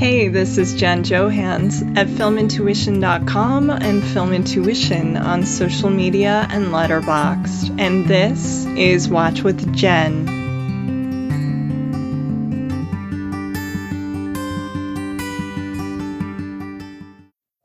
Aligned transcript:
Hey, 0.00 0.28
this 0.28 0.56
is 0.56 0.76
Jen 0.76 1.04
Johans 1.04 1.82
at 1.94 2.06
filmintuition.com 2.06 3.68
and 3.68 4.02
Film 4.02 4.32
Intuition 4.32 5.18
on 5.18 5.44
social 5.44 5.90
media 5.90 6.46
and 6.48 6.68
Letterboxd. 6.68 7.78
And 7.78 8.06
this 8.06 8.64
is 8.64 9.10
Watch 9.10 9.42
with 9.42 9.76
Jen. 9.76 10.26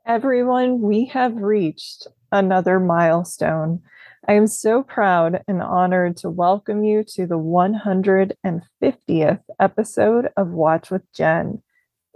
Everyone, 0.04 0.82
we 0.82 1.06
have 1.06 1.36
reached 1.36 2.06
another 2.30 2.78
milestone. 2.78 3.80
I 4.28 4.34
am 4.34 4.46
so 4.46 4.82
proud 4.82 5.42
and 5.48 5.62
honored 5.62 6.18
to 6.18 6.28
welcome 6.28 6.84
you 6.84 7.02
to 7.14 7.26
the 7.26 7.38
150th 7.38 9.40
episode 9.58 10.28
of 10.36 10.50
Watch 10.50 10.90
with 10.90 11.10
Jen. 11.14 11.62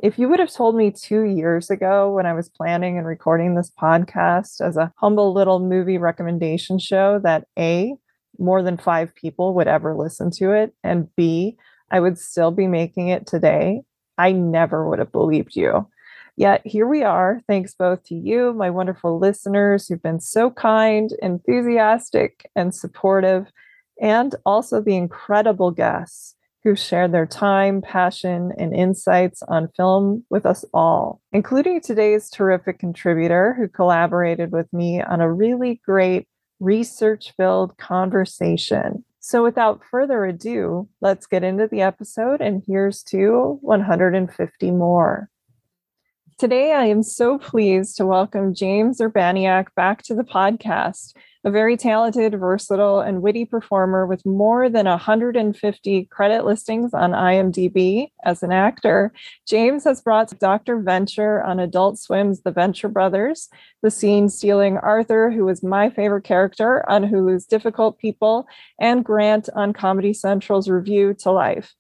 If 0.03 0.19
you 0.19 0.31
would 0.31 0.41
have 0.41 0.53
told 0.53 0.77
me 0.77 0.91
two 0.91 1.25
years 1.25 1.69
ago 1.69 2.11
when 2.11 2.25
I 2.25 2.33
was 2.33 2.49
planning 2.49 2.97
and 2.97 3.07
recording 3.07 3.55
this 3.55 3.71
podcast 3.71 4.63
as 4.67 4.79
a 4.79 4.91
humble 4.97 5.35
little 5.35 5.61
movie 5.61 5.99
recommendation 5.99 6.79
show 6.79 7.21
that 7.23 7.47
A, 7.59 7.93
more 8.39 8.63
than 8.63 8.79
five 8.79 9.15
people 9.15 9.53
would 9.55 9.69
ever 9.69 9.95
listen 9.95 10.31
to 10.37 10.53
it, 10.53 10.75
and 10.83 11.15
B, 11.17 11.59
I 11.91 12.01
would 12.01 12.19
still 12.19 12.51
be 12.51 12.67
making 12.67 13.09
it 13.09 13.27
today, 13.27 13.83
I 14.17 14.33
never 14.33 14.89
would 14.89 15.01
have 15.01 15.13
believed 15.13 15.55
you. 15.55 15.87
Yet 16.35 16.63
here 16.65 16.87
we 16.87 17.03
are, 17.03 17.43
thanks 17.47 17.75
both 17.75 18.03
to 18.05 18.15
you, 18.15 18.55
my 18.55 18.71
wonderful 18.71 19.19
listeners 19.19 19.87
who've 19.87 20.03
been 20.03 20.21
so 20.21 20.51
kind, 20.51 21.11
enthusiastic, 21.21 22.49
and 22.57 22.75
supportive, 22.75 23.53
and 24.01 24.35
also 24.47 24.81
the 24.81 24.97
incredible 24.97 25.73
guests 25.73 26.37
who 26.65 26.77
shared 26.77 27.13
their 27.13 27.27
time, 27.27 27.81
passion, 27.83 28.53
and 28.59 28.75
insights 28.75 29.43
on 29.43 29.69
film 29.77 30.25
with 30.31 30.45
us 30.45 30.65
all, 30.75 31.21
including 31.33 31.81
today's 31.81 32.29
terrific 32.31 32.79
contributor 32.79 33.55
who 33.55 33.69
collaborated 33.69 34.53
with 34.53 34.71
me 34.73 35.01
on 35.01 35.21
a 35.21 35.33
really 35.33 35.81
great 35.85 36.29
research 36.61 37.33
filled 37.37 37.77
conversation. 37.79 39.05
So, 39.21 39.43
without 39.43 39.83
further 39.91 40.25
ado, 40.25 40.89
let's 41.01 41.27
get 41.27 41.45
into 41.45 41.67
the 41.67 41.83
episode, 41.83 42.41
and 42.41 42.63
here's 42.67 43.03
to 43.05 43.59
150 43.61 44.71
more. 44.71 45.29
Today, 46.41 46.73
I 46.73 46.87
am 46.87 47.03
so 47.03 47.37
pleased 47.37 47.99
to 47.99 48.07
welcome 48.07 48.55
James 48.55 48.99
Urbaniak 48.99 49.67
back 49.77 50.03
to 50.05 50.15
the 50.15 50.25
podcast, 50.25 51.13
a 51.45 51.51
very 51.51 51.77
talented, 51.77 52.33
versatile, 52.33 53.01
and 53.01 53.21
witty 53.21 53.45
performer 53.45 54.07
with 54.07 54.25
more 54.25 54.71
than 54.71 54.87
150 54.87 56.05
credit 56.07 56.47
listings 56.47 56.95
on 56.95 57.11
IMDb 57.11 58.09
as 58.25 58.43
an 58.43 58.53
actor. 58.53 59.13
James 59.47 59.85
has 59.85 60.01
brought 60.01 60.33
Dr. 60.39 60.81
Venture 60.81 61.43
on 61.43 61.61
Adult 61.61 61.99
Swim's 61.99 62.41
The 62.41 62.53
Venture 62.53 62.89
Brothers, 62.89 63.51
the 63.83 63.91
scene 63.91 64.31
stealing 64.31 64.79
Arthur, 64.79 65.31
who 65.31 65.45
was 65.45 65.63
my 65.63 65.91
favorite 65.91 66.25
character 66.25 66.89
on 66.89 67.05
Hulu's 67.05 67.45
Difficult 67.45 67.99
People, 67.99 68.47
and 68.81 69.05
Grant 69.05 69.51
on 69.55 69.75
Comedy 69.75 70.15
Central's 70.15 70.71
Review 70.71 71.13
to 71.19 71.31
Life. 71.31 71.75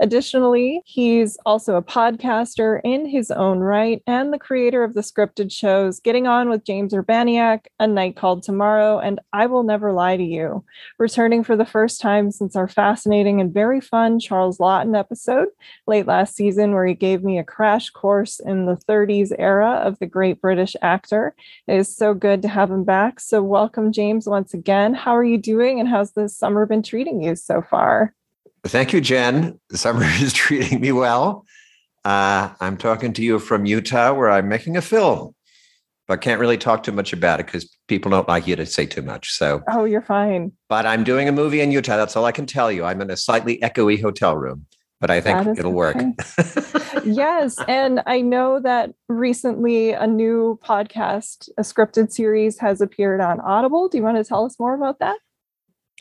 Additionally, 0.00 0.82
he's 0.84 1.36
also 1.44 1.76
a 1.76 1.82
podcaster 1.82 2.80
in 2.84 3.06
his 3.06 3.30
own 3.30 3.60
right 3.60 4.02
and 4.06 4.32
the 4.32 4.38
creator 4.38 4.82
of 4.82 4.94
the 4.94 5.00
scripted 5.00 5.52
shows 5.52 6.00
Getting 6.00 6.26
On 6.26 6.48
with 6.48 6.64
James 6.64 6.92
Urbaniak, 6.92 7.66
A 7.78 7.86
Night 7.86 8.16
Called 8.16 8.42
Tomorrow, 8.42 8.98
and 8.98 9.20
I 9.32 9.46
Will 9.46 9.62
Never 9.62 9.92
Lie 9.92 10.16
to 10.16 10.22
You, 10.22 10.64
returning 10.98 11.44
for 11.44 11.56
the 11.56 11.66
first 11.66 12.00
time 12.00 12.30
since 12.30 12.56
our 12.56 12.68
fascinating 12.68 13.40
and 13.40 13.52
very 13.52 13.80
fun 13.80 14.18
Charles 14.18 14.58
Laughton 14.58 14.98
episode 14.98 15.48
late 15.86 16.06
last 16.06 16.34
season, 16.34 16.72
where 16.72 16.86
he 16.86 16.94
gave 16.94 17.22
me 17.22 17.38
a 17.38 17.44
crash 17.44 17.90
course 17.90 18.40
in 18.40 18.66
the 18.66 18.76
30s 18.76 19.32
era 19.38 19.72
of 19.84 19.98
the 19.98 20.06
great 20.06 20.40
British 20.40 20.74
actor. 20.82 21.34
It 21.66 21.76
is 21.76 21.94
so 21.94 22.14
good 22.14 22.42
to 22.42 22.48
have 22.48 22.70
him 22.70 22.84
back. 22.84 23.20
So, 23.20 23.42
welcome, 23.42 23.92
James, 23.92 24.26
once 24.26 24.54
again. 24.54 24.94
How 24.94 25.16
are 25.16 25.24
you 25.24 25.38
doing, 25.38 25.80
and 25.80 25.88
how's 25.88 26.12
the 26.12 26.28
summer 26.28 26.66
been 26.66 26.82
treating 26.82 27.22
you 27.22 27.36
so 27.36 27.62
far? 27.62 28.14
Thank 28.64 28.92
you, 28.92 29.00
Jen. 29.00 29.58
The 29.70 29.78
summer 29.78 30.04
is 30.20 30.32
treating 30.32 30.80
me 30.80 30.92
well. 30.92 31.44
Uh, 32.04 32.50
I'm 32.60 32.76
talking 32.76 33.12
to 33.14 33.22
you 33.22 33.38
from 33.38 33.64
Utah, 33.64 34.12
where 34.12 34.30
I'm 34.30 34.48
making 34.48 34.76
a 34.76 34.82
film, 34.82 35.34
but 36.08 36.20
can't 36.20 36.40
really 36.40 36.58
talk 36.58 36.82
too 36.82 36.92
much 36.92 37.12
about 37.12 37.40
it 37.40 37.46
because 37.46 37.76
people 37.86 38.10
don't 38.10 38.26
like 38.28 38.46
you 38.46 38.56
to 38.56 38.66
say 38.66 38.86
too 38.86 39.02
much. 39.02 39.32
So, 39.32 39.62
oh, 39.68 39.84
you're 39.84 40.02
fine. 40.02 40.52
But 40.68 40.84
I'm 40.86 41.04
doing 41.04 41.28
a 41.28 41.32
movie 41.32 41.60
in 41.60 41.70
Utah. 41.70 41.96
That's 41.96 42.16
all 42.16 42.24
I 42.24 42.32
can 42.32 42.46
tell 42.46 42.72
you. 42.72 42.84
I'm 42.84 43.00
in 43.00 43.10
a 43.10 43.16
slightly 43.16 43.58
echoey 43.58 44.00
hotel 44.00 44.36
room, 44.36 44.66
but 45.00 45.10
I 45.10 45.20
think 45.20 45.58
it'll 45.58 45.72
work. 45.72 45.96
yes, 47.04 47.56
and 47.68 48.02
I 48.06 48.20
know 48.20 48.58
that 48.60 48.92
recently 49.08 49.90
a 49.90 50.06
new 50.06 50.58
podcast, 50.64 51.48
a 51.56 51.62
scripted 51.62 52.10
series, 52.10 52.58
has 52.58 52.80
appeared 52.80 53.20
on 53.20 53.40
Audible. 53.40 53.88
Do 53.88 53.98
you 53.98 54.04
want 54.04 54.16
to 54.16 54.24
tell 54.24 54.44
us 54.44 54.58
more 54.58 54.74
about 54.74 54.98
that? 54.98 55.18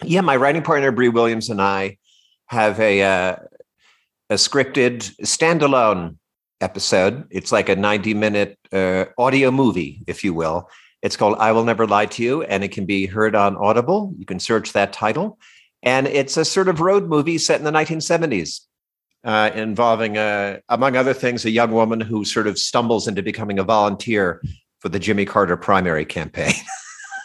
Yeah, 0.04 0.22
my 0.22 0.36
writing 0.36 0.64
partner 0.64 0.92
Bree 0.92 1.10
Williams 1.10 1.50
and 1.50 1.62
I 1.62 1.98
have 2.52 2.80
a 2.82 3.02
uh, 3.02 3.36
a 4.30 4.36
scripted 4.36 5.16
standalone 5.24 6.18
episode. 6.60 7.26
It's 7.32 7.52
like 7.52 7.70
a 7.70 7.76
90 7.76 8.14
minute 8.14 8.60
uh, 8.72 9.06
audio 9.18 9.52
movie, 9.52 10.04
if 10.06 10.24
you 10.24 10.34
will. 10.34 10.70
It's 11.02 11.16
called 11.16 11.38
I 11.40 11.52
Will 11.54 11.64
Never 11.64 11.88
Lie 11.88 12.06
to 12.08 12.24
You, 12.24 12.44
and 12.44 12.64
it 12.64 12.72
can 12.72 12.86
be 12.86 13.08
heard 13.08 13.36
on 13.36 13.58
Audible. 13.58 14.14
You 14.18 14.26
can 14.26 14.40
search 14.40 14.74
that 14.74 14.94
title. 14.94 15.40
And 15.82 16.06
it's 16.08 16.38
a 16.38 16.46
sort 16.46 16.68
of 16.68 16.80
road 16.80 17.08
movie 17.08 17.40
set 17.40 17.60
in 17.60 17.66
the 17.66 17.72
1970s, 17.72 18.62
uh, 19.24 19.50
involving, 19.56 20.18
uh, 20.18 20.60
among 20.70 20.96
other 20.96 21.14
things, 21.14 21.44
a 21.44 21.50
young 21.50 21.72
woman 21.72 22.00
who 22.00 22.24
sort 22.24 22.46
of 22.46 22.60
stumbles 22.60 23.08
into 23.08 23.24
becoming 23.24 23.58
a 23.58 23.64
volunteer 23.64 24.44
for 24.80 24.90
the 24.90 25.00
Jimmy 25.00 25.26
Carter 25.26 25.58
primary 25.58 26.06
campaign. 26.06 26.54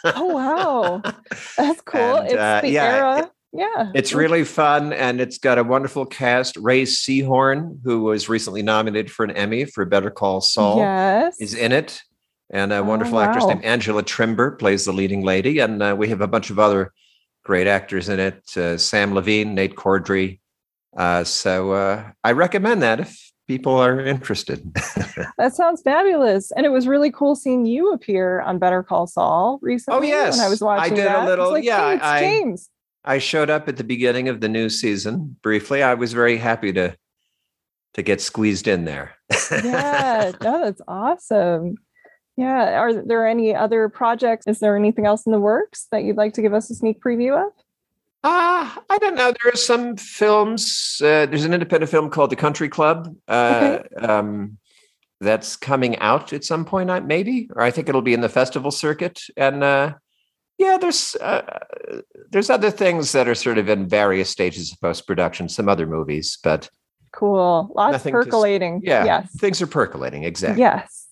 oh, 0.05 0.25
wow. 0.25 1.01
That's 1.57 1.81
cool. 1.81 2.15
And, 2.15 2.27
it's 2.27 2.35
uh, 2.35 2.61
the 2.61 2.69
yeah, 2.69 2.95
era 2.95 3.31
yeah. 3.57 3.91
It's 3.95 4.13
really 4.13 4.43
fun 4.43 4.93
and 4.93 5.19
it's 5.19 5.39
got 5.39 5.57
a 5.57 5.63
wonderful 5.63 6.05
cast. 6.05 6.55
Rhea 6.57 6.85
Seehorn, 6.85 7.79
who 7.83 8.03
was 8.03 8.29
recently 8.29 8.61
nominated 8.61 9.11
for 9.11 9.23
an 9.25 9.31
Emmy 9.31 9.65
for 9.65 9.83
Better 9.83 10.11
Call 10.11 10.41
Saul, 10.41 10.77
yes. 10.77 11.41
is 11.41 11.55
in 11.55 11.71
it. 11.71 12.01
And 12.51 12.71
a 12.71 12.77
oh, 12.77 12.83
wonderful 12.83 13.15
wow. 13.15 13.23
actress 13.23 13.45
named 13.47 13.65
Angela 13.65 14.03
Trimbur 14.03 14.57
plays 14.57 14.85
the 14.85 14.93
leading 14.93 15.23
lady. 15.23 15.59
And 15.59 15.81
uh, 15.81 15.95
we 15.97 16.07
have 16.09 16.21
a 16.21 16.27
bunch 16.27 16.51
of 16.51 16.59
other 16.59 16.93
great 17.43 17.65
actors 17.65 18.09
in 18.09 18.19
it 18.19 18.55
uh, 18.55 18.77
Sam 18.77 19.13
Levine, 19.13 19.55
Nate 19.55 19.75
Corddry. 19.75 20.39
Uh, 20.95 21.23
so 21.23 21.71
uh, 21.71 22.11
I 22.23 22.33
recommend 22.33 22.83
that 22.83 22.99
if 22.99 23.31
people 23.47 23.75
are 23.75 23.99
interested. 23.99 24.71
that 25.37 25.55
sounds 25.55 25.81
fabulous. 25.81 26.51
And 26.51 26.65
it 26.65 26.69
was 26.69 26.87
really 26.87 27.11
cool 27.11 27.35
seeing 27.35 27.65
you 27.65 27.91
appear 27.91 28.41
on 28.41 28.59
Better 28.59 28.83
Call 28.83 29.07
Saul 29.07 29.57
recently. 29.61 29.99
Oh, 29.99 30.03
yes. 30.03 30.37
When 30.37 30.45
I 30.45 30.49
was 30.49 30.61
watching 30.61 30.93
I 30.93 30.95
did 30.95 31.07
that. 31.07 31.23
a 31.23 31.25
little, 31.25 31.51
like, 31.51 31.63
yeah. 31.63 31.95
Hey, 31.95 31.99
I, 32.01 32.19
James. 32.19 32.69
I 33.07 33.19
showed 33.19 33.49
up 33.49 33.67
at 33.67 33.77
the 33.77 33.83
beginning 33.83 34.27
of 34.27 34.41
the 34.41 34.49
new 34.49 34.69
season 34.69 35.37
briefly. 35.41 35.81
I 35.81 35.93
was 35.93 36.13
very 36.13 36.37
happy 36.37 36.73
to 36.73 36.95
to 37.93 38.01
get 38.03 38.21
squeezed 38.21 38.67
in 38.67 38.85
there. 38.85 39.15
yeah, 39.51 40.31
no, 40.41 40.65
that's 40.65 40.81
awesome. 40.87 41.77
Yeah. 42.35 42.79
Are 42.79 42.93
there 42.93 43.27
any 43.27 43.55
other 43.55 43.89
projects? 43.89 44.45
Is 44.45 44.59
there 44.59 44.77
anything 44.77 45.07
else 45.07 45.25
in 45.25 45.31
the 45.31 45.39
works 45.39 45.87
that 45.91 46.03
you'd 46.03 46.17
like 46.17 46.33
to 46.33 46.41
give 46.41 46.53
us 46.53 46.69
a 46.69 46.75
sneak 46.75 47.01
preview 47.01 47.35
of? 47.35 47.51
Uh, 48.23 48.69
I 48.89 48.97
don't 48.99 49.15
know. 49.15 49.33
There 49.41 49.53
are 49.53 49.57
some 49.57 49.97
films. 49.97 51.01
Uh, 51.03 51.25
there's 51.25 51.45
an 51.45 51.53
independent 51.53 51.89
film 51.89 52.09
called 52.09 52.29
The 52.29 52.35
Country 52.35 52.69
Club 52.69 53.15
uh, 53.27 53.79
okay. 53.79 54.05
um, 54.05 54.57
that's 55.19 55.55
coming 55.55 55.97
out 55.97 56.33
at 56.33 56.43
some 56.43 56.65
point, 56.65 57.05
maybe, 57.05 57.49
or 57.55 57.63
I 57.63 57.71
think 57.71 57.89
it'll 57.89 58.01
be 58.01 58.13
in 58.13 58.21
the 58.21 58.29
festival 58.29 58.69
circuit. 58.69 59.21
And 59.35 59.63
uh, 59.63 59.93
yeah, 60.57 60.77
there's 60.79 61.15
uh, 61.15 61.59
there's 62.31 62.49
other 62.49 62.71
things 62.71 63.11
that 63.11 63.27
are 63.27 63.35
sort 63.35 63.57
of 63.57 63.69
in 63.69 63.87
various 63.87 64.29
stages 64.29 64.71
of 64.71 64.81
post 64.81 65.05
production. 65.05 65.49
Some 65.49 65.69
other 65.69 65.85
movies, 65.85 66.37
but 66.43 66.69
cool. 67.11 67.71
Lots 67.75 68.03
percolating. 68.03 68.81
To, 68.81 68.87
yeah, 68.87 69.05
yes, 69.05 69.31
things 69.39 69.61
are 69.61 69.67
percolating. 69.67 70.23
Exactly. 70.23 70.61
Yes. 70.61 71.07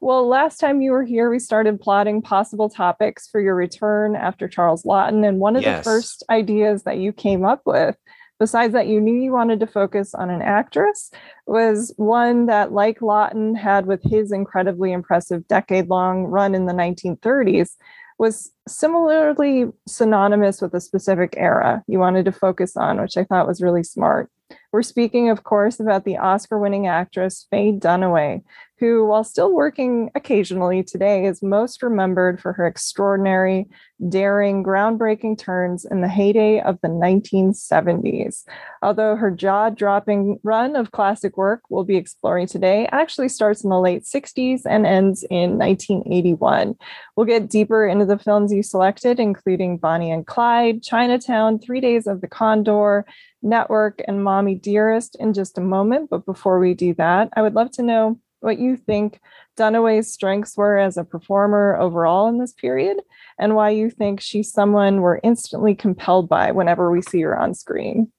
Well, 0.00 0.26
last 0.26 0.58
time 0.58 0.80
you 0.80 0.90
were 0.90 1.04
here, 1.04 1.30
we 1.30 1.38
started 1.38 1.80
plotting 1.80 2.22
possible 2.22 2.68
topics 2.68 3.28
for 3.28 3.40
your 3.40 3.54
return 3.54 4.16
after 4.16 4.48
Charles 4.48 4.82
Laughton, 4.82 5.26
And 5.26 5.38
one 5.38 5.54
of 5.54 5.62
yes. 5.62 5.78
the 5.78 5.90
first 5.90 6.24
ideas 6.30 6.82
that 6.82 6.98
you 6.98 7.12
came 7.12 7.44
up 7.44 7.62
with, 7.64 7.96
besides 8.40 8.72
that 8.72 8.88
you 8.88 9.00
knew 9.00 9.14
you 9.14 9.32
wanted 9.32 9.60
to 9.60 9.68
focus 9.68 10.14
on 10.14 10.30
an 10.30 10.42
actress, 10.42 11.12
was 11.46 11.92
one 11.96 12.46
that, 12.46 12.72
like 12.72 12.98
Laughton 12.98 13.56
had 13.56 13.86
with 13.86 14.02
his 14.02 14.32
incredibly 14.32 14.90
impressive 14.90 15.46
decade 15.46 15.88
long 15.88 16.24
run 16.24 16.56
in 16.56 16.66
the 16.66 16.72
1930s, 16.72 17.76
was 18.18 18.50
similarly 18.68 19.66
synonymous 19.86 20.60
with 20.60 20.74
a 20.74 20.80
specific 20.80 21.34
era 21.36 21.82
you 21.86 21.98
wanted 21.98 22.24
to 22.26 22.32
focus 22.32 22.76
on, 22.76 23.00
which 23.00 23.16
I 23.16 23.24
thought 23.24 23.48
was 23.48 23.62
really 23.62 23.82
smart. 23.82 24.30
We're 24.70 24.82
speaking, 24.82 25.30
of 25.30 25.44
course, 25.44 25.80
about 25.80 26.04
the 26.04 26.18
Oscar 26.18 26.58
winning 26.58 26.86
actress 26.86 27.46
Faye 27.50 27.72
Dunaway, 27.72 28.42
who, 28.78 29.06
while 29.06 29.24
still 29.24 29.54
working 29.54 30.10
occasionally 30.14 30.82
today, 30.82 31.24
is 31.24 31.42
most 31.42 31.82
remembered 31.82 32.40
for 32.40 32.52
her 32.52 32.66
extraordinary, 32.66 33.66
daring, 34.08 34.62
groundbreaking 34.62 35.38
turns 35.38 35.86
in 35.86 36.02
the 36.02 36.08
heyday 36.08 36.60
of 36.60 36.78
the 36.82 36.88
1970s. 36.88 38.44
Although 38.82 39.16
her 39.16 39.30
jaw 39.30 39.70
dropping 39.70 40.38
run 40.42 40.76
of 40.76 40.92
classic 40.92 41.36
work 41.36 41.62
we'll 41.70 41.84
be 41.84 41.96
exploring 41.96 42.46
today 42.46 42.88
actually 42.92 43.30
starts 43.30 43.64
in 43.64 43.70
the 43.70 43.80
late 43.80 44.04
60s 44.04 44.62
and 44.66 44.86
ends 44.86 45.24
in 45.30 45.58
1981. 45.58 46.76
We'll 47.16 47.26
get 47.26 47.48
deeper 47.48 47.86
into 47.86 48.04
the 48.04 48.18
films 48.18 48.52
you 48.58 48.62
selected, 48.62 49.18
including 49.18 49.78
Bonnie 49.78 50.10
and 50.10 50.26
Clyde, 50.26 50.82
Chinatown, 50.82 51.58
Three 51.58 51.80
Days 51.80 52.06
of 52.06 52.20
the 52.20 52.28
Condor, 52.28 53.06
Network, 53.40 54.02
and 54.06 54.22
Mommy 54.22 54.56
Dearest 54.56 55.16
in 55.18 55.32
just 55.32 55.56
a 55.56 55.62
moment. 55.62 56.10
But 56.10 56.26
before 56.26 56.58
we 56.58 56.74
do 56.74 56.92
that, 56.94 57.30
I 57.34 57.42
would 57.42 57.54
love 57.54 57.70
to 57.72 57.82
know 57.82 58.20
what 58.40 58.58
you 58.58 58.76
think 58.76 59.20
Dunaway's 59.56 60.12
strengths 60.12 60.56
were 60.56 60.78
as 60.78 60.96
a 60.96 61.04
performer 61.04 61.76
overall 61.80 62.28
in 62.28 62.38
this 62.38 62.52
period, 62.52 62.98
and 63.38 63.54
why 63.54 63.70
you 63.70 63.90
think 63.90 64.20
she's 64.20 64.52
someone 64.52 65.00
we're 65.00 65.20
instantly 65.22 65.74
compelled 65.74 66.28
by 66.28 66.52
whenever 66.52 66.90
we 66.90 67.02
see 67.02 67.20
her 67.22 67.38
on 67.38 67.54
screen. 67.54 68.12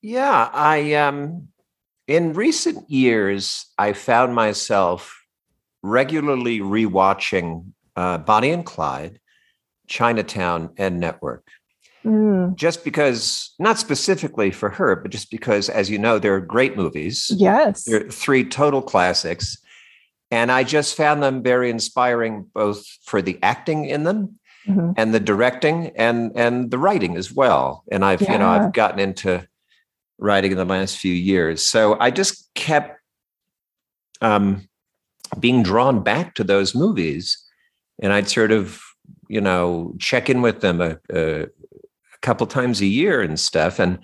Yeah, 0.00 0.50
I 0.52 0.94
um 0.94 1.48
in 2.06 2.32
recent 2.32 2.90
years 2.90 3.66
I 3.78 3.92
found 3.92 4.34
myself 4.34 5.20
regularly 5.82 6.60
rewatching 6.60 7.72
uh, 7.96 8.18
Bonnie 8.18 8.50
and 8.50 8.64
Clyde, 8.64 9.18
Chinatown, 9.88 10.70
and 10.76 11.00
Network. 11.00 11.46
Mm. 12.04 12.56
Just 12.56 12.84
because, 12.84 13.54
not 13.58 13.78
specifically 13.78 14.50
for 14.50 14.70
her, 14.70 14.96
but 14.96 15.12
just 15.12 15.30
because, 15.30 15.68
as 15.68 15.88
you 15.88 15.98
know, 15.98 16.18
they're 16.18 16.40
great 16.40 16.76
movies. 16.76 17.30
Yes. 17.34 17.84
They're 17.84 18.08
three 18.08 18.44
total 18.44 18.82
classics. 18.82 19.56
And 20.30 20.50
I 20.50 20.64
just 20.64 20.96
found 20.96 21.22
them 21.22 21.42
very 21.42 21.70
inspiring, 21.70 22.46
both 22.54 22.84
for 23.04 23.22
the 23.22 23.38
acting 23.42 23.84
in 23.84 24.04
them 24.04 24.40
mm-hmm. 24.66 24.92
and 24.96 25.12
the 25.12 25.20
directing 25.20 25.92
and 25.96 26.32
and 26.34 26.70
the 26.70 26.78
writing 26.78 27.16
as 27.16 27.32
well. 27.32 27.84
And 27.92 28.04
I've, 28.04 28.22
yeah. 28.22 28.32
you 28.32 28.38
know, 28.38 28.48
I've 28.48 28.72
gotten 28.72 28.98
into 28.98 29.46
writing 30.18 30.52
in 30.52 30.56
the 30.58 30.64
last 30.64 30.98
few 30.98 31.12
years. 31.12 31.66
So 31.66 31.98
I 32.00 32.10
just 32.10 32.48
kept 32.54 32.98
um, 34.22 34.68
being 35.38 35.62
drawn 35.62 36.02
back 36.02 36.34
to 36.34 36.44
those 36.44 36.74
movies. 36.74 37.38
And 38.00 38.12
I'd 38.12 38.28
sort 38.28 38.52
of, 38.52 38.80
you 39.28 39.40
know, 39.40 39.94
check 39.98 40.30
in 40.30 40.42
with 40.42 40.60
them 40.60 40.80
a, 40.80 40.98
a, 41.12 41.46
couple 42.22 42.46
times 42.46 42.80
a 42.80 42.86
year 42.86 43.20
and 43.20 43.38
stuff. 43.38 43.78
And 43.78 43.98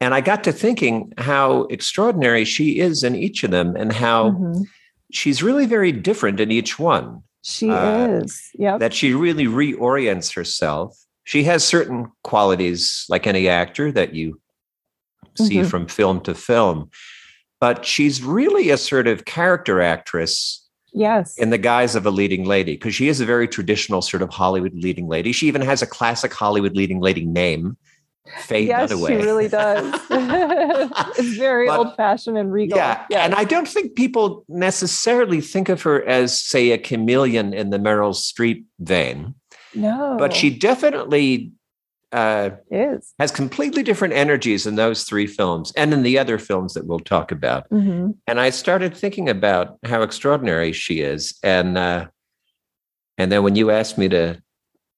and 0.00 0.14
I 0.14 0.20
got 0.20 0.44
to 0.44 0.52
thinking 0.52 1.12
how 1.18 1.62
extraordinary 1.64 2.44
she 2.44 2.78
is 2.78 3.02
in 3.02 3.14
each 3.14 3.44
of 3.44 3.50
them 3.50 3.76
and 3.76 3.92
how 3.92 4.30
mm-hmm. 4.30 4.62
she's 5.12 5.42
really 5.42 5.66
very 5.66 5.92
different 5.92 6.40
in 6.40 6.50
each 6.50 6.78
one. 6.78 7.22
She 7.42 7.70
uh, 7.70 8.08
is. 8.08 8.50
Yeah. 8.54 8.78
That 8.78 8.94
she 8.94 9.12
really 9.12 9.46
reorients 9.46 10.34
herself. 10.34 10.96
She 11.24 11.44
has 11.44 11.64
certain 11.64 12.10
qualities 12.24 13.04
like 13.08 13.26
any 13.26 13.48
actor 13.48 13.92
that 13.92 14.14
you 14.14 14.40
see 15.36 15.56
mm-hmm. 15.56 15.68
from 15.68 15.86
film 15.86 16.20
to 16.22 16.34
film. 16.34 16.90
But 17.60 17.84
she's 17.84 18.22
really 18.22 18.70
a 18.70 18.78
sort 18.78 19.06
of 19.06 19.26
character 19.26 19.82
actress 19.82 20.66
Yes. 20.92 21.38
In 21.38 21.50
the 21.50 21.58
guise 21.58 21.94
of 21.94 22.06
a 22.06 22.10
leading 22.10 22.44
lady, 22.44 22.72
because 22.72 22.94
she 22.94 23.08
is 23.08 23.20
a 23.20 23.24
very 23.24 23.46
traditional 23.46 24.02
sort 24.02 24.22
of 24.22 24.30
Hollywood 24.30 24.74
leading 24.74 25.08
lady. 25.08 25.32
She 25.32 25.46
even 25.46 25.62
has 25.62 25.82
a 25.82 25.86
classic 25.86 26.32
Hollywood 26.32 26.76
leading 26.76 27.00
lady 27.00 27.24
name. 27.24 27.76
Faye 28.42 28.66
yes, 28.66 28.92
Dunaway. 28.92 29.08
she 29.08 29.14
really 29.14 29.48
does. 29.48 30.00
it's 31.18 31.36
very 31.36 31.68
old 31.68 31.96
fashioned 31.96 32.38
and 32.38 32.52
regal. 32.52 32.76
Yeah. 32.76 33.04
Yes. 33.10 33.24
And 33.24 33.34
I 33.34 33.44
don't 33.44 33.66
think 33.66 33.96
people 33.96 34.44
necessarily 34.48 35.40
think 35.40 35.68
of 35.68 35.82
her 35.82 36.04
as, 36.06 36.40
say, 36.40 36.70
a 36.70 36.78
chameleon 36.78 37.54
in 37.54 37.70
the 37.70 37.78
Meryl 37.78 38.14
Streep 38.14 38.64
vein. 38.78 39.34
No. 39.74 40.16
But 40.18 40.34
she 40.34 40.50
definitely 40.50 41.52
uh, 42.12 42.50
is 42.70 43.14
has 43.18 43.30
completely 43.30 43.82
different 43.82 44.14
energies 44.14 44.66
in 44.66 44.76
those 44.76 45.04
three 45.04 45.26
films 45.26 45.72
and 45.76 45.92
in 45.92 46.02
the 46.02 46.18
other 46.18 46.38
films 46.38 46.74
that 46.74 46.86
we'll 46.86 46.98
talk 46.98 47.30
about. 47.30 47.68
Mm-hmm. 47.70 48.10
And 48.26 48.40
I 48.40 48.50
started 48.50 48.96
thinking 48.96 49.28
about 49.28 49.78
how 49.84 50.02
extraordinary 50.02 50.72
she 50.72 51.00
is, 51.00 51.38
and 51.42 51.78
uh, 51.78 52.08
and 53.18 53.30
then 53.30 53.42
when 53.42 53.56
you 53.56 53.70
asked 53.70 53.98
me 53.98 54.08
to 54.08 54.42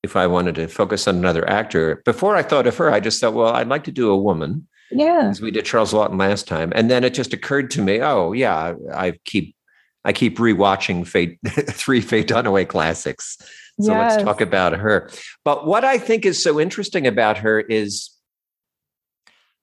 if 0.02 0.16
I 0.16 0.26
wanted 0.26 0.56
to 0.56 0.68
focus 0.68 1.06
on 1.06 1.16
another 1.16 1.48
actor, 1.48 2.02
before 2.04 2.34
I 2.34 2.42
thought 2.42 2.66
of 2.66 2.76
her, 2.78 2.90
I 2.90 2.98
just 2.98 3.20
thought, 3.20 3.34
well, 3.34 3.54
I'd 3.54 3.68
like 3.68 3.84
to 3.84 3.92
do 3.92 4.10
a 4.10 4.16
woman. 4.16 4.66
Yeah, 4.90 5.28
as 5.30 5.40
we 5.40 5.50
did 5.50 5.64
Charles 5.64 5.92
Laughton 5.92 6.18
last 6.18 6.46
time, 6.46 6.72
and 6.74 6.90
then 6.90 7.04
it 7.04 7.14
just 7.14 7.32
occurred 7.32 7.70
to 7.72 7.82
me, 7.82 8.00
oh 8.00 8.32
yeah, 8.32 8.74
I 8.92 9.12
keep 9.24 9.54
I 10.04 10.12
keep 10.12 10.38
rewatching 10.38 11.06
Fate 11.06 11.38
three 11.46 12.00
Faye 12.00 12.24
Dunaway 12.24 12.66
classics. 12.66 13.38
So 13.80 13.92
yes. 13.92 14.12
let's 14.12 14.24
talk 14.24 14.40
about 14.40 14.74
her. 14.74 15.10
But 15.44 15.66
what 15.66 15.84
I 15.84 15.98
think 15.98 16.26
is 16.26 16.42
so 16.42 16.60
interesting 16.60 17.06
about 17.06 17.38
her 17.38 17.60
is 17.60 18.10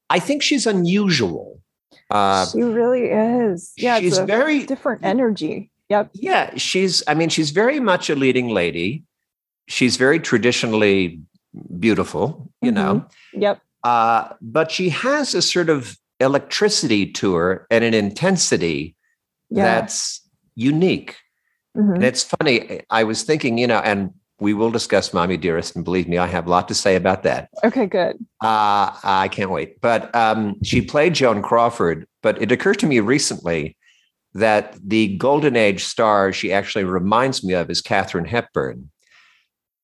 I 0.10 0.20
think 0.20 0.42
she's 0.42 0.66
unusual. 0.66 1.62
Uh, 2.10 2.46
she 2.48 2.63
really 2.63 3.06
is. 3.06 3.72
Yeah, 3.78 4.00
she's 4.00 4.18
very 4.18 4.66
different 4.66 5.06
energy. 5.06 5.72
Yep. 5.89 6.12
Yeah, 6.13 6.56
she's. 6.56 7.04
I 7.08 7.13
mean, 7.13 7.30
she's 7.30 7.51
very 7.51 7.80
much 7.80 8.10
a 8.10 8.16
leading 8.16 8.50
lady. 8.50 9.04
She's 9.68 9.98
very 9.98 10.20
traditionally 10.20 11.22
beautiful. 11.80 12.51
You 12.62 12.72
mm-hmm. 12.72 12.75
know. 12.75 13.06
Yep. 13.34 13.62
Uh, 13.84 14.30
but 14.42 14.72
she 14.72 14.89
has 14.89 15.34
a 15.36 15.42
sort 15.42 15.70
of 15.70 15.98
electricity 16.20 17.06
to 17.13 17.36
her 17.36 17.68
and 17.72 17.84
an 17.84 17.94
intensity 17.94 18.96
yeah. 19.50 19.63
that's 19.63 20.22
unique. 20.56 21.16
Mm-hmm. 21.78 21.94
And 21.96 22.04
it's 22.04 22.24
funny. 22.24 22.82
I 22.90 23.04
was 23.04 23.24
thinking, 23.24 23.58
you 23.58 23.68
know, 23.68 23.80
and 23.80 24.14
we 24.40 24.54
will 24.54 24.72
discuss 24.72 25.14
Mommy 25.14 25.38
Dearest, 25.38 25.76
and 25.76 25.84
believe 25.84 26.08
me, 26.08 26.18
I 26.18 26.28
have 26.28 26.48
a 26.48 26.50
lot 26.50 26.68
to 26.70 26.74
say 26.74 26.96
about 26.96 27.24
that. 27.24 27.50
Okay, 27.64 27.86
good. 27.86 28.16
Uh, 28.42 28.96
I 29.04 29.30
can't 29.32 29.52
wait. 29.52 29.82
But 29.82 30.14
um, 30.16 30.56
she 30.64 30.82
played 30.82 31.14
Joan 31.14 31.42
Crawford. 31.42 32.08
But 32.22 32.42
it 32.42 32.52
occurred 32.52 32.80
to 32.80 32.88
me 32.88 33.00
recently 33.00 33.78
that 34.34 34.78
the 34.84 35.18
golden 35.18 35.56
age 35.56 35.84
star 35.84 36.32
she 36.32 36.54
actually 36.54 36.86
reminds 36.86 37.44
me 37.44 37.54
of 37.54 37.70
is 37.70 37.82
Katharine 37.82 38.26
Hepburn. 38.26 38.90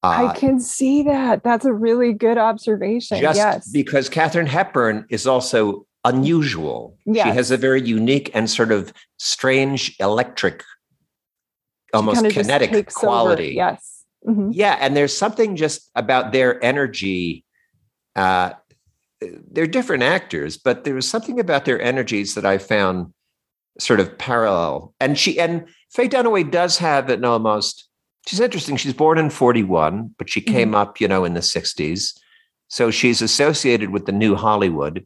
Uh, 0.04 0.30
I 0.30 0.38
can 0.38 0.60
see 0.60 1.02
that. 1.04 1.44
That's 1.44 1.66
a 1.66 1.74
really 1.74 2.14
good 2.14 2.38
observation. 2.38 3.20
Just 3.20 3.38
yes. 3.38 3.70
because 3.70 4.08
Katharine 4.08 4.46
Hepburn 4.46 5.06
is 5.10 5.26
also 5.26 5.86
unusual. 6.04 6.96
Yes. 7.06 7.26
She 7.26 7.34
has 7.34 7.52
a 7.52 7.58
very 7.58 7.82
unique 7.82 8.30
and 8.34 8.50
sort 8.50 8.72
of 8.72 8.94
strange 9.18 9.96
electric 10.00 10.64
almost 11.96 12.30
kinetic 12.30 12.94
quality. 12.94 13.60
Over. 13.60 13.72
Yes. 13.72 14.04
Mm-hmm. 14.28 14.50
Yeah. 14.54 14.78
And 14.80 14.96
there's 14.96 15.16
something 15.16 15.56
just 15.56 15.90
about 15.96 16.32
their 16.32 16.64
energy. 16.64 17.46
Uh, 18.16 18.54
they're 19.52 19.68
different 19.68 20.04
actors, 20.04 20.58
but 20.58 20.84
there 20.84 20.96
was 20.96 21.08
something 21.08 21.40
about 21.40 21.66
their 21.66 21.82
energies 21.82 22.36
that 22.36 22.46
I 22.46 22.58
found 22.58 23.14
sort 23.80 24.00
of 24.00 24.18
parallel. 24.18 24.94
And 25.00 25.18
she 25.18 25.40
and 25.40 25.68
Faye 25.92 26.10
Dunaway 26.10 26.50
does 26.50 26.78
have 26.78 27.10
an 27.10 27.24
almost, 27.26 27.88
she's 28.28 28.40
interesting. 28.40 28.78
She's 28.78 28.94
born 28.94 29.18
in 29.18 29.30
41, 29.30 30.16
but 30.18 30.30
she 30.30 30.42
came 30.42 30.70
mm-hmm. 30.70 30.76
up, 30.76 31.02
you 31.02 31.08
know, 31.08 31.26
in 31.26 31.34
the 31.34 31.40
60s. 31.40 32.18
So 32.68 32.92
she's 32.92 33.22
associated 33.22 33.92
with 33.92 34.06
the 34.06 34.12
new 34.12 34.36
Hollywood, 34.36 35.06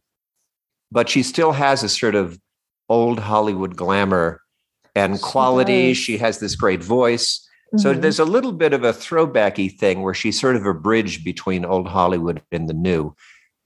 but 0.91 1.10
she 1.10 1.24
still 1.24 1.51
has 1.51 1.84
a 1.84 1.89
sort 1.89 2.15
of 2.15 2.39
old 2.88 3.19
Hollywood 3.19 3.75
glamour 3.75 4.41
and 4.99 5.21
quality. 5.21 5.89
does. 5.89 5.97
She 5.97 6.17
has 6.17 6.39
this 6.39 6.55
great 6.55 6.83
voice. 6.83 7.45
So 7.77 7.93
Mhm. 7.93 8.01
there's 8.01 8.19
a 8.19 8.25
little 8.25 8.51
bit 8.51 8.73
of 8.73 8.83
a 8.83 8.91
throwbacky 8.93 9.77
thing 9.77 10.01
where 10.01 10.13
she's 10.15 10.39
sort 10.39 10.55
of 10.55 10.65
a 10.65 10.73
bridge 10.73 11.23
between 11.23 11.65
old 11.65 11.87
Hollywood 11.87 12.41
and 12.51 12.67
the 12.67 12.73
new, 12.73 13.13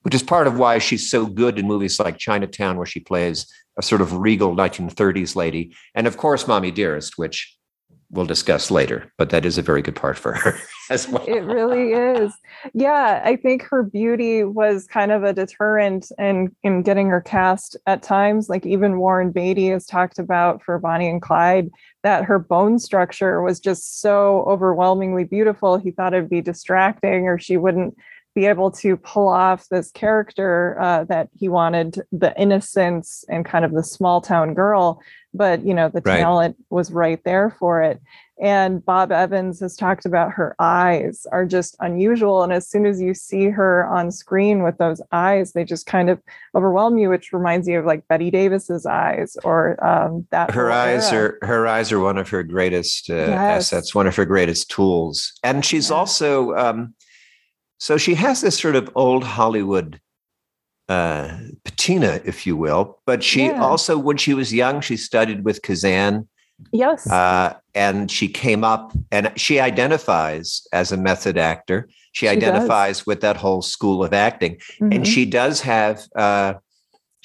which 0.02 0.14
is 0.14 0.24
part 0.24 0.46
of 0.48 0.58
why 0.60 0.78
she's 0.80 1.10
so 1.10 1.26
good 1.26 1.58
in 1.58 1.68
movies 1.68 2.00
like 2.00 2.18
Chinatown, 2.18 2.76
where 2.78 2.86
she 2.86 3.00
plays 3.00 3.48
a 3.78 3.82
sort 3.82 4.02
of 4.02 4.18
regal 4.18 4.54
1930s 4.56 5.36
lady, 5.36 5.74
and 5.96 6.06
of 6.06 6.18
course, 6.18 6.48
Mommy 6.48 6.70
Dearest, 6.70 7.18
which 7.18 7.56
we'll 8.14 8.26
discuss 8.26 8.72
later. 8.72 9.12
But 9.18 9.32
that 9.32 9.46
is 9.46 9.58
a 9.58 9.62
very 9.62 9.82
good 9.82 9.96
part 9.96 10.18
for 10.18 10.34
her 10.34 10.58
as 10.90 11.08
well. 11.08 11.26
It 11.26 11.44
really 11.44 11.92
is. 11.92 12.34
Yeah, 12.74 13.22
I 13.26 13.36
think 13.36 13.64
her 13.64 13.84
beauty 13.84 14.44
was 14.44 14.88
kind 14.88 15.12
of 15.12 15.24
a 15.24 15.34
deterrent 15.34 16.12
in 16.18 16.56
in 16.64 16.84
getting 16.84 17.10
her 17.10 17.22
cast 17.22 17.76
at 17.88 18.04
times. 18.04 18.50
Like 18.50 18.66
even 18.66 19.00
Warren 19.00 19.32
Beatty 19.32 19.68
has 19.70 19.86
talked 19.86 20.20
about 20.20 20.64
for 20.64 20.78
Bonnie 20.80 21.10
and 21.10 21.22
Clyde 21.22 21.70
that 22.04 22.26
her 22.26 22.38
bone 22.40 22.80
structure 22.80 23.42
was 23.42 23.60
just 23.60 24.02
so 24.02 24.44
overwhelmingly 24.48 25.24
beautiful. 25.24 25.78
He 25.78 25.92
thought 25.92 26.14
it'd 26.14 26.30
be 26.30 26.42
distracting, 26.42 27.28
or 27.28 27.40
she 27.40 27.58
wouldn't 27.58 27.96
be 28.36 28.46
able 28.48 28.72
to 28.72 28.98
pull 28.98 29.28
off 29.28 29.68
this 29.70 29.92
character 29.92 30.78
uh, 30.82 31.04
that 31.06 31.30
he 31.38 31.48
wanted 31.48 32.02
the 32.12 32.34
innocence 32.40 33.24
and 33.30 33.46
kind 33.46 33.64
of 33.66 33.74
the 33.74 33.84
small 33.84 34.22
town 34.22 34.54
girl 34.54 35.02
but 35.36 35.66
you 35.66 35.74
know 35.74 35.90
the 35.90 36.02
Right. 36.06 36.20
talent 36.20 36.56
was 36.70 36.92
right 36.92 37.20
there 37.26 37.56
for 37.60 37.82
it 37.82 38.00
and 38.42 38.84
bob 38.86 39.12
evans 39.12 39.60
has 39.60 39.76
talked 39.76 40.06
about 40.06 40.32
her 40.32 40.56
eyes 40.60 41.26
are 41.32 41.46
just 41.46 41.76
unusual 41.80 42.44
and 42.44 42.52
as 42.54 42.68
soon 42.68 42.86
as 42.86 43.00
you 43.02 43.14
see 43.14 43.50
her 43.50 43.86
on 43.88 44.12
screen 44.12 44.64
with 44.64 44.78
those 44.78 45.02
eyes 45.12 45.54
they 45.54 45.64
just 45.64 45.86
kind 45.86 46.10
of 46.10 46.20
overwhelm 46.56 46.98
you 46.98 47.10
which 47.10 47.34
reminds 47.34 47.68
you 47.68 47.80
of 47.80 47.86
like 47.86 48.08
bette 48.08 48.32
davis's 48.32 48.86
eyes 48.86 49.38
or 49.44 49.84
um, 49.86 50.26
that 50.32 50.52
her 50.52 50.72
eyes 50.72 51.12
era. 51.12 51.34
are 51.42 51.48
her 51.48 51.68
eyes 51.68 51.92
are 51.92 52.00
one 52.00 52.18
of 52.18 52.30
her 52.30 52.44
greatest 52.44 53.10
uh, 53.10 53.14
Yes. 53.16 53.72
assets 53.74 53.94
one 53.96 54.08
of 54.08 54.16
her 54.16 54.26
greatest 54.26 54.70
tools 54.70 55.34
and 55.44 55.64
she's 55.66 55.90
Yeah. 55.90 55.96
also 55.98 56.54
um, 56.56 56.94
so 57.84 57.98
she 57.98 58.14
has 58.16 58.40
this 58.40 58.58
sort 58.58 58.76
of 58.78 58.90
old 58.96 59.24
hollywood 59.38 60.00
uh, 60.90 61.38
patina 61.66 62.22
if 62.32 62.46
you 62.48 62.56
will 62.56 63.00
but 63.06 63.20
she 63.24 63.48
Yeah. 63.48 63.60
also 63.70 63.98
when 63.98 64.18
she 64.18 64.34
was 64.34 64.54
young 64.54 64.80
she 64.82 64.96
studied 64.98 65.44
with 65.44 65.62
kazan 65.62 66.28
yes 66.72 67.02
uh, 67.12 67.54
and 67.76 68.10
she 68.18 68.28
came 68.44 68.64
up 68.74 68.94
and 69.12 69.32
she 69.36 69.60
identifies 69.60 70.66
as 70.72 70.92
a 70.92 70.98
method 71.10 71.38
actor 71.38 71.90
she, 72.14 72.28
She 72.28 72.36
does. 72.36 72.38
identifies 72.38 73.06
with 73.10 73.20
that 73.22 73.38
whole 73.38 73.62
school 73.62 74.04
of 74.08 74.14
acting 74.14 74.54
and 74.80 75.04
Mhm. 75.04 75.14
she 75.14 75.24
does 75.26 75.62
have 75.62 75.96
uh, 76.16 76.54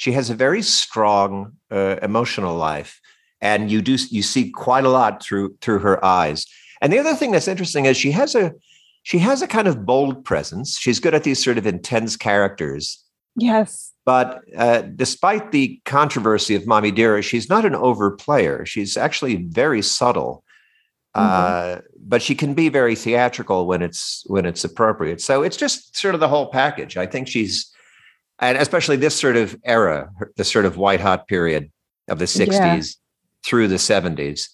she 0.02 0.10
has 0.18 0.30
a 0.30 0.34
very 0.46 0.62
strong 0.62 1.30
uh, 1.70 1.96
emotional 2.10 2.56
life 2.70 2.92
and 3.50 3.70
you 3.72 3.80
do 3.90 3.96
you 4.16 4.22
see 4.22 4.44
quite 4.66 4.84
a 4.90 4.94
lot 5.00 5.22
through 5.24 5.48
through 5.62 5.80
her 5.88 5.96
eyes 6.20 6.40
and 6.80 6.92
the 6.92 6.98
other 7.02 7.14
thing 7.18 7.30
that's 7.32 7.48
interesting 7.54 7.84
is 7.86 7.96
she 7.96 8.12
has 8.12 8.34
a 8.34 8.44
she 9.08 9.16
has 9.16 9.40
a 9.40 9.46
kind 9.46 9.66
of 9.66 9.86
bold 9.86 10.22
presence. 10.22 10.78
She's 10.78 11.00
good 11.00 11.14
at 11.14 11.24
these 11.24 11.42
sort 11.42 11.56
of 11.56 11.66
intense 11.66 12.14
characters. 12.14 13.02
Yes. 13.36 13.94
But 14.04 14.42
uh, 14.54 14.82
despite 14.82 15.50
the 15.50 15.80
controversy 15.86 16.54
of 16.54 16.66
mommy 16.66 16.90
dearest 16.90 17.26
she's 17.26 17.48
not 17.48 17.64
an 17.64 17.72
overplayer. 17.72 18.66
She's 18.66 18.98
actually 18.98 19.36
very 19.46 19.80
subtle. 19.80 20.44
Uh, 21.14 21.78
but 21.98 22.20
she 22.20 22.34
can 22.34 22.52
be 22.52 22.68
very 22.68 22.94
theatrical 22.94 23.66
when 23.66 23.80
it's 23.80 24.24
when 24.26 24.44
it's 24.44 24.62
appropriate. 24.62 25.22
So 25.22 25.42
it's 25.42 25.56
just 25.56 25.96
sort 25.96 26.14
of 26.14 26.20
the 26.20 26.28
whole 26.28 26.50
package. 26.50 26.98
I 26.98 27.06
think 27.06 27.28
she's 27.28 27.72
and 28.40 28.58
especially 28.58 28.96
this 28.96 29.18
sort 29.18 29.36
of 29.36 29.56
era 29.64 30.10
the 30.36 30.44
sort 30.44 30.66
of 30.66 30.76
white 30.76 31.00
hot 31.00 31.28
period 31.28 31.72
of 32.08 32.18
the 32.18 32.26
60s 32.26 32.96
through 33.42 33.68
the 33.68 33.76
70s 33.76 34.48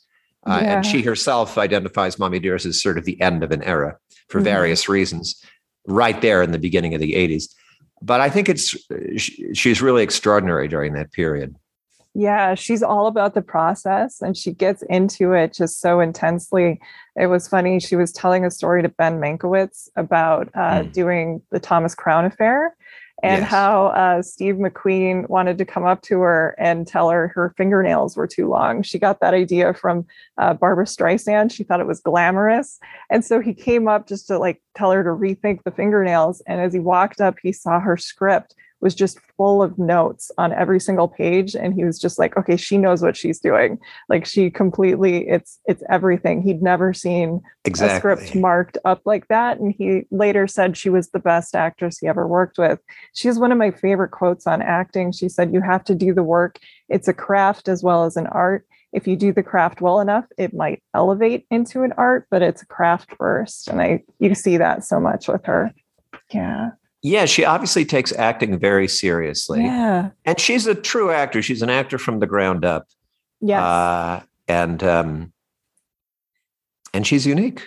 uh, 0.46 0.60
Yeah. 0.62 0.76
and 0.76 0.86
she 0.86 1.02
herself 1.02 1.56
identifies 1.58 2.18
mommy 2.18 2.38
dearest 2.38 2.66
as 2.66 2.80
sort 2.82 2.98
of 2.98 3.04
the 3.04 3.20
end 3.20 3.42
of 3.42 3.50
an 3.50 3.62
era 3.62 3.96
for 4.28 4.40
Mhm. 4.40 4.44
various 4.44 4.88
reasons 4.88 5.42
right 5.86 6.20
there 6.20 6.42
in 6.42 6.50
the 6.52 6.58
beginning 6.58 6.94
of 6.94 7.00
the 7.00 7.14
80s 7.14 7.48
but 8.02 8.20
i 8.20 8.28
think 8.30 8.48
it's 8.48 8.74
she's 9.54 9.80
really 9.82 10.02
extraordinary 10.02 10.68
during 10.68 10.92
that 10.94 11.12
period 11.12 11.54
Yeah, 12.16 12.54
she's 12.54 12.80
all 12.82 13.08
about 13.08 13.34
the 13.34 13.42
process 13.42 14.22
and 14.22 14.36
she 14.36 14.52
gets 14.52 14.82
into 14.88 15.32
it 15.32 15.52
just 15.52 15.80
so 15.80 15.98
intensely. 15.98 16.80
It 17.16 17.26
was 17.26 17.48
funny. 17.48 17.80
She 17.80 17.96
was 17.96 18.12
telling 18.12 18.44
a 18.44 18.52
story 18.52 18.82
to 18.82 18.88
Ben 18.88 19.18
Mankiewicz 19.18 19.88
about 19.96 20.46
uh, 20.54 20.82
Mm. 20.84 20.92
doing 20.92 21.42
the 21.50 21.58
Thomas 21.58 21.92
Crown 21.96 22.24
affair 22.24 22.76
and 23.22 23.42
Yes. 23.42 23.50
how 23.50 23.86
uh, 23.88 24.22
Steve 24.22 24.56
McQueen 24.56 25.28
wanted 25.28 25.56
to 25.58 25.64
come 25.64 25.84
up 25.84 26.02
to 26.02 26.20
her 26.20 26.54
and 26.58 26.86
tell 26.86 27.10
her 27.10 27.28
her 27.28 27.54
fingernails 27.56 28.16
were 28.16 28.26
too 28.26 28.48
long. 28.48 28.82
She 28.82 28.98
got 28.98 29.20
that 29.20 29.34
idea 29.34 29.72
from 29.72 30.06
uh, 30.36 30.54
Barbra 30.54 30.84
Streisand. 30.84 31.52
She 31.52 31.64
thought 31.64 31.80
it 31.80 31.86
was 31.86 32.00
glamorous. 32.00 32.78
And 33.10 33.24
so 33.24 33.40
he 33.40 33.54
came 33.54 33.88
up 33.88 34.06
just 34.08 34.26
to 34.28 34.38
like 34.38 34.60
tell 34.74 34.90
her 34.90 35.04
to 35.04 35.10
rethink 35.10 35.62
the 35.62 35.70
fingernails. 35.70 36.42
And 36.46 36.60
as 36.60 36.72
he 36.72 36.80
walked 36.80 37.20
up, 37.20 37.36
he 37.42 37.52
saw 37.52 37.80
her 37.80 37.96
script 37.96 38.54
was 38.84 38.94
just 38.94 39.18
full 39.38 39.62
of 39.62 39.78
notes 39.78 40.30
on 40.36 40.52
every 40.52 40.78
single 40.78 41.08
page 41.08 41.56
and 41.56 41.72
he 41.72 41.84
was 41.84 41.98
just 41.98 42.18
like 42.18 42.36
okay 42.36 42.54
she 42.54 42.76
knows 42.76 43.02
what 43.02 43.16
she's 43.16 43.40
doing. 43.40 43.78
Like 44.10 44.26
she 44.26 44.50
completely 44.50 45.26
it's 45.26 45.58
it's 45.64 45.82
everything. 45.88 46.42
He'd 46.42 46.62
never 46.62 46.92
seen 46.92 47.40
a 47.66 47.98
script 47.98 48.34
marked 48.36 48.76
up 48.84 49.00
like 49.06 49.26
that 49.28 49.58
and 49.58 49.74
he 49.76 50.02
later 50.10 50.46
said 50.46 50.76
she 50.76 50.90
was 50.90 51.08
the 51.08 51.18
best 51.18 51.56
actress 51.56 51.98
he 51.98 52.06
ever 52.06 52.28
worked 52.28 52.58
with. 52.58 52.78
She 53.14 53.26
has 53.26 53.38
one 53.38 53.50
of 53.50 53.58
my 53.58 53.70
favorite 53.70 54.10
quotes 54.10 54.46
on 54.46 54.60
acting. 54.60 55.12
She 55.12 55.30
said 55.30 55.54
you 55.54 55.62
have 55.62 55.82
to 55.84 55.94
do 55.94 56.12
the 56.12 56.22
work. 56.22 56.58
It's 56.90 57.08
a 57.08 57.14
craft 57.14 57.68
as 57.68 57.82
well 57.82 58.04
as 58.04 58.16
an 58.18 58.26
art. 58.26 58.66
If 58.92 59.08
you 59.08 59.16
do 59.16 59.32
the 59.32 59.42
craft 59.42 59.80
well 59.80 59.98
enough 59.98 60.26
it 60.36 60.52
might 60.52 60.82
elevate 60.94 61.46
into 61.50 61.84
an 61.84 61.94
art 61.96 62.26
but 62.30 62.42
it's 62.42 62.60
a 62.60 62.66
craft 62.66 63.16
first. 63.16 63.66
And 63.66 63.80
i 63.80 64.04
you 64.18 64.34
see 64.34 64.58
that 64.58 64.84
so 64.84 65.00
much 65.00 65.26
with 65.26 65.46
her. 65.46 65.72
Yeah 66.30 66.72
yeah 67.04 67.24
she 67.24 67.44
obviously 67.44 67.84
takes 67.84 68.12
acting 68.12 68.58
very 68.58 68.88
seriously 68.88 69.62
yeah 69.62 70.10
and 70.24 70.40
she's 70.40 70.66
a 70.66 70.74
true 70.74 71.12
actor 71.12 71.40
she's 71.40 71.62
an 71.62 71.70
actor 71.70 71.98
from 71.98 72.18
the 72.18 72.26
ground 72.26 72.64
up 72.64 72.88
yes 73.40 73.62
uh, 73.62 74.20
and 74.48 74.82
um, 74.82 75.32
and 76.92 77.06
she's 77.06 77.26
unique 77.26 77.62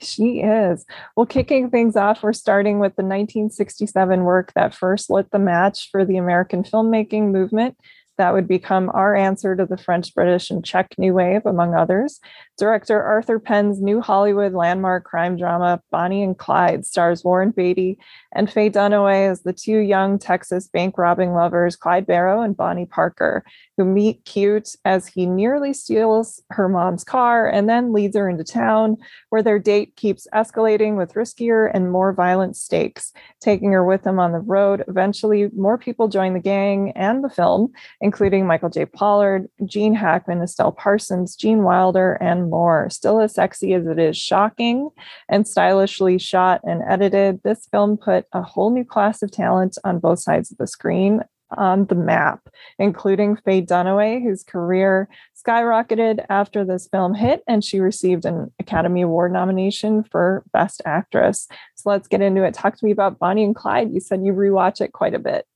She 0.00 0.40
is. 0.40 0.84
Well, 1.16 1.24
kicking 1.24 1.70
things 1.70 1.96
off, 1.96 2.22
we're 2.22 2.32
starting 2.32 2.78
with 2.78 2.96
the 2.96 3.02
1967 3.02 4.24
work 4.24 4.52
that 4.54 4.74
first 4.74 5.08
lit 5.08 5.30
the 5.30 5.38
match 5.38 5.88
for 5.90 6.04
the 6.04 6.16
American 6.16 6.62
filmmaking 6.62 7.30
movement. 7.30 7.76
That 8.16 8.32
would 8.32 8.46
become 8.46 8.90
our 8.94 9.16
answer 9.16 9.56
to 9.56 9.66
the 9.66 9.76
French, 9.76 10.14
British, 10.14 10.50
and 10.50 10.64
Czech 10.64 10.94
New 10.98 11.14
Wave, 11.14 11.46
among 11.46 11.74
others. 11.74 12.20
Director 12.56 13.02
Arthur 13.02 13.40
Penn's 13.40 13.80
new 13.80 14.00
Hollywood 14.00 14.52
landmark 14.52 15.04
crime 15.04 15.36
drama, 15.36 15.80
Bonnie 15.90 16.22
and 16.22 16.38
Clyde, 16.38 16.86
stars 16.86 17.24
Warren 17.24 17.50
Beatty 17.50 17.98
and 18.34 18.50
Faye 18.50 18.70
Dunaway 18.70 19.30
as 19.30 19.42
the 19.42 19.52
two 19.52 19.78
young 19.78 20.18
Texas 20.18 20.68
bank 20.68 20.98
robbing 20.98 21.32
lovers, 21.32 21.76
Clyde 21.76 22.06
Barrow 22.06 22.42
and 22.42 22.56
Bonnie 22.56 22.86
Parker, 22.86 23.44
who 23.76 23.84
meet 23.84 24.24
cute 24.24 24.70
as 24.84 25.06
he 25.06 25.26
nearly 25.26 25.72
steals 25.72 26.42
her 26.50 26.68
mom's 26.68 27.04
car 27.04 27.48
and 27.48 27.68
then 27.68 27.92
leads 27.92 28.16
her 28.16 28.28
into 28.28 28.44
town 28.44 28.96
where 29.30 29.42
their 29.42 29.58
date 29.58 29.96
keeps 29.96 30.26
escalating 30.34 30.96
with 30.96 31.14
riskier 31.14 31.70
and 31.72 31.90
more 31.90 32.12
violent 32.12 32.56
stakes, 32.56 33.12
taking 33.40 33.72
her 33.72 33.84
with 33.84 34.06
him 34.06 34.18
on 34.18 34.32
the 34.32 34.38
road. 34.38 34.84
Eventually, 34.88 35.48
more 35.56 35.78
people 35.78 36.08
join 36.08 36.34
the 36.34 36.40
gang 36.40 36.92
and 36.96 37.22
the 37.22 37.30
film, 37.30 37.72
including 38.00 38.46
Michael 38.46 38.70
J. 38.70 38.86
Pollard, 38.86 39.48
Gene 39.64 39.94
Hackman, 39.94 40.42
Estelle 40.42 40.72
Parsons, 40.72 41.36
Gene 41.36 41.62
Wilder, 41.62 42.14
and 42.20 42.50
more. 42.50 42.88
Still 42.90 43.20
as 43.20 43.34
sexy 43.34 43.74
as 43.74 43.86
it 43.86 43.98
is 43.98 44.16
shocking 44.16 44.90
and 45.28 45.46
stylishly 45.46 46.18
shot 46.18 46.60
and 46.64 46.82
edited, 46.88 47.40
this 47.42 47.66
film 47.70 47.96
put 47.96 48.23
a 48.32 48.42
whole 48.42 48.70
new 48.70 48.84
class 48.84 49.22
of 49.22 49.30
talent 49.30 49.76
on 49.84 49.98
both 49.98 50.18
sides 50.20 50.50
of 50.52 50.58
the 50.58 50.66
screen 50.66 51.20
on 51.56 51.84
the 51.86 51.94
map, 51.94 52.40
including 52.78 53.36
Faye 53.36 53.62
Dunaway, 53.62 54.20
whose 54.22 54.42
career 54.42 55.08
skyrocketed 55.46 56.24
after 56.28 56.64
this 56.64 56.88
film 56.88 57.14
hit, 57.14 57.42
and 57.46 57.62
she 57.62 57.78
received 57.80 58.24
an 58.24 58.50
Academy 58.58 59.02
Award 59.02 59.32
nomination 59.32 60.02
for 60.04 60.42
Best 60.52 60.82
Actress. 60.84 61.46
So 61.76 61.90
let's 61.90 62.08
get 62.08 62.22
into 62.22 62.42
it. 62.42 62.54
Talk 62.54 62.76
to 62.76 62.84
me 62.84 62.90
about 62.90 63.18
Bonnie 63.18 63.44
and 63.44 63.54
Clyde. 63.54 63.92
You 63.92 64.00
said 64.00 64.24
you 64.24 64.32
rewatch 64.32 64.80
it 64.80 64.92
quite 64.92 65.14
a 65.14 65.18
bit. 65.18 65.46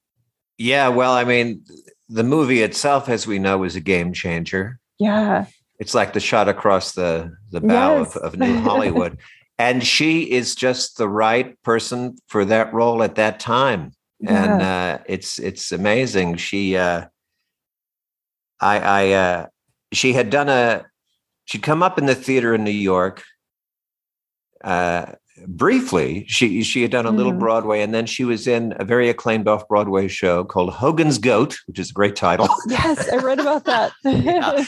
yeah 0.58 0.88
well 0.88 1.12
i 1.12 1.24
mean 1.24 1.62
the 2.08 2.24
movie 2.24 2.62
itself 2.62 3.08
as 3.08 3.26
we 3.26 3.38
know 3.38 3.62
is 3.64 3.76
a 3.76 3.80
game 3.80 4.12
changer 4.12 4.78
Yeah. 4.98 5.46
it's 5.78 5.94
like 5.94 6.12
the 6.14 6.20
shot 6.20 6.48
across 6.48 6.92
the 6.92 7.32
the 7.50 7.60
bow 7.60 7.98
Yes. 8.00 8.16
of, 8.16 8.34
of 8.34 8.38
new 8.40 8.60
hollywood 8.60 9.18
and 9.58 9.84
she 9.84 10.30
is 10.30 10.54
just 10.54 10.96
the 10.98 11.08
right 11.08 11.60
person 11.62 12.16
for 12.28 12.44
that 12.44 12.72
role 12.72 13.02
at 13.02 13.16
that 13.16 13.40
time 13.40 13.92
and 14.26 14.62
uh, 14.62 14.98
it's 15.06 15.38
it's 15.38 15.70
amazing. 15.70 16.36
She, 16.36 16.76
uh, 16.76 17.04
I, 18.60 18.78
I, 18.80 19.10
uh, 19.12 19.46
she 19.92 20.12
had 20.12 20.30
done 20.30 20.48
a, 20.48 20.84
she'd 21.44 21.62
come 21.62 21.84
up 21.84 21.98
in 21.98 22.06
the 22.06 22.16
theater 22.16 22.52
in 22.54 22.64
New 22.64 22.70
York, 22.72 23.22
uh, 24.64 25.12
briefly, 25.46 26.24
she 26.26 26.64
she 26.64 26.82
had 26.82 26.90
done 26.90 27.06
a 27.06 27.12
little 27.12 27.32
Mhm. 27.32 27.38
Broadway, 27.38 27.80
and 27.80 27.94
then 27.94 28.06
she 28.06 28.24
was 28.24 28.48
in 28.48 28.74
a 28.80 28.84
very 28.84 29.08
acclaimed 29.08 29.46
off 29.46 29.68
Broadway 29.68 30.08
show 30.08 30.42
called 30.44 30.72
Hogan's 30.74 31.18
Goat, 31.18 31.56
which 31.66 31.78
is 31.78 31.90
a 31.90 31.94
great 31.94 32.16
title. 32.16 32.48
Yes, 32.68 33.08
I 33.08 33.16
read 33.18 33.38
about 33.38 33.66
that. 33.66 33.92
Yeah. 34.04 34.64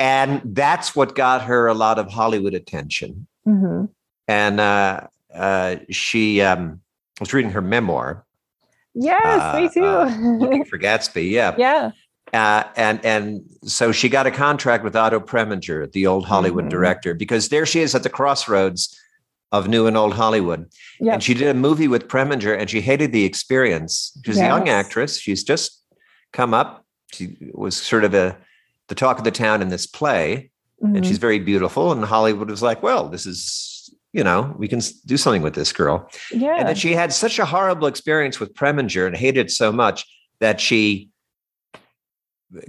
and 0.00 0.42
that's 0.44 0.96
what 0.96 1.14
got 1.14 1.42
her 1.42 1.68
a 1.68 1.74
lot 1.74 1.98
of 2.00 2.10
Hollywood 2.10 2.54
attention. 2.54 3.28
Mhm. 3.46 3.88
And 4.30 4.60
uh, 4.60 5.00
uh, 5.34 5.76
she 5.90 6.40
um, 6.40 6.80
was 7.18 7.32
reading 7.32 7.50
her 7.50 7.60
memoir, 7.60 8.24
Yes, 8.94 9.56
me 9.56 9.66
Uh, 9.66 9.70
too. 9.70 9.84
uh, 9.84 10.36
Looking 10.38 10.64
for 10.70 10.78
Gatsby. 10.78 11.30
Yeah, 11.30 11.54
yeah. 11.58 11.90
uh, 12.32 12.62
and 12.76 13.04
and 13.04 13.40
so 13.64 13.90
she 13.92 14.08
got 14.08 14.26
a 14.28 14.30
contract 14.30 14.84
with 14.84 14.94
Otto 14.94 15.18
Preminger, 15.20 15.90
the 15.90 16.06
old 16.06 16.26
Hollywood 16.26 16.66
Mhm. 16.66 16.70
director, 16.70 17.12
because 17.14 17.48
there 17.48 17.66
she 17.66 17.80
is 17.80 17.94
at 17.96 18.02
the 18.04 18.08
crossroads 18.08 18.96
of 19.52 19.66
new 19.68 19.86
and 19.88 19.96
old 19.96 20.14
Hollywood. 20.14 20.66
Yeah. 21.00 21.14
And 21.14 21.22
she 21.24 21.34
did 21.34 21.48
a 21.48 21.54
movie 21.54 21.88
with 21.88 22.06
Preminger, 22.06 22.56
and 22.56 22.70
she 22.70 22.80
hated 22.80 23.10
the 23.12 23.24
experience. 23.24 24.16
She's 24.24 24.38
a 24.38 24.46
young 24.46 24.68
actress. 24.68 25.18
She's 25.18 25.42
just 25.42 25.82
come 26.32 26.54
up. 26.54 26.84
She 27.12 27.36
was 27.52 27.76
sort 27.76 28.04
of 28.04 28.14
a 28.14 28.36
the 28.86 28.94
talk 28.94 29.18
of 29.18 29.24
the 29.24 29.30
town 29.44 29.60
in 29.62 29.68
this 29.70 29.86
play, 29.88 30.50
and 30.80 31.04
she's 31.06 31.18
very 31.18 31.40
beautiful. 31.40 31.90
And 31.92 32.04
Hollywood 32.04 32.48
was 32.50 32.62
like, 32.62 32.80
"Well, 32.82 33.08
this 33.08 33.24
is 33.26 33.40
you 34.12 34.24
know 34.24 34.54
we 34.58 34.68
can 34.68 34.80
do 35.06 35.16
something 35.16 35.42
with 35.42 35.54
this 35.54 35.72
girl." 35.72 36.10
yeah. 36.32 36.56
And 36.58 36.68
then 36.68 36.74
she 36.76 36.92
had 36.94 37.12
such 37.12 37.38
a 37.38 37.44
horrible 37.44 37.86
experience 37.86 38.40
with 38.40 38.54
Preminger 38.54 39.06
and 39.06 39.16
hated 39.16 39.46
it 39.46 39.50
so 39.50 39.72
much 39.72 40.04
that 40.40 40.60
she 40.60 41.10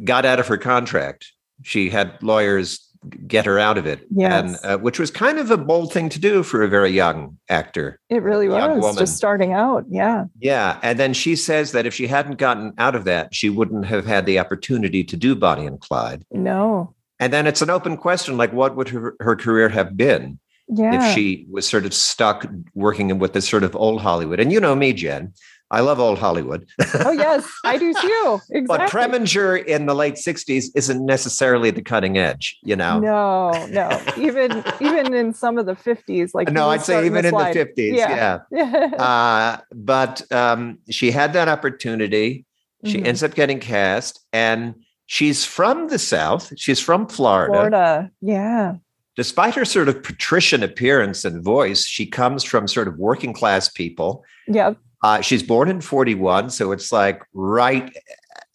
got 0.03 0.25
out 0.25 0.39
of 0.39 0.47
her 0.47 0.57
contract. 0.57 1.31
She 1.63 1.89
had 1.89 2.21
lawyers 2.21 2.87
get 3.27 3.47
her 3.47 3.57
out 3.57 3.79
of 3.79 3.87
it, 3.87 4.05
Yes. 4.11 4.31
and 4.63 4.73
uh, 4.73 4.77
which 4.77 4.99
was 4.99 5.09
kind 5.09 5.39
of 5.39 5.49
a 5.49 5.57
bold 5.57 5.91
thing 5.91 6.07
to 6.09 6.19
do 6.19 6.43
for 6.43 6.61
a 6.61 6.67
very 6.67 6.91
young 6.91 7.37
actor. 7.49 7.99
it 8.09 8.21
really 8.21 8.47
was 8.47 8.79
woman. 8.79 8.95
just 8.99 9.17
starting 9.17 9.53
out. 9.53 9.85
Yeah. 9.89 10.25
Yeah, 10.39 10.79
and 10.83 10.99
then 10.99 11.13
she 11.13 11.35
says 11.35 11.71
that 11.71 11.87
if 11.87 11.95
she 11.95 12.05
hadn't 12.05 12.37
gotten 12.37 12.73
out 12.77 12.93
of 12.95 13.05
that, 13.05 13.33
she 13.33 13.49
wouldn't 13.49 13.85
have 13.87 14.05
had 14.05 14.27
the 14.27 14.37
opportunity 14.37 15.03
to 15.03 15.17
do 15.17 15.33
Bonnie 15.35 15.65
and 15.65 15.79
Clyde. 15.81 16.23
No. 16.31 16.93
And 17.19 17.33
then 17.33 17.47
it's 17.47 17.63
an 17.63 17.71
open 17.71 17.97
question, 17.97 18.37
like 18.37 18.53
what 18.53 18.75
would 18.75 18.89
her, 18.89 19.15
her 19.19 19.35
career 19.35 19.69
have 19.69 19.97
been 19.97 20.39
Yeah. 20.73 21.09
if 21.09 21.13
she 21.15 21.45
was 21.49 21.67
sort 21.67 21.85
of 21.85 21.93
stuck 21.93 22.45
working 22.73 23.19
with 23.19 23.33
this 23.33 23.47
sort 23.47 23.63
of 23.63 23.75
old 23.75 24.01
Hollywood? 24.01 24.39
And 24.39 24.51
you 24.51 24.59
know 24.59 24.75
me, 24.75 24.93
Jen. 24.93 25.33
I 25.73 25.79
love 25.79 26.01
old 26.01 26.19
Hollywood. 26.19 26.67
oh 26.95 27.11
yes, 27.11 27.49
I 27.63 27.77
do 27.77 27.93
too. 27.93 28.41
Exactly. 28.49 28.65
But 28.67 28.89
Preminger 28.89 29.55
in 29.65 29.85
the 29.85 29.95
late 29.95 30.15
60s 30.15 30.65
isn't 30.75 31.05
necessarily 31.05 31.71
the 31.71 31.81
cutting 31.81 32.17
edge, 32.17 32.57
you 32.61 32.75
know? 32.75 32.99
No, 32.99 33.51
no. 33.67 34.01
Even 34.17 34.63
even 34.81 35.13
in 35.13 35.33
some 35.33 35.57
of 35.57 35.65
the 35.65 35.75
50s, 35.75 36.31
like 36.33 36.51
No, 36.51 36.67
I'd 36.69 36.81
say 36.81 37.05
even 37.05 37.23
in 37.25 37.31
the 37.33 37.37
50s. 37.39 37.95
Yeah. 37.95 38.39
Yeah. 38.51 38.95
Uh, 38.99 39.61
but 39.73 40.29
um, 40.33 40.79
she 40.89 41.09
had 41.11 41.31
that 41.33 41.47
opportunity. 41.47 42.45
She 42.83 42.97
Mhm. 42.97 43.07
ends 43.07 43.23
up 43.23 43.33
getting 43.35 43.59
cast, 43.59 44.19
and 44.33 44.75
she's 45.05 45.45
from 45.45 45.87
the 45.87 45.99
South. 45.99 46.51
She's 46.57 46.81
from 46.81 47.07
Florida. 47.07 47.53
Florida. 47.53 48.11
Yeah. 48.21 48.75
Despite 49.15 49.55
her 49.55 49.65
sort 49.65 49.89
of 49.89 50.01
patrician 50.03 50.63
appearance 50.63 51.25
and 51.25 51.43
voice, 51.43 51.85
she 51.85 52.05
comes 52.05 52.43
from 52.43 52.67
sort 52.67 52.87
of 52.87 52.97
working 52.97 53.33
class 53.33 53.67
people. 53.69 54.23
Yep. 54.47 54.77
Uh, 55.03 55.21
she's 55.21 55.43
born 55.43 55.67
in 55.69 55.81
41, 55.81 56.49
so 56.49 56.71
it's 56.71 56.91
like 56.91 57.21
right 57.33 57.91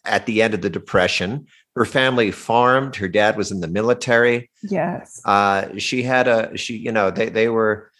at 0.05 0.25
the 0.25 0.41
end 0.41 0.53
of 0.53 0.61
the 0.61 0.69
Depression. 0.69 1.45
Her 1.75 1.85
family 1.85 2.31
farmed. 2.31 2.95
Her 2.95 3.07
dad 3.07 3.37
was 3.37 3.51
in 3.51 3.59
the 3.59 3.67
military. 3.67 4.49
Yes. 4.63 5.21
Uh, 5.25 5.77
she 5.77 6.01
had 6.01 6.27
a 6.27 6.57
she, 6.57 6.75
you 6.77 6.91
know, 6.91 7.11
they 7.11 7.29
they 7.29 7.49
were 7.49 7.91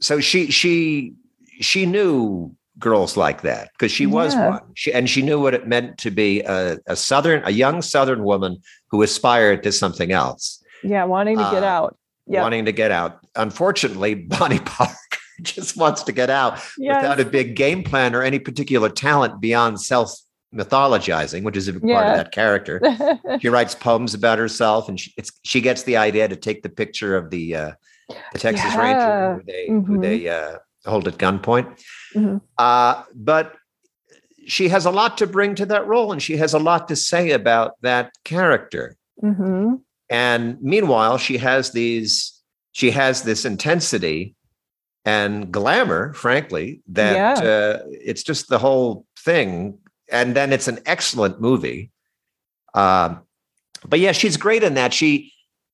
so 0.00 0.20
she 0.20 0.50
she 0.50 1.12
she 1.60 1.84
knew 1.84 2.54
girls 2.78 3.18
like 3.18 3.42
that 3.42 3.68
because 3.72 3.92
she 3.92 4.06
was 4.06 4.32
Yeah. 4.34 4.48
one. 4.50 4.60
She 4.74 4.90
and 4.94 5.10
she 5.10 5.20
knew 5.20 5.38
what 5.38 5.52
it 5.52 5.66
meant 5.68 5.98
to 5.98 6.10
be 6.10 6.40
a, 6.42 6.78
a 6.86 6.96
southern, 6.96 7.42
a 7.44 7.50
young 7.50 7.82
southern 7.82 8.24
woman 8.24 8.56
who 8.90 9.02
aspired 9.02 9.62
to 9.64 9.72
something 9.72 10.12
else, 10.12 10.59
Yeah. 10.82 11.04
Wanting 11.04 11.38
to 11.38 11.48
get 11.50 11.62
Uh, 11.62 11.66
out. 11.66 11.96
Yep. 12.26 12.42
wanting 12.42 12.64
to 12.66 12.72
get 12.72 12.90
out. 12.90 13.18
Unfortunately, 13.36 14.14
Bonnie 14.38 14.60
Park 14.60 14.90
just 15.42 15.76
wants 15.76 16.02
to 16.04 16.12
get 16.12 16.30
out 16.30 16.60
Yes. 16.78 17.02
without 17.02 17.18
a 17.20 17.24
big 17.24 17.56
game 17.56 17.82
plan 17.82 18.14
or 18.14 18.22
any 18.22 18.38
particular 18.38 18.88
talent 18.88 19.40
beyond 19.40 19.80
self 19.80 20.12
mythologizing, 20.54 21.42
which 21.44 21.56
is 21.56 21.68
a 21.68 21.72
part 21.72 22.06
of 22.06 22.16
that 22.16 22.32
character. 22.32 22.80
She 23.40 23.48
writes 23.48 23.74
poems 23.74 24.14
about 24.14 24.38
herself, 24.38 24.88
and 24.88 24.98
she, 24.98 25.12
it's, 25.16 25.30
she 25.44 25.60
gets 25.60 25.84
the 25.84 25.96
idea 25.96 26.26
to 26.28 26.36
take 26.36 26.62
the 26.62 26.68
picture 26.68 27.16
of 27.16 27.30
the 27.30 27.54
uh, 27.56 27.72
the 28.32 28.38
Texas 28.38 28.74
Yeah. 28.74 28.80
Ranger 28.80 29.34
who 29.36 29.42
they 29.46 29.66
who 29.68 29.98
Mhm. 29.98 30.02
they 30.02 30.28
uh, 30.28 30.56
hold 30.84 31.06
at 31.08 31.18
gunpoint. 31.18 31.80
Mhm. 32.14 32.40
Uh, 32.58 33.02
but 33.14 33.54
she 34.46 34.68
has 34.68 34.86
a 34.86 34.90
lot 34.90 35.18
to 35.18 35.26
bring 35.26 35.54
to 35.54 35.66
that 35.66 35.86
role, 35.86 36.10
and 36.12 36.20
she 36.20 36.36
has 36.36 36.52
a 36.54 36.58
lot 36.58 36.88
to 36.88 36.96
say 36.96 37.30
about 37.30 37.72
that 37.82 38.10
character. 38.24 38.96
hmm 39.20 39.74
And 40.10 40.58
meanwhile, 40.60 41.16
she 41.18 41.38
has 41.38 41.70
these 41.72 42.36
she 42.72 42.90
has 42.92 43.22
this 43.22 43.44
intensity 43.44 44.34
and 45.04 45.50
glamour, 45.50 46.12
frankly, 46.14 46.82
that 46.88 47.14
Yeah. 47.42 47.48
uh, 47.48 47.78
it's 47.90 48.22
just 48.22 48.48
the 48.48 48.58
whole 48.58 49.06
thing. 49.18 49.78
And 50.12 50.36
then 50.36 50.52
it's 50.52 50.68
an 50.68 50.78
excellent 50.86 51.40
movie. 51.40 51.90
Um, 52.74 53.20
but 53.88 53.98
yeah, 53.98 54.12
she's 54.12 54.36
great 54.36 54.62
in 54.62 54.74
that. 54.74 54.92
She 54.92 55.32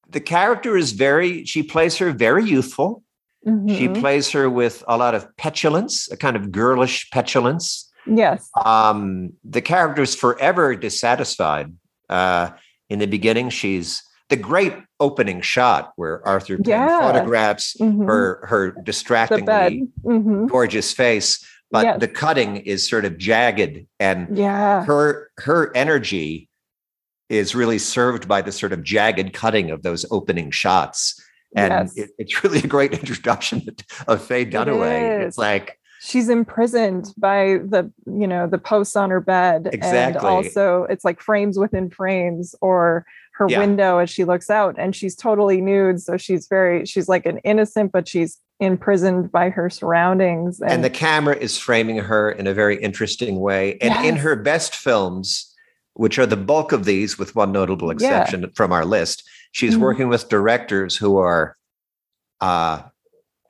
the 0.09 0.21
character 0.21 0.77
is 0.77 0.93
very 0.93 1.45
she 1.45 1.63
plays 1.63 1.97
her 1.99 2.13
very 2.13 2.45
youthful. 2.45 3.03
She 3.45 3.87
Mhm. 3.89 4.01
plays 4.01 4.31
her 4.33 4.51
with 4.51 4.83
a 4.89 4.97
lot 4.97 5.15
of 5.15 5.25
petulance, 5.37 6.11
a 6.11 6.17
kind 6.17 6.37
of 6.37 6.51
girlish 6.51 7.09
petulance. 7.11 7.89
Yes. 8.05 8.49
Um, 8.65 9.33
the 9.45 9.63
character 9.63 10.03
is 10.03 10.15
forever 10.17 10.75
dissatisfied. 10.75 11.73
Uh, 12.09 12.51
in 12.89 12.99
the 12.99 13.07
beginning, 13.07 13.51
she's 13.51 14.03
the 14.29 14.37
great 14.37 14.75
opening 14.99 15.41
shot 15.41 15.93
where 15.97 16.27
Arthur 16.27 16.57
Penn 16.57 16.65
Yeah. 16.67 17.01
photographs 17.13 17.77
Mhm. 17.81 18.07
her 18.07 18.45
her 18.49 18.71
distractingly 18.83 19.89
hmm 20.03 20.47
gorgeous 20.47 20.93
face, 20.93 21.45
but 21.71 21.85
Yes. 21.85 22.01
the 22.01 22.09
cutting 22.09 22.57
is 22.57 22.89
sort 22.89 23.05
of 23.05 23.19
jagged, 23.19 23.87
and 24.01 24.37
Yeah. 24.37 24.85
her 24.85 25.31
her 25.39 25.71
energy 25.77 26.49
is 27.29 27.55
really 27.55 27.79
served 27.79 28.29
by 28.29 28.41
the 28.41 28.53
sort 28.53 28.73
of 28.73 28.83
jagged 28.83 29.33
cutting 29.33 29.71
of 29.71 29.83
those 29.83 30.05
opening 30.11 30.51
shots. 30.51 31.21
And 31.57 31.73
yes. 31.73 31.97
it, 31.97 32.11
it's 32.19 32.45
really 32.45 32.59
a 32.61 32.67
great 32.67 32.93
introduction 33.01 33.63
of 34.09 34.23
Faye 34.23 34.45
Dunaway. 34.47 35.21
is. 35.23 35.29
It's 35.29 35.39
like 35.39 35.79
she's 36.01 36.29
imprisoned 36.29 37.13
by 37.17 37.59
the 37.65 37.91
you 38.07 38.27
know 38.27 38.47
the 38.47 38.59
posts 38.59 38.97
on 38.97 39.11
her 39.11 39.21
bed 39.21 39.67
and 39.67 39.75
Exactly. 39.75 40.29
also 40.29 40.85
it's 40.91 41.05
like 41.05 41.21
frames 41.21 41.59
within 41.59 41.91
frames 41.91 42.55
or 42.61 43.05
her 43.37 43.47
Yeah. 43.49 43.59
window 43.59 43.99
as 43.99 44.09
she 44.11 44.25
looks 44.25 44.49
out 44.49 44.77
and 44.79 44.97
she's 44.97 45.15
totally 45.15 45.61
nude 45.61 46.01
so 46.01 46.17
she's 46.17 46.47
very 46.49 46.87
she's 46.87 47.07
like 47.09 47.27
an 47.27 47.39
innocent 47.39 47.93
but 47.93 48.09
she's 48.09 48.39
imprisoned 48.61 49.31
by 49.31 49.51
her 49.51 49.69
surroundings 49.69 50.61
and 50.63 50.83
the 50.83 50.89
camera 50.91 51.37
is 51.37 51.59
framing 51.59 51.99
her 51.99 52.31
in 52.31 52.47
a 52.47 52.55
very 52.55 52.83
interesting 52.83 53.39
way. 53.41 53.77
And 53.83 54.07
in 54.07 54.17
her 54.17 54.35
best 54.35 54.75
films, 54.75 55.53
which 55.93 56.19
are 56.19 56.25
the 56.25 56.39
bulk 56.39 56.73
of 56.73 56.87
these, 56.87 57.19
with 57.19 57.37
one 57.37 57.53
notable 57.53 57.91
exception 57.91 58.51
from 58.55 58.73
our 58.73 58.87
list, 58.87 59.29
she's 59.53 59.77
Mhm. 59.77 59.81
working 59.81 60.09
with 60.09 60.31
directors 60.31 60.97
who 60.97 61.19
are 61.19 61.57
uh, 62.41 62.83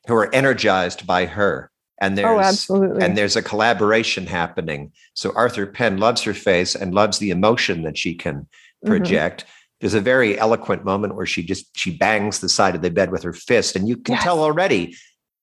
who 0.09 0.14
are 0.14 0.33
energized 0.35 1.07
by 1.07 1.27
her. 1.27 1.70
And 2.01 2.18
there's 2.18 2.68
oh 2.70 2.83
and 3.01 3.16
there's 3.16 3.37
a 3.37 3.42
collaboration 3.42 4.27
happening. 4.27 4.90
So 5.14 5.33
Arthur 5.37 5.66
Penn 5.66 5.99
loves 5.99 6.22
her 6.22 6.35
face 6.35 6.75
and 6.75 6.92
loves 6.94 7.18
the 7.18 7.31
emotion 7.31 7.83
that 7.83 7.96
she 7.96 8.14
can 8.14 8.46
Mhm. 8.85 8.88
project. 8.88 9.44
There's 9.81 9.95
a 9.95 10.01
very 10.01 10.39
eloquent 10.39 10.85
moment 10.85 11.15
where 11.17 11.27
she 11.27 11.43
just 11.45 11.77
she 11.77 11.97
bangs 11.97 12.39
the 12.41 12.49
side 12.49 12.75
of 12.75 12.83
the 12.83 12.91
bed 12.91 13.11
with 13.12 13.23
her 13.25 13.33
fist, 13.35 13.77
and 13.77 13.89
you 13.89 13.97
can 13.97 14.15
Yes. 14.15 14.23
tell 14.25 14.41
already. 14.43 14.97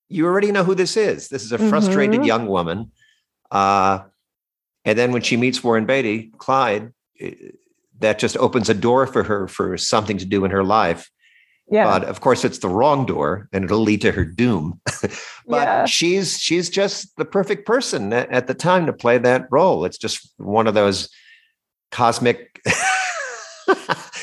You 0.08 0.26
already 0.26 0.50
know 0.52 0.64
who 0.64 0.74
this 0.74 0.96
is. 0.96 1.28
This 1.28 1.44
is 1.44 1.52
a 1.52 1.58
frustrated 1.58 2.20
Mhm. 2.20 2.26
young 2.26 2.46
woman. 2.46 2.90
Uh, 3.50 4.00
and 4.84 4.98
then 4.98 5.12
when 5.12 5.22
she 5.22 5.36
meets 5.36 5.62
Warren 5.62 5.86
Beatty, 5.86 6.32
Clyde, 6.38 6.92
eh, 7.20 7.30
that 8.00 8.18
just 8.18 8.36
opens 8.36 8.68
a 8.68 8.74
door 8.74 9.06
for 9.06 9.22
her 9.22 9.46
for 9.48 9.78
something 9.78 10.18
to 10.18 10.24
do 10.26 10.44
in 10.44 10.50
her 10.50 10.64
life. 10.64 11.08
yeah 11.70 11.84
But 11.84 12.04
of 12.04 12.20
course, 12.20 12.44
it's 12.44 12.58
the 12.58 12.68
wrong 12.68 13.06
door, 13.06 13.48
and 13.52 13.64
it'll 13.64 13.78
lead 13.80 14.02
to 14.02 14.12
her 14.12 14.24
doom. 14.24 14.80
but 15.46 15.66
Yeah. 15.68 15.84
she's 15.86 16.38
she's 16.38 16.68
just 16.68 17.16
the 17.16 17.24
perfect 17.24 17.66
person 17.66 18.12
at, 18.12 18.30
at 18.30 18.46
the 18.48 18.54
time 18.54 18.84
to 18.86 18.92
play 18.92 19.16
that 19.18 19.46
role. 19.50 19.84
It's 19.86 19.96
just 19.98 20.18
one 20.36 20.66
of 20.66 20.74
those 20.74 21.08
cosmic 21.92 22.60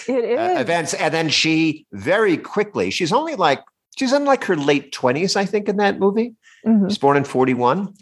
it 0.07 0.23
is 0.25 0.39
uh, 0.39 0.59
events, 0.59 0.93
and 0.93 1.13
then 1.13 1.29
she 1.29 1.85
very 1.91 2.37
quickly. 2.37 2.89
She's 2.91 3.11
only 3.13 3.35
like 3.35 3.61
she's 3.97 4.13
in 4.13 4.25
like 4.25 4.43
her 4.45 4.55
late 4.55 4.91
twenties, 4.91 5.35
I 5.35 5.45
think, 5.45 5.67
in 5.69 5.77
that 5.77 5.99
movie. 5.99 6.35
Mhm. 6.65 6.89
She's 6.89 6.97
born 6.97 7.17
in 7.17 7.23
forty 7.23 7.53
one, 7.53 7.93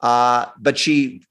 uh, 0.00 0.46
but 0.58 0.78
she 0.78 1.22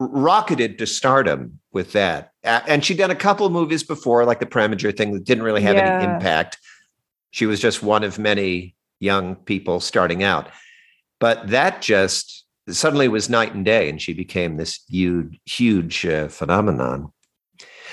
rocketed 0.00 0.78
to 0.78 0.86
stardom 0.86 1.58
with 1.72 1.92
that. 1.92 2.32
Uh, 2.44 2.60
and 2.66 2.84
she'd 2.84 2.98
done 2.98 3.10
a 3.10 3.16
couple 3.16 3.44
of 3.46 3.52
movies 3.52 3.82
before, 3.82 4.24
like 4.24 4.40
the 4.40 4.46
Preminger 4.46 4.96
thing, 4.96 5.12
that 5.12 5.24
didn't 5.24 5.44
really 5.44 5.62
have 5.62 5.76
any 5.76 6.04
impact. 6.04 6.56
She 7.30 7.46
was 7.46 7.60
just 7.60 7.82
one 7.82 8.04
of 8.04 8.18
many 8.18 8.76
young 9.00 9.36
people 9.36 9.80
starting 9.80 10.22
out. 10.22 10.48
but 11.20 11.48
that 11.48 11.82
just 11.82 12.44
suddenly 12.68 13.08
was 13.08 13.28
night 13.28 13.52
and 13.54 13.64
day, 13.64 13.88
and 13.88 14.00
she 14.00 14.12
became 14.12 14.56
this 14.56 14.80
huge, 14.88 15.40
huge 15.46 16.06
uh, 16.06 16.28
phenomenon. 16.28 17.10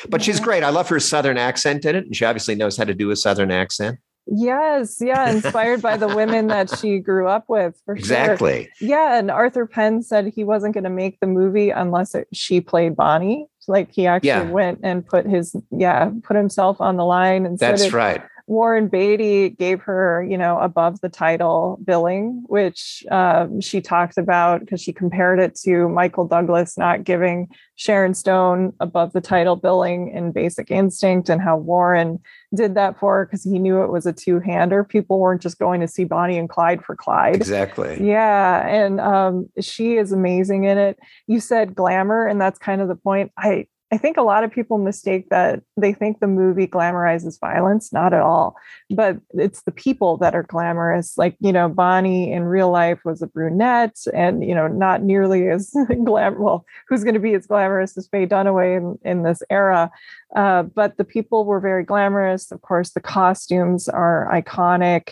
But 0.10 0.22
she's 0.22 0.40
great. 0.40 0.64
I 0.64 0.70
love 0.70 0.90
her 0.90 1.00
southern 1.00 1.38
accent 1.38 1.86
in 1.86 1.96
it, 1.96 2.06
and 2.06 2.16
she 2.16 2.26
obviously 2.26 2.56
knows 2.56 2.78
how 2.78 2.84
to 2.84 2.94
do 2.94 3.12
a 3.12 3.16
southern 3.16 3.52
accent. 3.52 4.00
Yes, 4.28 4.98
yeah, 5.02 5.30
inspired 5.30 5.82
by 5.84 5.98
the 5.98 6.08
women 6.08 6.48
that 6.48 6.76
she 6.80 6.98
grew 6.98 7.28
up 7.28 7.46
with. 7.48 7.80
For 7.86 7.96
exactly. 7.96 8.70
Sure. 8.78 8.88
Yeah, 8.88 9.20
and 9.20 9.30
Arthur 9.30 9.68
Penn 9.68 10.02
said 10.02 10.34
he 10.36 10.44
wasn't 10.44 10.74
going 10.74 10.84
to 10.84 10.90
make 10.90 11.20
the 11.20 11.28
movie 11.28 11.70
unless 11.70 12.16
it, 12.16 12.28
she 12.34 12.60
played 12.60 12.96
Bonnie. 12.96 13.48
Like 13.68 13.92
he 13.92 14.08
actually 14.08 14.28
yeah. 14.30 14.50
went 14.50 14.80
and 14.84 15.06
put 15.06 15.26
his 15.26 15.56
yeah 15.72 16.12
put 16.22 16.36
himself 16.36 16.80
on 16.80 16.98
the 16.98 17.04
line 17.04 17.48
and 17.48 17.58
that's 17.58 17.92
right. 17.92 18.22
Warren 18.48 18.90
Beatty 18.90 19.50
gave 19.50 19.82
her, 19.82 20.24
you 20.24 20.38
know, 20.38 20.60
above 20.60 21.02
the 21.02 21.10
title 21.10 21.80
billing, 21.84 22.44
which 22.46 23.04
um, 23.10 23.60
she 23.60 23.82
talked 23.82 24.20
about 24.20 24.60
because 24.60 24.82
she 24.82 24.94
compared 24.94 25.40
it 25.40 25.56
to 25.64 25.90
Michael 25.90 26.28
Douglas 26.28 26.78
not 26.78 27.04
giving 27.04 27.48
Sharon 27.76 28.14
Stone 28.14 28.74
above 28.80 29.14
the 29.14 29.22
title 29.22 29.56
billing 29.56 30.10
in 30.12 30.32
Basic 30.32 30.70
Instinct, 30.70 31.28
and 31.28 31.42
how 31.42 31.58
Warren 31.58 32.20
did 32.54 32.76
that 32.76 33.00
for 33.00 33.18
her 33.18 33.26
because 33.26 33.44
he 33.44 33.58
knew 33.58 33.82
it 33.82 33.92
was 33.92 34.06
a 34.06 34.14
two 34.14 34.40
hander. 34.40 34.84
People 34.84 35.20
weren't 35.20 35.42
just 35.42 35.58
going 35.58 35.82
to 35.82 35.88
see 35.88 36.04
Bonnie 36.04 36.38
and 36.38 36.48
Clyde 36.50 36.84
for 36.84 36.96
Clyde. 36.96 37.36
Exactly. 37.36 37.98
Yeah. 38.00 38.66
And 38.68 39.02
um, 39.02 39.50
she 39.60 39.98
is 39.98 40.12
amazing 40.12 40.66
in 40.66 40.78
it. 40.78 41.00
You 41.26 41.40
said 41.40 41.74
glamour, 41.74 42.28
and 42.28 42.40
that's 42.40 42.60
kind 42.60 42.82
of 42.82 42.88
the 42.88 42.96
point. 42.96 43.32
I, 43.38 43.68
I 43.92 43.98
think 43.98 44.18
a 44.18 44.24
lot 44.24 44.44
of 44.44 44.52
people 44.52 44.80
mistake 44.80 45.30
that 45.30 45.62
they 45.78 45.94
think 45.94 46.20
the 46.20 46.28
movie 46.28 46.68
glamorizes 46.68 47.40
violence. 47.40 47.94
Not 47.94 48.14
at 48.14 48.22
all. 48.22 48.56
But 48.90 49.18
it's 49.32 49.62
the 49.62 49.72
people 49.72 50.18
that 50.18 50.34
are 50.34 50.44
glamorous. 50.44 51.18
Like, 51.18 51.38
you 51.40 51.54
know, 51.54 51.70
Bonnie 51.70 52.32
in 52.32 52.46
real 52.46 52.72
life 52.72 53.00
was 53.06 53.22
a 53.22 53.28
brunette 53.28 53.98
and, 54.12 54.44
you 54.44 54.56
know, 54.56 54.68
not 54.68 55.04
nearly 55.04 55.50
as 55.50 55.72
glam. 56.04 56.40
Well, 56.40 56.66
who's 56.88 57.04
going 57.04 57.14
to 57.14 57.20
be 57.20 57.36
as 57.36 57.46
glamorous 57.46 57.96
as 57.96 58.08
Faye 58.08 58.26
Dunaway 58.26 58.78
in, 58.78 58.98
in 59.10 59.24
this 59.24 59.44
era? 59.52 59.92
Uh, 60.36 60.64
but 60.64 60.98
the 60.98 61.06
people 61.06 61.46
were 61.46 61.60
very 61.60 61.84
glamorous. 61.84 62.52
Of 62.52 62.64
course, 62.64 62.92
the 62.92 63.02
costumes 63.02 63.88
are 63.88 64.28
iconic. 64.34 65.12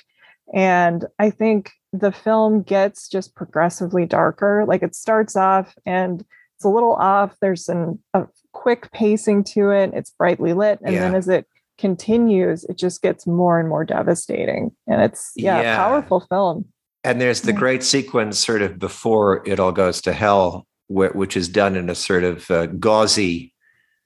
And 0.51 1.05
I 1.19 1.29
think 1.29 1.71
the 1.93 2.11
film 2.11 2.63
gets 2.63 3.07
just 3.07 3.35
progressively 3.35 4.07
darker. 4.07 4.65
Like 4.67 4.81
it 4.81 4.95
starts 4.95 5.35
off 5.35 5.75
and 5.85 6.25
it's 6.55 6.65
a 6.65 6.69
little 6.69 6.93
off. 6.93 7.37
There's 7.39 7.69
an, 7.69 7.99
a 8.15 8.25
quick 8.63 8.89
pacing 8.93 9.43
to 9.43 9.71
it. 9.71 9.91
It's 9.93 10.11
brightly 10.11 10.53
lit. 10.53 10.79
And 10.81 10.95
yeah. 10.95 11.01
then 11.01 11.15
as 11.15 11.27
it 11.27 11.45
continues, 11.77 12.63
it 12.63 12.77
just 12.77 13.01
gets 13.01 13.27
more 13.27 13.59
and 13.59 13.67
more 13.67 13.83
devastating. 13.83 14.71
And 14.87 15.01
it's, 15.01 15.33
yeah, 15.35 15.61
yeah. 15.61 15.75
powerful 15.75 16.21
film. 16.21 16.63
And 17.03 17.19
there's 17.19 17.41
the 17.41 17.51
yeah. 17.51 17.59
great 17.59 17.83
sequence 17.83 18.39
sort 18.39 18.61
of 18.61 18.79
before 18.79 19.45
it 19.45 19.59
all 19.59 19.73
goes 19.73 19.99
to 20.03 20.13
hell, 20.13 20.65
which 20.87 21.35
is 21.35 21.49
done 21.49 21.75
in 21.75 21.89
a 21.89 21.95
sort 21.95 22.23
of 22.23 22.49
uh, 22.49 22.67
gauzy, 22.67 23.53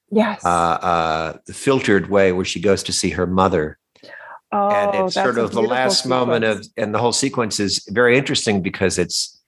yes, 0.10 0.44
uh, 0.44 0.50
uh, 0.50 1.38
filtered 1.52 2.10
way, 2.10 2.32
where 2.32 2.44
she 2.44 2.60
goes 2.60 2.82
to 2.82 2.92
see 2.92 3.12
her 3.12 3.28
mother. 3.28 3.78
Oh, 4.52 4.70
and 4.70 5.06
it's 5.06 5.14
sort 5.14 5.38
of 5.38 5.52
the 5.52 5.62
last 5.62 6.04
sequence. 6.04 6.10
moment 6.10 6.46
of, 6.46 6.66
and 6.78 6.96
the 6.96 7.00
whole 7.00 7.14
sequence 7.14 7.60
is 7.60 7.88
very 7.90 8.18
interesting 8.18 8.64
because 8.64 8.98
it's, 8.98 9.40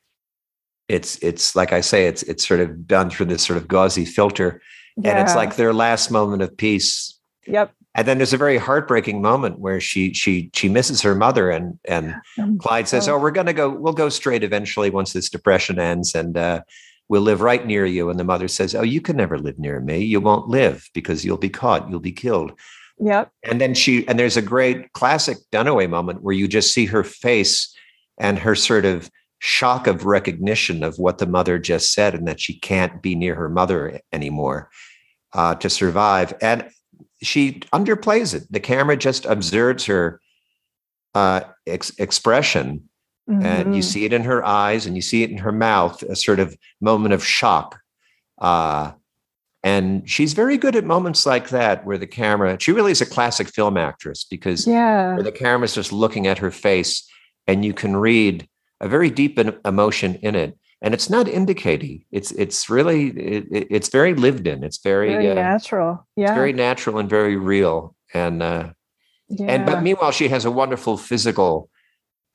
it's, 0.88 1.18
it's 1.24 1.56
like 1.56 1.74
I 1.74 1.82
say, 1.82 2.06
it's, 2.06 2.22
it's 2.24 2.48
sort 2.48 2.60
of 2.60 2.86
done 2.86 3.10
through 3.10 3.26
this 3.26 3.44
sort 3.44 3.58
of 3.58 3.68
gauzy 3.68 4.06
filter 4.06 4.62
yeah. 5.04 5.12
and 5.12 5.20
it's 5.20 5.36
like 5.36 5.56
their 5.56 5.74
last 5.74 6.12
moment 6.12 6.42
of 6.42 6.56
peace. 6.56 7.18
Yep. 7.48 7.74
And 7.96 8.08
then 8.08 8.18
there's 8.18 8.34
a 8.34 8.38
very 8.38 8.58
heartbreaking 8.58 9.22
moment 9.22 9.60
where 9.60 9.80
she 9.80 10.14
she 10.14 10.52
she 10.54 10.70
misses 10.70 11.02
her 11.02 11.16
mother, 11.16 11.50
and 11.50 11.80
and 11.86 12.16
Clyde 12.60 12.88
says, 12.88 13.08
"Oh, 13.10 13.18
we're 13.18 13.32
going 13.32 13.48
to 13.48 13.54
go. 13.54 13.70
We'll 13.70 13.94
go 13.94 14.10
straight 14.10 14.44
eventually 14.44 14.90
once 14.90 15.12
this 15.12 15.30
depression 15.30 15.80
ends, 15.80 16.14
and 16.14 16.38
uh, 16.38 16.62
we'll 17.08 17.24
live 17.24 17.42
right 17.42 17.66
near 17.66 17.86
you." 17.86 18.10
And 18.10 18.20
the 18.20 18.24
mother 18.24 18.48
says, 18.48 18.76
"Oh, 18.76 18.84
you 18.84 19.02
can 19.02 19.18
never 19.18 19.40
live 19.40 19.58
near 19.58 19.80
me. 19.80 20.00
You 20.04 20.22
won't 20.22 20.48
live 20.48 20.88
because 20.94 21.26
you'll 21.26 21.38
be 21.38 21.50
caught. 21.50 21.90
You'll 21.90 22.00
be 22.00 22.12
killed." 22.12 22.54
Yep. 23.00 23.32
And 23.44 23.60
then 23.60 23.74
she 23.74 24.08
and 24.08 24.20
there's 24.20 24.38
a 24.38 24.42
great 24.42 24.94
classic 24.94 25.38
Dunaway 25.52 25.90
moment 25.90 26.22
where 26.22 26.36
you 26.36 26.48
just 26.48 26.74
see 26.74 26.86
her 26.86 27.04
face 27.04 27.76
and 28.20 28.38
her 28.38 28.56
sort 28.56 28.86
of 28.86 29.10
shock 29.40 29.88
of 29.88 30.06
recognition 30.06 30.84
of 30.84 31.00
what 31.00 31.18
the 31.18 31.26
mother 31.26 31.58
just 31.58 31.94
said 31.94 32.14
and 32.14 32.28
that 32.28 32.40
she 32.40 32.60
can't 32.60 33.02
be 33.02 33.16
near 33.16 33.36
her 33.36 33.50
mother 33.50 34.00
anymore 34.12 34.70
uh, 35.34 35.56
to 35.56 35.70
survive. 35.70 36.34
And 36.42 36.70
she 37.22 37.62
underplays 37.74 38.34
it. 38.34 38.52
The 38.52 38.60
camera 38.60 38.98
just 38.98 39.26
observes 39.26 39.86
her 39.86 40.22
uh, 41.16 41.42
ex- 41.68 41.98
expression, 41.98 42.90
mm-hmm. 43.30 43.46
and 43.46 43.76
you 43.76 43.82
mm-hmm. 43.82 43.90
see 43.90 44.06
it 44.06 44.14
in 44.14 44.24
her 44.24 44.46
eyes 44.46 44.86
and 44.86 44.96
you 44.96 45.02
see 45.02 45.24
it 45.24 45.30
in 45.30 45.38
her 45.40 45.52
mouth, 45.52 46.02
a 46.04 46.16
sort 46.16 46.40
of 46.40 46.56
moment 46.80 47.14
of 47.14 47.26
shock. 47.26 47.80
Uh, 48.38 48.94
and 49.62 50.10
she's 50.10 50.34
very 50.34 50.58
good 50.58 50.76
at 50.76 50.86
moments 50.86 51.26
like 51.26 51.50
that 51.50 51.86
where 51.86 51.98
the 51.98 52.08
camera, 52.08 52.58
she 52.60 52.72
really 52.72 52.94
is 52.94 53.02
a 53.02 53.06
classic 53.06 53.50
film 53.50 53.76
actress 53.76 54.24
because 54.24 54.66
yeah. 54.66 55.16
where 55.16 55.24
the 55.24 55.34
camera's 55.34 55.76
just 55.76 55.92
looking 55.92 56.28
at 56.28 56.38
her 56.38 56.52
face 56.52 57.06
and 57.46 57.66
you 57.66 57.74
can 57.74 57.98
read 57.98 58.48
a 58.80 58.88
very 58.88 59.10
deep 59.10 59.38
emotion 59.66 60.16
in 60.16 60.36
it 60.36 60.58
and 60.82 60.94
it's 60.94 61.10
not 61.10 61.28
indicating 61.28 62.04
it's 62.12 62.32
it's 62.32 62.70
really 62.70 63.10
it, 63.10 63.68
it's 63.70 63.90
very 63.90 64.14
lived 64.14 64.48
in 64.48 64.64
it's 64.64 64.80
very, 64.80 65.10
very 65.10 65.32
uh, 65.32 65.34
natural 65.34 66.08
yeah 66.16 66.28
it's 66.28 66.34
very 66.36 66.54
natural 66.54 66.98
and 66.98 67.10
very 67.10 67.36
real 67.36 67.96
and 68.14 68.42
uh 68.42 68.70
yeah. 69.30 69.48
and 69.48 69.66
but 69.66 69.84
meanwhile 69.84 70.12
she 70.12 70.28
has 70.28 70.46
a 70.46 70.52
wonderful 70.52 70.98
physical 70.98 71.70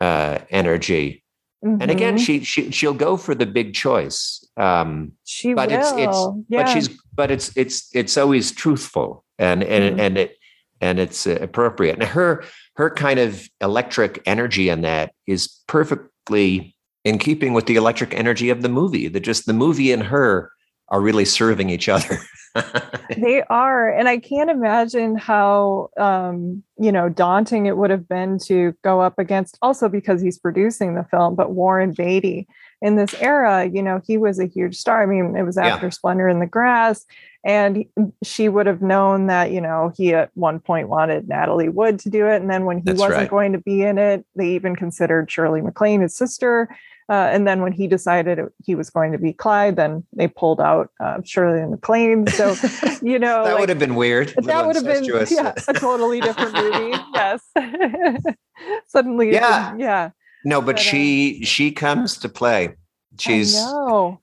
uh 0.01 0.39
energy 0.51 1.25
mm-hmm. 1.65 1.81
and 1.81 1.91
again 1.91 2.17
mm-hmm. 2.17 2.25
she, 2.25 2.45
she 2.45 2.71
she'll 2.71 2.95
go 2.95 3.17
for 3.17 3.35
the 3.35 3.47
big 3.47 3.75
choice 3.75 4.45
um 4.57 5.13
she 5.25 5.55
but 5.55 5.71
will. 5.71 5.79
it's 5.79 5.93
it's 5.93 6.47
yeah. 6.49 6.63
but 6.63 6.73
she's 6.73 6.89
but 7.15 7.31
it's 7.31 7.57
it's 7.57 7.89
it's 7.95 8.17
always 8.17 8.53
truthful 8.53 9.25
and 9.39 9.63
and 9.63 9.85
mm-hmm. 9.85 10.01
and 10.01 10.19
it 10.19 10.37
and 10.81 10.99
it's 10.99 11.27
uh, 11.27 11.39
appropriate 11.41 11.95
and 11.95 12.03
her 12.03 12.45
her 12.77 12.91
kind 12.91 13.19
of 13.21 13.49
electric 13.61 14.21
energy 14.27 14.69
in 14.69 14.83
that 14.83 15.13
is 15.27 15.61
perfectly 15.67 16.74
in 17.05 17.19
keeping 17.19 17.53
with 17.53 17.67
the 17.67 17.77
electric 17.77 18.15
energy 18.15 18.51
of 18.51 18.63
the 18.63 18.69
movie 18.69 19.09
that 19.09 19.21
just 19.21 19.47
the 19.47 19.53
movie 19.53 19.93
and 19.93 20.05
her 20.05 20.51
are 20.89 21.01
really 21.01 21.25
serving 21.25 21.71
each 21.71 21.89
other 21.89 22.19
they 23.17 23.43
are 23.49 23.89
and 23.89 24.09
i 24.09 24.19
can't 24.19 24.51
imagine 24.51 25.17
how 25.17 25.89
um, 25.99 26.63
you 26.79 26.93
know 26.93 27.09
daunting 27.09 27.67
it 27.67 27.77
would 27.77 27.91
have 27.91 28.09
been 28.09 28.39
to 28.39 28.75
go 28.83 29.01
up 29.01 29.19
against 29.19 29.59
also 29.63 29.89
because 29.89 30.21
he's 30.21 30.39
producing 30.39 30.95
the 30.95 31.05
film 31.05 31.35
but 31.35 31.53
warren 31.53 31.93
beatty 31.93 32.47
in 32.83 32.97
this 32.97 33.15
era 33.15 33.65
you 33.65 33.83
know 33.83 34.01
he 34.07 34.19
was 34.19 34.39
a 34.39 34.47
huge 34.47 34.77
star 34.77 35.03
i 35.03 35.07
mean 35.07 35.35
it 35.37 35.43
was 35.43 35.57
after 35.57 35.87
yeah. 35.87 35.91
splendor 35.91 36.29
in 36.29 36.39
the 36.39 36.47
grass 36.47 37.05
and 37.45 37.85
she 38.23 38.49
would 38.49 38.67
have 38.67 38.83
known 38.83 39.27
that 39.27 39.51
you 39.51 39.61
know 39.61 39.93
he 39.97 40.13
at 40.15 40.31
one 40.35 40.61
point 40.61 40.89
wanted 40.89 41.27
natalie 41.27 41.69
wood 41.69 41.99
to 41.99 42.11
do 42.11 42.27
it 42.27 42.37
and 42.37 42.51
then 42.51 42.67
when 42.67 42.79
he 42.79 42.85
That's 42.85 43.01
wasn't 43.01 43.21
right. 43.21 43.31
going 43.31 43.53
to 43.53 43.59
be 43.59 43.83
in 43.83 43.99
it 43.99 44.25
they 44.37 44.51
even 44.51 44.77
considered 44.77 45.31
shirley 45.31 45.63
maclaine 45.63 46.03
his 46.03 46.15
sister 46.15 46.69
uh, 47.09 47.29
and 47.33 47.47
then 47.47 47.61
when 47.61 47.73
he 47.73 47.87
decided 47.87 48.41
he 48.65 48.75
was 48.75 48.89
going 48.89 49.13
to 49.13 49.19
be 49.19 49.33
Clyde, 49.33 49.77
then 49.77 50.05
they 50.15 50.27
pulled 50.27 50.61
out 50.61 50.91
uh, 51.01 51.19
Shirley 51.23 51.61
and 51.61 51.73
MacLaine. 51.73 52.27
So, 52.29 52.55
you 53.03 53.19
know, 53.19 53.45
that 53.45 53.53
like, 53.53 53.61
would 53.61 53.69
have 53.69 53.79
been 53.79 53.95
weird. 53.95 54.35
That 54.45 54.67
would 54.67 54.77
have 54.77 54.85
been 54.85 55.05
yeah, 55.05 55.53
a 55.69 55.75
totally 55.75 56.21
different 56.21 56.55
movie. 56.55 56.97
yes. 57.15 57.43
Suddenly, 58.87 59.33
yeah, 59.33 59.75
yeah. 59.77 60.11
No, 60.47 60.61
but, 60.61 60.77
but 60.77 60.79
she 60.79 61.41
uh, 61.43 61.47
she 61.47 61.73
comes 61.73 62.17
to 62.19 62.29
play. 62.29 62.75
She's 63.19 63.57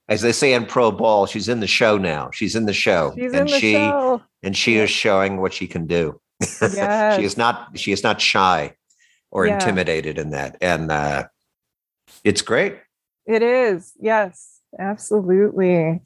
as 0.10 0.22
they 0.22 0.32
say 0.32 0.54
in 0.54 0.66
pro 0.66 0.92
ball. 0.92 1.26
She's 1.26 1.48
in 1.48 1.60
the 1.60 1.68
show 1.68 1.98
now. 1.98 2.30
She's 2.34 2.56
in 2.56 2.66
the 2.66 2.74
show, 2.74 3.14
she's 3.16 3.32
and 3.34 3.50
she 3.50 3.74
show. 3.74 4.22
and 4.44 4.58
she 4.58 4.78
yeah. 4.78 4.84
is 4.84 4.90
showing 4.90 5.40
what 5.40 5.54
she 5.54 5.68
can 5.68 5.86
do. 5.86 6.20
Yes. 6.62 7.18
she 7.18 7.24
is 7.24 7.38
not 7.38 7.78
she 7.78 7.92
is 7.92 8.04
not 8.04 8.20
shy 8.20 8.76
or 9.30 9.46
yeah. 9.46 9.54
intimidated 9.54 10.18
in 10.18 10.32
that, 10.32 10.58
and 10.62 10.92
uh, 10.92 11.26
it's 12.24 12.42
great. 12.42 12.78
It 13.26 13.44
is. 13.44 13.94
Yes, 14.00 14.60
absolutely. 14.80 16.02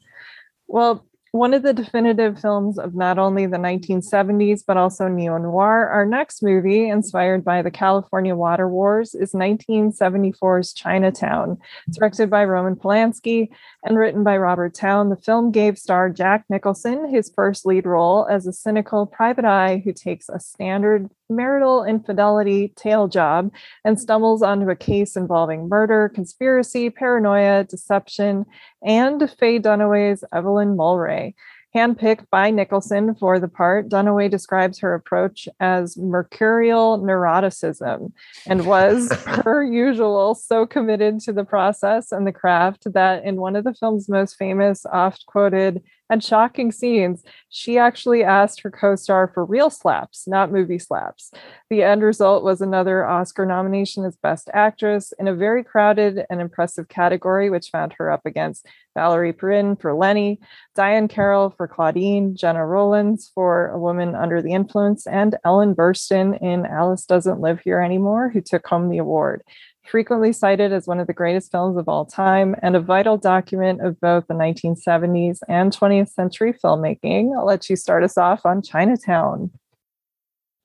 Well, 0.66 1.06
one 1.36 1.52
of 1.52 1.62
the 1.62 1.74
definitive 1.74 2.40
films 2.40 2.78
of 2.78 2.94
not 2.94 3.18
only 3.18 3.46
the 3.46 3.58
1970s, 3.58 4.62
but 4.66 4.76
also 4.76 5.06
neo 5.06 5.36
noir. 5.36 5.86
Our 5.88 6.06
next 6.06 6.42
movie, 6.42 6.88
inspired 6.88 7.44
by 7.44 7.62
the 7.62 7.70
California 7.70 8.34
water 8.34 8.68
wars, 8.68 9.14
is 9.14 9.32
1974's 9.32 10.72
Chinatown, 10.72 11.58
directed 11.90 12.30
by 12.30 12.44
Roman 12.44 12.74
Polanski 12.74 13.48
and 13.84 13.98
written 13.98 14.24
by 14.24 14.36
Robert 14.36 14.74
Towne. 14.74 15.10
The 15.10 15.16
film 15.16 15.50
gave 15.50 15.78
star 15.78 16.08
Jack 16.08 16.44
Nicholson 16.48 17.12
his 17.12 17.30
first 17.34 17.66
lead 17.66 17.86
role 17.86 18.26
as 18.30 18.46
a 18.46 18.52
cynical 18.52 19.04
private 19.06 19.44
eye 19.44 19.82
who 19.84 19.92
takes 19.92 20.28
a 20.28 20.40
standard 20.40 21.10
marital 21.28 21.84
infidelity 21.84 22.72
tail 22.76 23.08
job 23.08 23.50
and 23.84 24.00
stumbles 24.00 24.42
onto 24.42 24.70
a 24.70 24.76
case 24.76 25.16
involving 25.16 25.68
murder, 25.68 26.10
conspiracy, 26.14 26.90
paranoia, 26.90 27.64
deception, 27.64 28.44
and 28.84 29.30
Faye 29.38 29.58
Dunaway's 29.58 30.24
Evelyn 30.32 30.76
Mulwray. 30.76 31.34
Handpicked 31.74 32.30
by 32.30 32.50
Nicholson 32.50 33.14
for 33.16 33.38
the 33.38 33.48
part, 33.48 33.90
Dunaway 33.90 34.30
describes 34.30 34.78
her 34.78 34.94
approach 34.94 35.46
as 35.60 35.98
mercurial 35.98 36.98
neuroticism 36.98 38.12
and 38.46 38.66
was, 38.66 39.08
per 39.26 39.62
usual, 39.62 40.34
so 40.34 40.64
committed 40.64 41.20
to 41.20 41.34
the 41.34 41.44
process 41.44 42.12
and 42.12 42.26
the 42.26 42.32
craft 42.32 42.90
that 42.94 43.24
in 43.24 43.36
one 43.36 43.56
of 43.56 43.64
the 43.64 43.74
film's 43.74 44.08
most 44.08 44.36
famous, 44.36 44.86
oft 44.86 45.26
quoted, 45.26 45.82
and 46.08 46.22
shocking 46.22 46.72
scenes, 46.72 47.22
she 47.48 47.78
actually 47.78 48.22
asked 48.22 48.60
her 48.60 48.70
co 48.70 48.96
star 48.96 49.28
for 49.32 49.44
real 49.44 49.70
slaps, 49.70 50.26
not 50.26 50.52
movie 50.52 50.78
slaps. 50.78 51.32
The 51.70 51.82
end 51.82 52.02
result 52.02 52.44
was 52.44 52.60
another 52.60 53.04
Oscar 53.04 53.46
nomination 53.46 54.04
as 54.04 54.16
Best 54.16 54.48
Actress 54.52 55.12
in 55.18 55.28
a 55.28 55.34
very 55.34 55.64
crowded 55.64 56.24
and 56.30 56.40
impressive 56.40 56.88
category, 56.88 57.50
which 57.50 57.70
found 57.70 57.94
her 57.94 58.10
up 58.10 58.22
against 58.24 58.66
Valerie 58.94 59.32
Perrine 59.32 59.76
for 59.76 59.94
Lenny, 59.94 60.40
Diahann 60.76 61.08
Carroll 61.08 61.50
for 61.50 61.68
Claudine, 61.68 62.34
Gena 62.34 62.64
Rowlands 62.66 63.30
for 63.34 63.68
A 63.68 63.78
Woman 63.78 64.14
Under 64.14 64.40
the 64.40 64.52
Influence, 64.52 65.06
and 65.06 65.36
Ellen 65.44 65.74
Burstyn 65.74 66.40
in 66.40 66.64
Alice 66.64 67.04
Doesn't 67.04 67.40
Live 67.40 67.60
Here 67.60 67.80
Anymore, 67.80 68.30
who 68.30 68.40
took 68.40 68.66
home 68.66 68.88
the 68.88 68.98
award 68.98 69.42
frequently 69.88 70.32
cited 70.32 70.72
as 70.72 70.86
one 70.86 71.00
of 71.00 71.06
the 71.06 71.12
greatest 71.12 71.50
films 71.50 71.76
of 71.76 71.88
all 71.88 72.04
time 72.04 72.54
and 72.62 72.76
a 72.76 72.80
vital 72.80 73.16
document 73.16 73.80
of 73.80 74.00
both 74.00 74.26
the 74.26 74.34
1970s 74.34 75.38
and 75.48 75.72
20th 75.72 76.10
century 76.10 76.52
filmmaking. 76.52 77.36
I'll 77.36 77.46
let 77.46 77.68
you 77.70 77.76
start 77.76 78.04
us 78.04 78.18
off 78.18 78.44
on 78.44 78.62
Chinatown. 78.62 79.50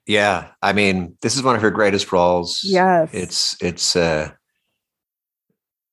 Yeah, 0.08 0.50
I 0.62 0.74
mean, 0.74 1.18
this 1.22 1.36
is 1.36 1.44
one 1.44 1.56
of 1.56 1.62
her 1.62 1.72
greatest 1.72 2.12
roles. 2.12 2.62
Yes. 2.64 3.10
It's 3.14 3.56
it's 3.62 3.96
uh 3.96 4.32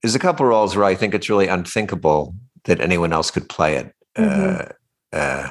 there's 0.02 0.14
a 0.14 0.20
couple 0.20 0.46
roles 0.46 0.76
where 0.76 0.84
I 0.84 0.94
think 0.94 1.14
it's 1.14 1.28
really 1.28 1.48
unthinkable 1.48 2.34
that 2.64 2.80
anyone 2.80 3.12
else 3.12 3.30
could 3.30 3.48
play 3.48 3.76
it. 3.76 3.94
Mm-hmm. 4.16 4.72
Uh, 5.12 5.16
uh, 5.16 5.50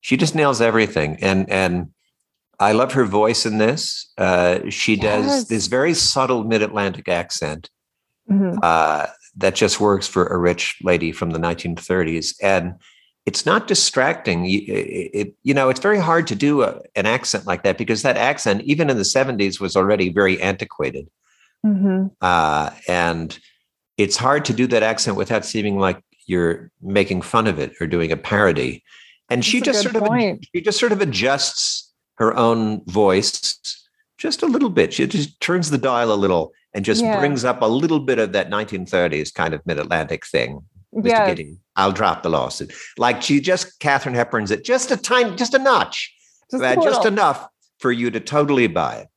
she 0.00 0.16
just 0.16 0.34
nails 0.34 0.60
everything, 0.60 1.18
and 1.20 1.48
and 1.50 1.88
I 2.58 2.72
love 2.72 2.92
her 2.92 3.04
voice 3.04 3.44
in 3.44 3.58
this. 3.58 4.12
Uh, 4.16 4.60
she 4.70 4.96
does 4.96 5.48
this 5.48 5.66
very 5.66 5.94
subtle 5.94 6.44
mid 6.44 6.62
Atlantic 6.62 7.08
accent 7.08 7.70
mm-hmm. 8.30 8.58
uh, 8.62 9.06
that 9.36 9.54
just 9.54 9.80
works 9.80 10.06
for 10.06 10.26
a 10.26 10.38
rich 10.38 10.78
lady 10.82 11.12
from 11.12 11.30
the 11.30 11.38
1930s. 11.38 12.34
And 12.42 12.74
it's 13.26 13.44
not 13.44 13.66
distracting. 13.66 14.46
It, 14.46 14.68
it, 14.68 15.34
you 15.42 15.52
know, 15.52 15.68
it's 15.68 15.80
very 15.80 15.98
hard 15.98 16.26
to 16.28 16.34
do 16.34 16.62
a, 16.62 16.80
an 16.94 17.06
accent 17.06 17.46
like 17.46 17.62
that 17.64 17.76
because 17.76 18.02
that 18.02 18.16
accent, 18.16 18.62
even 18.62 18.88
in 18.88 18.96
the 18.96 19.02
70s, 19.02 19.60
was 19.60 19.76
already 19.76 20.10
very 20.10 20.40
antiquated. 20.40 21.08
Mm-hmm. 21.64 22.06
Uh, 22.20 22.70
and 22.88 23.38
it's 23.98 24.16
hard 24.16 24.44
to 24.46 24.52
do 24.52 24.66
that 24.68 24.82
accent 24.82 25.16
without 25.16 25.44
seeming 25.44 25.78
like 25.78 26.00
you're 26.26 26.70
making 26.80 27.22
fun 27.22 27.46
of 27.46 27.58
it 27.58 27.72
or 27.80 27.86
doing 27.86 28.12
a 28.12 28.16
parody. 28.16 28.82
And 29.28 29.40
That's 29.40 29.48
she 29.48 29.60
just 29.60 29.82
sort 29.82 29.96
point. 29.96 30.38
of 30.38 30.48
she 30.54 30.60
just 30.60 30.78
sort 30.78 30.92
of 30.92 31.00
adjusts 31.00 31.85
her 32.16 32.36
own 32.36 32.84
voice 32.84 33.58
just 34.18 34.42
a 34.42 34.46
little 34.46 34.70
bit. 34.70 34.92
She 34.92 35.06
just 35.06 35.40
turns 35.40 35.70
the 35.70 35.78
dial 35.78 36.12
a 36.12 36.14
little 36.14 36.52
and 36.74 36.84
just 36.84 37.02
yeah. 37.02 37.18
brings 37.18 37.44
up 37.44 37.62
a 37.62 37.66
little 37.66 38.00
bit 38.00 38.18
of 38.18 38.32
that 38.32 38.50
1930s 38.50 39.32
kind 39.32 39.54
of 39.54 39.64
mid 39.66 39.78
Atlantic 39.78 40.26
thing. 40.26 40.60
Mr. 40.94 41.06
Yes. 41.06 41.38
Gittes, 41.38 41.58
I'll 41.76 41.92
drop 41.92 42.22
the 42.22 42.30
lawsuit. 42.30 42.72
Like 42.96 43.20
she 43.20 43.40
just, 43.40 43.78
Katharine 43.80 44.14
Hepburn's 44.14 44.50
it 44.50 44.64
just 44.64 44.90
a 44.90 44.96
tiny, 44.96 45.36
just 45.36 45.52
a 45.52 45.58
notch, 45.58 46.14
just, 46.50 46.62
uh, 46.62 46.76
just 46.76 47.04
enough 47.04 47.48
for 47.78 47.92
you 47.92 48.10
to 48.10 48.20
totally 48.20 48.66
buy 48.66 48.96
it. 48.96 49.08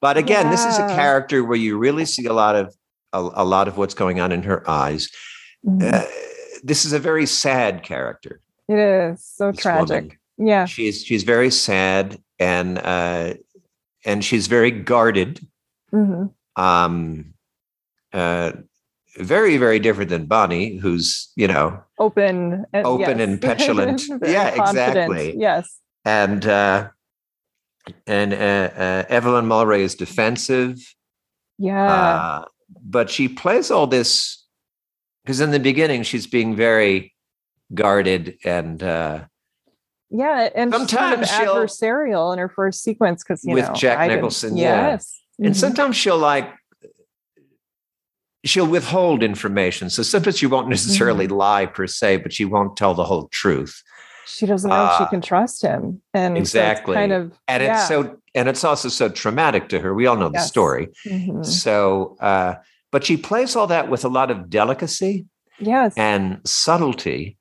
But 0.00 0.16
again, 0.16 0.46
yeah. 0.46 0.50
this 0.52 0.64
is 0.64 0.78
a 0.78 0.86
character 0.94 1.44
where 1.44 1.56
you 1.56 1.76
really 1.76 2.04
see 2.04 2.26
a 2.26 2.32
lot 2.32 2.54
of 2.54 2.74
a, 3.12 3.18
a 3.18 3.44
lot 3.44 3.66
of 3.68 3.76
what's 3.78 3.94
going 3.94 4.20
on 4.20 4.30
in 4.30 4.44
her 4.44 4.68
eyes. 4.70 5.08
Mm-hmm. 5.66 5.88
Uh, 5.92 6.04
this 6.62 6.84
is 6.84 6.92
a 6.92 7.00
very 7.00 7.26
sad 7.26 7.82
character. 7.82 8.40
It 8.68 8.78
is 8.78 9.24
so 9.24 9.50
tragic. 9.50 9.88
Woman. 9.88 10.18
Yeah, 10.36 10.66
she's 10.66 11.04
she's 11.04 11.24
very 11.24 11.50
sad 11.50 12.22
and 12.38 12.78
uh, 12.78 13.34
and 14.04 14.24
she's 14.24 14.46
very 14.46 14.70
guarded. 14.70 15.46
Mm-hmm. 15.92 16.26
Um, 16.62 17.34
uh, 18.12 18.52
very 19.16 19.56
very 19.56 19.78
different 19.78 20.10
than 20.10 20.26
Bonnie, 20.26 20.76
who's 20.76 21.30
you 21.36 21.48
know 21.48 21.82
open, 21.98 22.64
and, 22.72 22.86
open 22.86 23.18
yes. 23.18 23.28
and 23.28 23.42
petulant. 23.48 24.02
yeah, 24.22 24.48
exactly. 24.68 25.34
Yes, 25.36 25.80
and 26.04 26.46
uh, 26.46 26.88
and 28.06 28.32
uh, 28.32 28.36
uh, 28.36 29.04
Evelyn 29.08 29.46
Mulwray 29.46 29.80
is 29.80 29.94
defensive. 29.94 30.78
Yeah, 31.58 31.92
uh, 31.92 32.44
but 32.82 33.10
she 33.10 33.28
plays 33.28 33.70
all 33.70 33.86
this 33.86 34.44
because 35.24 35.40
in 35.40 35.50
the 35.50 35.60
beginning 35.60 36.02
she's 36.04 36.26
being 36.26 36.54
very 36.54 37.14
guarded 37.74 38.38
and 38.44 38.82
uh, 38.82 39.24
yeah, 40.10 40.48
and 40.54 40.72
sometimes 40.72 40.90
kind 40.90 41.22
of 41.22 41.28
adversarial 41.28 42.32
in 42.32 42.38
her 42.38 42.48
first 42.48 42.82
sequence 42.82 43.22
because 43.22 43.42
with 43.44 43.66
know, 43.66 43.74
Jack 43.74 43.98
I 43.98 44.08
Nicholson. 44.08 44.56
Yes, 44.56 45.20
yeah. 45.38 45.46
and 45.46 45.54
mm-hmm. 45.54 45.60
sometimes 45.60 45.96
she'll 45.96 46.18
like 46.18 46.50
she'll 48.44 48.66
withhold 48.66 49.22
information. 49.22 49.90
So 49.90 50.02
sometimes 50.02 50.38
she 50.38 50.46
won't 50.46 50.68
necessarily 50.68 51.26
mm-hmm. 51.26 51.36
lie 51.36 51.66
per 51.66 51.86
se, 51.86 52.18
but 52.18 52.32
she 52.32 52.44
won't 52.44 52.76
tell 52.76 52.94
the 52.94 53.04
whole 53.04 53.28
truth. 53.28 53.82
She 54.26 54.46
doesn't 54.46 54.68
know 54.68 54.76
uh, 54.76 54.90
if 54.92 54.98
she 54.98 55.10
can 55.10 55.20
trust 55.20 55.62
him, 55.62 56.02
and 56.12 56.36
exactly 56.36 56.94
so 56.94 56.98
kind 57.00 57.12
of 57.12 57.38
and 57.46 57.62
yeah. 57.62 57.78
it's 57.78 57.88
so 57.88 58.18
and 58.34 58.48
it's 58.48 58.64
also 58.64 58.88
so 58.88 59.08
traumatic 59.08 59.68
to 59.70 59.80
her. 59.80 59.94
We 59.94 60.06
all 60.06 60.16
know 60.16 60.30
yes. 60.32 60.44
the 60.44 60.48
story. 60.48 60.88
Mm-hmm. 61.06 61.42
So, 61.42 62.16
uh, 62.20 62.54
but 62.92 63.04
she 63.04 63.16
plays 63.16 63.56
all 63.56 63.66
that 63.68 63.88
with 63.88 64.04
a 64.04 64.08
lot 64.08 64.30
of 64.30 64.50
delicacy, 64.50 65.26
yes, 65.58 65.94
and 65.96 66.40
subtlety, 66.44 67.38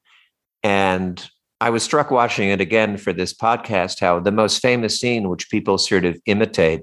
and 0.64 1.30
I 1.60 1.70
was 1.70 1.84
struck 1.84 2.12
watching 2.12 2.50
it 2.50 2.62
again 2.62 2.98
for 2.98 3.14
this 3.14 3.34
podcast 3.34 4.00
how 4.00 4.20
the 4.20 4.32
most 4.32 4.62
famous 4.62 5.00
scene, 5.00 5.30
which 5.30 5.50
people 5.50 5.78
sort 5.78 6.06
of 6.06 6.20
imitate, 6.26 6.82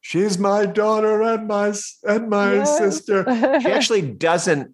she's 0.00 0.38
my 0.38 0.66
daughter 0.66 1.22
and 1.22 1.46
my 1.46 1.72
and 2.04 2.28
my 2.28 2.54
yes. 2.54 2.78
sister. 2.78 3.24
She 3.60 3.68
actually 3.70 4.02
doesn't. 4.02 4.72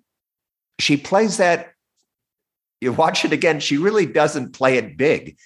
She 0.79 0.97
plays 0.97 1.37
that. 1.37 1.73
You 2.81 2.93
watch 2.93 3.25
it 3.25 3.33
again. 3.33 3.61
She 3.61 3.77
really 3.77 4.07
doesn't 4.07 4.53
play 4.53 4.77
it 4.77 4.97
big. 4.97 5.37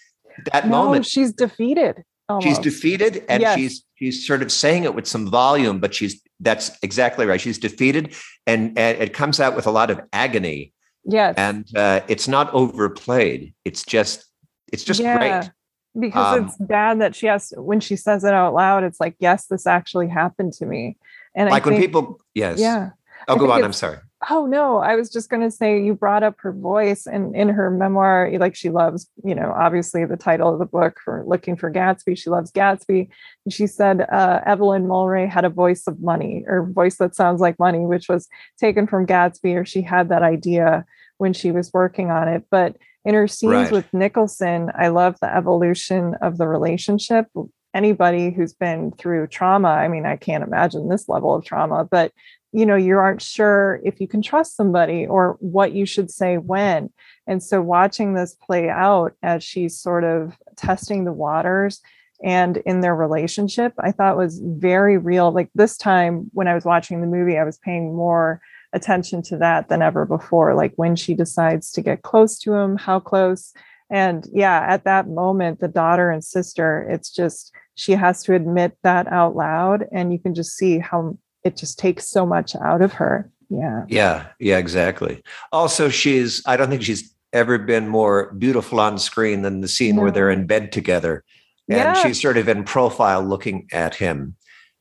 That 0.53 0.67
no, 0.67 0.85
moment, 0.85 1.07
she's 1.07 1.33
defeated. 1.33 2.03
Almost. 2.29 2.47
She's 2.47 2.59
defeated, 2.59 3.25
and 3.29 3.41
yes. 3.41 3.57
she's 3.57 3.85
she's 3.95 4.27
sort 4.27 4.43
of 4.43 4.51
saying 4.51 4.85
it 4.85 4.95
with 4.95 5.07
some 5.07 5.29
volume, 5.29 5.79
but 5.79 5.95
she's 5.95 6.21
that's 6.41 6.71
exactly 6.83 7.27
right. 7.27 7.41
She's 7.41 7.59
defeated, 7.59 8.15
and, 8.47 8.77
and 8.79 8.99
it 8.99 9.13
comes 9.13 9.41
out 9.41 9.55
with 9.55 9.67
a 9.67 9.71
lot 9.71 9.91
of 9.91 10.01
agony 10.13 10.73
Yes. 11.07 11.35
And 11.37 11.67
uh, 11.77 12.01
it's 12.09 12.29
not 12.29 12.53
overplayed. 12.53 13.55
It's 13.65 13.85
just 13.85 14.25
it's 14.73 14.85
just 14.85 15.01
yeah, 15.01 15.19
great. 15.19 15.51
Because 15.99 16.39
um, 16.39 16.47
it's 16.47 16.57
bad 16.59 17.01
that 17.01 17.15
she 17.15 17.27
has 17.27 17.53
when 17.57 17.81
she 17.81 17.97
says 17.97 18.25
it 18.25 18.35
out 18.35 18.55
loud, 18.55 18.85
it's 18.85 19.01
like, 19.01 19.17
yes, 19.19 19.47
this 19.47 19.67
actually 19.67 20.09
happened 20.09 20.53
to 20.55 20.67
me. 20.67 20.99
And 21.35 21.49
like 21.49 21.67
I 21.67 21.71
when 21.71 21.79
people 21.81 22.21
yes. 22.35 22.59
Yeah. 22.59 22.91
Oh, 23.29 23.37
go 23.37 23.51
on. 23.51 23.65
I'm 23.65 23.73
sorry. 23.73 23.99
Oh 24.31 24.47
no, 24.47 24.79
I 24.79 24.97
was 24.97 25.11
just 25.11 25.29
going 25.29 25.43
to 25.43 25.51
say 25.51 25.83
you 25.83 25.95
brought 25.95 26.23
up 26.23 26.37
her 26.39 26.53
voice 26.53 27.07
and 27.07 27.37
in 27.37 27.51
her 27.51 27.71
memoir, 27.71 28.31
like 28.39 28.55
she 28.55 28.71
loves, 28.71 29.09
you 29.23 29.35
know, 29.35 29.53
obviously 29.55 30.07
the 30.07 30.17
title 30.17 30.51
of 30.53 30.59
the 30.59 30.65
book 30.65 30.99
for 31.05 31.23
looking 31.27 31.55
for 31.55 31.71
Gatsby. 31.71 32.17
She 32.17 32.31
loves 32.31 32.51
Gatsby. 32.51 33.09
And 33.45 33.53
she 33.53 33.67
said 33.67 34.07
uh, 34.11 34.41
Evelyn 34.47 34.87
Mulwray 34.87 35.29
had 35.29 35.45
a 35.45 35.51
voice 35.51 35.87
of 35.87 36.01
money 36.01 36.45
or 36.47 36.71
voice 36.73 36.97
that 36.97 37.15
sounds 37.15 37.43
like 37.43 37.59
money, 37.59 37.81
which 37.81 38.09
was 38.09 38.27
taken 38.59 38.87
from 38.87 39.07
Gatsby, 39.07 39.55
or 39.55 39.67
she 39.67 39.83
had 39.83 40.09
that 40.09 40.23
idea 40.23 40.87
when 41.19 41.35
she 41.35 41.53
was 41.53 41.73
working 41.75 42.11
on 42.11 42.27
it. 42.27 42.45
But 42.51 42.77
in 43.05 43.15
her 43.15 43.29
scenes 43.29 43.53
right. 43.53 43.73
with 43.73 43.93
Nicholson, 43.93 44.71
I 44.75 44.89
love 44.89 45.17
the 45.21 45.35
evolution 45.35 46.15
of 46.23 46.39
the 46.39 46.49
relationship. 46.49 47.27
Anybody 47.75 48.31
who's 48.31 48.55
been 48.55 48.93
through 48.93 49.27
trauma, 49.27 49.69
I 49.69 49.89
mean, 49.89 50.07
I 50.07 50.17
can't 50.17 50.43
imagine 50.43 50.89
this 50.89 51.09
level 51.09 51.35
of 51.35 51.45
trauma, 51.45 51.85
but 51.85 52.13
you 52.57 52.65
know, 52.65 52.75
you 52.75 52.97
aren't 52.97 53.21
sure 53.21 53.81
if 53.85 54.01
you 54.01 54.09
can 54.09 54.23
trust 54.23 54.57
somebody 54.57 55.07
or 55.07 55.37
what 55.41 55.73
you 55.73 55.85
should 55.85 56.11
say 56.11 56.39
when. 56.39 56.89
And 57.27 57.43
so 57.43 57.61
watching 57.61 58.15
this 58.15 58.35
play 58.35 58.71
out 58.71 59.13
as 59.23 59.45
she's 59.45 59.79
sort 59.79 60.05
of 60.05 60.39
testing 60.57 61.05
the 61.05 61.13
waters 61.13 61.83
and 62.25 62.57
in 62.57 62.81
their 62.81 62.97
relationship, 62.97 63.75
I 63.79 63.93
thought 63.93 64.17
was 64.17 64.41
very 64.43 64.97
real. 64.97 65.33
Like 65.33 65.51
this 65.55 65.77
time 65.77 66.31
when 66.33 66.49
I 66.49 66.55
was 66.55 66.65
watching 66.65 67.03
the 67.03 67.07
movie, 67.07 67.37
I 67.37 67.45
was 67.45 67.59
paying 67.59 67.95
more 67.95 68.41
attention 68.73 69.21
to 69.25 69.37
that 69.37 69.69
than 69.69 69.83
ever 69.83 70.07
before 70.07 70.55
like 70.55 70.73
when 70.77 70.97
she 70.97 71.15
decides 71.15 71.71
to 71.73 71.83
get 71.83 72.03
close 72.03 72.39
to 72.39 72.53
him 72.53 72.77
how 72.77 72.99
close 72.99 73.55
and 73.91 74.27
yeah 74.33 74.67
at 74.69 74.85
that 74.85 75.09
moment 75.09 75.61
the 75.61 75.69
daughter 75.69 76.11
and 76.11 76.23
sister 76.25 76.87
it's 76.91 77.11
just 77.11 77.53
she 77.77 77.93
has 77.93 78.25
to 78.25 78.35
admit 78.35 78.77
that 78.83 79.07
out 79.07 79.37
loud 79.37 79.87
and 79.93 80.13
you 80.13 80.19
can 80.19 80.35
just 80.35 80.57
see 80.57 80.79
how 80.81 81.17
it 81.47 81.57
just 81.57 81.79
takes 81.79 82.09
so 82.09 82.27
much 82.27 82.55
out 82.57 82.83
of 82.83 82.93
her 82.93 83.31
yeah 83.49 83.85
yeah 83.89 84.27
yeah 84.39 84.59
exactly 84.59 85.23
also 85.53 85.89
she's 85.89 86.43
i 86.47 86.57
don't 86.57 86.69
think 86.69 86.83
she's 86.83 87.15
ever 87.33 87.59
been 87.59 87.89
more 87.89 88.33
beautiful 88.35 88.81
on 88.81 88.99
screen 88.99 89.43
than 89.43 89.61
the 89.61 89.69
scene 89.69 89.97
where 89.97 90.11
they're 90.11 90.31
in 90.31 90.47
bed 90.47 90.73
together 90.73 91.23
and 91.69 91.79
yeah. 91.79 91.95
she's 91.95 92.21
sort 92.21 92.37
of 92.37 92.49
in 92.49 92.65
profile 92.65 93.23
looking 93.23 93.67
at 93.73 93.95
him 93.95 94.35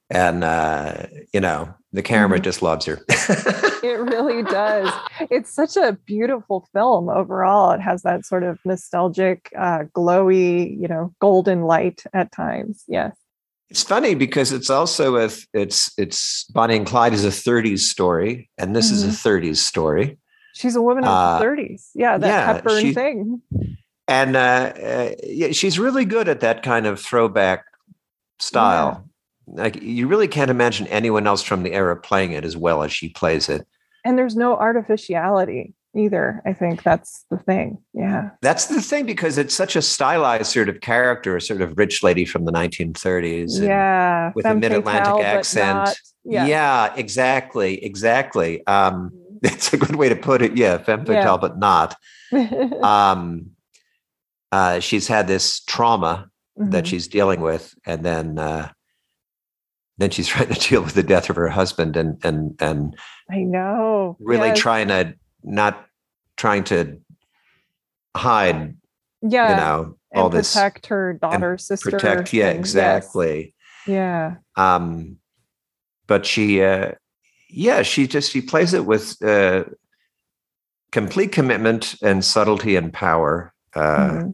and 0.10 0.44
uh, 0.44 1.08
you 1.34 1.40
know 1.40 1.74
The 1.96 2.04
camera 2.04 2.40
mm-hmm. 2.40 2.44
just 2.44 2.62
loves 2.62 2.86
her. 2.88 3.00
it 3.10 4.00
really 4.00 4.44
does. 4.44 4.92
It's 5.32 5.50
such 5.50 5.78
a 5.78 5.98
beautiful 6.06 6.68
film 6.74 7.08
overall. 7.08 7.72
It 7.72 7.80
has 7.80 8.02
that 8.02 8.26
sort 8.26 8.44
of 8.44 8.60
nostalgic, 8.66 9.50
uh, 9.58 9.86
glowy, 9.96 10.78
you 10.78 10.90
know, 10.90 11.14
golden 11.22 11.62
light 11.62 12.04
at 12.14 12.34
times. 12.34 12.84
Yes. 12.90 13.16
It's 13.70 13.84
funny 13.84 14.16
because 14.16 14.52
it's 14.52 14.70
also 14.70 15.18
a 15.18 15.30
it's 15.54 15.92
it's 15.98 16.44
Bonnie 16.46 16.78
and 16.78 16.86
Clyde 16.86 17.14
is 17.14 17.26
a 17.26 17.30
30s 17.30 17.80
story, 17.80 18.50
and 18.58 18.76
this 18.76 18.88
mm-hmm. 18.88 19.10
is 19.10 19.26
a 19.26 19.30
30s 19.30 19.58
story. 19.58 20.18
She's 20.54 20.76
a 20.76 20.82
woman 20.82 21.04
in 21.04 21.10
uh, 21.10 21.40
her 21.40 21.56
30s. 21.56 21.90
Yeah, 21.96 22.18
that 22.18 22.28
yeah, 22.28 22.54
Hepburn 22.54 22.82
she, 22.82 22.94
thing. 22.94 23.42
And 24.08 24.36
uh, 24.36 24.40
uh, 24.40 25.12
yeah, 25.24 25.52
she's 25.52 25.80
really 25.80 26.06
good 26.06 26.30
at 26.30 26.42
that 26.42 26.64
kind 26.64 26.86
of 26.86 27.02
throwback 27.02 27.66
style. 28.40 29.04
Yeah. 29.48 29.64
Like 29.64 29.82
you 29.82 30.08
really 30.08 30.28
can't 30.28 30.52
imagine 30.52 30.88
anyone 30.88 31.28
else 31.28 31.42
from 31.42 31.64
the 31.64 31.74
era 31.74 31.96
playing 31.96 32.32
it 32.32 32.46
as 32.46 32.56
well 32.56 32.84
as 32.84 32.92
she 32.92 33.10
plays 33.10 33.50
it. 33.50 33.68
And 34.04 34.18
there's 34.18 34.36
no 34.36 34.56
artificiality 34.56 35.74
either. 35.96 36.42
I 36.46 36.54
think 36.54 36.84
that's 36.84 37.26
the 37.30 37.38
thing. 37.38 37.78
Yeah. 37.94 38.30
That's 38.42 38.68
the 38.68 38.82
thing 38.82 39.06
because 39.06 39.38
it's 39.38 39.54
such 39.54 39.76
a 39.76 39.82
stylized 39.82 40.52
sort 40.52 40.70
of 40.70 40.82
character, 40.82 41.36
a 41.36 41.42
sort 41.42 41.62
of 41.62 41.78
rich 41.78 42.04
lady 42.04 42.26
from 42.26 42.46
the 42.46 42.52
1930s. 42.52 43.62
Yeah. 43.62 44.32
With 44.36 44.46
a 44.46 44.56
mid 44.56 44.72
Atlantic 44.72 45.24
accent. 45.24 45.76
Not, 45.76 45.98
yeah. 46.24 46.46
yeah. 46.46 46.94
exactly. 46.96 47.84
Exactly. 47.84 48.66
Um, 48.68 49.12
mm-hmm. 49.12 49.38
it's 49.44 49.74
a 49.74 49.78
good 49.78 49.96
way 49.96 50.10
to 50.10 50.16
put 50.16 50.42
it. 50.42 50.58
Yeah. 50.58 50.78
Femme 50.78 51.06
fatale, 51.06 51.34
yeah. 51.34 51.38
but 51.38 51.58
not. 51.58 51.96
um, 52.84 53.52
uh, 54.52 54.80
she's 54.80 55.08
had 55.08 55.28
this 55.28 55.62
trauma 55.62 56.30
mm-hmm. 56.60 56.72
that 56.72 56.88
she's 56.88 57.08
dealing 57.08 57.42
with. 57.42 57.74
And 57.86 58.04
then, 58.04 58.40
uh, 58.40 58.70
then 59.98 60.10
she's 60.10 60.28
trying 60.30 60.54
to 60.54 60.60
deal 60.60 60.82
with 60.82 60.94
the 60.94 61.04
death 61.04 61.30
of 61.30 61.36
her 61.36 61.50
husband 61.50 61.96
and 61.96 62.24
and 62.24 62.56
and 62.62 62.96
I 63.30 63.40
know 63.40 64.18
really 64.20 64.50
yes. 64.50 64.60
trying 64.60 64.88
to 64.90 65.16
not 65.44 65.85
trying 66.38 66.64
to 66.64 67.00
hide 68.16 68.76
yeah 69.22 69.50
you 69.50 69.56
know 69.58 69.98
all 70.16 70.30
this 70.30 70.54
protect 70.54 70.88
her 70.88 71.14
daughter 71.14 71.58
sister 71.58 71.92
protect 71.92 72.34
yeah 72.34 72.50
exactly 72.50 73.54
yes. 73.86 73.88
yeah. 73.88 74.36
Um 74.56 75.18
but 76.08 76.26
she 76.26 76.62
uh 76.64 76.92
yeah 77.50 77.82
she 77.82 78.08
just 78.08 78.32
she 78.32 78.42
plays 78.42 78.74
it 78.74 78.86
with 78.86 79.22
uh 79.24 79.66
complete 80.92 81.32
commitment 81.32 81.96
and 82.02 82.24
subtlety 82.24 82.76
and 82.78 82.94
power. 82.94 83.54
Uh 83.74 83.82
mm-hmm. 83.82 84.30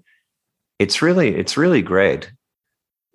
it's 0.77 1.01
really 1.01 1.35
it's 1.35 1.57
really 1.57 1.81
great. 1.81 2.31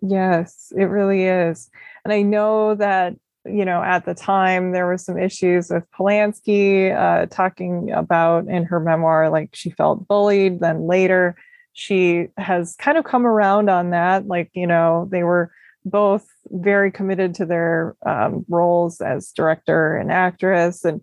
Yes 0.03 0.72
it 0.77 0.85
really 0.85 1.25
is. 1.25 1.70
And 2.05 2.12
i 2.12 2.22
know 2.22 2.75
that 2.75 3.14
you 3.49 3.65
know, 3.65 3.83
at 3.83 4.05
the 4.05 4.15
time 4.15 4.73
there 4.73 4.89
was 4.89 5.05
some 5.05 5.19
issues 5.19 5.71
with 5.71 5.85
Polanski 5.91 6.95
uh, 6.97 7.27
talking 7.27 7.91
about 7.91 8.47
in 8.49 8.65
her 8.65 8.81
memoir, 8.81 9.31
like 9.31 9.51
she 9.55 9.71
felt 9.71 10.07
bullied. 10.09 10.61
Then 10.61 10.87
later, 10.87 11.37
she 11.73 12.29
has 12.39 12.75
kind 12.79 12.97
of 12.99 13.05
come 13.05 13.27
around 13.27 13.69
on 13.69 13.91
that. 13.91 14.27
Like, 14.27 14.51
you 14.55 14.67
know, 14.67 15.09
they 15.11 15.23
were 15.23 15.51
both 15.85 16.27
very 16.49 16.91
committed 16.91 17.35
to 17.35 17.47
their 17.47 17.95
um, 18.05 18.45
roles 18.49 19.01
as 19.01 19.31
director 19.33 19.97
and 19.97 20.11
actress. 20.11 20.85
And 20.85 21.01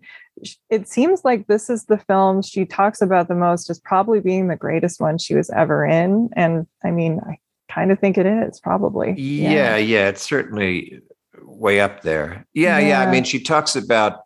it 0.70 0.88
seems 0.88 1.24
like 1.24 1.48
this 1.48 1.70
is 1.70 1.86
the 1.86 2.00
film 2.00 2.42
she 2.42 2.66
talks 2.66 3.02
about 3.02 3.28
the 3.28 3.36
most 3.36 3.70
as 3.70 3.80
probably 3.80 4.20
being 4.20 4.48
the 4.48 4.56
greatest 4.56 5.00
one 5.00 5.18
she 5.18 5.36
was 5.36 5.50
ever 5.52 5.86
in. 5.86 6.30
And 6.36 6.68
I 6.84 6.92
mean, 6.92 7.20
I 7.26 7.38
kind 7.72 7.92
of 7.92 8.00
think 8.00 8.18
it 8.18 8.26
is 8.26 8.60
probably. 8.60 9.14
Yeah, 9.18 9.52
yeah, 9.52 9.78
yeah 9.78 10.10
it's 10.10 10.22
certainly 10.22 11.02
way 11.46 11.80
up 11.80 12.02
there. 12.02 12.46
Yeah, 12.54 12.80
yeah, 12.80 12.88
yeah. 12.88 13.02
I 13.02 13.12
mean, 13.12 13.24
she 13.24 13.42
talks 13.42 13.76
about 13.76 14.22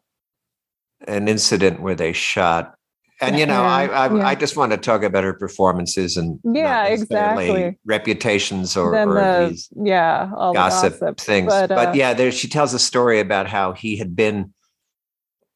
an 1.08 1.27
incident 1.27 1.82
where 1.82 1.95
they 1.95 2.13
shot, 2.13 2.75
and 3.19 3.38
you 3.38 3.45
know, 3.45 3.63
I 3.63 3.86
I, 3.86 4.15
yeah. 4.15 4.27
I 4.27 4.36
just 4.36 4.58
want 4.58 4.71
to 4.71 4.77
talk 4.77 5.03
about 5.03 5.23
her 5.23 5.34
performances 5.34 6.17
and 6.17 6.39
yeah, 6.43 6.86
exactly 6.86 7.77
reputations 7.86 8.77
or, 8.77 8.95
or 8.95 9.13
the, 9.13 9.47
these 9.49 9.69
yeah 9.75 10.30
gossip, 10.34 10.99
gossip, 10.99 11.19
things. 11.19 11.47
But, 11.47 11.71
uh, 11.71 11.75
but 11.75 11.95
yeah, 11.95 12.13
there 12.13 12.32
she 12.32 12.47
tells 12.47 12.73
a 12.73 12.80
story 12.80 13.19
about 13.19 13.47
how 13.47 13.73
he 13.73 13.97
had 13.97 14.15
been. 14.15 14.53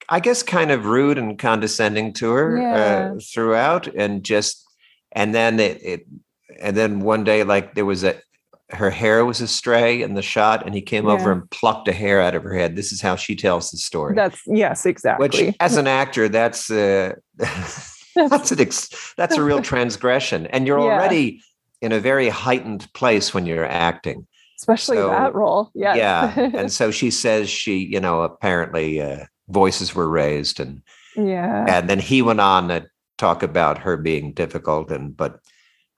I 0.09 0.19
guess 0.19 0.43
kind 0.43 0.71
of 0.71 0.87
rude 0.87 1.17
and 1.17 1.39
condescending 1.39 2.11
to 2.15 2.31
her 2.31 2.57
uh, 2.57 2.61
yeah. 2.61 3.13
uh, 3.13 3.19
throughout, 3.33 3.87
and 3.87 4.25
just, 4.25 4.61
and 5.13 5.33
then 5.33 5.57
it, 5.57 5.81
it, 5.81 6.07
and 6.59 6.75
then 6.75 6.99
one 6.99 7.23
day, 7.23 7.45
like 7.45 7.75
there 7.75 7.85
was 7.85 8.03
a 8.03 8.15
her 8.73 8.89
hair 8.89 9.25
was 9.25 9.41
astray 9.41 10.01
in 10.01 10.13
the 10.13 10.21
shot 10.21 10.65
and 10.65 10.73
he 10.73 10.81
came 10.81 11.05
yeah. 11.05 11.13
over 11.13 11.31
and 11.31 11.49
plucked 11.51 11.87
a 11.87 11.93
hair 11.93 12.21
out 12.21 12.35
of 12.35 12.43
her 12.43 12.53
head. 12.53 12.75
This 12.75 12.91
is 12.91 13.01
how 13.01 13.15
she 13.15 13.35
tells 13.35 13.71
the 13.71 13.77
story. 13.77 14.15
That's 14.15 14.41
yes 14.45 14.85
exactly. 14.85 15.27
which 15.27 15.55
as 15.59 15.77
an 15.77 15.87
actor 15.87 16.29
that's 16.29 16.69
uh 16.69 17.13
that's 17.35 18.51
an 18.51 18.59
ex- 18.59 19.13
that's 19.17 19.37
a 19.37 19.43
real 19.43 19.61
transgression 19.73 20.47
and 20.47 20.67
you're 20.67 20.79
yeah. 20.79 20.85
already 20.85 21.41
in 21.81 21.91
a 21.91 21.99
very 21.99 22.29
heightened 22.29 22.91
place 22.93 23.33
when 23.33 23.45
you're 23.45 23.65
acting. 23.65 24.27
Especially 24.59 24.97
so, 24.97 25.09
that 25.09 25.33
role 25.33 25.71
yeah 25.73 25.95
yeah 25.95 26.39
and 26.53 26.71
so 26.79 26.91
she 26.91 27.09
says 27.09 27.49
she 27.49 27.77
you 27.77 27.99
know 27.99 28.21
apparently 28.21 29.01
uh, 29.01 29.25
voices 29.49 29.95
were 29.95 30.07
raised 30.07 30.59
and 30.59 30.81
yeah. 31.15 31.65
and 31.67 31.89
then 31.89 31.99
he 31.99 32.21
went 32.21 32.39
on 32.39 32.67
to 32.67 32.85
talk 33.17 33.43
about 33.43 33.79
her 33.79 33.97
being 33.97 34.33
difficult 34.33 34.91
and 34.91 35.17
but 35.17 35.39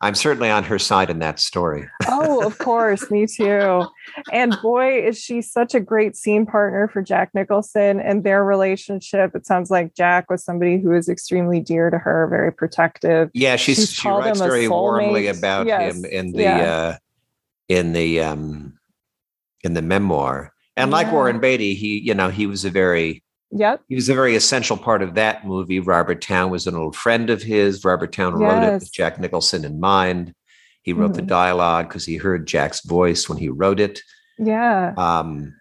I'm 0.04 0.16
certainly 0.16 0.50
on 0.50 0.66
her 0.66 0.78
side 0.78 1.10
in 1.10 1.20
that 1.20 1.40
story. 1.40 1.88
oh, 2.10 2.46
of 2.46 2.58
course, 2.58 3.10
me 3.10 3.26
too. 3.26 3.86
And 4.34 4.54
boy, 4.62 5.02
is 5.02 5.18
she 5.18 5.42
such 5.42 5.74
a 5.74 5.80
great 5.80 6.18
scene 6.18 6.46
partner 6.46 6.90
for 6.90 7.02
Jack 7.02 7.30
Nicholson 7.34 8.02
and 8.02 8.26
their 8.26 8.44
relationship. 8.44 9.34
It 9.34 9.46
sounds 9.46 9.72
like 9.72 9.96
Jack 9.96 10.30
was 10.30 10.44
somebody 10.44 10.78
who 10.82 10.92
is 10.92 11.08
extremely 11.08 11.62
dear 11.62 11.90
to 11.90 11.98
her, 11.98 12.28
very 12.28 12.52
protective. 12.52 13.30
Yeah, 13.34 13.56
she's, 13.56 13.78
she's 13.78 13.94
she 13.94 14.10
writes 14.10 14.42
very 14.42 14.68
warmly 14.68 15.28
about 15.28 15.68
yes. 15.68 15.96
him 15.96 16.04
in 16.04 16.34
the 16.34 16.42
yeah. 16.42 16.72
uh, 16.72 16.98
in 17.70 17.94
the 17.94 18.20
um, 18.20 18.78
in 19.64 19.74
the 19.74 19.82
memoir. 19.82 20.52
And 20.76 20.92
yeah. 20.92 20.98
like 20.98 21.14
Warren 21.14 21.40
Beatty, 21.40 21.76
he 21.76 22.00
you 22.00 22.14
know 22.14 22.28
he 22.28 22.46
was 22.46 22.66
a 22.66 22.70
very 22.70 23.24
Yep. 23.56 23.84
He 23.88 23.96
was 23.96 24.10
a 24.10 24.16
very 24.16 24.36
essential 24.36 24.78
part 24.78 25.04
of 25.04 25.14
that 25.14 25.46
movie. 25.46 25.80
Robert 25.80 26.22
Towne 26.22 26.50
was 26.50 26.66
an 26.66 26.76
old 26.76 26.96
friend 26.96 27.30
of 27.30 27.44
his. 27.44 27.86
Robert 27.86 28.12
Towne 28.12 28.40
yes. 28.40 28.42
wrote 28.42 28.64
it 28.64 28.74
with 28.74 28.94
Jack 28.94 29.20
Nicholson 29.20 29.64
in 29.64 29.80
mind. 29.80 30.34
He 30.82 30.92
wrote 30.92 31.12
mm. 31.12 31.16
the 31.16 31.22
dialogue 31.22 31.88
because 31.88 32.06
he 32.06 32.18
heard 32.18 32.48
Jack's 32.48 32.84
voice 32.84 33.30
when 33.30 33.38
he 33.38 33.50
wrote 33.50 33.80
it. 33.80 34.02
Yeah. 34.40 34.94
Um, 34.98 35.54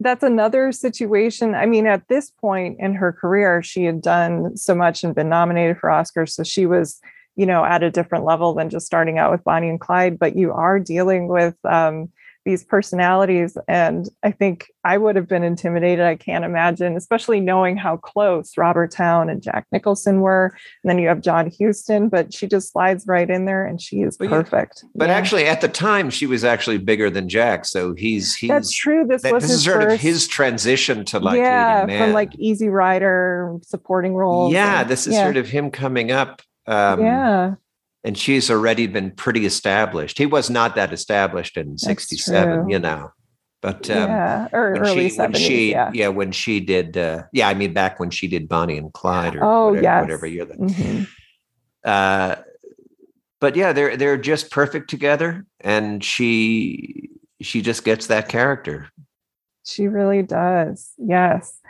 that's 0.00 0.24
another 0.24 0.72
situation. 0.72 1.54
I 1.54 1.66
mean, 1.66 1.86
at 1.86 2.08
this 2.08 2.30
point 2.30 2.78
in 2.80 2.94
her 2.94 3.12
career, 3.12 3.62
she 3.62 3.84
had 3.84 4.00
done 4.00 4.56
so 4.56 4.74
much 4.74 5.04
and 5.04 5.14
been 5.14 5.28
nominated 5.28 5.78
for 5.78 5.90
Oscars. 5.90 6.30
So 6.30 6.42
she 6.42 6.66
was, 6.66 6.98
you 7.36 7.46
know, 7.46 7.64
at 7.64 7.82
a 7.82 7.90
different 7.90 8.24
level 8.24 8.54
than 8.54 8.70
just 8.70 8.86
starting 8.86 9.18
out 9.18 9.30
with 9.30 9.44
Bonnie 9.44 9.68
and 9.68 9.80
Clyde. 9.80 10.18
But 10.18 10.34
you 10.34 10.50
are 10.52 10.80
dealing 10.80 11.28
with 11.28 11.54
um, 11.64 12.10
these 12.44 12.64
personalities. 12.64 13.56
And 13.68 14.08
I 14.22 14.32
think 14.32 14.70
I 14.84 14.98
would 14.98 15.14
have 15.16 15.28
been 15.28 15.44
intimidated. 15.44 16.04
I 16.04 16.16
can't 16.16 16.44
imagine, 16.44 16.96
especially 16.96 17.40
knowing 17.40 17.76
how 17.76 17.96
close 17.96 18.56
Robert 18.56 18.90
Towne 18.90 19.30
and 19.30 19.42
Jack 19.42 19.66
Nicholson 19.70 20.20
were. 20.20 20.56
And 20.82 20.90
then 20.90 20.98
you 20.98 21.08
have 21.08 21.20
John 21.20 21.50
Huston, 21.58 22.08
but 22.08 22.34
she 22.34 22.48
just 22.48 22.72
slides 22.72 23.06
right 23.06 23.28
in 23.28 23.44
there 23.44 23.64
and 23.64 23.80
she 23.80 24.00
is 24.00 24.16
but 24.16 24.28
perfect. 24.28 24.80
Yeah. 24.82 24.90
But 24.96 25.08
yeah. 25.08 25.14
actually, 25.14 25.44
at 25.46 25.60
the 25.60 25.68
time, 25.68 26.10
she 26.10 26.26
was 26.26 26.44
actually 26.44 26.78
bigger 26.78 27.10
than 27.10 27.28
Jack. 27.28 27.64
So 27.64 27.94
he's, 27.94 28.34
he's 28.34 28.48
that's 28.48 28.72
true. 28.72 29.06
This 29.06 29.22
that, 29.22 29.32
was 29.32 29.44
this 29.44 29.52
is 29.52 29.64
sort 29.64 29.82
first, 29.82 29.94
of 29.94 30.00
his 30.00 30.26
transition 30.26 31.04
to 31.06 31.20
like, 31.20 31.38
yeah, 31.38 31.86
from 31.86 32.12
like 32.12 32.34
Easy 32.36 32.68
Rider 32.68 33.56
supporting 33.62 34.14
roles. 34.14 34.52
Yeah, 34.52 34.80
and, 34.80 34.90
this 34.90 35.06
is 35.06 35.14
yeah. 35.14 35.24
sort 35.24 35.36
of 35.36 35.48
him 35.48 35.70
coming 35.70 36.10
up. 36.10 36.42
Um, 36.66 37.00
yeah 37.00 37.54
and 38.04 38.18
she's 38.18 38.50
already 38.50 38.86
been 38.86 39.10
pretty 39.10 39.46
established. 39.46 40.18
He 40.18 40.26
was 40.26 40.50
not 40.50 40.74
that 40.74 40.92
established 40.92 41.56
in 41.56 41.78
'67, 41.78 42.68
you 42.68 42.78
know. 42.78 43.12
But 43.60 43.88
um, 43.90 44.08
yeah, 44.08 44.48
or 44.52 44.74
early 44.74 45.08
she, 45.08 45.16
70s, 45.16 45.18
when 45.18 45.34
she, 45.34 45.70
yeah. 45.70 45.90
yeah, 45.94 46.08
when 46.08 46.32
she 46.32 46.58
did, 46.58 46.96
uh, 46.96 47.22
yeah, 47.32 47.48
I 47.48 47.54
mean, 47.54 47.72
back 47.72 48.00
when 48.00 48.10
she 48.10 48.26
did 48.26 48.48
Bonnie 48.48 48.76
and 48.76 48.92
Clyde, 48.92 49.36
or 49.36 49.44
oh 49.44 49.66
whatever, 49.66 49.82
yes. 49.82 50.02
whatever 50.02 50.26
year 50.26 50.44
that. 50.44 50.58
Mm-hmm. 50.58 51.04
Uh, 51.84 52.36
but 53.40 53.54
yeah, 53.54 53.72
they're 53.72 53.96
they're 53.96 54.18
just 54.18 54.50
perfect 54.50 54.90
together, 54.90 55.46
and 55.60 56.02
she 56.02 57.10
she 57.40 57.62
just 57.62 57.84
gets 57.84 58.08
that 58.08 58.28
character. 58.28 58.88
She 59.64 59.86
really 59.86 60.22
does. 60.22 60.92
Yes. 60.98 61.60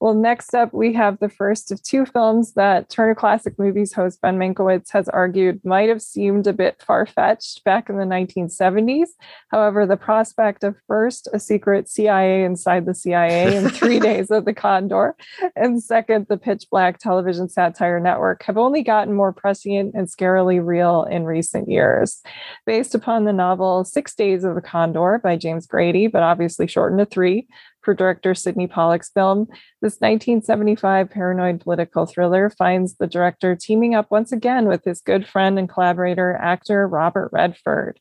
Well, 0.00 0.14
next 0.14 0.54
up, 0.54 0.72
we 0.72 0.92
have 0.94 1.18
the 1.18 1.28
first 1.28 1.70
of 1.70 1.82
two 1.82 2.06
films 2.06 2.54
that 2.54 2.88
Turner 2.88 3.14
Classic 3.14 3.58
Movies 3.58 3.92
host 3.92 4.20
Ben 4.20 4.38
Mankiewicz 4.38 4.90
has 4.90 5.08
argued 5.08 5.64
might 5.64 5.88
have 5.88 6.02
seemed 6.02 6.46
a 6.46 6.52
bit 6.52 6.82
far 6.82 7.06
fetched 7.06 7.64
back 7.64 7.88
in 7.88 7.96
the 7.96 8.04
1970s. 8.04 9.08
However, 9.48 9.86
the 9.86 9.96
prospect 9.96 10.64
of 10.64 10.76
first 10.86 11.28
a 11.32 11.38
secret 11.38 11.88
CIA 11.88 12.44
inside 12.44 12.86
the 12.86 12.94
CIA 12.94 13.56
in 13.56 13.68
three 13.70 14.00
days 14.00 14.30
of 14.30 14.44
the 14.44 14.54
Condor, 14.54 15.16
and 15.56 15.82
second, 15.82 16.26
the 16.28 16.36
pitch 16.36 16.66
black 16.70 16.98
television 16.98 17.48
satire 17.48 18.00
network 18.00 18.42
have 18.44 18.58
only 18.58 18.82
gotten 18.82 19.14
more 19.14 19.32
prescient 19.32 19.94
and 19.94 20.08
scarily 20.08 20.64
real 20.64 21.04
in 21.04 21.24
recent 21.24 21.68
years. 21.68 22.22
Based 22.66 22.94
upon 22.94 23.24
the 23.24 23.32
novel 23.32 23.84
Six 23.84 24.14
Days 24.14 24.44
of 24.44 24.54
the 24.54 24.60
Condor 24.60 25.20
by 25.22 25.36
James 25.36 25.66
Grady, 25.66 26.06
but 26.06 26.22
obviously 26.22 26.66
shortened 26.66 26.98
to 26.98 27.06
three, 27.06 27.46
for 27.82 27.94
director 27.94 28.34
Sydney 28.34 28.66
Pollack's 28.66 29.10
film. 29.10 29.46
This 29.80 30.00
1975 30.00 31.10
paranoid 31.10 31.60
political 31.60 32.06
thriller 32.06 32.50
finds 32.50 32.96
the 32.96 33.06
director 33.06 33.56
teaming 33.56 33.94
up 33.94 34.10
once 34.10 34.32
again 34.32 34.66
with 34.66 34.84
his 34.84 35.00
good 35.00 35.26
friend 35.26 35.58
and 35.58 35.68
collaborator, 35.68 36.34
actor 36.36 36.86
Robert 36.86 37.30
Redford. 37.32 37.98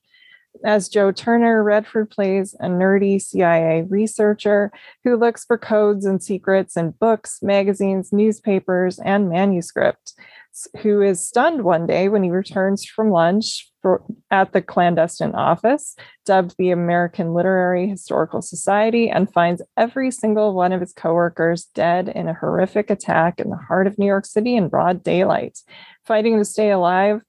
As 0.66 0.90
Joe 0.90 1.12
Turner, 1.12 1.64
Redford 1.64 2.10
plays 2.10 2.54
a 2.60 2.66
nerdy 2.66 3.22
CIA 3.22 3.84
researcher 3.84 4.72
who 5.04 5.16
looks 5.16 5.46
for 5.46 5.58
codes 5.58 6.06
and 6.06 6.22
secrets 6.22 6.76
in 6.76 6.92
books, 6.92 7.42
magazines, 7.42 8.12
newspapers, 8.12 9.00
and 9.00 9.30
manuscripts 9.30 10.14
who 10.82 11.02
is 11.02 11.26
stunned 11.26 11.64
one 11.64 11.88
day 11.88 12.10
when 12.10 12.24
he 12.24 12.30
returns 12.30 12.86
from 12.86 13.10
lunch 13.10 13.72
for, 13.82 14.04
at 14.30 14.54
the 14.54 14.62
clandestine 14.62 15.34
office, 15.34 15.96
dubbed 16.26 16.56
the 16.58 16.72
American 16.72 17.34
Literary 17.34 17.88
Historical 17.88 18.42
Society, 18.42 19.10
and 19.10 19.32
finds 19.32 19.62
every 19.78 20.12
single 20.12 20.54
one 20.54 20.72
of 20.72 20.82
his 20.82 20.94
coworkers 20.94 21.66
dead 21.74 22.10
in 22.10 22.28
a 22.28 22.34
horrific 22.34 22.90
attack 22.90 23.40
in 23.40 23.50
the 23.50 23.58
heart 23.58 23.88
of 23.88 23.98
New 23.98 24.06
York 24.06 24.26
City 24.26 24.56
in 24.56 24.70
broad 24.70 25.04
daylight. 25.04 25.60
Fighting 26.06 26.38
to 26.38 26.46
stay 26.46 26.72
alive, 26.72 27.22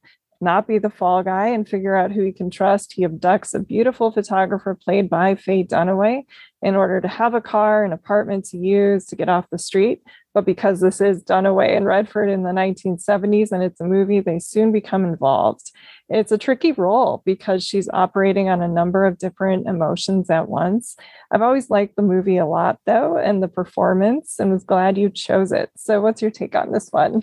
not 0.43 0.67
be 0.67 0.79
the 0.79 0.91
fall 0.91 1.23
guy 1.23 1.49
and 1.49 1.69
figure 1.69 1.97
out 1.97 2.13
who 2.13 2.23
he 2.23 2.33
can 2.33 2.51
trust, 2.51 2.93
he 2.93 3.07
abducts 3.07 3.55
a 3.55 3.61
beautiful 3.61 4.11
photographer 4.11 4.75
played 4.75 5.09
by 5.09 5.35
Faye 5.35 5.65
Dunaway 5.65 6.25
in 6.61 6.75
order 6.75 7.01
to 7.01 7.09
have 7.09 7.35
a 7.35 7.41
car, 7.41 7.85
an 7.85 7.93
apartment 7.93 8.45
to 8.47 8.59
use 8.59 9.07
to 9.07 9.17
get 9.17 9.29
off 9.29 9.49
the 9.51 9.59
street. 9.59 10.03
But 10.35 10.45
because 10.45 10.81
this 10.81 11.01
is 11.01 11.23
Dunaway 11.23 11.77
in 11.77 11.85
Redford 11.85 12.29
in 12.29 12.43
the 12.43 12.51
1970s 12.51 13.53
and 13.53 13.63
it's 13.63 13.81
a 13.81 13.85
movie, 13.85 14.21
they 14.21 14.39
soon 14.39 14.73
become 14.73 15.05
involved. 15.05 15.71
It's 16.09 16.33
a 16.33 16.39
tricky 16.39 16.73
role 16.73 17.23
because 17.25 17.65
she's 17.65 17.89
operating 17.93 18.49
on 18.49 18.63
a 18.63 18.69
number 18.69 19.07
of 19.07 19.19
different 19.19 19.67
emotions 19.67 20.29
at 20.31 20.49
once. 20.49 20.97
I've 21.31 21.43
always 21.43 21.71
liked 21.71 21.97
the 21.97 22.03
movie 22.03 22.37
a 22.37 22.47
lot, 22.47 22.79
though, 22.87 23.17
and 23.17 23.43
the 23.43 23.49
performance, 23.49 24.39
and 24.39 24.53
was 24.53 24.65
glad 24.65 24.99
you 24.99 25.09
chose 25.09 25.53
it. 25.53 25.71
So, 25.77 26.01
what's 26.01 26.21
your 26.21 26.31
take 26.31 26.55
on 26.55 26.73
this 26.73 26.89
one? 26.91 27.23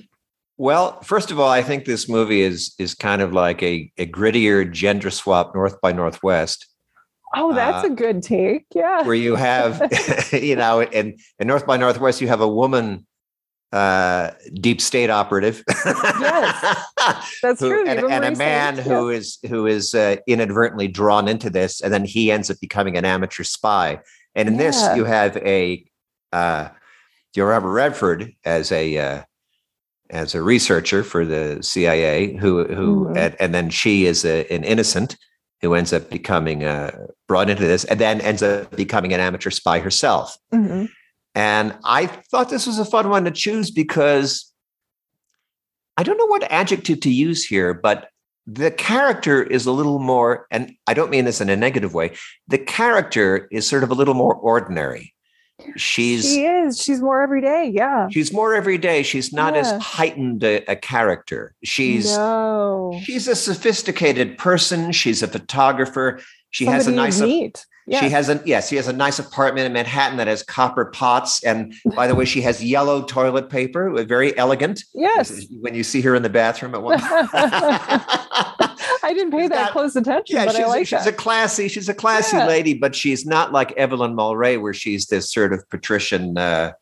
Well, 0.60 0.99
first 1.03 1.32
of 1.32 1.39
all, 1.39 1.47
I 1.47 1.64
think 1.64 1.86
this 1.86 2.10
movie 2.10 2.41
is 2.41 2.76
is 2.78 2.93
kind 2.93 3.22
of 3.22 3.32
like 3.32 3.64
a, 3.64 3.89
a 3.97 4.05
grittier 4.05 4.70
gender 4.70 5.10
swap 5.10 5.55
North 5.55 5.80
by 5.80 5.93
Northwest. 5.93 6.68
Oh, 7.34 7.53
that's 7.53 7.86
uh, 7.86 7.93
a 7.93 7.95
good 7.95 8.22
take. 8.22 8.66
Yeah. 8.76 9.03
Where 9.03 9.16
you 9.16 9.36
have, 9.36 9.82
you 10.34 10.57
know, 10.57 10.82
in, 10.82 11.18
in 11.39 11.47
North 11.47 11.66
by 11.66 11.78
Northwest, 11.78 12.20
you 12.20 12.28
have 12.28 12.41
a 12.41 12.47
woman 12.47 13.07
uh 13.72 14.32
deep 14.55 14.82
state 14.82 15.12
operative 15.12 15.64
yes 15.86 16.88
that's 17.43 17.60
who, 17.60 17.70
true 17.70 17.88
and, 17.88 17.99
and 17.99 18.26
a 18.26 18.36
man 18.36 18.78
yeah. 18.78 18.82
who 18.82 19.10
is 19.10 19.38
who 19.47 19.68
is 19.68 19.93
uh, 19.93 20.16
inadvertently 20.26 20.88
drawn 20.88 21.28
into 21.28 21.51
this 21.51 21.80
and 21.80 21.93
then 21.93 22.03
he 22.03 22.32
ends 22.32 22.49
up 22.49 22.57
becoming 22.60 22.97
an 22.97 23.05
amateur 23.05 23.43
spy 23.43 23.99
and 24.34 24.49
in 24.49 24.55
yeah. 24.55 24.60
this 24.60 24.95
you 24.95 25.05
have 25.05 25.38
a 25.38 25.86
uh 26.34 26.68
you 27.36 27.43
Robert 27.43 27.70
Redford 27.70 28.34
as 28.43 28.72
a 28.72 28.97
uh 28.97 29.22
as 30.10 30.34
a 30.34 30.41
researcher 30.41 31.03
for 31.03 31.26
the 31.26 31.60
CIA 31.62 32.36
who 32.38 32.66
who 32.66 33.05
mm-hmm. 33.05 33.18
and, 33.18 33.36
and, 33.39 33.53
then 33.53 33.70
she 33.70 34.05
is 34.05 34.26
a, 34.26 34.51
an 34.51 34.64
innocent 34.64 35.18
who 35.62 35.74
ends 35.74 35.93
up 35.93 36.10
becoming 36.10 36.64
uh, 36.64 36.91
brought 37.28 37.49
into 37.49 37.64
this 37.64 37.84
and 37.86 37.99
then 37.99 38.22
ends 38.22 38.41
up 38.41 38.76
becoming 38.76 39.14
an 39.14 39.20
amateur 39.20 39.49
spy 39.49 39.80
herself. 39.80 40.38
Mm-hmm. 40.53 40.86
And 41.36 41.78
I 41.84 42.07
thought 42.07 42.49
this 42.49 42.66
was 42.66 42.80
a 42.80 42.86
fun 42.86 43.10
one 43.10 43.26
to 43.26 43.32
choose 43.32 43.70
because 43.72 44.51
I 45.97 46.03
don't 46.03 46.18
know 46.18 46.26
what 46.28 46.49
adjective 46.51 47.01
to 47.01 47.12
use 47.12 47.45
here, 47.45 47.74
but 47.74 48.10
the 48.47 48.72
character 48.72 49.43
is 49.43 49.66
a 49.66 49.72
little 49.72 49.99
more, 49.99 50.47
and 50.49 50.74
I 50.88 50.93
don't 50.93 51.12
mean 51.12 51.26
this 51.26 51.41
in 51.41 51.49
a 51.49 51.55
negative 51.55 51.93
way, 51.93 52.16
the 52.47 52.57
character 52.57 53.47
is 53.51 53.68
sort 53.68 53.84
of 53.84 53.91
a 53.91 53.93
little 53.93 54.16
more 54.16 54.34
ordinary. 54.34 55.14
She's 55.76 56.26
she 56.26 56.45
is. 56.45 56.82
She's 56.82 57.01
more 57.01 57.22
every 57.22 57.41
day. 57.41 57.70
Yeah. 57.74 58.07
She's 58.10 58.32
more 58.32 58.55
every 58.55 58.78
day. 58.78 59.03
She's 59.03 59.34
not 59.34 59.53
yeah. 59.53 59.62
as 59.62 59.82
heightened 59.82 60.43
a, 60.43 60.64
a, 60.72 60.76
character. 60.76 61.53
She's 61.64 62.16
no. 62.16 62.99
she's 63.03 63.28
a 63.28 63.36
sophisticated 63.36 64.38
person. 64.38 64.91
She's 64.91 65.22
a 65.24 65.28
photographer. 65.28 66.22
She 66.51 66.66
Somebody 66.66 66.78
has 66.78 66.88
a 66.88 66.91
nice 66.91 67.20
neat. 67.20 67.66
Yes. 67.88 68.03
She 68.03 68.10
has 68.12 68.30
a 68.30 68.41
yes, 68.45 68.70
she 68.70 68.76
has 68.76 68.88
a 68.88 68.93
nice 68.93 69.18
apartment 69.18 69.66
in 69.66 69.74
Manhattan 69.74 70.18
that 70.18 70.28
has 70.28 70.43
copper 70.43 70.86
pots. 70.86 71.43
And 71.43 71.74
by 71.95 72.05
the 72.05 72.14
way, 72.14 72.26
she 72.26 72.41
has 72.41 72.64
yellow 72.64 73.01
toilet 73.01 73.49
paper, 73.49 73.91
very 74.03 74.38
elegant. 74.38 74.84
Yes. 74.93 75.47
When 75.60 75.74
you 75.74 75.84
see 75.84 76.01
her 76.01 76.14
in 76.14 76.22
the 76.22 76.30
bathroom 76.30 76.76
at 76.76 76.84
one. 76.84 76.99
I 79.04 79.14
didn't 79.14 79.32
pay 79.32 79.47
that 79.47 79.72
close 79.72 79.95
attention. 79.95 80.36
Yeah, 80.36 80.50
she's, 80.50 80.60
like 80.60 80.88
she's 80.88 81.04
that. 81.04 81.14
a 81.14 81.16
classy, 81.16 81.68
she's 81.68 81.89
a 81.89 81.93
classy 81.93 82.38
yeah. 82.38 82.47
lady, 82.47 82.74
but 82.74 82.95
she's 82.95 83.26
not 83.26 83.52
like 83.52 83.72
Evelyn 83.74 84.16
Mulwray, 84.16 84.62
where 84.62 84.74
she's 84.74 85.08
this 85.08 85.32
sort 85.32 85.54
of 85.54 85.68
patrician. 85.70 86.38
Uh, 86.38 86.74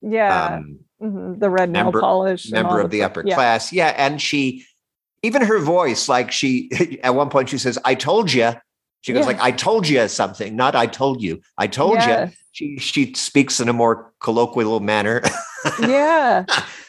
yeah, 0.00 0.56
um, 0.56 0.78
mm-hmm. 1.02 1.38
the 1.38 1.50
red 1.50 1.70
member, 1.70 1.92
nail 1.92 2.00
polish, 2.00 2.50
member 2.50 2.80
of 2.80 2.90
the, 2.90 3.02
upper 3.02 3.22
yeah. 3.24 3.34
class. 3.34 3.72
Yeah, 3.72 3.94
and 3.96 4.20
she, 4.20 4.64
even 5.22 5.42
her 5.42 5.58
voice, 5.58 6.08
like 6.08 6.30
she, 6.32 6.70
at 7.02 7.14
one 7.14 7.30
point 7.30 7.48
she 7.48 7.58
says, 7.58 7.78
"I 7.84 7.94
told 7.94 8.32
you." 8.32 8.52
She 9.00 9.12
goes 9.12 9.20
yeah. 9.20 9.26
like, 9.26 9.40
"I 9.40 9.50
told 9.50 9.88
you 9.88 10.06
something," 10.08 10.56
not 10.56 10.74
"I 10.74 10.86
told 10.86 11.22
you." 11.22 11.40
I 11.58 11.66
told 11.66 12.02
you. 12.02 12.30
She 12.52 12.78
she 12.78 13.12
speaks 13.14 13.58
in 13.58 13.68
a 13.68 13.72
more 13.72 14.12
colloquial 14.20 14.78
manner. 14.78 15.22
yeah, 15.80 16.44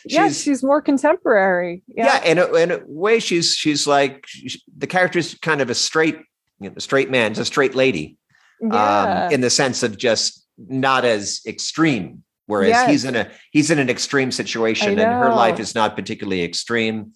yeah, 0.08 0.30
she's 0.30 0.64
more 0.64 0.82
contemporary. 0.82 1.84
Yeah, 1.88 2.22
yeah 2.24 2.32
in, 2.32 2.38
a, 2.38 2.54
in 2.56 2.72
a 2.72 2.80
way, 2.86 3.20
she's 3.20 3.56
she's 3.56 3.88
like 3.88 4.26
she, 4.28 4.62
the 4.78 4.88
character 4.88 5.20
is 5.20 5.36
kind 5.42 5.62
of 5.62 5.70
a 5.70 5.76
straight, 5.76 6.20
you 6.60 6.70
know, 6.70 6.76
straight 6.78 7.10
man, 7.10 7.32
it's 7.32 7.40
a 7.40 7.46
straight 7.46 7.76
lady, 7.76 8.18
yeah. 8.62 9.26
um, 9.28 9.34
in 9.34 9.42
the 9.42 9.50
sense 9.50 9.84
of 9.84 9.98
just 9.98 10.46
not 10.58 11.06
as 11.06 11.42
extreme. 11.46 12.24
Whereas 12.48 12.70
yes. 12.70 12.90
he's 12.90 13.06
in 13.06 13.16
a 13.16 13.32
he's 13.52 13.72
in 13.72 13.80
an 13.80 13.90
extreme 13.90 14.32
situation, 14.32 15.00
and 15.00 15.12
her 15.12 15.30
life 15.30 15.60
is 15.60 15.74
not 15.74 15.96
particularly 15.96 16.44
extreme. 16.44 17.14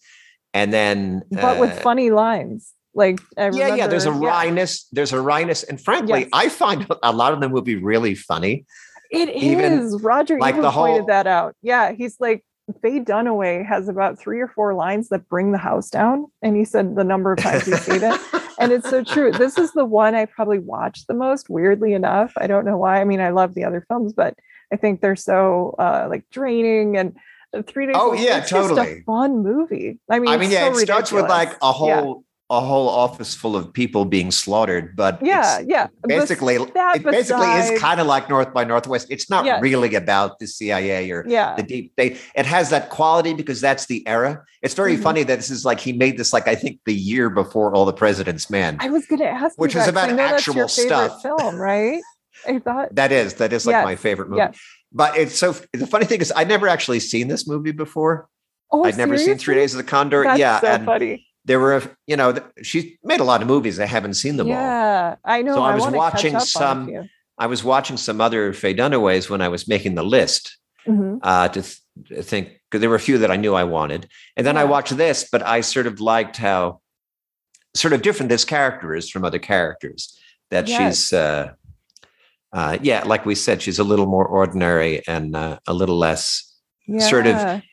And 0.54 0.74
then, 0.74 1.22
but 1.30 1.58
uh, 1.58 1.60
with 1.60 1.80
funny 1.80 2.10
lines. 2.10 2.74
Like 2.96 3.20
remember, 3.38 3.58
yeah, 3.58 3.76
yeah. 3.76 3.88
There's 3.88 4.08
a 4.08 4.10
yeah. 4.10 4.16
wryness. 4.16 4.86
There's 4.92 5.14
a 5.14 5.18
wryness, 5.18 5.64
and 5.64 5.80
frankly, 5.80 6.22
yes. 6.22 6.30
I 6.34 6.50
find 6.50 6.88
a 7.04 7.12
lot 7.12 7.34
of 7.34 7.40
them 7.40 7.52
will 7.52 7.62
be 7.62 7.76
really 7.76 8.16
funny. 8.16 8.66
It 9.12 9.30
even, 9.30 9.80
is. 9.80 10.02
Roger 10.02 10.38
like 10.40 10.54
even 10.54 10.62
the 10.62 10.72
whole, 10.72 10.88
pointed 10.88 11.08
that 11.08 11.28
out. 11.28 11.56
Yeah, 11.62 11.92
he's 11.92 12.16
like 12.20 12.44
Faye 12.82 13.00
Dunaway 13.00 13.66
has 13.66 13.88
about 13.88 14.20
three 14.20 14.40
or 14.40 14.48
four 14.48 14.74
lines 14.74 15.10
that 15.10 15.28
bring 15.30 15.52
the 15.52 15.58
house 15.58 15.90
down, 15.90 16.28
and 16.42 16.56
he 16.56 16.66
said 16.66 16.96
the 16.96 17.04
number 17.04 17.34
of 17.34 17.40
times 17.40 17.66
he's 17.66 17.82
seen 17.82 18.04
it, 18.04 18.20
and 18.60 18.72
it's 18.72 18.90
so 18.90 19.04
true. 19.04 19.32
This 19.32 19.58
is 19.58 19.72
the 19.74 19.86
one 19.86 20.16
I 20.16 20.26
probably 20.26 20.60
watched 20.60 21.08
the 21.08 21.14
most. 21.14 21.50
Weirdly 21.50 21.94
enough, 21.94 22.34
I 22.38 22.48
don't 22.48 22.66
know 22.66 22.78
why. 22.78 23.02
I 23.02 23.06
mean, 23.06 23.22
I 23.22 23.30
love 23.30 23.54
the 23.54 23.64
other 23.64 23.86
films, 23.88 24.14
but 24.14 24.36
I 24.72 24.76
think 24.76 25.02
they're 25.02 25.16
so 25.16 25.76
uh, 25.80 26.08
like 26.10 26.30
draining 26.32 26.98
and 26.98 27.16
three 27.66 27.88
days. 27.88 27.96
Oh 27.98 28.14
yeah, 28.14 28.42
totally. 28.42 29.00
a 29.00 29.04
fun 29.04 29.44
movie. 29.44 30.00
I 30.10 30.20
mean, 30.20 30.30
I 30.30 30.38
mean, 30.38 30.52
yeah, 30.52 30.60
so 30.60 30.66
it 30.66 30.70
ridiculous. 30.70 30.84
starts 30.84 31.12
with 31.12 31.30
like 31.30 31.58
a 31.62 31.72
whole 31.72 32.24
a 32.52 32.60
whole 32.60 32.90
office 32.90 33.36
full 33.36 33.56
of 33.56 33.72
people 33.72 34.06
being 34.06 34.32
slaughtered, 34.32 34.96
but 34.96 35.20
yeah, 35.24 35.60
yeah. 35.68 35.88
Basically, 36.08 36.56
it 36.56 37.04
basically 37.04 37.46
is 37.46 37.80
kind 37.80 38.02
of 38.02 38.08
like 38.08 38.28
North 38.28 38.52
by 38.54 38.64
Northwest. 38.64 39.08
It's 39.12 39.30
not 39.30 39.46
yes. 39.46 39.62
really 39.62 39.94
about 39.94 40.40
the 40.40 40.48
CIA 40.48 41.12
or 41.12 41.24
yeah. 41.28 41.56
the 41.56 41.62
deep 41.62 41.92
state. 41.94 42.20
It 42.34 42.48
has 42.48 42.72
that 42.72 42.90
quality 42.90 43.34
because 43.34 43.62
that's 43.62 43.86
the 43.86 44.06
era. 44.08 44.44
It's 44.64 44.74
very 44.74 44.94
mm-hmm. 44.94 45.04
funny 45.04 45.24
that 45.24 45.36
this 45.36 45.52
is 45.52 45.64
like 45.64 45.80
he 45.80 45.94
made 45.94 46.18
this 46.18 46.34
like 46.34 46.48
I 46.48 46.56
think 46.56 46.80
the 46.86 46.96
year 46.96 47.30
before 47.30 47.72
All 47.76 47.86
the 47.86 47.94
President's 47.94 48.50
Men. 48.50 48.78
I 48.80 48.90
was 48.90 49.06
going 49.06 49.20
to 49.20 49.30
ask, 49.30 49.56
which 49.60 49.76
is 49.76 49.88
about 49.88 50.10
actual 50.10 50.68
stuff. 50.68 51.22
Film, 51.22 51.56
right? 51.56 52.02
I 52.48 52.58
thought 52.58 52.90
that 52.96 53.12
is 53.12 53.36
that 53.36 53.54
is 53.54 53.68
like 53.68 53.76
yes. 53.76 53.86
my 53.86 53.96
favorite 53.96 54.30
movie. 54.30 54.40
Yes. 54.40 54.60
But 54.92 55.16
it's 55.16 55.38
so 55.38 55.56
the 55.74 55.86
funny 55.86 56.06
thing 56.06 56.20
is 56.20 56.34
I'd 56.36 56.48
never 56.48 56.68
actually 56.68 57.00
seen 57.00 57.28
this 57.28 57.48
movie 57.48 57.74
before. 57.74 58.28
Oh, 58.72 58.84
I'd 58.86 58.98
never 58.98 59.18
seen 59.20 59.38
Three 59.38 59.56
Days 59.56 59.76
of 59.76 59.78
the 59.78 59.84
Condor. 59.84 60.24
That's 60.24 60.40
yeah, 60.40 60.60
so 60.62 60.68
and 60.68 60.86
funny 60.86 61.28
there 61.50 61.60
were, 61.60 61.82
you 62.06 62.16
know, 62.16 62.36
she 62.62 63.00
made 63.04 63.20
a 63.20 63.24
lot 63.24 63.42
of 63.42 63.48
movies. 63.48 63.80
I 63.80 63.88
haven't 63.88 64.14
seen 64.14 64.38
them 64.38 64.48
yeah, 64.48 64.56
all. 64.56 64.62
Yeah, 64.62 65.16
I 65.26 65.42
know. 65.42 65.56
So 65.56 65.64
I, 65.64 65.72
I 65.72 65.76
was 65.76 65.88
watching 65.88 66.40
some. 66.40 67.10
I 67.40 67.48
was 67.48 67.64
watching 67.64 67.98
some 67.98 68.22
other 68.22 68.54
Faye 68.54 68.76
Dunaways 68.76 69.32
when 69.32 69.42
I 69.42 69.48
was 69.48 69.68
making 69.68 69.96
the 69.96 70.04
list 70.04 70.56
mm-hmm. 70.88 71.18
uh, 71.24 71.48
to 71.48 71.64
th- 71.64 72.24
think 72.24 72.50
because 72.70 72.82
there 72.82 72.90
were 72.92 72.98
a 72.98 73.00
few 73.00 73.18
that 73.18 73.32
I 73.32 73.36
knew 73.36 73.56
I 73.56 73.64
wanted, 73.64 74.08
and 74.38 74.46
then 74.46 74.56
yeah. 74.56 74.62
I 74.62 74.66
watched 74.66 74.96
this, 74.96 75.28
but 75.32 75.42
I 75.42 75.62
sort 75.62 75.88
of 75.88 76.00
liked 76.00 76.38
how 76.38 76.82
sort 77.76 77.94
of 77.94 78.04
different 78.04 78.30
this 78.30 78.46
character 78.46 78.94
is 78.94 79.10
from 79.10 79.26
other 79.26 79.40
characters. 79.40 80.16
That 80.52 80.68
yes. 80.68 80.98
she's, 80.98 81.14
uh, 81.14 81.54
uh, 82.54 82.78
yeah, 82.84 83.06
like 83.06 83.26
we 83.26 83.34
said, 83.34 83.64
she's 83.64 83.80
a 83.80 83.84
little 83.84 84.06
more 84.06 84.28
ordinary 84.28 85.02
and 85.08 85.36
uh, 85.36 85.58
a 85.66 85.74
little 85.74 85.98
less 85.98 86.60
yeah. 86.86 87.00
sort 87.00 87.26
of 87.26 87.64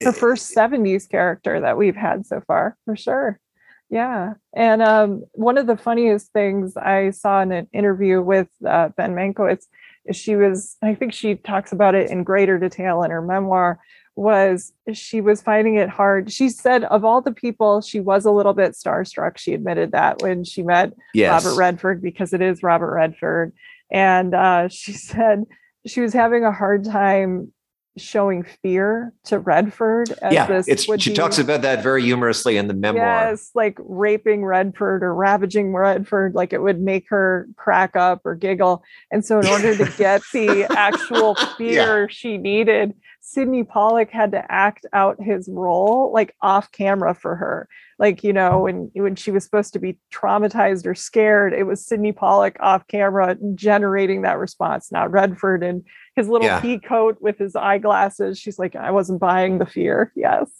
the 0.00 0.12
first 0.12 0.54
70s 0.54 1.08
character 1.08 1.60
that 1.60 1.78
we've 1.78 1.96
had 1.96 2.26
so 2.26 2.42
far 2.46 2.76
for 2.84 2.96
sure. 2.96 3.40
Yeah 3.88 4.34
and 4.54 4.82
um, 4.82 5.24
one 5.32 5.58
of 5.58 5.68
the 5.68 5.76
funniest 5.76 6.32
things 6.32 6.76
i 6.76 7.10
saw 7.10 7.40
in 7.42 7.52
an 7.52 7.68
interview 7.72 8.20
with 8.20 8.48
uh, 8.66 8.88
ben 8.96 9.14
mankiewicz 9.14 9.66
is 10.06 10.16
she 10.16 10.34
was 10.34 10.76
i 10.82 10.92
think 10.92 11.12
she 11.12 11.36
talks 11.36 11.70
about 11.70 11.94
it 11.94 12.10
in 12.10 12.24
greater 12.24 12.58
detail 12.58 13.04
in 13.04 13.12
her 13.12 13.22
memoir 13.22 13.78
was 14.16 14.72
she 14.94 15.20
was 15.20 15.42
finding 15.42 15.76
it 15.76 15.90
hard. 15.90 16.32
She 16.32 16.48
said 16.48 16.84
of 16.84 17.04
all 17.04 17.20
the 17.20 17.32
people 17.32 17.82
she 17.82 18.00
was 18.00 18.24
a 18.24 18.30
little 18.30 18.54
bit 18.54 18.72
starstruck 18.72 19.36
she 19.36 19.52
admitted 19.52 19.92
that 19.92 20.22
when 20.22 20.42
she 20.42 20.62
met 20.62 20.94
yes. 21.12 21.44
robert 21.44 21.56
redford 21.56 22.02
because 22.02 22.32
it 22.32 22.40
is 22.40 22.62
robert 22.62 22.94
redford. 22.94 23.52
And 23.92 24.34
uh, 24.34 24.68
she 24.68 24.92
said 24.94 25.44
she 25.86 26.00
was 26.00 26.14
having 26.14 26.44
a 26.44 26.50
hard 26.50 26.84
time 26.84 27.52
showing 27.96 28.44
fear 28.62 29.12
to 29.24 29.38
Redford. 29.38 30.10
As 30.22 30.32
yeah, 30.32 30.46
this 30.46 30.68
it's 30.68 30.88
would 30.88 31.02
she 31.02 31.10
be- 31.10 31.16
talks 31.16 31.38
about 31.38 31.62
that 31.62 31.82
very 31.82 32.02
humorously 32.02 32.56
in 32.56 32.68
the 32.68 32.74
memoir. 32.74 33.04
Yes, 33.04 33.50
like 33.54 33.78
raping 33.80 34.44
Redford 34.44 35.02
or 35.02 35.14
ravaging 35.14 35.72
Redford, 35.72 36.34
like 36.34 36.52
it 36.52 36.62
would 36.62 36.80
make 36.80 37.08
her 37.08 37.48
crack 37.56 37.96
up 37.96 38.22
or 38.24 38.34
giggle. 38.34 38.82
And 39.10 39.24
so, 39.24 39.40
in 39.40 39.46
order 39.46 39.76
to 39.76 39.92
get 39.98 40.22
the 40.32 40.64
actual 40.64 41.34
fear 41.56 42.08
she 42.08 42.38
needed, 42.38 42.94
Sydney 43.20 43.64
Pollack 43.64 44.10
had 44.10 44.30
to 44.32 44.52
act 44.52 44.86
out 44.92 45.20
his 45.20 45.48
role 45.48 46.12
like 46.12 46.34
off 46.42 46.70
camera 46.70 47.12
for 47.12 47.34
her. 47.34 47.68
Like, 47.98 48.22
you 48.22 48.32
know, 48.32 48.60
when 48.60 48.90
when 48.94 49.16
she 49.16 49.32
was 49.32 49.42
supposed 49.42 49.72
to 49.72 49.78
be 49.78 49.98
traumatized 50.12 50.86
or 50.86 50.94
scared, 50.94 51.52
it 51.52 51.64
was 51.64 51.84
Sydney 51.84 52.12
Pollack 52.12 52.56
off 52.60 52.86
camera 52.86 53.36
generating 53.54 54.22
that 54.22 54.38
response, 54.38 54.92
not 54.92 55.10
Redford 55.10 55.64
and 55.64 55.82
his 56.16 56.28
little 56.28 56.46
Yeah. 56.46 56.60
pea 56.60 56.78
coat 56.78 57.18
with 57.20 57.38
his 57.38 57.54
eyeglasses. 57.54 58.38
She's 58.38 58.58
like, 58.58 58.74
I 58.74 58.90
wasn't 58.90 59.20
buying 59.20 59.58
the 59.58 59.66
fear. 59.66 60.12
Yes. 60.16 60.50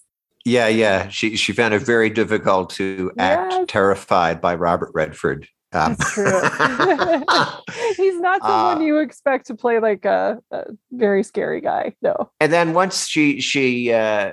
Yeah, 0.45 0.69
yeah. 0.69 1.09
She 1.09 1.37
she 1.37 1.53
found 1.53 1.75
it 1.75 1.83
very 1.83 2.09
difficult 2.11 2.71
to 2.71 3.11
act 3.19 3.69
terrified 3.69 4.41
by 4.41 4.55
Robert 4.55 4.93
Redford. 4.95 5.49
Um, 5.73 5.97
That's 5.99 6.13
true. 6.13 6.25
He's 7.97 8.21
not 8.21 8.41
someone 8.43 8.79
Uh, 8.79 8.81
you 8.81 8.99
expect 8.99 9.47
to 9.49 9.55
play 9.55 9.81
like 9.81 10.05
a, 10.05 10.39
a 10.53 10.65
very 10.93 11.23
scary 11.25 11.61
guy. 11.61 11.95
No. 12.03 12.31
and 12.41 12.53
then 12.53 12.73
once 12.75 13.09
she 13.09 13.41
she 13.41 13.93
uh, 13.93 14.33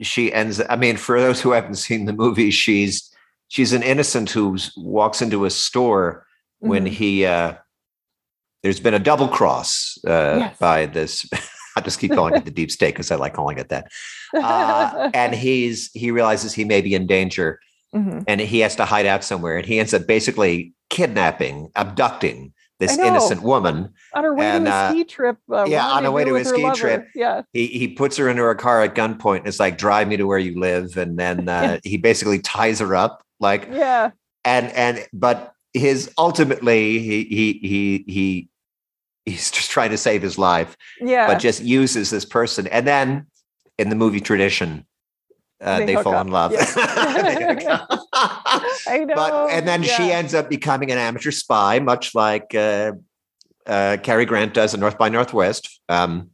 she 0.00 0.32
ends. 0.32 0.60
I 0.68 0.76
mean, 0.76 0.96
for 0.96 1.20
those 1.20 1.40
who 1.40 1.50
haven't 1.52 1.74
seen 1.76 2.04
the 2.06 2.12
movie, 2.12 2.50
she's 2.52 3.12
she's 3.48 3.72
an 3.72 3.82
innocent 3.82 4.30
who 4.30 4.56
walks 4.76 5.20
into 5.22 5.44
a 5.44 5.50
store 5.50 6.24
when 6.60 6.84
Mhm. 6.86 6.88
he 6.90 7.26
uh, 7.26 7.54
there's 8.62 8.80
been 8.80 8.94
a 8.94 8.98
double 8.98 9.28
cross 9.28 9.98
uh, 10.06 10.36
Yes. 10.38 10.58
by 10.58 10.86
this. 10.86 11.26
I 11.76 11.80
just 11.80 11.98
keep 12.00 12.12
calling 12.12 12.34
it 12.34 12.44
the 12.44 12.50
deep 12.50 12.70
state 12.70 12.92
because 12.94 13.10
I 13.10 13.16
like 13.16 13.32
calling 13.34 13.58
it 13.58 13.70
that. 13.70 13.90
Uh, 14.36 15.10
and 15.14 15.34
he's 15.34 15.90
he 15.94 16.10
realizes 16.10 16.52
he 16.52 16.64
may 16.64 16.80
be 16.82 16.94
in 16.94 17.06
danger, 17.06 17.60
Mhm. 17.94 18.24
and 18.28 18.40
he 18.40 18.60
has 18.60 18.76
to 18.76 18.84
hide 18.84 19.06
out 19.06 19.24
somewhere, 19.24 19.56
and 19.56 19.66
he 19.66 19.78
ends 19.78 19.92
up 19.94 20.06
basically 20.06 20.72
kidnapping, 20.90 21.70
abducting 21.76 22.52
this 22.78 22.98
innocent 22.98 23.42
woman. 23.42 23.90
on 24.14 24.24
her 24.24 24.34
way 24.34 24.44
and, 24.44 24.66
to 24.66 24.70
a 24.72 24.74
uh, 24.74 24.90
ski 24.90 25.04
trip. 25.04 25.36
Uh, 25.50 25.64
yeah, 25.68 25.86
on 25.86 26.04
her 26.04 26.10
way 26.10 26.24
to 26.24 26.34
a 26.36 26.44
ski 26.44 26.62
lover. 26.62 26.74
trip. 26.76 27.08
Yeah. 27.14 27.42
He 27.54 27.66
he 27.68 27.88
puts 27.88 28.16
her 28.18 28.28
into 28.28 28.42
her 28.42 28.54
car 28.54 28.82
at 28.82 28.94
gunpoint, 28.94 29.38
and 29.38 29.46
it's 29.46 29.60
like, 29.60 29.78
"Drive 29.78 30.08
me 30.08 30.16
to 30.18 30.26
where 30.26 30.38
you 30.38 30.58
live," 30.60 30.96
and 30.98 31.18
then 31.18 31.48
uh, 31.56 31.78
he 31.84 31.96
basically 31.96 32.38
ties 32.40 32.80
her 32.80 32.94
up, 32.94 33.22
like 33.40 33.68
Yeah. 33.72 34.10
and 34.44 34.66
and 34.72 35.06
but 35.12 35.52
his 35.72 36.10
ultimately 36.18 36.98
he 36.98 37.24
he 37.24 37.52
he 37.62 38.04
he 38.12 38.48
he's 39.26 39.50
just 39.50 39.70
trying 39.70 39.90
to 39.90 39.96
save 39.98 40.22
his 40.22 40.38
life 40.38 40.76
Yeah. 41.00 41.26
but 41.26 41.38
just 41.38 41.62
uses 41.62 42.10
this 42.10 42.24
person 42.24 42.66
and 42.66 42.86
then 42.86 43.26
in 43.78 43.88
the 43.88 43.96
movie 43.96 44.20
tradition 44.20 44.86
uh, 45.60 45.78
They 45.78 45.86
they, 45.94 46.02
fall 46.02 46.14
up. 46.16 46.26
in 46.26 46.32
love 46.32 46.52
Yeah. 46.52 46.64
I 48.14 49.04
know. 49.06 49.14
but 49.14 49.50
and 49.50 49.66
then 49.66 49.82
she 49.82 50.10
ends 50.12 50.34
up 50.34 50.48
becoming 50.48 50.90
an 50.90 50.98
amateur 50.98 51.30
spy 51.30 51.78
much 51.78 52.14
like 52.14 52.54
uh, 52.54 52.92
uh, 53.66 53.96
Cary 54.02 54.24
Grant 54.24 54.54
does 54.54 54.74
in 54.74 54.80
North 54.80 54.98
by 54.98 55.08
Northwest 55.08 55.80
um, 55.88 56.30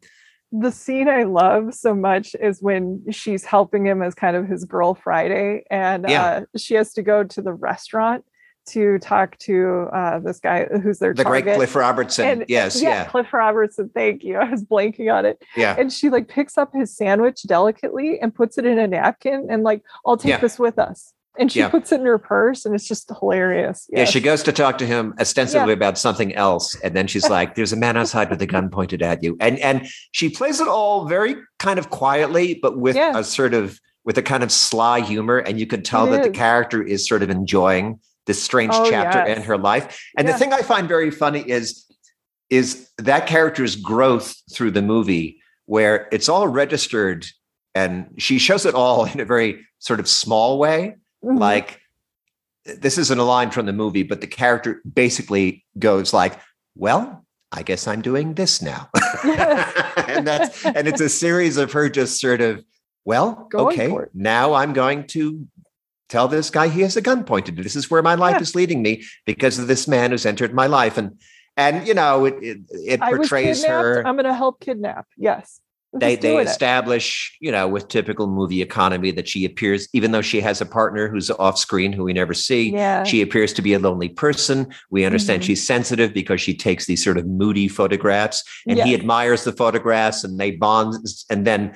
the 0.51 0.72
scene 0.72 1.09
I 1.09 1.24
love 1.24 1.74
so 1.74 1.95
much 1.95 2.34
is 2.41 2.62
when 2.62 3.05
she's 3.11 3.45
helping 3.45 3.84
him 3.86 4.01
as 4.03 4.14
kind 4.14 4.34
of 4.34 4.49
his 4.49 4.64
girl 4.64 4.95
Friday, 4.95 5.64
and 5.70 6.07
Yeah. 6.09 6.22
uh, 6.55 6.59
she 6.59 6.72
has 6.72 6.95
to 6.95 7.03
go 7.03 7.22
to 7.22 7.43
the 7.43 7.53
restaurant 7.53 8.24
to 8.69 8.99
talk 9.01 9.37
to 9.39 9.89
uh, 9.93 10.19
this 10.21 10.41
guy 10.41 10.66
who's 10.83 10.99
their 10.99 11.14
the 11.14 11.25
great. 11.25 11.45
Cliff 11.45 11.75
Robertson 11.75 12.27
And- 12.27 12.45
yes 12.49 12.81
yeah 12.83 13.05
Cliff 13.07 13.33
Robertson. 13.33 13.91
Thank 13.95 14.25
you. 14.25 14.37
I 14.45 14.51
was 14.51 14.64
blanking 14.64 15.12
on 15.12 15.25
it. 15.27 15.43
yeah 15.57 15.75
And 15.79 15.93
she 15.93 16.11
like 16.11 16.29
picks 16.29 16.57
up 16.59 16.73
his 16.75 16.97
sandwich 16.97 17.43
delicately 17.47 18.19
and 18.21 18.35
puts 18.35 18.59
it 18.59 18.66
in 18.66 18.79
a 18.79 18.87
napkin 18.87 19.47
and 19.51 19.62
like, 19.62 19.83
I'll 20.07 20.16
take 20.16 20.31
Yeah. 20.31 20.39
this 20.39 20.59
with 20.59 20.79
us. 20.79 21.12
And 21.39 21.53
she 21.53 21.61
Yeah. 21.61 21.69
puts 21.69 21.93
it 21.93 22.01
in 22.01 22.07
her 22.07 22.19
purse, 22.19 22.66
and 22.66 22.75
it's 22.75 22.89
just 22.89 23.12
hilarious. 23.21 23.87
Yeah, 23.91 24.07
she 24.07 24.21
goes 24.21 24.43
to 24.43 24.51
talk 24.53 24.77
to 24.79 24.87
him 24.87 25.14
ostensibly 25.21 25.73
about 25.73 25.97
something 25.97 26.35
else, 26.35 26.75
and 26.83 26.97
then 26.97 27.07
she's 27.07 27.31
like, 27.37 27.55
"There's 27.55 27.73
a 27.73 27.77
man 27.77 27.97
outside 27.97 28.29
with 28.29 28.43
a 28.43 28.47
gun 28.47 28.71
pointed 28.71 29.03
at 29.03 29.23
you," 29.23 29.37
and 29.39 29.57
and 29.61 29.87
she 30.11 30.31
plays 30.31 30.61
it 30.61 30.66
all 30.66 31.05
very 31.07 31.37
kind 31.61 31.79
of 31.79 31.91
quietly, 31.91 32.59
but 32.61 32.77
with 32.79 32.97
Yeah. 32.97 33.16
a 33.16 33.23
sort 33.23 33.55
of 33.55 33.79
with 34.05 34.19
a 34.19 34.23
kind 34.23 34.43
of 34.43 34.51
sly 34.51 34.99
humor, 35.01 35.39
and 35.39 35.61
you 35.61 35.66
can 35.69 35.83
tell 35.85 36.09
It 36.09 36.11
that 36.16 36.23
the 36.25 36.31
character 36.31 36.83
is 36.83 37.07
sort 37.07 37.23
of 37.23 37.31
enjoying 37.31 38.01
this 38.29 38.41
strange 38.41 38.72
Oh, 38.74 38.89
chapter 38.89 39.18
yes. 39.26 39.37
in 39.39 39.43
her 39.43 39.59
life. 39.59 40.01
And 40.16 40.29
Yeah. 40.29 40.33
the 40.35 40.39
thing 40.39 40.53
I 40.53 40.62
find 40.62 40.87
very 40.87 41.11
funny 41.11 41.41
is 41.41 41.85
is 42.51 42.89
that 42.97 43.26
character's 43.26 43.76
growth 43.76 44.35
through 44.55 44.70
the 44.70 44.81
movie, 44.81 45.39
where 45.66 46.09
it's 46.12 46.29
all 46.31 46.49
registered, 46.49 47.26
and 47.74 48.07
she 48.16 48.39
shows 48.39 48.64
it 48.64 48.74
all 48.74 49.05
in 49.12 49.18
a 49.20 49.24
very 49.24 49.66
sort 49.81 49.99
of 50.01 50.09
small 50.09 50.59
way 50.59 50.95
Mhm. 51.24 51.39
like 51.41 51.81
this 52.64 52.97
isn't 52.99 53.18
a 53.18 53.24
line 53.24 53.51
from 53.51 53.66
the 53.66 53.72
movie 53.72 54.03
but 54.05 54.20
the 54.20 54.26
character 54.26 54.81
basically 54.95 55.64
goes 55.79 56.12
like 56.12 56.35
well 56.76 57.24
i 57.51 57.62
guess 57.62 57.87
i'm 57.89 58.03
doing 58.03 58.35
this 58.35 58.61
now 58.62 58.89
and 60.07 60.26
that's 60.26 60.64
and 60.66 60.87
it's 60.87 61.01
a 61.01 61.09
series 61.24 61.57
of 61.57 61.72
her 61.72 61.89
just 61.89 62.20
sort 62.20 62.41
of 62.41 62.62
well 63.05 63.49
Going 63.51 63.81
okay 63.81 64.07
now 64.14 64.53
i'm 64.55 64.72
going 64.74 65.07
to 65.09 65.47
tell 66.09 66.29
this 66.29 66.51
guy 66.51 66.69
he 66.69 66.81
has 66.83 66.97
a 66.97 67.01
gun 67.01 67.25
pointed 67.25 67.57
this 67.57 67.77
is 67.77 67.91
where 67.91 68.03
my 68.03 68.15
life 68.15 68.35
Yeah. 68.37 68.41
is 68.41 68.55
leading 68.55 68.83
me 68.83 69.03
because 69.27 69.59
of 69.59 69.67
this 69.67 69.87
man 69.87 70.11
who's 70.11 70.27
entered 70.27 70.55
my 70.55 70.67
life 70.67 70.97
and 70.99 71.19
and 71.57 71.87
you 71.87 71.95
know 71.95 72.25
it 72.25 72.35
it, 72.43 72.59
it 72.71 73.01
portrays 73.01 73.65
her 73.65 74.07
I'm 74.07 74.15
going 74.17 74.25
to 74.25 74.35
help 74.35 74.61
kidnap. 74.61 75.07
Yes. 75.17 75.61
I'm 75.95 76.01
they 76.01 76.17
they 76.17 76.33
doing 76.33 76.47
it. 76.47 76.51
establish 76.51 77.37
you 77.41 77.51
know 77.51 77.67
with 77.67 77.89
typical 77.89 78.27
movie 78.27 78.61
economy 78.61 79.11
that 79.13 79.27
she 79.27 79.45
appears 79.47 79.89
even 79.95 80.13
though 80.13 80.21
she 80.21 80.41
has 80.43 80.61
a 80.61 80.67
partner 80.67 81.09
who's 81.09 81.31
off 81.31 81.57
screen 81.59 81.93
who 81.95 82.05
we 82.05 82.13
never 82.13 82.35
see 82.35 82.71
Yeah. 82.73 83.05
she 83.05 83.23
appears 83.23 83.55
to 83.55 83.63
be 83.63 83.73
a 83.73 83.79
lonely 83.79 84.11
person 84.11 84.67
we 84.91 85.07
understand 85.07 85.41
Mhm. 85.43 85.47
she's 85.47 85.67
sensitive 85.67 86.13
because 86.13 86.43
she 86.43 86.55
takes 86.55 86.85
these 86.85 87.03
sort 87.03 87.17
of 87.17 87.27
moody 87.27 87.69
photographs 87.69 88.45
and 88.69 88.79
he 88.79 88.93
admires 88.95 89.45
the 89.45 89.53
photographs 89.53 90.25
and 90.25 90.39
they 90.39 90.51
bond 90.53 90.95
and 91.31 91.47
then 91.47 91.73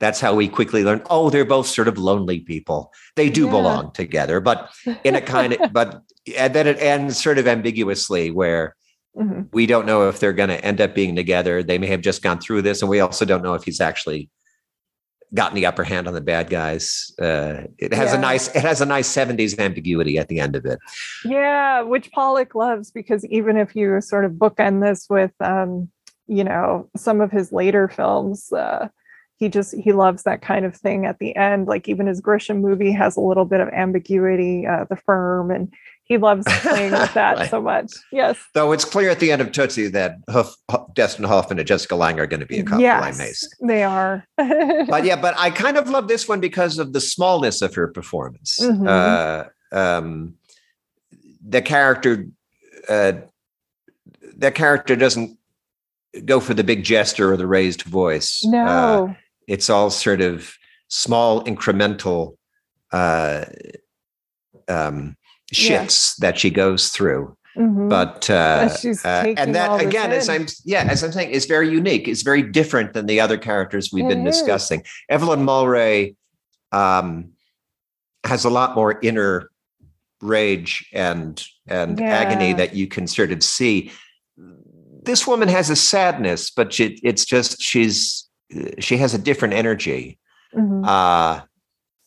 that's 0.00 0.18
how 0.20 0.34
we 0.34 0.48
quickly 0.48 0.82
learn 0.82 1.02
oh 1.10 1.30
they're 1.30 1.44
both 1.44 1.66
sort 1.66 1.86
of 1.86 1.98
lonely 1.98 2.40
people 2.40 2.92
they 3.16 3.30
do 3.30 3.44
Yeah. 3.44 3.50
belong 3.50 3.92
together 3.92 4.40
but 4.40 4.70
in 5.04 5.14
a 5.14 5.20
kind 5.20 5.52
of 5.52 5.72
but 5.72 6.02
and 6.36 6.54
then 6.54 6.66
it 6.66 6.80
ends 6.80 7.22
sort 7.22 7.38
of 7.38 7.46
ambiguously 7.46 8.30
where 8.30 8.74
Mhm. 9.18 9.48
we 9.52 9.66
don't 9.66 9.86
know 9.86 10.08
if 10.08 10.20
they're 10.20 10.32
going 10.32 10.50
to 10.50 10.64
end 10.64 10.80
up 10.80 10.94
being 10.94 11.16
together. 11.16 11.64
They 11.64 11.78
may 11.78 11.88
have 11.88 12.00
just 12.00 12.22
gone 12.22 12.38
through 12.38 12.62
this, 12.62 12.80
and 12.80 12.88
we 12.88 13.00
also 13.00 13.24
don't 13.24 13.42
know 13.42 13.54
if 13.54 13.64
he's 13.64 13.80
actually 13.80 14.30
gotten 15.34 15.56
the 15.56 15.66
upper 15.66 15.82
hand 15.82 16.06
on 16.06 16.14
the 16.14 16.20
bad 16.20 16.48
guys. 16.48 17.12
Uh, 17.20 17.62
it 17.76 17.92
has 17.92 18.12
a 18.12 18.18
nice, 18.18 18.46
it 18.54 18.62
has 18.62 18.80
a 18.80 18.86
nice 18.86 19.08
'70s 19.12 19.58
ambiguity 19.58 20.16
at 20.16 20.28
the 20.28 20.38
end 20.38 20.54
of 20.54 20.64
it. 20.64 20.78
Yeah, 21.24 21.82
which 21.82 22.12
Pollack 22.12 22.54
loves 22.54 22.92
because 22.92 23.24
even 23.26 23.56
if 23.56 23.74
you 23.74 24.00
sort 24.00 24.24
of 24.24 24.32
bookend 24.34 24.80
this 24.80 25.08
with, 25.10 25.32
um, 25.40 25.90
you 26.28 26.44
know, 26.44 26.88
some 26.96 27.20
of 27.20 27.32
his 27.32 27.50
later 27.50 27.88
films, 27.88 28.52
uh, 28.52 28.86
he 29.40 29.48
just 29.48 29.74
he 29.74 29.92
loves 29.92 30.22
that 30.24 30.42
kind 30.42 30.64
of 30.66 30.76
thing 30.76 31.06
at 31.06 31.18
the 31.18 31.34
end. 31.34 31.66
Like 31.66 31.88
even 31.88 32.06
his 32.06 32.20
Grisham 32.20 32.60
movie 32.60 32.92
has 32.92 33.16
a 33.16 33.20
little 33.20 33.46
bit 33.46 33.60
of 33.60 33.68
ambiguity, 33.70 34.66
uh, 34.66 34.84
The 34.88 34.96
Firm, 34.96 35.50
and 35.50 35.72
he 36.04 36.18
loves 36.18 36.44
playing 36.60 36.92
with 36.92 37.14
that 37.14 37.38
Right. 37.38 37.50
so 37.50 37.62
much. 37.62 37.90
Yes, 38.12 38.36
Though 38.52 38.72
it's 38.72 38.84
clear 38.84 39.08
at 39.10 39.18
the 39.18 39.32
end 39.32 39.40
of 39.40 39.50
Tootsie 39.50 39.88
that 39.88 40.16
Huff, 40.28 40.54
Huff, 40.70 40.92
Dustin 40.94 41.24
Hoffman 41.24 41.58
and 41.58 41.66
Jessica 41.66 41.96
Lange 41.96 42.20
are 42.20 42.26
going 42.26 42.40
to 42.40 42.46
be 42.46 42.58
a 42.58 42.62
couple. 42.64 42.84
I 42.84 43.12
may 43.12 43.26
yes, 43.28 43.48
they 43.62 43.82
are. 43.82 44.24
But 44.36 45.04
yeah, 45.04 45.16
but 45.16 45.34
I 45.38 45.50
kind 45.50 45.76
of 45.78 45.88
love 45.88 46.06
this 46.08 46.28
one 46.28 46.40
because 46.40 46.78
of 46.78 46.92
the 46.92 47.00
smallness 47.00 47.62
of 47.62 47.74
her 47.76 47.88
performance. 47.88 48.58
Mhm. 48.60 48.86
Uh, 48.86 49.74
um, 49.76 50.34
the 51.42 51.62
character, 51.62 52.26
uh, 52.88 53.12
the 54.36 54.50
character 54.50 54.96
doesn't 54.96 55.38
go 56.24 56.40
for 56.40 56.54
the 56.54 56.64
big 56.64 56.82
gesture 56.82 57.32
or 57.32 57.36
the 57.36 57.46
raised 57.46 57.82
voice. 57.82 58.42
Uh, 58.44 58.50
no, 58.50 59.16
it's 59.46 59.70
all 59.70 59.90
sort 59.90 60.20
of 60.20 60.54
small 60.88 61.44
incremental 61.44 62.36
uh, 62.92 63.44
um, 64.68 65.16
shifts 65.52 66.16
that 66.16 66.38
she 66.38 66.50
goes 66.50 66.88
through. 66.88 67.36
Mhm. 67.56 67.88
But 67.88 68.30
uh, 68.30 68.68
uh, 69.04 69.34
and 69.36 69.54
that 69.56 69.80
again, 69.80 70.12
as. 70.12 70.28
I'm 70.28 70.46
yeah, 70.64 70.86
as 70.88 71.02
I'm 71.02 71.10
saying, 71.10 71.30
is 71.30 71.46
very 71.46 71.68
unique. 71.68 72.06
It's 72.06 72.22
very 72.22 72.42
different 72.42 72.92
than 72.92 73.06
the 73.06 73.18
other 73.20 73.36
characters 73.36 73.90
we've 73.92 74.06
been 74.06 74.24
It 74.24 74.30
is. 74.30 74.38
discussing. 74.38 74.84
Evelyn 75.08 75.40
Mulwray 75.40 76.14
um, 76.70 77.32
has 78.24 78.44
a 78.44 78.50
lot 78.50 78.76
more 78.76 79.00
inner 79.02 79.50
rage 80.22 80.88
and 80.92 81.44
and 81.66 82.00
agony 82.00 82.52
that 82.52 82.76
you 82.76 82.86
can 82.86 83.08
sort 83.08 83.32
of 83.32 83.42
see. 83.42 83.90
This 85.02 85.26
woman 85.26 85.48
has 85.48 85.70
a 85.70 85.76
sadness, 85.76 86.50
but 86.50 86.72
she, 86.72 87.00
it's 87.02 87.24
just 87.24 87.60
she's 87.60 88.28
she 88.78 88.96
has 88.98 89.14
a 89.14 89.18
different 89.18 89.54
energy. 89.54 90.18
Mhm. 90.54 90.86
Uh, 90.86 91.42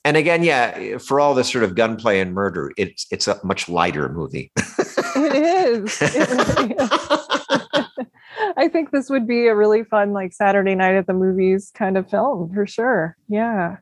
and 0.05 0.17
again, 0.17 0.43
yeah, 0.43 0.97
for 0.97 1.19
all 1.19 1.33
this 1.33 1.49
sort 1.49 1.63
of 1.63 1.75
gunplay 1.75 2.19
and 2.19 2.33
murder, 2.33 2.71
it's 2.77 3.07
it's 3.11 3.27
a 3.27 3.39
much 3.43 3.69
lighter 3.69 4.09
movie. 4.09 4.51
it 4.57 5.35
is. 5.35 6.01
It 6.01 6.29
really 6.29 6.75
is. 6.75 6.89
this 8.91 9.09
would 9.09 9.27
be 9.27 9.47
a 9.47 9.55
really 9.55 9.83
fun 9.83 10.11
like 10.11 10.33
Saturday 10.33 10.75
night 10.75 10.95
at 10.95 11.07
the 11.07 11.13
movies 11.13 11.71
kind 11.73 11.97
of 11.97 12.09
film 12.09 12.53
for 12.53 12.67
sure. 12.67 13.15
Yeah. 13.29 13.77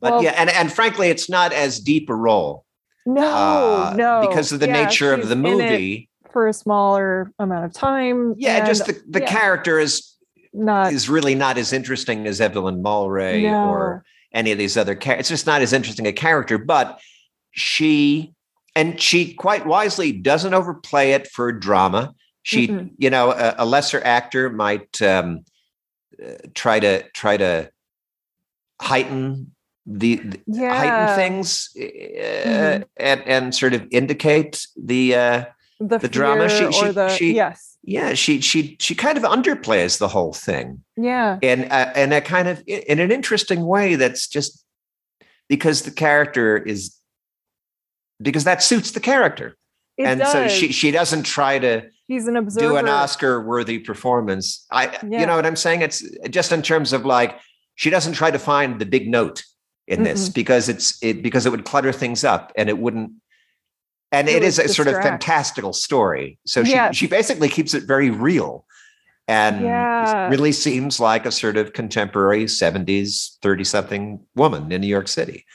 But 0.00 0.12
well, 0.12 0.24
yeah, 0.24 0.34
and, 0.36 0.50
and 0.50 0.72
frankly, 0.72 1.08
it's 1.08 1.30
not 1.30 1.52
as 1.52 1.78
deep 1.78 2.10
a 2.10 2.14
role. 2.14 2.64
No, 3.06 3.22
uh, 3.22 3.94
no. 3.96 4.26
Because 4.28 4.52
of 4.52 4.60
the 4.60 4.66
yeah, 4.66 4.84
nature 4.84 5.12
of 5.12 5.28
the 5.28 5.36
movie. 5.36 6.08
For 6.32 6.48
a 6.48 6.52
smaller 6.52 7.30
amount 7.38 7.66
of 7.66 7.72
time. 7.72 8.34
Yeah, 8.36 8.58
and, 8.58 8.66
just 8.66 8.86
the, 8.86 9.00
the 9.08 9.20
yeah. 9.20 9.26
character 9.26 9.78
is 9.78 10.11
not 10.52 10.92
is 10.92 11.08
really 11.08 11.34
not 11.34 11.58
as 11.58 11.72
interesting 11.72 12.26
as 12.26 12.40
Evelyn 12.40 12.82
Mulwray 12.82 13.42
no. 13.42 13.68
or 13.68 14.04
any 14.32 14.52
of 14.52 14.58
these 14.58 14.76
other 14.76 14.94
characters. 14.94 15.20
It's 15.20 15.28
just 15.28 15.46
not 15.46 15.62
as 15.62 15.72
interesting 15.72 16.06
a 16.06 16.12
character, 16.12 16.58
but 16.58 17.00
she 17.52 18.34
and 18.74 19.00
she 19.00 19.34
quite 19.34 19.66
wisely 19.66 20.12
doesn't 20.12 20.54
overplay 20.54 21.12
it 21.12 21.28
for 21.28 21.52
drama. 21.52 22.14
She, 22.42 22.68
mm-hmm. 22.68 22.88
you 22.98 23.10
know, 23.10 23.30
a, 23.30 23.54
a, 23.58 23.66
lesser 23.66 24.00
actor 24.04 24.50
might 24.50 25.00
um, 25.00 25.44
uh, 26.22 26.32
try 26.54 26.80
to 26.80 27.02
try 27.10 27.36
to 27.36 27.70
heighten 28.80 29.54
the, 29.86 30.16
the 30.16 30.40
yeah. 30.46 30.74
heighten 30.74 31.16
things 31.16 31.70
uh, 31.76 31.80
mm-hmm. 31.80 32.82
and 32.96 33.22
and 33.26 33.54
sort 33.54 33.74
of 33.74 33.86
indicate 33.90 34.66
the 34.76 35.14
uh, 35.14 35.44
the, 35.78 35.98
the 35.98 36.08
drama. 36.08 36.48
She 36.48 36.72
she, 36.72 36.90
the, 36.90 37.08
she 37.10 37.34
yes 37.34 37.71
yeah 37.82 38.14
she 38.14 38.40
she 38.40 38.76
she 38.80 38.94
kind 38.94 39.18
of 39.18 39.24
underplays 39.24 39.98
the 39.98 40.08
whole 40.08 40.32
thing 40.32 40.82
yeah 40.96 41.38
and 41.42 41.64
uh, 41.64 41.90
and 41.94 42.12
a 42.12 42.20
kind 42.20 42.48
of 42.48 42.62
in 42.66 43.00
an 43.00 43.10
interesting 43.10 43.66
way 43.66 43.96
that's 43.96 44.28
just 44.28 44.64
because 45.48 45.82
the 45.82 45.90
character 45.90 46.56
is 46.56 46.96
because 48.20 48.44
that 48.44 48.62
suits 48.62 48.92
the 48.92 49.00
character 49.00 49.56
it 49.98 50.04
and 50.04 50.20
does. 50.20 50.32
so 50.32 50.48
she 50.48 50.72
she 50.72 50.90
doesn't 50.90 51.24
try 51.24 51.58
to 51.58 51.82
She's 52.08 52.28
an 52.28 52.36
observer 52.36 52.68
do 52.68 52.76
an 52.76 52.88
oscar 52.88 53.42
worthy 53.42 53.78
performance 53.78 54.64
i 54.70 54.86
yeah. 55.08 55.20
you 55.20 55.26
know 55.26 55.36
what 55.36 55.46
i'm 55.46 55.56
saying 55.56 55.82
it's 55.82 56.04
just 56.30 56.52
in 56.52 56.62
terms 56.62 56.92
of 56.92 57.04
like 57.04 57.40
she 57.74 57.90
doesn't 57.90 58.12
try 58.12 58.30
to 58.30 58.38
find 58.38 58.80
the 58.80 58.86
big 58.86 59.08
note 59.08 59.42
in 59.88 59.96
mm-hmm. 59.96 60.04
this 60.04 60.28
because 60.28 60.68
it's 60.68 61.02
it 61.02 61.22
because 61.22 61.46
it 61.46 61.50
would 61.50 61.64
clutter 61.64 61.92
things 61.92 62.22
up 62.22 62.52
and 62.56 62.68
it 62.68 62.78
wouldn't 62.78 63.12
and 64.12 64.28
it, 64.28 64.36
it 64.36 64.42
is 64.44 64.58
a 64.58 64.64
distract. 64.64 64.90
sort 64.90 64.96
of 64.96 65.02
fantastical 65.02 65.72
story. 65.72 66.38
So 66.46 66.62
she 66.62 66.72
yes. 66.72 66.94
she 66.94 67.06
basically 67.06 67.48
keeps 67.48 67.74
it 67.74 67.84
very 67.84 68.10
real. 68.10 68.66
And 69.28 69.62
yeah. 69.62 70.28
really 70.28 70.52
seems 70.52 71.00
like 71.00 71.24
a 71.24 71.30
sort 71.30 71.56
of 71.56 71.72
contemporary 71.72 72.44
70s 72.44 73.38
30 73.40 73.64
something 73.64 74.20
woman 74.34 74.70
in 74.70 74.80
new 74.80 74.86
york 74.86 75.08
city. 75.08 75.46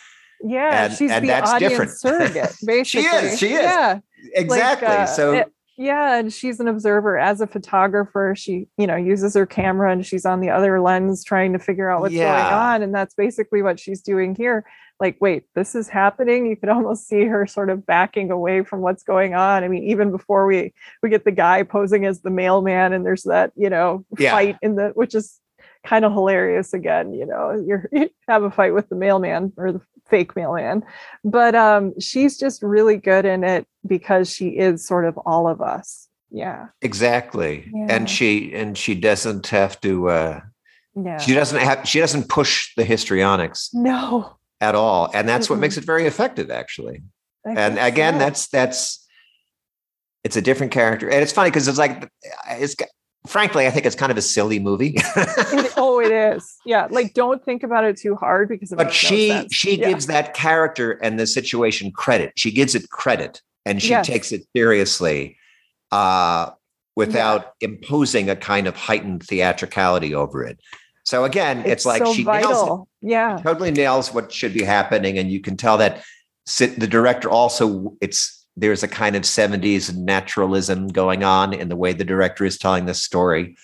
Yeah 0.42 0.86
and, 0.86 0.94
she's 0.94 1.12
and 1.12 1.24
the 1.24 1.28
that's 1.28 1.52
audience 1.52 1.72
different. 1.72 1.92
surrogate 2.00 2.56
basically 2.66 3.02
she 3.04 3.08
is 3.08 3.40
she 3.40 3.54
is. 3.54 3.62
Yeah. 3.62 4.00
Exactly. 4.34 4.88
like, 4.88 5.00
uh, 5.00 5.06
so 5.06 5.34
it, 5.34 5.54
yeah 5.78 6.18
and 6.18 6.34
she's 6.34 6.60
an 6.60 6.68
observer 6.68 7.20
as 7.20 7.42
a 7.42 7.46
photographer. 7.46 8.34
She 8.36 8.68
you 8.78 8.88
know 8.88 8.96
uses 8.96 9.36
her 9.36 9.46
camera 9.46 9.92
and 9.92 10.06
she's 10.06 10.26
on 10.26 10.40
the 10.40 10.50
other 10.50 10.80
lens 10.80 11.24
trying 11.24 11.54
to 11.54 11.60
figure 11.60 11.90
out 11.92 12.02
what's 12.02 12.14
yeah. 12.14 12.42
going 12.42 12.54
on. 12.54 12.82
And 12.84 12.96
that's 12.96 13.14
basically 13.14 13.62
what 13.62 13.80
she's 13.80 14.02
doing 14.02 14.34
here 14.34 14.66
like 15.00 15.18
wait 15.20 15.44
this 15.56 15.76
is 15.76 15.90
happening? 15.90 16.48
You 16.48 16.56
could 16.56 16.70
almost 16.78 17.08
see 17.08 17.26
her 17.26 17.46
sort 17.48 17.70
of 17.70 17.86
backing 17.86 18.32
away 18.32 18.64
from 18.64 18.82
what's 18.82 19.04
going 19.04 19.34
on. 19.34 19.64
I 19.64 19.68
mean 19.68 19.84
even 19.84 20.12
before 20.12 20.46
we 20.46 20.74
we 21.02 21.10
get 21.10 21.26
the 21.26 21.32
guy 21.32 21.64
posing 21.64 22.06
as 22.06 22.22
the 22.22 22.30
mailman 22.30 22.94
and 22.94 23.06
there's 23.06 23.24
that 23.24 23.52
you 23.56 23.70
know 23.70 24.06
yeah. 24.18 24.32
fight 24.32 24.58
in 24.62 24.76
the 24.76 24.90
which 24.90 25.16
is 25.16 25.40
kind 25.86 26.04
of 26.04 26.12
hilarious 26.12 26.74
again 26.74 27.14
you 27.14 27.26
know 27.26 27.52
you're, 27.68 27.88
you 27.92 28.10
have 28.28 28.44
a 28.44 28.52
fight 28.52 28.74
with 28.74 28.90
the 28.90 28.96
mailman 28.96 29.54
or 29.58 29.72
the 29.72 29.82
fake 30.10 30.36
mailman. 30.36 30.84
But 31.24 31.56
um 31.56 32.00
she's 32.00 32.38
just 32.38 32.64
really 32.64 32.98
good 32.98 33.26
in 33.26 33.44
it 33.44 33.68
because 33.86 34.32
she 34.34 34.50
is 34.50 34.86
sort 34.86 35.06
of 35.06 35.18
all 35.20 35.48
of 35.48 35.62
us. 35.62 36.08
Yeah. 36.32 36.68
Exactly. 36.82 37.70
Yeah. 37.74 37.88
and 37.90 38.10
she 38.10 38.54
and 38.54 38.78
she 38.78 38.96
doesn't 38.96 39.48
have 39.48 39.80
to 39.82 40.10
uh 40.10 40.42
yeah. 40.96 41.18
she 41.18 41.34
doesn't 41.34 41.60
have 41.60 41.88
she 41.88 42.00
doesn't 42.00 42.30
push 42.30 42.74
the 42.76 42.84
histrionics. 42.84 43.70
No 43.74 44.37
at 44.62 44.76
all 44.76 45.10
and 45.14 45.28
that's 45.28 45.46
mm-hmm. 45.46 45.56
what 45.56 45.60
makes 45.60 45.78
it 45.78 45.84
very 45.84 46.06
effective 46.06 46.50
actually 46.50 47.04
I 47.46 47.52
and 47.52 47.78
again 47.78 48.16
so. 48.16 48.20
that's 48.20 48.48
that's 48.48 49.08
it's 50.24 50.36
a 50.36 50.42
different 50.42 50.72
character 50.72 51.10
and 51.10 51.22
it's 51.22 51.32
funny 51.32 51.50
because 51.50 51.68
it's 51.68 51.78
like 51.78 52.10
it's 52.50 52.76
frankly, 53.28 53.68
I 53.68 53.72
think 53.72 53.86
it's 53.86 53.96
kind 53.96 54.12
of 54.12 54.18
a 54.18 54.22
silly 54.22 54.60
movie. 54.60 54.96
oh, 55.78 56.02
it 56.04 56.12
is. 56.12 56.56
Yeah, 56.66 56.88
like 56.90 57.14
don't 57.14 57.44
think 57.44 57.64
about 57.64 57.84
it 57.84 57.98
too 57.98 58.16
hard 58.16 58.50
because. 58.50 58.74
but 58.76 58.94
she 58.94 59.30
no 59.30 59.46
she 59.52 59.80
yeah. 59.80 59.90
gives 59.90 60.08
that 60.08 60.34
character 60.34 60.94
and 61.04 61.20
the 61.20 61.28
situation 61.28 61.92
credit. 61.92 62.34
She 62.36 62.52
gives 62.52 62.74
it 62.74 62.90
credit, 62.90 63.42
and 63.66 63.82
she 63.82 63.90
yes. 63.90 64.08
takes 64.08 64.32
it 64.32 64.44
seriously, 64.56 65.38
uh, 65.92 66.52
without 66.96 67.54
yeah. 67.62 67.70
imposing 67.70 68.30
a 68.30 68.36
kind 68.36 68.68
of 68.68 68.76
heightened 68.76 69.24
theatricality 69.24 70.16
over 70.16 70.44
it. 70.44 70.60
So 71.08 71.24
again, 71.24 71.60
it's, 71.60 71.70
it's 71.70 71.86
like 71.86 72.06
so 72.06 72.14
she 72.14 72.24
vital. 72.24 72.52
nails 72.52 72.88
it. 73.02 73.10
Yeah, 73.10 73.40
totally 73.42 73.72
nails 73.72 74.14
what 74.14 74.30
should 74.30 74.54
be 74.54 74.62
happening, 74.62 75.18
and 75.18 75.32
you 75.32 75.40
can 75.40 75.56
tell 75.56 75.78
that 75.78 76.04
the 76.60 76.86
director 76.86 77.30
also 77.30 77.96
it's 78.02 78.46
there's 78.58 78.84
a 78.84 78.90
kind 78.90 79.16
of 79.16 79.22
70s 79.22 79.96
naturalism 79.96 80.90
going 80.90 81.24
on 81.24 81.54
in 81.54 81.70
the 81.70 81.78
way 81.78 81.94
the 81.94 82.04
director 82.04 82.44
is 82.44 82.58
telling 82.58 82.88
this 82.88 83.02
story. 83.02 83.56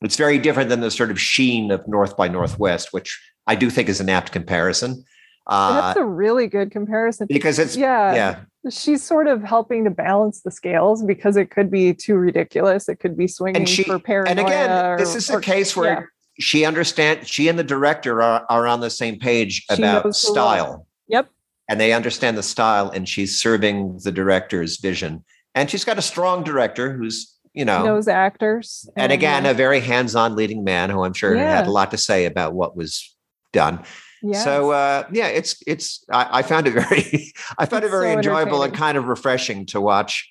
It's 0.00 0.16
very 0.16 0.38
different 0.38 0.70
than 0.70 0.80
the 0.80 0.90
sort 0.90 1.12
of 1.12 1.20
sheen 1.20 1.70
of 1.70 1.86
North 1.86 2.16
by 2.16 2.26
Northwest, 2.26 2.92
which 2.92 3.16
I 3.46 3.54
do 3.54 3.70
think 3.70 3.88
is 3.88 4.00
an 4.00 4.08
apt 4.08 4.32
comparison. 4.32 5.04
Uh, 5.46 5.80
That's 5.80 6.00
a 6.00 6.04
really 6.04 6.48
good 6.48 6.72
comparison 6.72 7.28
because 7.28 7.60
it's 7.60 7.76
yeah, 7.76 8.12
yeah. 8.14 8.70
She's 8.72 9.04
sort 9.04 9.28
of 9.28 9.44
helping 9.44 9.84
to 9.84 9.90
balance 9.90 10.40
the 10.40 10.50
scales 10.50 11.04
because 11.04 11.36
it 11.36 11.52
could 11.52 11.70
be 11.70 11.94
too 11.94 12.16
ridiculous. 12.16 12.88
It 12.88 12.96
could 12.96 13.16
be 13.16 13.28
swinging 13.28 13.66
she, 13.66 13.84
for 13.84 14.00
paranoia. 14.00 14.30
And 14.30 14.40
again, 14.40 14.84
or, 14.84 14.98
this 14.98 15.14
is 15.14 15.30
a 15.30 15.40
case 15.40 15.76
where 15.76 15.92
yeah. 15.92 16.02
She 16.38 16.64
understands. 16.64 17.28
She 17.28 17.48
and 17.48 17.58
the 17.58 17.64
director 17.64 18.22
are, 18.22 18.46
are 18.48 18.66
on 18.66 18.80
the 18.80 18.90
same 18.90 19.18
page 19.18 19.64
about 19.68 20.14
style. 20.14 20.86
Yep 21.08 21.28
and 21.68 21.80
they 21.80 21.92
understand 21.92 22.36
the 22.36 22.42
style 22.42 22.90
and 22.90 23.08
she's 23.08 23.38
serving 23.38 23.98
the 24.02 24.10
director's 24.10 24.78
vision 24.78 25.24
and 25.54 25.70
she's 25.70 25.84
got 25.84 25.98
a 25.98 26.02
strong 26.02 26.42
director 26.42 26.92
who's 26.92 27.34
you 27.52 27.64
know 27.64 27.84
knows 27.84 28.08
actors 28.08 28.88
and, 28.96 29.04
and 29.04 29.12
again 29.12 29.46
a 29.46 29.54
very 29.54 29.80
hands-on 29.80 30.34
leading 30.34 30.64
man 30.64 30.90
who 30.90 31.04
i'm 31.04 31.12
sure 31.12 31.36
yeah. 31.36 31.56
had 31.56 31.66
a 31.66 31.70
lot 31.70 31.90
to 31.90 31.98
say 31.98 32.24
about 32.24 32.54
what 32.54 32.76
was 32.76 33.14
done 33.52 33.82
yes. 34.22 34.42
so 34.42 34.70
uh, 34.70 35.04
yeah 35.12 35.26
it's 35.26 35.62
it's 35.66 36.04
I, 36.10 36.38
I, 36.38 36.42
found 36.42 36.66
it 36.66 36.72
very 36.88 37.32
i 37.58 37.66
found 37.66 37.84
it's 37.84 37.92
it 37.92 37.96
very 37.96 38.12
so 38.12 38.18
enjoyable 38.18 38.62
and 38.62 38.74
kind 38.74 38.98
of 38.98 39.06
refreshing 39.06 39.66
to 39.66 39.80
watch 39.80 40.30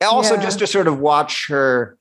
also 0.00 0.34
yeah. 0.34 0.42
just 0.42 0.58
to 0.60 0.66
sort 0.66 0.88
of 0.88 0.98
watch 0.98 1.48
her 1.48 1.96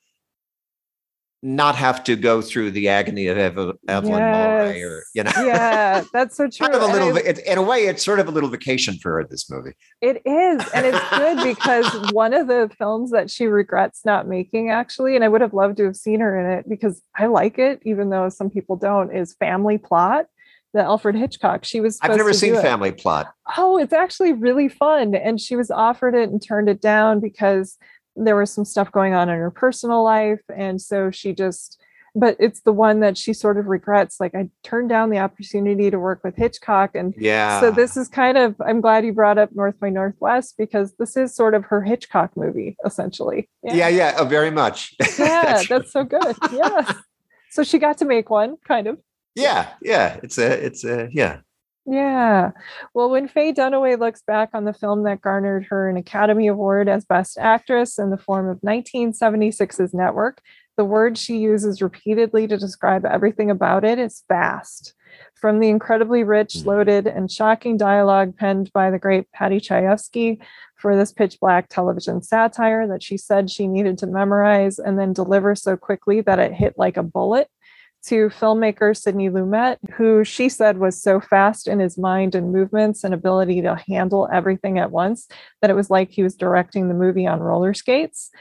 not 1.44 1.76
have 1.76 2.04
to 2.04 2.16
go 2.16 2.42
through 2.42 2.70
the 2.70 2.88
agony 2.88 3.28
of 3.28 3.38
Evelyn 3.38 3.78
yes. 3.88 4.04
Mulwray 4.04 4.84
or 4.84 5.04
you 5.16 5.24
know 5.24 5.32
yeah 5.38 6.04
that's 6.14 6.38
so 6.38 6.48
true 6.48 6.68
kind 6.68 6.76
of 6.76 6.88
a 6.88 6.94
little 6.94 7.14
bit 7.14 7.40
in 7.40 7.58
a 7.58 7.64
way 7.64 7.88
it's 7.88 8.06
sort 8.06 8.20
of 8.20 8.28
a 8.28 8.32
little 8.32 8.50
vacation 8.50 8.96
for 8.96 9.14
her 9.14 9.28
this 9.28 9.50
movie 9.50 9.74
it 10.02 10.22
is 10.26 10.62
and 10.74 10.86
it's 10.86 11.10
good 11.10 11.44
because 11.44 12.12
one 12.12 12.34
of 12.34 12.48
the 12.48 12.70
films 12.78 13.10
that 13.10 13.32
she 13.32 13.48
regrets 13.48 14.06
not 14.06 14.28
making 14.28 14.70
actually 14.70 15.16
and 15.16 15.24
I 15.24 15.30
would 15.30 15.42
have 15.42 15.54
loved 15.54 15.78
to 15.78 15.86
have 15.86 15.96
seen 15.96 16.20
her 16.20 16.40
in 16.40 16.60
it 16.60 16.70
because 16.70 17.02
I 17.16 17.26
like 17.26 17.58
it 17.58 17.82
even 17.86 18.12
though 18.12 18.30
some 18.30 18.52
people 18.52 18.76
don't 18.76 19.12
is 19.12 19.34
Family 19.34 19.80
Plot 19.80 20.28
the 20.74 20.82
Alfred 20.82 21.16
Hitchcock. 21.16 21.66
She 21.66 21.82
was. 21.82 22.00
I've 22.02 22.16
never 22.16 22.32
seen 22.32 22.56
Family 22.56 22.94
Plot. 22.94 23.34
Oh, 23.58 23.78
it's 23.78 23.92
actually 23.92 24.32
really 24.32 24.70
fun, 24.70 25.16
and 25.16 25.40
she 25.40 25.58
was 25.58 25.70
offered 25.70 26.16
it 26.16 26.30
and 26.30 26.42
turned 26.42 26.70
it 26.70 26.80
down 26.80 27.20
because 27.20 27.78
there 28.16 28.36
was 28.36 28.52
some 28.52 28.66
stuff 28.66 28.92
going 28.92 29.14
on 29.14 29.30
in 29.30 29.38
her 29.38 29.52
personal 29.52 30.04
life 30.04 30.42
and 30.56 30.82
so 30.82 31.12
she 31.12 31.34
just 31.34 31.82
but 32.14 32.36
it's 32.40 32.62
the 32.62 32.74
one 32.74 33.00
that 33.00 33.18
she 33.18 33.34
sort 33.34 33.58
of 33.58 33.68
regrets 33.68 34.20
like 34.20 34.36
i 34.36 34.50
turned 34.64 34.90
down 34.90 35.10
the 35.10 35.18
opportunity 35.18 35.90
to 35.90 36.00
work 36.00 36.22
with 36.24 36.36
hitchcock 36.36 36.94
and 36.94 37.14
yeah. 37.18 37.60
so 37.62 37.72
this 37.72 37.96
is 37.96 38.08
kind 38.10 38.38
of 38.38 38.56
i'm 38.66 38.82
glad 38.82 39.06
you 39.06 39.14
brought 39.14 39.38
up 39.38 39.50
north 39.54 39.80
by 39.80 39.90
northwest 39.90 40.56
because 40.58 40.94
this 40.96 41.16
is 41.16 41.34
sort 41.34 41.54
of 41.54 41.64
her 41.66 41.82
hitchcock 41.82 42.36
movie 42.36 42.76
essentially. 42.86 43.50
Yeah. 43.64 43.74
Yeah, 43.74 43.88
yeah 43.88 44.16
oh, 44.18 44.26
very 44.26 44.52
much. 44.52 44.94
Yeah 45.18 45.44
that's, 45.44 45.68
that's 45.68 45.92
so 45.92 46.04
good. 46.04 46.36
Yeah. 46.52 46.92
So 47.52 47.64
she 47.64 47.80
got 47.80 47.98
to 48.00 48.06
make 48.06 48.30
one 48.30 48.58
kind 48.66 48.88
of. 48.88 48.98
Yeah 49.36 49.70
yeah 49.82 50.20
it's 50.24 50.38
a 50.38 50.66
it's 50.66 50.84
a 50.84 51.10
yeah 51.12 51.40
yeah. 51.86 52.52
Well, 52.94 53.10
when 53.10 53.28
Faye 53.28 53.54
Dunaway 53.54 54.00
looks 54.00 54.22
back 54.22 54.50
on 54.54 54.66
the 54.66 54.74
film 54.74 55.04
that 55.04 55.22
garnered 55.22 55.66
her 55.66 55.90
an 55.90 55.98
Academy 55.98 56.48
Award 56.48 56.88
as 56.88 57.06
Best 57.06 57.38
Actress 57.38 57.98
in 57.98 58.10
the 58.10 58.18
form 58.18 58.48
of 58.48 58.62
1976's 58.62 59.94
Network, 59.94 60.42
the 60.78 60.86
word 60.86 61.18
she 61.18 61.38
uses 61.38 61.82
repeatedly 61.82 62.48
to 62.48 62.58
describe 62.58 63.06
everything 63.06 63.50
about 63.50 63.84
it 63.84 64.00
is 64.00 64.24
fast. 64.28 64.94
From 65.36 65.60
the 65.60 65.70
incredibly 65.70 66.24
rich, 66.24 66.58
hmm. 66.62 66.70
loaded, 66.70 67.08
and 67.08 67.30
shocking 67.30 67.78
dialogue 67.78 68.38
penned 68.38 68.72
by 68.74 68.92
the 68.92 69.00
great 69.00 69.32
Paddy 69.32 69.60
Chayefsky 69.60 70.40
for 70.76 70.96
this 70.96 71.12
pitch 71.12 71.40
black 71.40 71.68
television 71.70 72.22
satire 72.22 72.88
that 72.88 73.04
she 73.04 73.18
said 73.18 73.50
she 73.50 73.68
needed 73.68 73.98
to 74.00 74.08
memorize 74.08 74.80
and 74.80 74.98
then 74.98 75.14
deliver 75.14 75.56
so 75.56 75.76
quickly 75.76 76.22
that 76.22 76.40
it 76.40 76.54
hit 76.54 76.76
like 76.78 76.98
a 76.98 77.04
bullet 77.04 77.50
to 78.08 78.30
filmmaker 78.30 78.98
Sidney 78.98 79.30
Lumet, 79.30 79.78
who 79.94 80.24
she 80.24 80.50
said 80.50 80.78
was 80.78 81.02
so 81.02 81.20
fast 81.20 81.68
in 81.68 81.80
his 81.80 81.98
mind 81.98 82.36
and 82.36 82.52
movements 82.52 83.04
and 83.04 83.14
ability 83.14 83.62
to 83.62 83.76
handle 83.88 84.28
everything 84.34 84.80
at 84.80 84.92
once 84.92 85.28
that 85.62 85.70
it 85.70 85.76
was 85.76 85.90
like 85.90 86.10
he 86.10 86.24
was 86.24 86.36
directing 86.36 86.88
the 86.88 86.94
movie 86.94 87.28
on 87.28 87.40
roller 87.40 87.74
skates. 87.74 88.32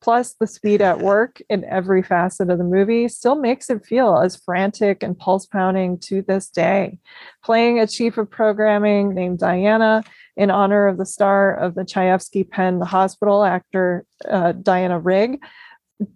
plus 0.00 0.32
the 0.40 0.46
speed 0.46 0.80
at 0.80 0.98
work 1.12 1.42
in 1.50 1.62
every 1.64 2.02
facet 2.02 2.48
of 2.48 2.56
the 2.56 2.64
movie 2.64 3.06
still 3.06 3.34
makes 3.34 3.68
it 3.68 3.84
feel 3.84 4.16
as 4.18 4.36
frantic 4.36 5.02
and 5.02 5.18
pulse 5.18 5.44
pounding 5.44 5.98
to 5.98 6.22
this 6.22 6.48
day. 6.48 6.98
Playing 7.44 7.78
a 7.78 7.86
chief 7.86 8.16
of 8.16 8.30
programming 8.30 9.14
named 9.14 9.38
Diana 9.38 10.02
in 10.36 10.50
honor 10.50 10.86
of 10.86 10.96
the 10.96 11.04
star 11.04 11.54
of 11.54 11.74
the 11.74 11.82
Chayefsky 11.82 12.48
pen, 12.48 12.78
the 12.78 12.86
hospital 12.86 13.44
actor 13.44 14.06
uh, 14.26 14.52
Diana 14.52 14.98
Rigg, 14.98 15.38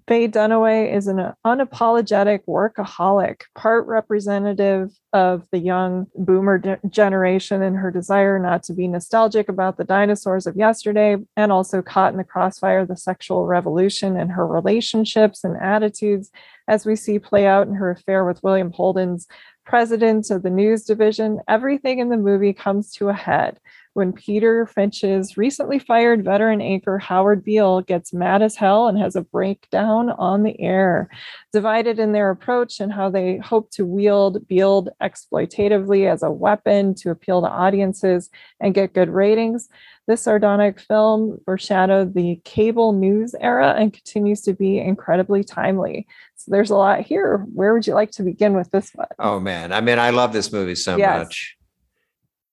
Faye 0.09 0.29
Dunaway 0.29 0.95
is 0.95 1.09
an 1.09 1.33
unapologetic 1.45 2.41
workaholic, 2.47 3.43
part 3.55 3.87
representative 3.87 4.91
of 5.13 5.47
the 5.53 5.59
young 5.59 6.07
boomer 6.15 6.59
de- 6.59 6.79
generation 6.89 7.63
and 7.63 7.77
her 7.77 7.91
desire 7.91 8.39
not 8.39 8.63
to 8.65 8.73
be 8.73 8.89
nostalgic 8.89 9.49
about 9.49 9.77
the 9.77 9.85
dinosaurs 9.85 10.47
of 10.47 10.57
yesterday, 10.57 11.17
and 11.37 11.53
also 11.53 11.83
caught 11.83 12.13
in 12.13 12.19
the 12.19 12.25
crossfire 12.25 12.81
of 12.81 12.89
the 12.89 12.97
sexual 12.97 13.45
revolution 13.47 14.17
and 14.17 14.31
her 14.33 14.47
relationships 14.47 15.45
and 15.45 15.57
attitudes, 15.61 16.31
as 16.67 16.87
we 16.87 16.97
see 16.97 17.19
play 17.19 17.47
out 17.47 17.67
in 17.67 17.75
her 17.75 17.91
affair 17.91 18.25
with 18.25 18.43
William 18.43 18.73
Holden's 18.73 19.27
president 19.67 20.31
of 20.31 20.43
the 20.43 20.51
news 20.51 20.85
division. 20.85 21.41
Everything 21.49 21.99
in 21.99 22.09
the 22.09 22.17
movie 22.17 22.53
comes 22.53 22.91
to 22.93 23.11
a 23.11 23.15
head 23.15 23.59
when 23.95 24.13
Peter 24.13 24.67
Finch's 24.67 25.37
recently 25.37 25.79
fired 25.79 26.25
veteran 26.25 26.61
anchor 26.61 26.99
Howard 26.99 27.45
Beale 27.45 27.81
gets 27.81 28.13
mad 28.13 28.43
as 28.43 28.57
hell 28.57 28.89
and 28.89 28.99
has 28.99 29.17
a 29.17 29.23
breakdown 29.23 30.11
on 30.11 30.43
the 30.43 30.61
air. 30.61 31.09
Divided 31.53 32.01
in 32.01 32.13
their 32.13 32.31
approach 32.31 32.81
and 32.81 32.93
how 32.93 33.09
they 33.09 33.39
hope 33.39 33.71
to 33.71 33.87
wield 33.87 34.47
Beale 34.49 34.89
exploitatively 35.01 36.11
as 36.11 36.23
a 36.23 36.31
weapon 36.31 36.95
to 36.97 37.11
appeal 37.11 37.41
to 37.41 37.49
audiences 37.49 38.31
and 38.61 38.75
get 38.75 38.95
good 38.95 39.09
ratings. 39.09 39.69
This 40.09 40.23
sardonic 40.23 40.81
film 40.81 41.39
foreshadowed 41.45 42.15
the 42.15 42.41
cable 42.45 42.93
news 42.93 43.35
era 43.41 43.75
and 43.79 43.93
continues 43.93 44.43
to 44.43 44.53
be 44.53 44.79
incredibly 44.79 45.45
timely. 45.45 46.07
So 46.35 46.51
there's 46.51 46.71
a 46.71 46.77
lot 46.77 47.01
here. 47.01 47.47
Where 47.55 47.73
would 47.73 47.87
you 47.87 47.95
like 47.95 48.11
to 48.13 48.25
begin 48.25 48.55
with 48.55 48.71
this 48.73 48.91
one? 48.93 49.07
Oh 49.21 49.39
man, 49.39 49.73
I 49.73 49.81
mean, 49.81 50.01
I 50.01 50.11
love 50.11 50.33
this 50.33 50.53
movie 50.53 50.75
so 50.75 50.97
yes. 50.97 51.25
much 51.25 51.57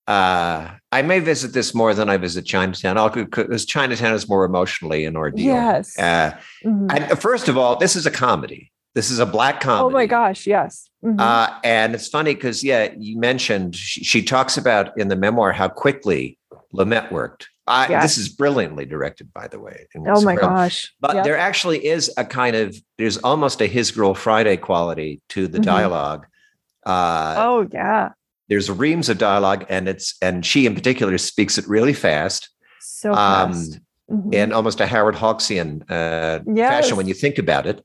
uh, 0.06 0.70
I 0.90 1.02
may 1.02 1.20
visit 1.20 1.52
this 1.52 1.74
more 1.74 1.94
than 1.94 2.08
I 2.08 2.16
visit 2.16 2.44
Chinatown. 2.44 2.98
I'll 2.98 3.10
because 3.10 3.64
Chinatown 3.64 4.14
is 4.14 4.28
more 4.28 4.44
emotionally 4.44 5.04
an 5.04 5.16
ordeal. 5.16 5.46
Yes. 5.46 5.98
Uh, 5.98 6.36
mm-hmm. 6.64 6.88
and 6.90 7.18
first 7.18 7.48
of 7.48 7.56
all, 7.56 7.76
this 7.76 7.94
is 7.94 8.04
a 8.04 8.10
comedy. 8.10 8.72
This 8.94 9.10
is 9.10 9.20
a 9.20 9.26
black 9.26 9.60
comedy. 9.60 9.86
Oh 9.86 9.90
my 9.90 10.06
gosh, 10.06 10.46
yes. 10.46 10.90
Mm-hmm. 11.04 11.20
Uh, 11.20 11.58
and 11.64 11.94
it's 11.94 12.08
funny 12.08 12.34
because 12.34 12.62
yeah, 12.62 12.92
you 12.98 13.18
mentioned 13.18 13.74
she, 13.76 14.04
she, 14.04 14.22
talks 14.22 14.58
about 14.58 14.96
in 14.98 15.08
the 15.08 15.16
memoir 15.16 15.52
how 15.52 15.68
quickly 15.68 16.38
Lumet 16.74 17.10
worked. 17.10 17.48
I, 17.66 17.88
yes. 17.88 18.02
This 18.02 18.18
is 18.18 18.28
brilliantly 18.28 18.84
directed, 18.84 19.32
by 19.32 19.46
the 19.46 19.60
way. 19.60 19.86
Oh 20.08 20.20
my 20.22 20.34
gosh! 20.34 20.92
But 21.00 21.14
yep. 21.14 21.24
there 21.24 21.38
actually 21.38 21.86
is 21.86 22.12
a 22.16 22.24
kind 22.24 22.56
of 22.56 22.76
there's 22.98 23.18
almost 23.18 23.60
a 23.60 23.66
His 23.66 23.92
Girl 23.92 24.14
Friday 24.14 24.56
quality 24.56 25.22
to 25.28 25.46
the 25.46 25.58
mm-hmm. 25.58 25.62
dialogue. 25.62 26.26
Uh, 26.84 27.36
oh 27.38 27.68
yeah 27.72 28.10
there's 28.52 28.70
reams 28.70 29.08
of 29.08 29.16
dialogue 29.16 29.64
and 29.70 29.88
it's 29.88 30.14
and 30.20 30.44
she 30.44 30.66
in 30.66 30.74
particular 30.74 31.16
speaks 31.16 31.56
it 31.56 31.66
really 31.66 31.94
fast 31.94 32.50
so 32.80 33.10
um, 33.12 33.54
fast 33.54 33.80
mm-hmm. 34.10 34.30
in 34.30 34.52
almost 34.52 34.78
a 34.78 34.86
howard 34.86 35.14
hawksian 35.14 35.80
uh, 35.90 36.40
yes. 36.46 36.70
fashion 36.70 36.98
when 36.98 37.08
you 37.08 37.14
think 37.14 37.38
about 37.38 37.66
it 37.66 37.82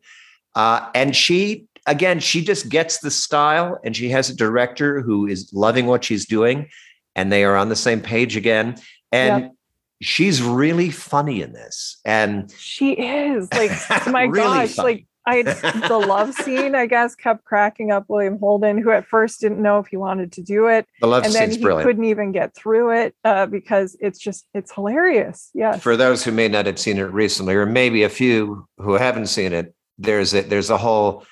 uh, 0.55 0.89
and 0.93 1.15
she 1.15 1.63
again 1.86 2.20
she 2.20 2.43
just 2.43 2.68
gets 2.68 2.97
the 2.97 3.09
style 3.09 3.80
and 3.86 3.95
she 3.95 4.09
has 4.09 4.30
a 4.30 4.36
director 4.36 4.99
who 4.99 5.26
is 5.26 5.49
loving 5.53 5.86
what 5.86 6.03
she's 6.03 6.26
doing 6.26 6.68
and 7.15 7.32
they 7.32 7.45
are 7.45 7.55
on 7.55 7.70
the 7.70 7.76
same 7.76 8.01
page 8.01 8.36
again 8.36 8.76
and 9.13 9.43
yep. 9.43 9.51
she's 10.01 10.43
really 10.43 10.89
funny 10.89 11.41
in 11.41 11.53
this 11.53 12.01
and 12.03 12.51
she 12.57 12.91
is 12.91 13.47
like 13.53 13.72
my 14.07 14.24
really 14.24 14.43
gosh 14.43 14.74
funny. 14.74 14.93
like 14.95 15.07
I 15.28 15.43
the 15.43 16.03
love 16.07 16.34
scene, 16.43 16.73
I 16.73 16.86
guess, 16.86 17.13
kept 17.13 17.43
cracking 17.43 17.91
up 17.91 18.05
William 18.07 18.39
Holden, 18.39 18.78
who 18.82 18.91
at 18.91 19.05
first 19.05 19.41
didn't 19.41 19.61
know 19.61 19.78
if 19.78 19.88
he 19.88 19.97
wanted 19.97 20.32
to 20.34 20.41
do 20.41 20.67
it. 20.67 20.88
The 21.01 21.07
love 21.07 21.25
and 21.25 21.34
then 21.34 21.51
he 21.51 21.61
brilliant. 21.61 21.86
couldn't 21.86 22.05
even 22.05 22.32
get 22.32 22.55
through 22.55 22.91
it 22.91 23.13
uh, 23.25 23.45
because 23.45 23.97
it's 23.99 24.19
just 24.19 24.47
it's 24.53 24.73
hilarious. 24.73 25.51
Yes. 25.53 25.84
For 25.84 25.97
those 25.97 26.23
who 26.23 26.32
may 26.32 26.47
not 26.47 26.65
have 26.65 26.80
seen 26.80 26.97
it 26.97 27.11
recently, 27.11 27.55
or 27.55 27.65
maybe 27.65 28.03
a 28.03 28.09
few 28.09 28.65
who 28.78 28.93
haven't 28.93 29.28
seen 29.28 29.51
it, 29.51 29.75
there's 29.97 30.34
a 30.34 30.41
there's 30.41 30.69
a 30.69 30.78
whole 30.78 31.25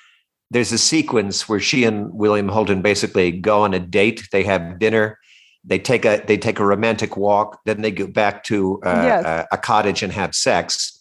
there's 0.50 0.72
a 0.72 0.78
sequence 0.78 1.48
where 1.48 1.58
she 1.58 1.84
and 1.84 2.12
William 2.12 2.48
Holden 2.48 2.82
basically 2.82 3.32
go 3.32 3.62
on 3.62 3.72
a 3.72 3.80
date. 3.80 4.28
They 4.30 4.44
have 4.44 4.78
dinner. 4.78 5.18
They 5.64 5.78
take 5.78 6.04
a 6.04 6.22
they 6.26 6.36
take 6.36 6.58
a 6.58 6.66
romantic 6.66 7.16
walk. 7.16 7.60
Then 7.64 7.80
they 7.80 7.92
go 7.92 8.06
back 8.06 8.44
to 8.44 8.78
uh, 8.84 9.02
yes. 9.02 9.24
a, 9.24 9.48
a 9.52 9.58
cottage 9.58 10.02
and 10.02 10.12
have 10.12 10.34
sex 10.34 10.95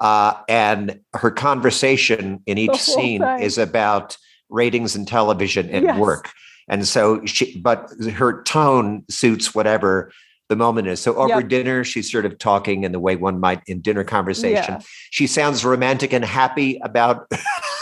uh, 0.00 0.34
and 0.48 1.00
her 1.14 1.30
conversation 1.30 2.40
in 2.46 2.58
each 2.58 2.76
scene 2.76 3.20
time. 3.20 3.40
is 3.40 3.58
about 3.58 4.16
ratings 4.48 4.94
and 4.94 5.08
television 5.08 5.68
and 5.70 5.84
yes. 5.84 5.98
work. 5.98 6.30
And 6.68 6.86
so 6.86 7.24
she, 7.24 7.58
but 7.58 7.90
her 8.14 8.42
tone 8.42 9.04
suits 9.08 9.54
whatever 9.54 10.12
the 10.48 10.56
moment 10.56 10.86
is. 10.88 11.00
So 11.00 11.16
over 11.16 11.40
yep. 11.40 11.48
dinner, 11.48 11.84
she's 11.84 12.10
sort 12.10 12.24
of 12.24 12.38
talking 12.38 12.84
in 12.84 12.92
the 12.92 13.00
way 13.00 13.16
one 13.16 13.40
might 13.40 13.62
in 13.66 13.80
dinner 13.80 14.04
conversation. 14.04 14.74
Yeah. 14.74 14.80
She 15.10 15.26
sounds 15.26 15.64
romantic 15.64 16.12
and 16.12 16.24
happy 16.24 16.80
about 16.84 17.26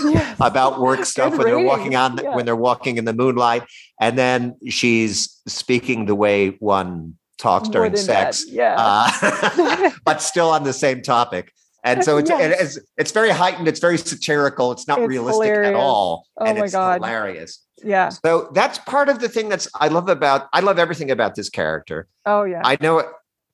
yes. 0.02 0.36
about 0.40 0.80
work 0.80 1.04
stuff 1.04 1.32
Good 1.32 1.38
when 1.38 1.46
they're 1.48 1.64
walking 1.64 1.96
on 1.96 2.16
yeah. 2.16 2.34
when 2.34 2.46
they're 2.46 2.56
walking 2.56 2.96
in 2.96 3.04
the 3.04 3.12
moonlight. 3.12 3.64
And 4.00 4.16
then 4.16 4.56
she's 4.68 5.40
speaking 5.46 6.06
the 6.06 6.14
way 6.14 6.50
one 6.60 7.18
talks 7.38 7.68
More 7.68 7.72
during 7.72 7.96
sex. 7.96 8.44
That. 8.46 8.52
Yeah. 8.52 8.76
Uh, 8.78 9.90
but 10.04 10.22
still 10.22 10.50
on 10.50 10.64
the 10.64 10.72
same 10.72 11.02
topic 11.02 11.52
and 11.84 12.02
so 12.02 12.16
it's, 12.16 12.30
yes. 12.30 12.76
it's 12.76 12.86
it's 12.96 13.12
very 13.12 13.30
heightened 13.30 13.68
it's 13.68 13.78
very 13.78 13.98
satirical 13.98 14.72
it's 14.72 14.88
not 14.88 14.98
it's 14.98 15.08
realistic 15.08 15.44
hilarious. 15.44 15.68
at 15.68 15.74
all 15.74 16.26
oh 16.38 16.46
and 16.46 16.58
my 16.58 16.64
it's 16.64 16.72
god. 16.72 16.94
hilarious. 16.94 17.60
Yeah. 17.82 18.08
So 18.08 18.50
that's 18.54 18.78
part 18.78 19.10
of 19.10 19.18
the 19.18 19.28
thing 19.28 19.48
that's 19.50 19.68
i 19.74 19.88
love 19.88 20.08
about 20.08 20.48
i 20.52 20.60
love 20.60 20.78
everything 20.78 21.10
about 21.10 21.34
this 21.34 21.50
character. 21.50 22.08
Oh 22.24 22.44
yeah. 22.44 22.62
I 22.64 22.78
know 22.80 22.98
it 22.98 23.06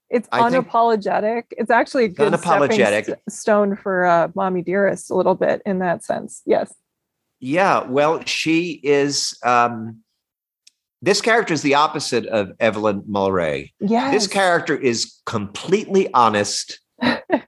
it's 0.09 0.29
I 0.33 0.41
unapologetic. 0.41 1.45
It's 1.53 1.71
actually 1.71 2.05
a 2.07 2.09
good 2.09 2.33
unapologetic. 2.33 3.05
st- 3.07 3.19
stone 3.29 3.77
for 3.77 4.07
uh, 4.07 4.29
mommy 4.35 4.63
dearest 4.63 5.11
a 5.11 5.15
little 5.15 5.37
bit 5.37 5.63
in 5.67 5.81
that 5.81 6.05
sense. 6.05 6.43
Yes. 6.47 6.73
Yeah 7.41 7.85
well 7.85 8.23
she 8.25 8.81
is 8.85 9.37
um 9.45 10.01
this 11.03 11.23
character 11.23 11.55
is 11.55 11.63
the 11.63 11.75
opposite 11.75 12.27
of 12.27 12.53
Evelyn 12.61 13.03
Mulwray. 13.03 13.73
Yes. 13.81 14.13
This 14.13 14.27
character 14.27 14.77
is 14.77 15.19
completely 15.25 16.13
honest 16.13 16.80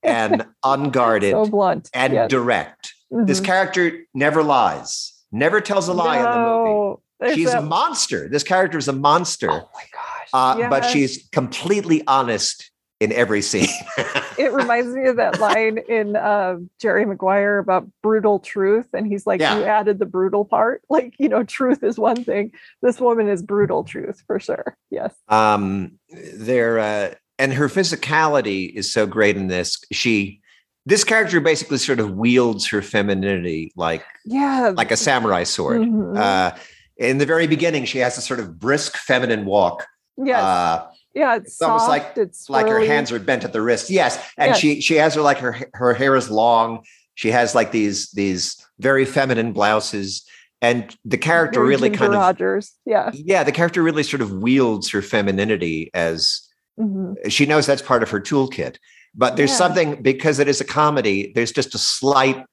and 0.03 0.47
unguarded 0.65 1.33
so 1.33 1.47
blunt. 1.47 1.91
and 1.95 2.13
yes. 2.13 2.31
direct. 2.31 2.95
Mm-hmm. 3.13 3.27
This 3.27 3.41
character 3.41 4.05
never 4.15 4.43
lies, 4.43 5.13
never 5.31 5.61
tells 5.61 5.89
a 5.89 5.93
lie 5.93 6.23
no, 6.23 6.25
in 6.25 6.31
the 6.31 6.39
movie. 6.39 7.35
She's 7.35 7.55
a, 7.55 7.59
a 7.59 7.63
monster. 7.63 8.29
This 8.29 8.43
character 8.43 8.79
is 8.79 8.89
a 8.89 8.93
monster. 8.93 9.51
Oh 9.51 9.71
my 9.75 9.85
gosh. 9.93 10.29
Uh, 10.33 10.57
yes. 10.59 10.71
But 10.71 10.85
she's 10.87 11.29
completely 11.31 12.03
honest 12.07 12.71
in 13.03 13.13
every 13.13 13.43
scene. 13.43 13.69
it 14.39 14.53
reminds 14.53 14.95
me 14.95 15.09
of 15.09 15.17
that 15.17 15.41
line 15.41 15.79
in 15.89 16.15
uh, 16.15 16.57
Jerry 16.81 17.05
Maguire 17.05 17.59
about 17.59 17.89
brutal 18.01 18.39
truth. 18.39 18.87
And 18.93 19.09
he's 19.09 19.27
like, 19.27 19.41
yeah. 19.41 19.59
You 19.59 19.65
added 19.65 19.99
the 19.99 20.07
brutal 20.07 20.45
part. 20.45 20.83
Like, 20.93 21.15
you 21.19 21.31
know, 21.31 21.43
truth 21.43 21.83
is 21.83 21.99
one 21.99 22.23
thing. 22.23 22.53
This 22.83 23.01
woman 23.01 23.27
is 23.27 23.43
brutal 23.43 23.83
truth 23.83 24.23
for 24.27 24.39
sure. 24.39 24.77
Yes. 24.91 25.15
Um, 25.27 25.99
they're, 26.35 26.79
uh, 26.79 27.15
and 27.39 27.53
her 27.53 27.69
physicality 27.69 28.73
is 28.73 28.93
so 28.93 29.07
great 29.07 29.37
in 29.37 29.49
this. 29.49 29.79
She 29.93 30.41
this 30.85 31.05
character 31.05 31.41
basically 31.41 31.79
sort 31.79 32.01
of 32.01 32.13
wields 32.13 32.67
her 32.67 32.83
femininity 32.83 33.73
like 33.77 34.05
yeah 34.25 34.73
like 34.75 34.91
a 34.91 34.97
samurai 34.97 35.45
sword. 35.45 35.83
Mm-hmm. 35.83 36.17
Uh, 36.17 36.51
in 36.97 37.19
the 37.19 37.27
very 37.27 37.47
beginning, 37.47 37.85
she 37.85 37.99
has 37.99 38.17
a 38.19 38.21
sort 38.21 38.41
of 38.41 38.59
brisk 38.59 38.97
feminine 38.97 39.45
walk. 39.45 39.87
Yes. 40.17 40.43
Uh, 40.43 40.87
yeah, 41.15 41.37
it's, 41.37 41.53
it's 41.53 41.63
almost 41.63 41.89
like 41.89 42.13
it's 42.17 42.49
like 42.49 42.67
her 42.67 42.81
hands 42.81 43.13
are 43.13 43.19
bent 43.19 43.45
at 43.45 43.53
the 43.53 43.61
wrist. 43.61 43.91
Yes, 43.91 44.17
and 44.39 44.51
yes. 44.51 44.59
she 44.59 44.81
she 44.81 44.95
has 44.95 45.15
her 45.15 45.21
like 45.21 45.39
her 45.39 45.59
her 45.75 45.95
hair 45.95 46.17
is 46.17 46.31
long. 46.31 46.85
She 47.15 47.31
has 47.31 47.55
like 47.55 47.71
these 47.71 48.11
these 48.13 48.57
very 48.79 49.05
feminine 49.05 49.53
blouses, 49.53 50.25
and 50.63 50.97
the 51.05 51.19
character 51.19 51.61
very 51.61 51.69
really 51.69 51.91
kind 51.91 52.15
Rogers. 52.15 52.15
of 52.15 52.41
Rogers. 52.41 52.73
Yeah, 52.87 53.11
yeah. 53.13 53.45
The 53.45 53.53
character 53.53 53.83
really 53.83 54.03
sort 54.03 54.23
of 54.23 54.33
wields 54.33 54.91
her 54.91 55.03
femininity 55.03 55.91
as 55.93 56.49
Mm-hmm. 56.79 57.29
She 57.29 57.47
knows 57.47 57.67
that's 57.67 57.83
part 57.83 58.03
of 58.03 58.11
her 58.11 58.21
toolkit. 58.21 58.77
But 59.15 59.37
there's 59.37 59.51
yeah. 59.51 59.57
something 59.57 60.03
because 60.03 60.39
it 60.39 60.49
is 60.49 60.61
a 60.61 60.65
comedy. 60.65 61.33
There's 61.35 61.53
just 61.53 61.75
a 61.75 61.79
slight, 61.79 62.45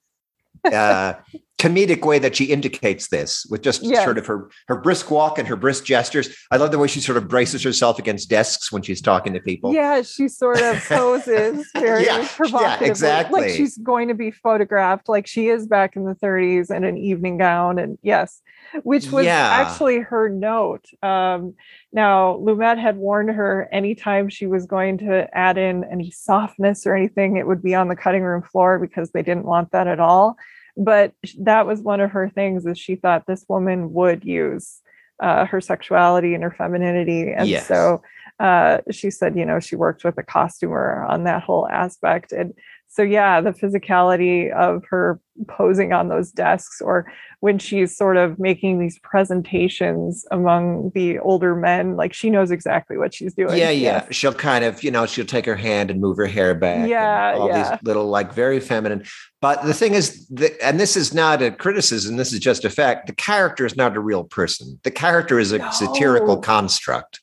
uh, 0.66 1.14
comedic 1.60 2.06
way 2.06 2.18
that 2.20 2.36
she 2.38 2.46
indicates 2.46 3.10
this 3.10 3.46
with 3.50 3.62
just 3.62 3.84
Yes. 3.84 4.04
sort 4.06 4.18
of 4.18 4.26
her 4.26 4.50
her 4.68 4.80
brisk 4.80 5.12
walk 5.12 5.38
and 5.38 5.48
her 5.48 5.58
brisk 5.58 5.84
gestures. 5.84 6.34
I 6.52 6.58
love 6.58 6.72
the 6.72 6.80
way 6.80 6.88
she 6.88 7.02
sort 7.02 7.18
of 7.18 7.28
braces 7.28 7.62
herself 7.64 8.00
against 8.00 8.30
desks 8.30 8.72
when 8.72 8.82
she's 8.82 9.02
talking 9.02 9.34
to 9.34 9.42
people. 9.42 9.74
Yeah, 9.74 10.02
she 10.02 10.30
sort 10.30 10.62
of 10.62 10.82
poses 10.88 11.70
very 11.76 12.06
Yeah, 12.06 12.22
yeah, 12.22 12.28
provocatively, 12.36 12.88
exactly. 12.88 13.42
like 13.42 13.52
she's 13.52 13.78
going 13.78 14.08
to 14.08 14.14
be 14.14 14.32
photographed, 14.32 15.10
like 15.10 15.28
she 15.28 15.50
is 15.50 15.68
back 15.68 15.96
in 15.98 16.06
the 16.06 16.16
30s 16.16 16.74
in 16.76 16.84
an 16.86 16.98
evening 16.98 17.38
gown, 17.38 17.78
and 17.78 17.98
yes, 18.02 18.42
which 18.84 19.12
was 19.12 19.26
Yeah. 19.26 19.50
actually 19.52 20.00
her 20.00 20.30
note. 20.30 20.86
Um, 21.04 21.56
now, 21.92 22.38
Lumet 22.38 22.80
had 22.80 22.96
warned 22.96 23.32
her 23.32 23.68
anytime 23.72 24.30
she 24.30 24.48
was 24.48 24.66
going 24.66 24.98
to 25.00 25.28
add 25.38 25.58
in 25.58 25.84
any 25.92 26.10
softness 26.12 26.88
or 26.88 26.96
anything, 26.96 27.36
it 27.36 27.48
would 27.48 27.62
be 27.62 27.76
on 27.76 27.90
the 27.90 27.96
cutting 27.98 28.24
room 28.24 28.44
floor 28.44 28.80
because 28.80 29.12
they 29.12 29.24
didn't 29.24 29.46
want 29.46 29.72
that 29.72 29.88
at 29.88 30.00
all. 30.00 30.38
But 30.80 31.14
that 31.40 31.68
was 31.68 31.82
one 31.82 32.00
of 32.00 32.12
her 32.12 32.30
things 32.30 32.66
is 32.66 32.80
she 32.80 32.96
thought 32.96 33.28
this 33.28 33.46
woman 33.50 33.94
would 33.94 34.24
use 34.24 34.82
uh, 35.22 35.46
her 35.46 35.60
sexuality 35.60 36.34
and 36.34 36.44
her 36.44 36.56
femininity, 36.58 37.34
and 37.34 37.48
Yes. 37.50 37.68
so 37.68 38.02
uh, 38.40 38.78
she 38.90 39.12
said, 39.12 39.38
you 39.38 39.46
know, 39.46 39.60
she 39.60 39.76
worked 39.76 40.06
with 40.06 40.18
a 40.18 40.24
costumer 40.24 41.06
on 41.10 41.26
that 41.26 41.44
whole 41.44 41.68
aspect. 41.68 42.32
And 42.32 42.54
so, 42.90 43.04
yeah, 43.04 43.40
the 43.40 43.52
physicality 43.52 44.52
of 44.52 44.84
her 44.90 45.22
posing 45.48 45.94
on 45.94 46.10
those 46.10 46.32
desks 46.32 46.82
or 46.82 47.10
when 47.40 47.58
she's 47.58 47.96
sort 47.96 48.18
of 48.18 48.38
making 48.40 48.80
these 48.80 49.00
presentations 49.00 50.26
among 50.32 50.92
the 50.94 51.20
older 51.20 51.56
men, 51.56 51.96
like 51.96 52.14
she 52.14 52.30
knows 52.30 52.52
exactly 52.52 52.98
what 52.98 53.14
she's 53.14 53.34
doing. 53.34 53.58
Yeah, 53.58 53.70
yeah. 53.70 54.06
She'll 54.10 54.34
kind 54.34 54.66
of, 54.66 54.84
you 54.84 54.92
know, 54.92 55.06
she'll 55.06 55.26
take 55.26 55.46
her 55.46 55.56
hand 55.56 55.90
and 55.92 56.02
move 56.02 56.18
her 56.18 56.26
hair 56.26 56.54
back. 56.56 56.90
Yeah, 56.90 57.36
all 57.38 57.48
yeah. 57.48 57.70
these 57.70 57.84
little, 57.84 58.08
like, 58.08 58.34
very 58.34 58.60
feminine. 58.60 59.06
But 59.40 59.64
the 59.64 59.74
thing 59.74 59.94
is, 59.94 60.28
the, 60.28 60.52
and 60.62 60.80
this 60.80 60.98
is 60.98 61.14
not 61.14 61.42
a 61.42 61.52
criticism. 61.52 62.18
This 62.18 62.34
is 62.34 62.40
just 62.40 62.66
a 62.66 62.70
fact. 62.70 63.08
The 63.08 63.14
character 63.14 63.66
is 63.66 63.78
not 63.78 63.96
a 63.96 64.02
real 64.02 64.26
person. 64.26 64.80
The 64.84 64.92
character 64.92 65.40
is 65.40 65.54
a 65.54 65.72
satirical 65.72 66.42
construct. 66.42 67.22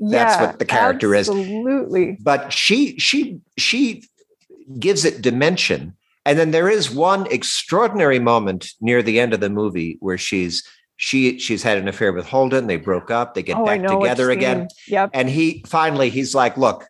That's 0.00 0.38
what 0.38 0.58
the 0.58 0.66
character 0.66 1.14
is. 1.14 1.30
Absolutely. 1.30 2.18
But 2.20 2.52
she, 2.52 2.98
she, 2.98 3.38
she 3.56 4.02
gives 4.78 5.04
it 5.04 5.22
dimension. 5.22 5.96
And 6.26 6.38
then 6.38 6.50
there 6.52 6.68
is 6.70 6.90
one 6.90 7.26
extraordinary 7.30 8.18
moment 8.18 8.70
near 8.80 9.02
the 9.02 9.20
end 9.20 9.34
of 9.34 9.40
the 9.40 9.50
movie 9.50 9.96
where 10.00 10.16
she's 10.18 10.62
she 10.96 11.38
she's 11.38 11.62
had 11.62 11.76
an 11.76 11.88
affair 11.88 12.12
with 12.12 12.26
Holden. 12.26 12.66
They 12.66 12.76
broke 12.76 13.10
up. 13.10 13.34
They 13.34 13.42
get 13.42 13.56
Oh, 13.58 13.64
back 13.66 13.82
together 13.82 14.30
again. 14.30 14.68
Yep. 14.88 15.10
and 15.12 15.28
he 15.28 15.62
finally 15.66 16.08
he's 16.08 16.34
like 16.34 16.56
look 16.56 16.86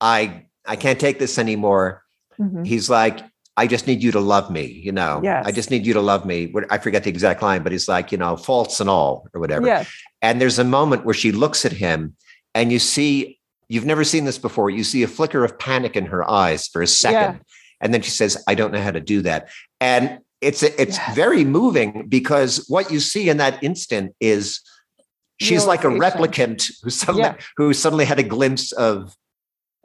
i 0.00 0.44
i 0.66 0.74
can't 0.76 0.98
take 0.98 1.18
this 1.20 1.38
anymore 1.38 2.02
Mhm. 2.40 2.66
he's 2.66 2.90
like 2.90 3.20
i 3.56 3.68
just 3.68 3.86
need 3.86 4.02
you 4.02 4.10
to 4.10 4.18
love 4.18 4.50
me 4.50 4.64
you 4.66 4.90
know 4.90 5.20
Yes. 5.22 5.46
i 5.46 5.52
just 5.52 5.70
need 5.70 5.86
you 5.86 5.94
to 5.94 6.00
love 6.00 6.26
me 6.26 6.52
i 6.70 6.78
forget 6.78 7.04
the 7.04 7.10
exact 7.10 7.42
line 7.42 7.62
but 7.62 7.70
he's 7.70 7.86
like 7.86 8.10
you 8.10 8.18
know 8.18 8.36
faults 8.36 8.80
and 8.80 8.90
all 8.90 9.28
or 9.32 9.40
whatever 9.40 9.64
Yes. 9.66 9.88
and 10.20 10.40
there's 10.40 10.58
a 10.58 10.64
moment 10.64 11.04
where 11.04 11.14
she 11.14 11.30
looks 11.30 11.64
at 11.64 11.70
him 11.72 12.16
and 12.56 12.72
you 12.72 12.80
see 12.80 13.38
you've 13.68 13.86
never 13.86 14.04
seen 14.04 14.24
this 14.24 14.38
before 14.38 14.70
you 14.70 14.84
see 14.84 15.02
a 15.02 15.08
flicker 15.08 15.44
of 15.44 15.58
panic 15.58 15.96
in 15.96 16.06
her 16.06 16.28
eyes 16.28 16.66
for 16.68 16.82
a 16.82 16.86
second 16.86 17.40
and 17.80 17.92
then 17.92 18.02
she 18.02 18.10
says 18.10 18.42
i 18.48 18.54
don't 18.54 18.72
know 18.72 18.80
how 18.80 18.90
to 18.90 19.00
do 19.00 19.22
that 19.22 19.48
and 19.80 20.18
it's 20.40 20.62
it's 20.62 20.96
Yes. 20.98 21.14
very 21.16 21.44
moving 21.44 22.06
because 22.08 22.66
what 22.68 22.90
you 22.92 23.00
see 23.00 23.28
in 23.28 23.38
that 23.38 23.62
instant 23.62 24.14
is 24.20 24.60
she's 25.40 25.66
like 25.66 25.84
a 25.84 25.88
replicant 25.88 26.70
who 26.82 26.90
suddenly 26.90 27.22
Yeah. 27.22 27.36
who 27.56 27.72
suddenly 27.72 28.04
had 28.04 28.18
a 28.18 28.22
glimpse 28.22 28.72
of 28.72 29.14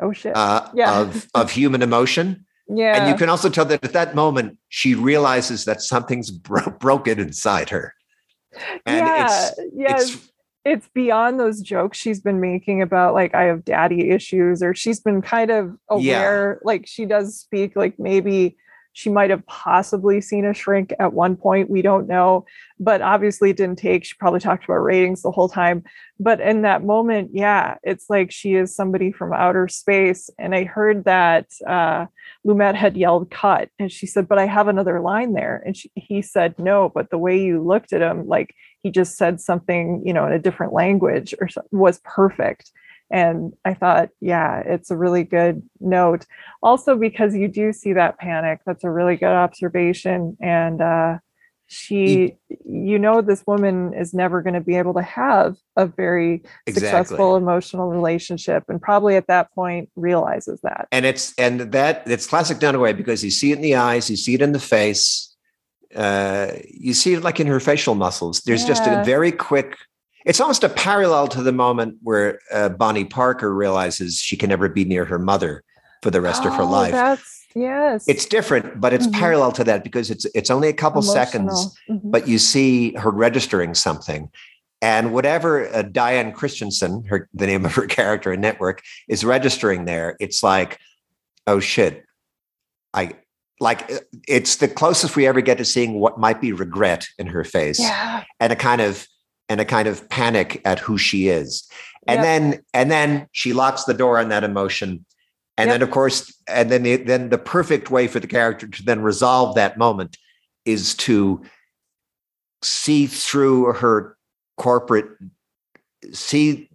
Oh 0.01 0.13
shit. 0.13 0.35
uh, 0.35 0.69
Yeah. 0.73 0.99
of 1.01 1.27
of 1.33 1.51
human 1.59 1.81
emotion 1.81 2.45
yeah. 2.67 2.95
and 2.97 3.09
you 3.09 3.15
can 3.15 3.29
also 3.29 3.49
tell 3.49 3.65
that 3.65 3.83
at 3.83 3.93
that 3.93 4.15
moment 4.15 4.57
she 4.69 4.95
realizes 4.95 5.65
that 5.65 5.81
something's 5.81 6.29
bro- 6.31 6.75
broken 6.79 7.19
inside 7.19 7.69
her 7.69 7.93
and 8.85 9.05
yeah. 9.07 9.25
it's 9.25 9.59
yeah. 9.73 9.95
it's 9.95 10.17
it's 10.65 10.87
beyond 10.93 11.39
those 11.39 11.61
jokes 11.61 11.97
she's 11.97 12.19
been 12.19 12.39
making 12.39 12.81
about 12.81 13.13
like 13.13 13.33
I 13.33 13.43
have 13.43 13.63
daddy 13.65 14.09
issues 14.09 14.61
or 14.61 14.73
she's 14.75 14.99
been 14.99 15.21
kind 15.21 15.51
of 15.51 15.77
Yeah. 15.89 16.17
aware 16.19 16.59
like 16.63 16.85
she 16.85 17.05
does 17.05 17.37
speak 17.37 17.75
like 17.75 17.97
maybe 17.97 18.57
she 18.99 19.09
might 19.09 19.29
have 19.29 19.45
possibly 19.45 20.19
seen 20.19 20.43
a 20.43 20.53
shrink 20.53 20.91
at 20.99 21.13
one 21.13 21.37
point 21.37 21.69
we 21.69 21.81
don't 21.81 22.05
know 22.05 22.45
but 22.81 23.01
obviously 23.01 23.49
it 23.49 23.55
didn't 23.55 23.77
take 23.77 24.03
she 24.03 24.13
probably 24.19 24.41
talked 24.41 24.65
about 24.65 24.75
ratings 24.75 25.21
the 25.21 25.31
whole 25.31 25.49
time. 25.49 25.83
But 26.19 26.41
in 26.41 26.63
that 26.63 26.83
moment 26.83 27.29
yeah 27.31 27.77
it's 27.81 28.09
like 28.09 28.29
she 28.29 28.55
is 28.55 28.75
somebody 28.75 29.13
from 29.13 29.31
outer 29.31 29.69
space 29.69 30.29
and 30.37 30.53
i 30.53 30.65
heard 30.65 31.05
that 31.05 31.45
uh 31.65 32.07
lumet 32.45 32.75
had 32.75 32.97
yelled 32.97 33.31
cut 33.31 33.69
and 33.79 33.89
she 33.89 34.05
said 34.05 34.27
but 34.27 34.37
i 34.37 34.45
have 34.45 34.67
another 34.67 34.99
line 34.99 35.31
there 35.31 35.63
and 35.65 35.77
she, 35.77 35.89
he 35.95 36.21
said 36.21 36.59
no 36.59 36.91
but 36.93 37.09
the 37.09 37.17
way 37.17 37.41
you 37.41 37.63
looked 37.63 37.93
at 37.93 38.01
him 38.01 38.27
like 38.27 38.53
he 38.83 38.91
just 38.91 39.15
said 39.15 39.39
something 39.39 40.01
you 40.05 40.13
know 40.13 40.25
in 40.25 40.33
a 40.33 40.39
different 40.39 40.73
language 40.73 41.33
or 41.39 41.47
was 41.71 42.01
perfect 42.03 42.69
and 43.11 43.53
i 43.65 43.73
thought 43.73 44.09
yeah 44.21 44.59
it's 44.65 44.91
a 44.91 44.97
really 44.97 45.23
good 45.23 45.61
note 45.79 46.25
also 46.61 46.95
because 46.95 47.35
you 47.35 47.47
do 47.47 47.73
see 47.73 47.93
that 47.93 48.17
panic 48.17 48.59
that's 48.65 48.83
a 48.83 48.91
really 48.91 49.15
good 49.15 49.27
observation 49.27 50.37
and 50.41 50.81
uh 50.81 51.17
she 51.71 52.35
you 52.65 52.97
know 52.97 53.21
this 53.21 53.43
woman 53.45 53.93
is 53.93 54.11
never 54.11 54.41
going 54.41 54.55
to 54.55 54.59
be 54.59 54.75
able 54.75 54.93
to 54.93 55.03
have 55.03 55.55
a 55.75 55.85
very 55.85 56.41
exactly 56.65 56.73
successful 56.73 57.35
emotional 57.35 57.89
relationship 57.89 58.63
and 58.69 58.81
probably 58.81 59.15
at 59.15 59.27
that 59.27 59.53
point 59.53 59.87
realizes 59.95 60.59
that 60.61 60.87
and 60.91 61.05
it's 61.05 61.33
and 61.37 61.71
that 61.71 62.03
it's 62.07 62.27
classic 62.27 62.57
Dunaway 62.57 62.95
because 62.95 63.23
you 63.23 63.31
see 63.31 63.51
it 63.51 63.55
in 63.55 63.61
the 63.61 63.75
eyes, 63.75 64.09
you 64.09 64.17
see 64.17 64.33
it 64.33 64.41
in 64.41 64.51
the 64.51 64.59
face, 64.59 65.35
uh, 65.95 66.51
you 66.67 66.93
see 66.93 67.13
it 67.13 67.23
like 67.23 67.39
in 67.39 67.47
her 67.47 67.59
facial 67.59 67.95
muscles. 67.95 68.41
There's 68.41 68.65
just 68.65 68.85
a 68.85 69.03
very 69.03 69.31
quick. 69.31 69.77
It's 70.25 70.39
almost 70.41 70.63
a 70.63 70.69
parallel 70.69 71.27
to 71.29 71.41
the 71.41 71.51
moment 71.51 71.95
where 72.01 72.39
uh, 72.51 72.69
Bonnie 72.69 73.05
Parker 73.05 73.53
realizes 73.53 74.19
she 74.19 74.35
can 74.37 74.49
never 74.49 74.67
be 74.69 74.85
near 74.85 75.05
her 75.05 75.19
mother 75.19 75.63
for 76.03 76.11
the 76.11 76.21
rest 76.21 76.45
of 76.45 76.53
her 76.55 76.63
Oh, 76.63 76.69
life. 76.69 76.91
that's 76.91 77.45
yes 77.55 78.05
It's 78.07 78.25
different, 78.25 78.79
but 78.79 78.93
it's 78.93 79.07
Mhm. 79.07 79.13
parallel 79.13 79.51
to 79.53 79.63
that 79.65 79.83
because 79.83 80.09
it's 80.11 80.25
it's 80.35 80.49
only 80.51 80.67
a 80.69 80.73
couple 80.73 81.01
seconds, 81.01 81.75
Emotional. 81.87 82.09
Mhm. 82.09 82.11
but 82.11 82.27
you 82.27 82.37
see 82.37 82.93
her 82.95 83.09
registering 83.11 83.73
something. 83.73 84.29
And 84.81 85.11
whatever 85.13 85.67
uh, 85.75 85.81
Diane 85.81 86.31
Christensen, 86.31 87.03
her 87.09 87.27
the 87.33 87.47
name 87.47 87.65
of 87.65 87.73
her 87.75 87.85
character 87.97 88.31
in 88.33 88.39
Network, 88.41 88.81
is 89.07 89.25
registering 89.25 89.85
there, 89.85 90.15
it's 90.19 90.41
like, 90.43 90.79
oh 91.47 91.59
shit, 91.59 92.05
I 92.93 93.13
like 93.59 93.91
uh, 93.91 93.99
it's 94.27 94.57
the 94.57 94.67
closest 94.69 95.15
we 95.17 95.27
ever 95.27 95.41
get 95.41 95.57
to 95.57 95.65
seeing 95.65 95.99
what 95.99 96.17
might 96.17 96.39
be 96.39 96.53
regret 96.53 97.07
in 97.17 97.27
her 97.27 97.43
face, 97.43 97.79
yeah 97.79 98.23
and 98.39 98.53
a 98.53 98.55
kind 98.55 98.79
of 98.81 99.05
and 99.49 99.59
a 99.59 99.65
kind 99.65 99.87
of 99.87 100.07
panic 100.09 100.61
at 100.63 100.79
who 100.79 100.97
she 100.97 101.27
is, 101.27 101.67
and 102.07 102.17
Yep. 102.17 102.23
then 102.23 102.63
and 102.73 102.91
then 102.91 103.27
she 103.31 103.53
locks 103.53 103.83
the 103.83 103.93
door 103.93 104.19
on 104.19 104.29
that 104.29 104.43
emotion. 104.43 105.05
And 105.57 105.67
Yep. 105.67 105.73
then, 105.73 105.81
of 105.81 105.91
course, 105.91 106.33
and 106.47 106.71
then 106.71 106.83
the, 106.83 106.95
then 106.95 107.29
the 107.29 107.37
perfect 107.37 107.91
way 107.91 108.07
for 108.07 108.21
the 108.21 108.27
character 108.27 108.65
to 108.65 108.83
then 108.83 109.01
resolve 109.01 109.55
that 109.55 109.77
moment 109.77 110.17
is 110.63 110.95
to 110.95 111.41
see 112.61 113.07
through 113.07 113.73
her 113.73 114.17
corporate 114.57 115.07
see 116.11 116.69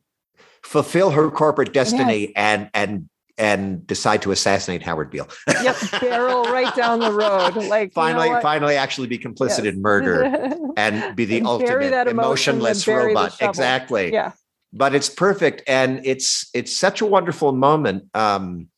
fulfill 0.62 1.10
her 1.10 1.30
corporate 1.30 1.72
destiny 1.72 2.32
and 2.36 2.70
and 2.74 3.08
and 3.38 3.86
decide 3.86 4.22
to 4.22 4.30
assassinate 4.30 4.82
Howard 4.82 5.10
Beale. 5.10 5.28
yep 5.62 5.76
barrel 6.00 6.44
right 6.44 6.74
down 6.76 7.00
the 7.00 7.10
road 7.12 7.56
like 7.68 7.88
you 7.96 8.02
know 8.02 8.08
finally, 8.18 8.42
finally, 8.42 8.76
actually 8.76 9.08
be 9.08 9.18
complicit 9.18 9.64
Yes. 9.64 9.74
in 9.74 9.82
murder 9.82 10.24
and 10.76 11.16
be 11.16 11.24
the 11.24 11.38
And 11.38 11.46
ultimate 11.46 12.06
emotionless 12.08 12.84
then 12.84 12.94
bury 12.94 13.12
the 13.14 13.18
robot. 13.20 13.36
Exactly. 13.40 14.12
yeah 14.12 14.32
But 14.72 14.94
it's 14.94 15.08
perfect, 15.08 15.62
and 15.68 16.00
it's 16.04 16.48
it's 16.54 16.76
such 16.76 17.00
a 17.00 17.06
wonderful 17.06 17.52
moment. 17.52 18.04
Um, 18.14 18.68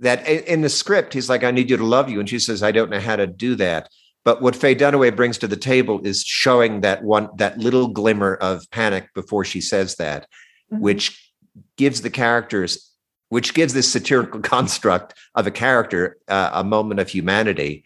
that 0.00 0.26
in, 0.28 0.60
the 0.62 0.68
script, 0.68 1.14
he's 1.14 1.28
like, 1.28 1.42
"I 1.44 1.50
need 1.52 1.70
you 1.70 1.76
to 1.76 1.84
love 1.84 2.08
you," 2.10 2.18
and 2.20 2.28
she 2.28 2.38
says, 2.38 2.62
"I 2.62 2.72
don't 2.72 2.90
know 2.90 3.00
how 3.00 3.16
to 3.16 3.26
do 3.26 3.54
that." 3.56 3.88
But 4.24 4.42
what 4.42 4.54
Faye 4.56 4.74
Dunaway 4.74 5.14
brings 5.14 5.38
to 5.38 5.46
the 5.48 5.56
table 5.56 6.00
is 6.04 6.22
showing 6.24 6.80
that 6.82 7.02
one 7.04 7.28
that 7.38 7.58
little 7.58 7.88
glimmer 7.88 8.34
of 8.34 8.68
panic 8.70 9.08
before 9.14 9.44
she 9.44 9.60
says 9.60 9.94
that, 9.96 10.26
Mhm. 10.72 10.80
which 10.80 11.32
gives 11.76 12.00
the 12.02 12.10
characters, 12.10 12.90
which 13.34 13.52
gives 13.52 13.74
this 13.74 13.90
satirical 13.90 14.40
construct 14.54 15.12
of 15.34 15.44
a 15.46 15.50
character 15.50 16.16
uh, 16.28 16.50
a 16.52 16.62
moment 16.62 17.00
of 17.00 17.08
humanity. 17.08 17.84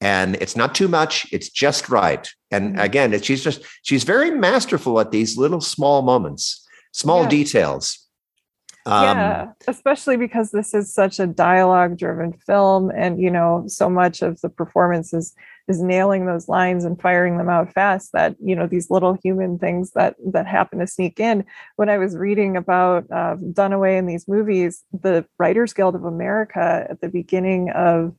And 0.00 0.36
it's 0.36 0.56
not 0.56 0.74
too 0.74 0.88
much; 0.88 1.26
it's 1.32 1.50
just 1.50 1.88
right. 1.90 2.24
And 2.50 2.64
Mhm. 2.76 2.82
again, 2.82 3.12
it's, 3.14 3.26
she's 3.26 3.44
just 3.44 3.60
she's 3.82 4.04
very 4.04 4.30
masterful 4.30 4.98
at 5.00 5.10
these 5.10 5.36
little 5.36 5.60
small 5.60 6.00
moments, 6.02 6.66
small 6.92 7.22
Yeah. 7.24 7.28
details. 7.38 7.84
Um, 8.86 9.02
yeah 9.18 9.46
especially 9.66 10.16
because 10.16 10.52
this 10.52 10.72
is 10.72 10.94
such 10.94 11.18
a 11.18 11.26
dialogue 11.26 11.98
driven 11.98 12.32
film 12.32 12.82
and 13.02 13.12
you 13.24 13.32
know 13.36 13.64
so 13.66 13.90
much 13.90 14.22
of 14.22 14.40
the 14.42 14.48
performance 14.48 15.12
is 15.12 15.34
is 15.68 15.82
nailing 15.82 16.26
those 16.26 16.48
lines 16.48 16.84
and 16.84 17.00
firing 17.00 17.38
them 17.38 17.48
out 17.48 17.72
fast 17.72 18.12
that 18.12 18.36
you 18.42 18.54
know 18.54 18.66
these 18.66 18.90
little 18.90 19.18
human 19.22 19.58
things 19.58 19.92
that 19.92 20.16
that 20.32 20.46
happen 20.46 20.78
to 20.78 20.86
sneak 20.86 21.20
in. 21.20 21.44
When 21.76 21.88
i 21.88 21.98
was 21.98 22.16
reading 22.16 22.56
about 22.56 23.04
uh, 23.10 23.36
dunaway 23.36 23.98
in 23.98 24.06
these 24.06 24.28
movies 24.28 24.84
the 24.92 25.26
writers 25.38 25.72
guild 25.72 25.94
of 25.94 26.04
america 26.04 26.86
at 26.88 27.00
the 27.00 27.08
beginning 27.08 27.70
of 27.70 28.14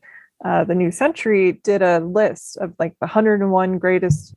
uh, 0.46 0.64
the 0.64 0.76
New 0.76 0.92
Century 0.92 1.54
did 1.64 1.82
a 1.82 2.00
list 2.00 2.58
of 2.58 2.74
like 2.80 2.94
the 3.00 3.08
101 3.08 3.80
greatest 3.80 4.36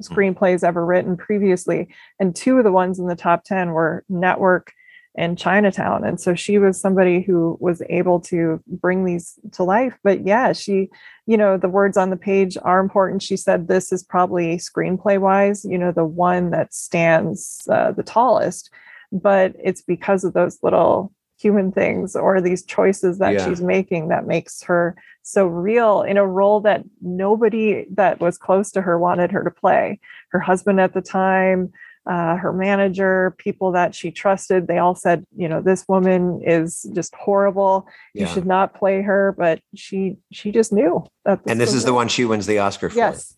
screenplays 0.00 0.62
ever 0.62 0.84
written 0.84 1.16
previously, 1.16 1.88
and 2.20 2.36
two 2.36 2.58
of 2.58 2.64
the 2.64 2.72
ones 2.72 2.98
in 2.98 3.06
the 3.06 3.16
top 3.16 3.44
10 3.44 3.70
were 3.70 4.04
Network 4.08 4.72
and 5.18 5.36
Chinatown. 5.36 6.04
And 6.04 6.20
so 6.20 6.34
she 6.34 6.58
was 6.58 6.80
somebody 6.80 7.20
who 7.20 7.58
was 7.60 7.82
able 7.90 8.20
to 8.20 8.62
bring 8.68 9.04
these 9.04 9.38
to 9.52 9.64
life. 9.64 9.98
But 10.04 10.24
yeah, 10.24 10.52
she, 10.52 10.88
you 11.26 11.36
know, 11.36 11.58
the 11.58 11.68
words 11.68 11.96
on 11.96 12.10
the 12.10 12.16
page 12.16 12.56
are 12.62 12.78
important. 12.78 13.22
She 13.22 13.36
said 13.36 13.66
this 13.66 13.92
is 13.92 14.04
probably 14.04 14.56
screenplay 14.58 15.18
wise, 15.20 15.64
you 15.64 15.76
know, 15.76 15.90
the 15.90 16.04
one 16.04 16.50
that 16.50 16.72
stands 16.72 17.66
uh, 17.68 17.90
the 17.90 18.04
tallest, 18.04 18.70
but 19.10 19.54
it's 19.62 19.82
because 19.82 20.22
of 20.22 20.34
those 20.34 20.58
little 20.62 21.12
human 21.40 21.72
things 21.72 22.16
or 22.16 22.40
these 22.40 22.64
choices 22.64 23.18
that 23.18 23.34
Yeah. 23.34 23.44
she's 23.44 23.60
making 23.60 24.08
that 24.08 24.26
makes 24.26 24.62
her 24.62 24.96
so 25.22 25.46
real 25.46 26.02
in 26.02 26.16
a 26.16 26.26
role 26.26 26.60
that 26.60 26.84
nobody 27.00 27.86
that 27.94 28.20
was 28.20 28.38
close 28.38 28.70
to 28.72 28.82
her 28.82 28.98
wanted 28.98 29.30
her 29.32 29.44
to 29.44 29.50
play. 29.50 30.00
Her 30.30 30.40
husband 30.40 30.80
at 30.80 30.94
the 30.94 31.02
time, 31.02 31.72
uh, 32.08 32.36
her 32.36 32.52
manager, 32.52 33.34
people 33.36 33.70
that 33.72 33.94
she 33.94 34.10
trusted, 34.10 34.66
they 34.66 34.78
all 34.78 34.94
said, 34.94 35.24
you 35.36 35.48
know, 35.48 35.60
this 35.60 35.84
woman 35.88 36.40
is 36.42 36.88
just 36.94 37.14
horrible. 37.14 37.86
You 38.14 38.22
Yeah. 38.22 38.32
should 38.32 38.46
not 38.46 38.74
play 38.74 39.02
her. 39.02 39.34
But 39.36 39.60
she 39.74 40.16
she 40.32 40.50
just 40.50 40.72
knew 40.72 41.04
that. 41.24 41.40
and 41.46 41.60
this 41.60 41.74
is 41.74 41.84
the 41.84 41.92
one 41.94 42.08
she 42.08 42.24
wins 42.24 42.46
the 42.46 42.58
Oscar 42.58 42.88
for. 42.88 42.96
Yes, 42.96 43.36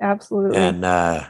absolutely. 0.00 0.56
And 0.56 0.84
uh, 0.84 1.26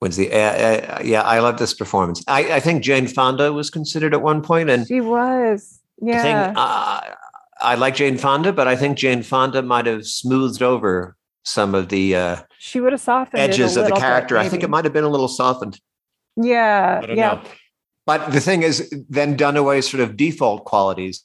wins 0.00 0.16
the 0.16 0.30
uh, 0.32 0.36
uh, 0.36 1.02
yeah, 1.04 1.22
I 1.22 1.40
love 1.40 1.58
this 1.58 1.74
performance. 1.74 2.22
I, 2.28 2.54
I 2.54 2.60
think 2.60 2.84
Jane 2.84 3.08
Fonda 3.08 3.52
was 3.52 3.68
considered 3.68 4.14
at 4.14 4.22
one 4.22 4.42
point, 4.42 4.70
and 4.70 4.86
she 4.86 5.00
was. 5.00 5.80
Yeah. 6.00 6.18
I 6.18 6.22
think 6.22 6.58
uh, 6.58 7.00
I 7.60 7.74
like 7.74 7.96
Jane 7.96 8.18
Fonda, 8.18 8.52
but 8.52 8.68
I 8.68 8.76
think 8.76 8.98
Jane 8.98 9.22
Fonda 9.22 9.62
might 9.62 9.86
have 9.86 10.06
smoothed 10.06 10.62
over 10.62 11.16
some 11.46 11.76
of 11.76 11.88
the 11.88 12.16
uh, 12.16 12.36
she 12.58 12.80
would 12.80 12.92
have 12.92 13.00
softened 13.00 13.40
edges 13.40 13.76
of 13.76 13.84
the 13.84 13.90
little 13.90 13.96
bit, 13.96 14.02
character. 14.02 14.36
I 14.36 14.48
think 14.48 14.64
it 14.64 14.68
might 14.68 14.84
have 14.84 14.92
been 14.92 15.04
a 15.04 15.08
little 15.08 15.28
softened. 15.28 15.80
Yeah. 16.36 17.06
Yeah. 17.06 17.14
know. 17.14 17.42
But 18.04 18.32
the 18.32 18.40
thing 18.40 18.62
is, 18.62 18.92
then 19.08 19.36
Dunaway's 19.36 19.88
sort 19.88 20.00
of 20.00 20.16
default 20.16 20.64
qualities, 20.64 21.22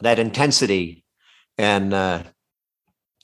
that 0.00 0.18
intensity 0.18 1.04
and 1.56 1.94
uh, 1.94 2.22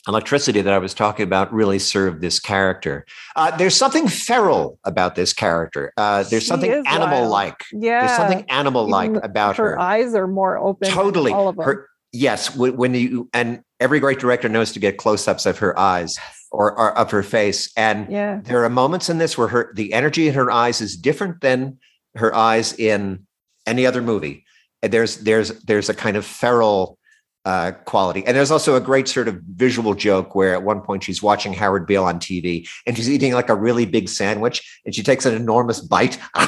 electricity 0.07 0.61
that 0.61 0.72
I 0.72 0.78
was 0.78 0.94
talking 0.94 1.24
about, 1.24 1.52
really 1.52 1.78
served 1.78 2.20
this 2.20 2.38
character. 2.38 3.07
Uh, 3.36 3.57
there's 3.57 3.76
something 3.76 4.09
feral 4.09 4.78
about 4.84 5.14
this 5.14 5.32
character. 5.32 5.92
Uh, 5.96 6.22
there's 6.24 6.44
She 6.44 6.48
something 6.48 6.86
animal-like. 6.86 7.64
Yeah. 7.72 8.07
There's 8.07 8.16
something 8.16 8.44
animal-like 8.50 9.11
Even 9.11 9.24
about 9.24 9.57
her 9.57 9.70
her. 9.70 9.80
eyes 9.80 10.14
are 10.14 10.26
more 10.26 10.59
open. 10.59 10.88
Totally. 10.90 11.32
All 11.32 11.48
of 11.48 11.57
them. 11.57 11.64
Her, 11.64 11.88
yes, 12.14 12.54
when, 12.56 12.94
you 12.94 13.28
and 13.34 13.62
every 13.80 14.00
great 14.00 14.20
director 14.20 14.48
knows 14.48 14.72
to 14.72 14.78
get 14.78 14.96
close-ups 14.96 15.44
of 15.46 15.58
her 15.58 15.78
eyes 15.78 16.16
or, 16.50 16.72
or 16.78 16.96
of 16.96 17.10
her 17.10 17.22
face, 17.22 17.72
and 17.76 18.10
yeah. 18.10 18.40
there 18.44 18.64
are 18.64 18.70
moments 18.70 19.10
in 19.10 19.18
this 19.18 19.36
where 19.36 19.48
her 19.48 19.72
the 19.74 19.92
energy 19.92 20.28
in 20.28 20.34
her 20.34 20.50
eyes 20.50 20.80
is 20.80 20.96
different 20.96 21.40
than 21.40 21.78
her 22.14 22.34
eyes 22.34 22.72
in 22.78 23.26
any 23.66 23.84
other 23.84 24.00
movie. 24.00 24.44
And 24.82 24.92
there's 24.92 25.18
there's 25.18 25.50
there's 25.64 25.88
a 25.88 25.94
kind 25.94 26.16
of 26.16 26.24
feral 26.24 26.98
uh, 27.44 27.72
quality, 27.84 28.24
and 28.24 28.36
there's 28.36 28.52
also 28.52 28.76
a 28.76 28.80
great 28.80 29.08
sort 29.08 29.26
of 29.26 29.40
visual 29.54 29.94
joke 29.94 30.34
where 30.34 30.54
at 30.54 30.62
one 30.62 30.80
point 30.80 31.02
she's 31.02 31.22
watching 31.22 31.52
Howard 31.52 31.86
Beale 31.86 32.04
on 32.04 32.20
TV 32.20 32.68
and 32.86 32.96
she's 32.96 33.10
eating 33.10 33.32
like 33.32 33.48
a 33.48 33.54
really 33.54 33.86
big 33.86 34.08
sandwich, 34.08 34.80
and 34.86 34.94
she 34.94 35.02
takes 35.02 35.26
an 35.26 35.34
enormous 35.34 35.80
bite. 35.80 36.18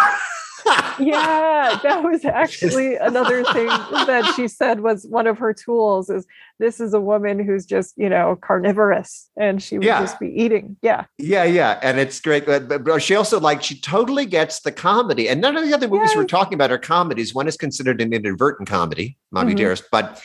yeah 0.99 1.79
that 1.83 2.03
was 2.03 2.25
actually 2.25 2.97
another 2.97 3.45
thing 3.45 3.67
that 3.67 4.33
she 4.37 4.49
said 4.49 4.81
was 4.81 5.07
one 5.07 5.27
of 5.27 5.39
her 5.39 5.53
tools 5.53 6.11
is 6.11 6.27
this 6.59 6.81
is 6.81 6.95
a 6.95 7.01
woman 7.01 7.39
who's 7.45 7.65
just 7.67 7.95
you 7.97 8.09
know 8.09 8.37
carnivorous 8.43 9.29
and 9.39 9.63
she 9.63 9.79
would 9.79 9.87
Yeah. 9.87 10.01
just 10.01 10.19
be 10.19 10.29
eating 10.29 10.77
yeah 10.83 11.05
Yeah, 11.19 11.45
yeah, 11.45 11.79
and 11.83 11.99
it's 11.99 12.21
great. 12.21 12.47
But, 12.47 13.03
she 13.03 13.15
also 13.15 13.39
like 13.41 13.63
she 13.63 13.79
totally 13.81 14.27
gets 14.27 14.61
the 14.61 14.73
comedy, 14.73 15.29
and 15.29 15.41
none 15.41 15.57
of 15.57 15.65
the 15.65 15.75
other 15.75 15.89
movies 15.89 16.13
we're 16.17 16.25
talking 16.25 16.55
about 16.55 16.71
are 16.73 16.79
comedies. 16.79 17.35
One 17.35 17.47
is 17.49 17.57
considered 17.57 18.01
an 18.01 18.13
inadvertent 18.13 18.69
comedy, 18.69 19.17
Mommy 19.31 19.53
Mhm. 19.53 19.57
Dearest, 19.59 19.85
but 19.91 20.21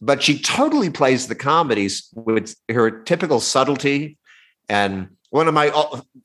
but 0.00 0.22
she 0.22 0.38
totally 0.38 0.90
plays 0.90 1.28
the 1.28 1.34
comedies 1.34 2.08
with 2.14 2.54
her 2.70 2.90
typical 2.90 3.40
subtlety. 3.40 4.18
And 4.68 5.08
one 5.30 5.48
of 5.48 5.54
my 5.54 5.70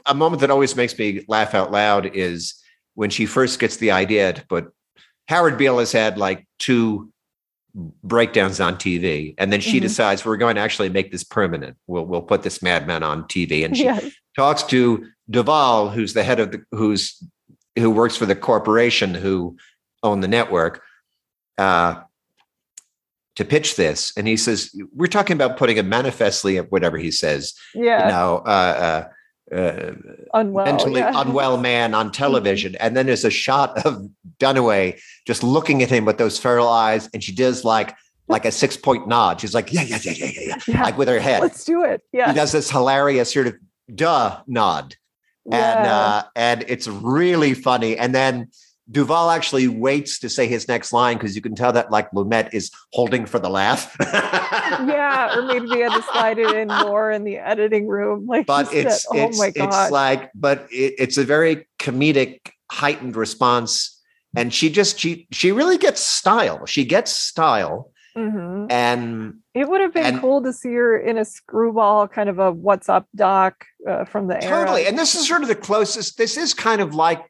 a 0.05 0.13
moment 0.13 0.41
that 0.41 0.51
always 0.51 0.75
makes 0.75 0.97
me 0.97 1.23
laugh 1.27 1.53
out 1.53 1.71
loud 1.71 2.05
is 2.15 2.55
when 2.99 3.09
she 3.09 3.25
first 3.25 3.59
gets 3.61 3.77
the 3.77 3.91
idea 3.91 4.43
but 4.49 4.67
Howard 5.29 5.57
Beale 5.57 5.79
has 5.79 5.93
had 5.93 6.17
like 6.17 6.45
two 6.57 7.13
breakdowns 8.03 8.59
on 8.59 8.75
TV, 8.75 9.35
and 9.37 9.53
then 9.53 9.61
she 9.61 9.77
Mhm. 9.77 9.83
decides 9.83 10.25
we're 10.25 10.35
going 10.35 10.55
to 10.55 10.61
actually 10.61 10.89
make 10.89 11.09
this 11.09 11.23
permanent. 11.23 11.77
We'll 11.87 12.05
we'll 12.05 12.23
put 12.33 12.43
this 12.43 12.61
madman 12.61 13.01
on 13.03 13.23
TV, 13.23 13.63
and 13.63 13.77
she 13.77 13.83
yes 13.85 14.11
talks 14.35 14.63
to 14.63 15.05
Duvall, 15.29 15.89
who's 15.91 16.13
the 16.13 16.23
head 16.25 16.41
of 16.41 16.51
the 16.51 16.61
who's 16.71 17.23
who 17.77 17.89
works 17.89 18.17
for 18.17 18.25
the 18.25 18.35
corporation 18.35 19.13
who 19.13 19.55
own 20.03 20.19
the 20.19 20.27
network, 20.27 20.81
uh, 21.57 22.01
to 23.37 23.45
pitch 23.45 23.77
this. 23.77 24.11
And 24.17 24.27
he 24.27 24.35
says, 24.35 24.75
"We're 24.93 25.07
talking 25.07 25.35
about 25.39 25.55
putting 25.55 25.79
a 25.79 25.83
manifestly 25.83 26.57
whatever 26.57 26.97
he 26.97 27.11
says, 27.11 27.53
yeah 27.73 28.07
you 28.07 28.11
know, 28.11 28.29
uh, 28.45 28.75
uh, 28.87 29.03
uh, 29.55 29.91
unwell 30.33 30.65
mentally 30.65 31.01
yeah. 31.01 31.11
unwell 31.15 31.57
man 31.57 31.93
on 31.93 32.11
television." 32.11 32.75
And 32.75 32.95
then 32.95 33.05
there's 33.05 33.25
a 33.25 33.29
shot 33.29 33.85
of 33.85 34.09
Dunaway 34.39 34.99
just 35.25 35.43
looking 35.43 35.81
at 35.83 35.89
him 35.89 36.05
with 36.05 36.17
those 36.17 36.37
feral 36.39 36.67
eyes, 36.67 37.09
and 37.13 37.23
she 37.23 37.33
does 37.33 37.63
like 37.63 37.95
like 38.27 38.45
a 38.45 38.51
six 38.51 38.77
point 38.77 39.07
nod. 39.07 39.41
She's 39.41 39.55
like, 39.55 39.73
"Yeah, 39.73 39.81
yeah, 39.83 39.99
yeah, 40.03 40.13
yeah, 40.13 40.31
yeah, 40.33 40.41
yeah," 40.47 40.55
Yeah. 40.67 40.83
like 40.83 40.97
with 40.97 41.07
her 41.07 41.19
head 41.19 41.41
let's 41.41 41.63
do 41.65 41.83
it 41.83 42.01
Yeah. 42.11 42.29
he 42.29 42.35
does 42.35 42.51
this 42.51 42.69
hilarious 42.69 43.33
sort 43.33 43.47
of 43.47 43.55
duh 43.93 44.41
nod 44.45 44.95
and 45.51 45.87
uh 45.87 46.23
and 46.35 46.63
it's 46.67 46.87
really 46.87 47.55
funny 47.55 47.97
and 47.97 48.13
then 48.13 48.49
Duvall 48.91 49.29
actually 49.29 49.67
waits 49.67 50.19
to 50.19 50.29
say 50.29 50.47
his 50.47 50.67
next 50.67 50.91
line 50.93 51.17
because 51.17 51.35
you 51.35 51.41
can 51.41 51.53
tell 51.55 51.71
that 51.73 51.91
like 51.91 52.09
Lumet 52.11 52.53
is 52.53 52.71
holding 52.93 53.25
for 53.25 53.37
the 53.39 53.49
laugh. 53.49 53.95
yeah 54.01 55.37
or 55.37 55.43
maybe 55.43 55.67
they 55.67 55.79
had 55.79 55.93
to 55.93 56.03
slide 56.11 56.39
it 56.39 56.55
in 56.55 56.67
more 56.67 57.11
in 57.11 57.23
the 57.23 57.37
editing 57.37 57.87
room 57.87 58.25
like 58.27 58.45
but 58.45 58.71
you 58.73 58.81
said. 58.83 58.87
it's 58.87 59.05
oh 59.11 59.17
it's 59.17 59.41
it's 59.55 59.91
like 59.91 60.31
but 60.33 60.67
it, 60.71 60.93
it's 60.97 61.17
a 61.17 61.23
very 61.23 61.67
comedic 61.79 62.51
heightened 62.71 63.15
response 63.15 63.99
and 64.35 64.53
she 64.53 64.69
just 64.69 64.99
she 64.99 65.27
she 65.31 65.51
really 65.51 65.77
gets 65.77 66.01
style. 66.01 66.65
She 66.65 66.85
gets 66.85 67.11
style 67.11 67.91
Mhm. 68.17 68.67
and 68.71 69.35
it 69.53 69.69
would 69.69 69.81
have 69.81 69.93
been 69.93 70.05
and- 70.05 70.19
cool 70.19 70.41
to 70.43 70.51
see 70.51 70.73
her 70.73 70.97
in 70.97 71.17
a 71.17 71.23
screwball 71.25 72.07
kind 72.07 72.27
of 72.27 72.39
a 72.39 72.51
what's 72.51 72.89
up 72.89 73.07
doc 73.15 73.65
uh, 73.87 74.03
from 74.05 74.27
the 74.27 74.43
era 74.43 74.65
totally 74.65 74.87
and 74.87 74.97
this 74.97 75.13
is 75.15 75.27
sort 75.27 75.43
of 75.43 75.47
the 75.47 75.55
closest 75.55 76.17
this 76.17 76.35
is 76.35 76.53
kind 76.55 76.81
of 76.81 76.95
like 76.95 77.23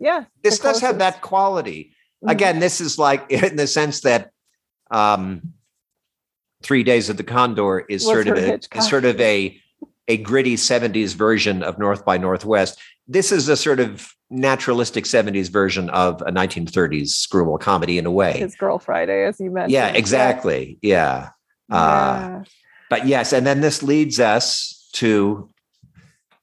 yeah 0.00 0.24
this 0.42 0.58
does 0.58 0.80
have 0.80 0.98
that 0.98 1.20
quality. 1.22 1.92
Mhm. 2.24 2.30
again 2.30 2.58
this 2.60 2.80
is 2.80 2.98
like 2.98 3.30
in 3.30 3.56
the 3.56 3.66
sense 3.66 4.00
that 4.00 4.30
um 4.90 5.42
three 6.62 6.82
days 6.82 7.08
of 7.10 7.16
the 7.16 7.24
condor 7.24 7.80
is 7.80 8.04
Was 8.04 8.12
sort 8.14 8.28
of 8.28 8.36
a, 8.38 8.54
is 8.74 8.88
sort 8.88 9.04
of 9.04 9.20
a 9.20 9.60
a 10.08 10.16
gritty 10.18 10.54
70s 10.56 11.14
version 11.14 11.62
of 11.64 11.78
north 11.78 12.04
by 12.04 12.16
northwest. 12.16 12.78
This 13.08 13.32
is 13.32 13.48
a 13.48 13.56
sort 13.56 13.80
of 13.80 14.08
naturalistic 14.30 15.04
70s 15.04 15.48
version 15.50 15.90
of 15.90 16.22
a 16.22 16.30
1930s 16.32 17.08
screwball 17.08 17.58
comedy 17.58 17.98
in 17.98 18.06
a 18.06 18.10
way. 18.10 18.38
His 18.38 18.54
girl 18.56 18.78
friday 18.78 19.24
as 19.24 19.38
you 19.40 19.50
mentioned. 19.50 19.72
Yeah. 19.72 19.88
exactly. 19.88 20.78
Yeah, 20.82 21.30
Uh, 21.70 21.74
Yeah. 21.76 22.42
but 22.88 23.06
yes 23.06 23.32
and 23.32 23.46
then 23.46 23.60
this 23.60 23.82
leads 23.82 24.18
us 24.20 24.88
to 24.94 25.50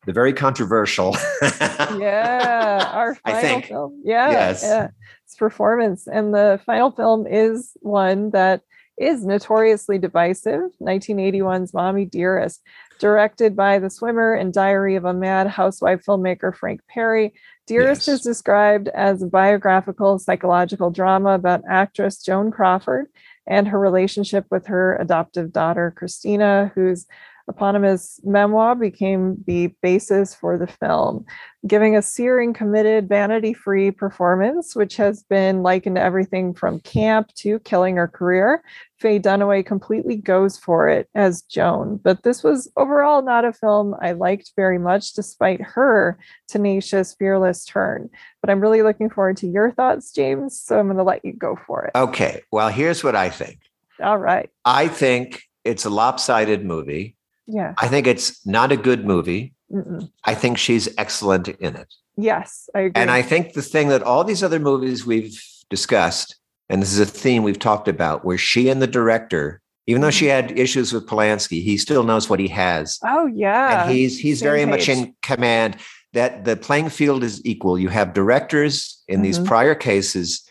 the 0.06 0.14
very 0.14 0.34
controversial 0.34 1.16
yeah, 1.41 2.89
our 2.93 3.16
final 3.16 3.62
film. 3.62 4.01
Yeah, 4.04 4.32
Yes. 4.32 4.64
yeah, 4.64 4.88
it's 5.26 5.36
performance, 5.36 6.08
and 6.08 6.34
the 6.34 6.60
final 6.66 6.91
film 6.91 7.26
is 7.28 7.72
one 7.82 8.32
that 8.32 8.62
is 8.97 9.26
notoriously 9.26 9.97
divisive. 9.97 10.62
1981's 10.82 11.74
"Mommy 11.74 12.06
Dearest," 12.06 12.62
directed 12.99 13.56
by 13.56 13.80
the 13.80 13.89
swimmer 13.89 14.34
and 14.34 14.54
Diary 14.54 14.95
of 14.95 15.06
a 15.06 15.14
Mad 15.14 15.47
Housewife 15.47 16.04
filmmaker 16.06 16.56
Frank 16.56 16.82
Perry. 16.89 17.34
Dearest 17.66 18.08
Yes. 18.08 18.20
is 18.20 18.22
described 18.22 18.89
as 18.89 19.24
a 19.24 19.28
biographical 19.28 20.20
psychological 20.20 20.91
drama 20.91 21.30
about 21.30 21.62
actress 21.70 22.22
Joan 22.22 22.51
Crawford 22.51 23.08
and 23.47 23.68
her 23.68 23.80
relationship 23.80 24.45
with 24.51 24.68
her 24.68 24.95
adoptive 24.97 25.51
daughter 25.51 25.93
Christina, 25.95 26.72
whose 26.76 27.06
eponymous 27.48 28.20
memoir 28.24 28.76
became 28.76 29.38
the 29.48 29.68
basis 29.82 30.34
for 30.34 30.58
the 30.58 30.68
film, 30.68 31.26
giving 31.68 31.96
a 31.96 32.02
searing, 32.02 32.54
committed, 32.54 33.10
vanity 33.10 33.54
free 33.54 33.91
performance, 33.91 34.76
which 34.76 34.96
has 34.96 35.24
been 35.24 35.62
likened 35.62 35.98
to 35.98 36.02
everything 36.02 36.54
from 36.54 36.80
camp 36.80 37.34
to 37.36 37.60
killing 37.60 37.98
her 37.98 38.08
career. 38.08 38.64
Faye 39.00 39.20
Dunaway 39.20 39.66
completely 39.66 40.16
goes 40.16 40.58
for 40.58 40.88
it 40.88 41.10
as 41.14 41.41
Joan. 41.41 42.00
But 42.02 42.24
this 42.24 42.44
was 42.44 42.72
overall 42.78 43.22
not 43.22 43.44
a 43.44 43.52
film 43.52 43.96
I 44.02 44.14
liked 44.14 44.54
very 44.56 44.80
much, 44.80 45.14
despite 45.14 45.62
her 45.62 46.18
tenacious, 46.48 47.14
fearless 47.14 47.66
turn. 47.66 48.10
But 48.41 48.50
I'm 48.50 48.62
really 48.62 48.82
looking 48.82 49.10
forward 49.10 49.38
to 49.38 49.48
your 49.48 49.72
thoughts, 49.72 50.14
James. 50.14 50.58
So 50.60 50.80
I'm 50.80 50.88
going 50.88 50.98
to 50.98 51.04
let 51.04 51.26
you 51.26 51.34
go 51.34 51.58
for 51.68 51.86
it. 51.86 51.91
okay 51.98 52.41
well 52.52 52.70
here's 52.70 53.04
what 53.04 53.16
i 53.16 53.30
think 53.30 53.60
All 54.02 54.18
right. 54.18 54.50
I 54.66 54.88
think 54.88 55.44
it's 55.64 55.86
a 55.86 55.89
lopsided 55.89 56.66
movie. 56.66 57.16
Yeah. 57.48 57.74
I 57.78 57.88
think 57.88 58.08
it's 58.08 58.46
not 58.46 58.72
a 58.72 58.78
good 58.78 59.06
movie. 59.06 59.54
Mm-mm. 59.72 60.10
I 60.24 60.36
think 60.36 60.58
she's 60.58 60.88
excellent 60.98 61.48
in 61.48 61.76
it. 61.76 61.94
Yes, 62.16 62.70
I 62.76 62.82
agree. 62.82 63.02
And 63.02 63.10
I 63.10 63.22
think 63.22 63.54
the 63.54 63.62
thing 63.62 63.88
that 63.89 64.04
all 64.04 64.24
these 64.24 64.44
other 64.44 64.60
movies 64.60 65.06
we've 65.06 65.41
discussed, 65.70 66.36
and 66.70 66.82
this 66.82 66.94
is 66.94 67.00
a 67.00 67.06
theme 67.06 67.44
we've 67.44 67.60
talked 67.60 67.88
about, 67.88 68.24
where 68.24 68.38
she 68.38 68.70
and 68.70 68.82
the 68.82 68.88
director, 68.88 69.62
even 69.88 70.02
though 70.02 70.12
she 70.12 70.28
had 70.28 70.58
issues 70.58 70.94
with 70.94 71.08
Polanski, 71.08 71.62
he 71.64 71.78
still 71.78 72.04
knows 72.04 72.30
what 72.30 72.39
he 72.39 72.48
has. 72.50 73.00
oh 73.06 73.26
yeah. 73.28 73.84
and 73.84 73.91
he's 73.91 74.20
he's 74.20 74.39
same 74.39 74.48
very 74.48 74.66
much 74.66 74.88
in 74.88 75.16
command 75.24 75.78
that 76.14 76.46
the 76.46 76.56
playing 76.56 76.89
field 76.89 77.24
is 77.24 77.44
equal. 77.44 77.80
You 77.80 77.89
have 77.89 78.14
directors 78.14 79.02
in 79.08 79.24
these 79.24 79.39
Mhm. 79.39 79.46
prior 79.48 79.74
cases 79.76 80.48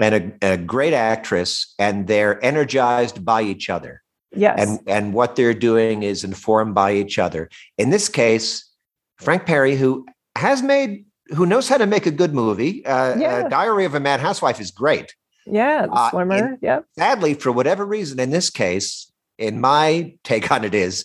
and 0.00 0.36
a, 0.42 0.52
a 0.54 0.56
great 0.56 0.94
actress, 0.94 1.74
and 1.78 2.06
they're 2.06 2.42
energized 2.44 3.24
by 3.24 3.42
each 3.42 3.68
other 3.68 4.02
yes. 4.36 4.58
and 4.58 4.80
and 4.86 5.14
what 5.14 5.36
they're 5.36 5.54
doing 5.54 6.02
is 6.02 6.24
informed 6.24 6.74
by 6.74 6.92
each 6.94 7.18
other. 7.18 7.48
In 7.78 7.90
this 7.90 8.08
case, 8.08 8.70
Frank 9.18 9.46
Perry, 9.46 9.76
who 9.76 10.04
has 10.36 10.62
made, 10.62 11.04
who 11.34 11.46
knows 11.46 11.68
how 11.68 11.76
to 11.78 11.86
make 11.86 12.06
a 12.06 12.10
good 12.10 12.34
movie, 12.34 12.84
uh, 12.86 13.14
uh, 13.14 13.16
Yeah. 13.18 13.48
Diary 13.48 13.84
of 13.84 13.94
a 13.94 14.00
Mad 14.00 14.20
Housewife 14.20 14.60
is 14.60 14.70
great. 14.70 15.14
yeah, 15.46 15.86
the 15.86 15.92
uh, 15.92 16.10
swimmer. 16.10 16.58
yep. 16.62 16.84
Sadly, 16.98 17.34
for 17.34 17.52
whatever 17.52 17.84
reason, 17.86 18.18
in 18.18 18.30
this 18.30 18.50
case, 18.50 19.10
in 19.38 19.60
my 19.60 20.14
take 20.24 20.50
on 20.50 20.64
it 20.64 20.74
is, 20.74 21.04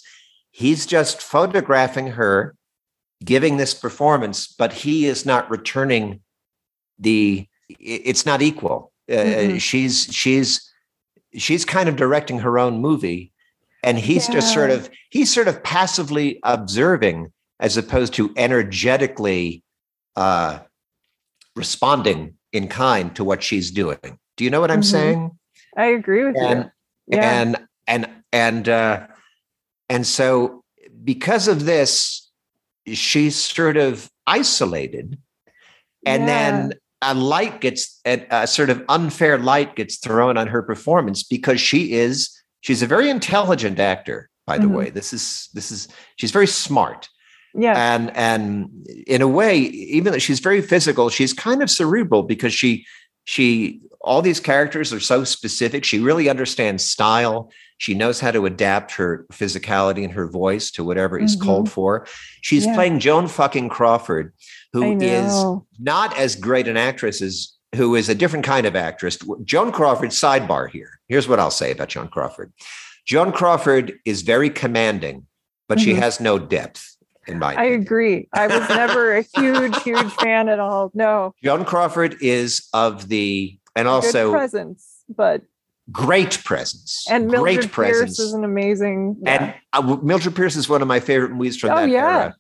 he's 0.52 0.86
just 0.86 1.22
photographing 1.22 2.08
her, 2.12 2.56
giving 3.24 3.58
this 3.58 3.74
performance, 3.74 4.48
but 4.48 4.72
he 4.74 5.06
is 5.06 5.26
not 5.26 5.50
returning 5.50 6.22
the. 6.98 7.48
It's 7.80 8.26
not 8.26 8.42
equal. 8.42 8.92
Uh, 9.10 9.14
Mhm. 9.16 9.62
She's 9.62 10.08
she's 10.12 10.69
she's 11.34 11.66
kind 11.66 11.88
of 11.90 11.96
directing 11.96 12.40
her 12.40 12.58
own 12.60 12.80
movie 12.80 13.32
and 13.84 13.98
he's 13.98 14.28
just 14.28 14.54
sort 14.54 14.72
of 14.72 14.90
he's 15.10 15.34
sort 15.34 15.48
of 15.48 15.64
passively 15.64 16.40
observing 16.44 17.32
as 17.60 17.78
opposed 17.78 18.14
to 18.14 18.34
energetically 18.38 19.64
uh 20.16 20.60
responding 21.56 22.34
in 22.54 22.68
kind 22.68 23.16
to 23.16 23.24
what 23.24 23.44
she's 23.44 23.72
doing 23.72 24.00
do 24.38 24.44
you 24.44 24.50
know 24.50 24.60
what 24.62 24.72
i'm 24.72 24.82
Mhm. 24.82 24.86
saying 24.92 25.32
I 25.78 25.86
agree 25.88 26.24
with 26.26 26.36
and 26.38 26.72
you. 27.08 27.18
Yeah. 27.18 27.42
and 27.42 27.68
and 27.88 28.10
and 28.34 28.70
uh 28.70 29.08
and 29.88 30.06
so 30.06 30.64
because 31.04 31.48
of 31.48 31.66
this 31.66 32.28
she's 32.92 33.36
sort 33.36 33.78
of 33.78 34.10
isolated 34.26 35.18
and 36.06 36.28
then 36.28 36.74
a 37.02 37.14
light 37.14 37.62
gets 37.62 38.00
a, 38.06 38.46
sort 38.46 38.70
of 38.70 38.84
unfair 38.90 39.38
light 39.38 39.76
gets 39.76 39.98
thrown 39.98 40.38
on 40.38 40.48
her 40.48 40.62
performance 40.62 41.24
because 41.24 41.62
she 41.62 41.94
is 41.94 42.30
she's 42.62 42.82
a 42.82 42.88
very 42.88 43.10
intelligent 43.10 43.80
actor 43.80 44.30
by 44.46 44.58
the 44.58 44.68
Mhm. 44.68 44.76
way 44.76 44.90
this 44.90 45.14
is 45.14 45.48
this 45.54 45.72
is 45.72 45.88
she's 46.18 46.32
very 46.32 46.48
smart 46.48 47.08
yeah. 47.56 47.94
and 47.94 48.16
and 48.18 48.70
in 49.08 49.22
a 49.22 49.28
way 49.28 49.58
even 49.60 50.12
though 50.12 50.20
she's 50.20 50.40
very 50.42 50.62
physical 50.62 51.10
she's 51.10 51.32
kind 51.34 51.64
of 51.64 51.70
cerebral 51.70 52.24
because 52.24 52.54
she 52.54 52.86
she 53.24 53.80
all 54.02 54.22
these 54.22 54.40
characters 54.40 54.92
are 54.92 55.00
so 55.00 55.24
specific 55.24 55.86
she 55.86 56.00
really 56.00 56.28
understands 56.30 56.84
style 56.84 57.50
she 57.78 57.94
knows 57.94 58.20
how 58.20 58.32
to 58.32 58.46
adapt 58.46 58.92
her 58.96 59.26
physicality 59.32 60.04
and 60.04 60.12
her 60.14 60.28
voice 60.28 60.70
to 60.72 60.84
whatever 60.84 61.18
is 61.18 61.38
Mhm. 61.38 61.42
called 61.46 61.72
for 61.72 62.06
she's 62.42 62.66
Yeah. 62.66 62.74
playing 62.76 63.00
joan 63.00 63.28
fucking 63.28 63.70
crawford 63.70 64.34
who 64.74 65.00
is 65.00 65.34
not 65.80 66.18
as 66.18 66.36
great 66.36 66.68
an 66.68 66.78
actress 66.78 67.22
as 67.22 67.54
who 67.76 67.96
is 67.96 68.10
a 68.10 68.16
different 68.16 68.46
kind 68.46 68.66
of 68.66 68.76
actress. 68.76 69.18
Joan 69.44 69.72
Crawford, 69.72 70.10
sidebar 70.10 70.70
here. 70.70 71.00
Here's 71.08 71.28
what 71.28 71.40
I'll 71.40 71.52
say 71.52 71.72
about 71.72 71.90
Joan 71.90 72.08
Crawford. 72.08 72.52
Joan 73.06 73.32
Crawford 73.32 73.94
is 74.06 74.22
very 74.24 74.50
commanding, 74.50 75.26
but 75.68 75.80
she 75.80 75.94
Mhm. 75.94 75.98
has 76.00 76.20
no 76.20 76.38
depth, 76.40 76.98
in 77.28 77.38
my 77.40 77.50
I 77.50 77.64
opinion. 77.64 77.82
agree. 77.82 78.28
I 78.34 78.48
was 78.48 78.68
never 78.70 79.16
a 79.18 79.22
huge, 79.36 79.82
huge 79.84 80.12
fan 80.14 80.50
at 80.50 80.60
all. 80.60 80.92
No. 80.94 81.34
Joan 81.44 81.64
Crawford 81.66 82.18
is 82.22 82.68
of 82.74 83.08
the 83.08 83.58
and 83.76 83.86
good 83.86 83.92
also 83.92 84.32
presence, 84.32 85.04
but 85.16 85.44
great 85.92 86.44
presence. 86.44 87.06
and 87.10 87.28
Mildred 87.28 87.60
great 87.60 87.72
Pierce 87.72 87.98
presence. 87.98 88.20
is 88.20 88.34
an 88.34 88.44
amazing. 88.44 89.18
And 89.26 89.54
uh, 89.74 89.98
Mildred 90.04 90.36
Pierce 90.36 90.56
is 90.56 90.68
one 90.70 90.82
of 90.82 90.88
my 90.88 91.00
favorite 91.00 91.32
movies 91.32 91.58
from 91.58 91.72
Oh, 91.72 91.76
that 91.78 91.90
yeah. 91.90 92.18
era. 92.20 92.36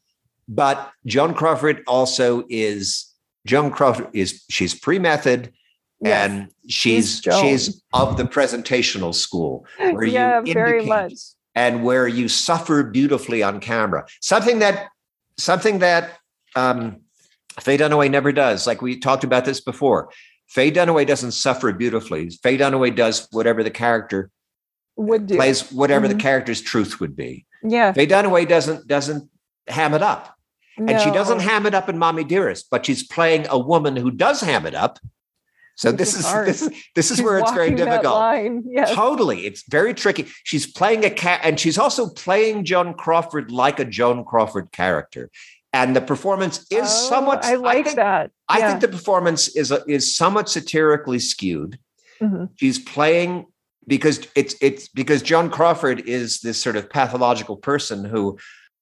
But 0.51 0.91
Joan 1.05 1.33
Crawford 1.35 1.83
also 1.87 2.43
is 2.49 3.05
Joan 3.45 3.69
Crawford 3.71 4.07
is 4.13 4.43
she's 4.49 4.73
pre-method 4.77 5.53
Yes. 6.01 6.29
and 6.29 6.47
she's 6.69 7.21
she's 7.41 7.83
of 7.91 8.15
the 8.15 8.23
presentational 8.23 9.13
school 9.13 9.65
where 9.77 10.05
yeah, 10.05 10.41
you 10.45 10.53
very 10.53 10.85
much. 10.85 11.13
and 11.55 11.83
where 11.83 12.07
you 12.07 12.29
suffer 12.29 12.83
beautifully 12.83 13.43
on 13.43 13.59
camera. 13.59 14.05
Something 14.21 14.59
that 14.59 14.87
something 15.37 15.79
that 15.79 16.17
um, 16.55 17.01
Faye 17.59 17.77
Dunaway 17.77 18.09
never 18.09 18.31
does. 18.31 18.65
Like 18.65 18.81
we 18.81 18.97
talked 18.97 19.25
about 19.25 19.43
this 19.43 19.59
before. 19.59 20.09
Faye 20.47 20.71
Dunaway 20.71 21.05
doesn't 21.05 21.33
suffer 21.33 21.73
beautifully. 21.73 22.29
Faye 22.29 22.57
Dunaway 22.57 22.95
does 22.95 23.27
whatever 23.31 23.61
the 23.61 23.69
character 23.69 24.31
Would 24.95 25.27
do. 25.27 25.35
plays, 25.35 25.69
whatever 25.69 26.07
Mhm. 26.07 26.11
the 26.11 26.15
character's 26.15 26.61
truth 26.61 27.01
would 27.01 27.15
be. 27.15 27.45
Yeah. 27.61 27.91
Faye 27.91 28.07
Dunaway 28.07 28.47
doesn't 28.47 28.87
doesn't 28.87 29.29
ham 29.67 29.93
it 29.93 30.01
up, 30.01 30.33
and 30.79 31.01
she 31.01 31.11
doesn't 31.11 31.39
ham 31.39 31.65
it 31.65 31.73
up 31.73 31.89
in 31.89 31.97
"Mommy 31.97 32.23
Dearest," 32.23 32.69
but 32.69 32.85
she's 32.85 33.05
playing 33.05 33.47
a 33.49 33.57
woman 33.57 33.95
who 33.95 34.11
does 34.11 34.41
ham 34.41 34.65
it 34.65 34.75
up. 34.75 34.99
So 35.75 35.93
this 35.93 36.13
is 36.13 36.25
is 36.25 36.45
this, 36.45 36.83
this 36.93 37.09
is 37.11 37.17
She's 37.17 37.25
where 37.25 37.39
it's 37.39 37.53
very 37.53 37.73
difficult. 37.73 38.21
Yes. 38.65 38.91
Totally. 38.93 39.45
It's 39.45 39.63
very 39.69 39.93
tricky. 39.93 40.27
She's 40.43 40.67
playing 40.67 41.05
a 41.05 41.09
cat 41.09 41.39
and 41.41 41.57
she's 41.57 41.77
also 41.77 42.09
playing 42.09 42.65
Joan 42.65 42.93
Crawford 42.95 43.49
like 43.49 43.79
a 43.79 43.85
Joan 43.85 44.25
Crawford 44.25 44.73
character. 44.73 45.29
And 45.71 45.95
the 45.95 46.01
performance 46.01 46.65
is 46.69 46.81
Oh, 46.81 47.09
somewhat 47.09 47.45
I 47.45 47.55
like 47.55 47.85
think, 47.85 47.95
that. 47.95 48.31
I 48.49 48.59
think 48.67 48.81
the 48.81 48.89
performance 48.89 49.55
is 49.55 49.71
a, 49.71 49.81
is 49.87 50.13
somewhat 50.13 50.49
satirically 50.49 51.19
skewed. 51.19 51.79
Mhm. 52.21 52.49
She's 52.57 52.77
playing 52.77 53.45
because 53.87 54.27
it's 54.35 54.55
it's 54.61 54.89
because 54.89 55.21
Joan 55.21 55.49
Crawford 55.49 56.01
is 56.01 56.41
this 56.41 56.61
sort 56.61 56.75
of 56.75 56.89
pathological 56.89 57.55
person 57.55 58.03
who 58.03 58.37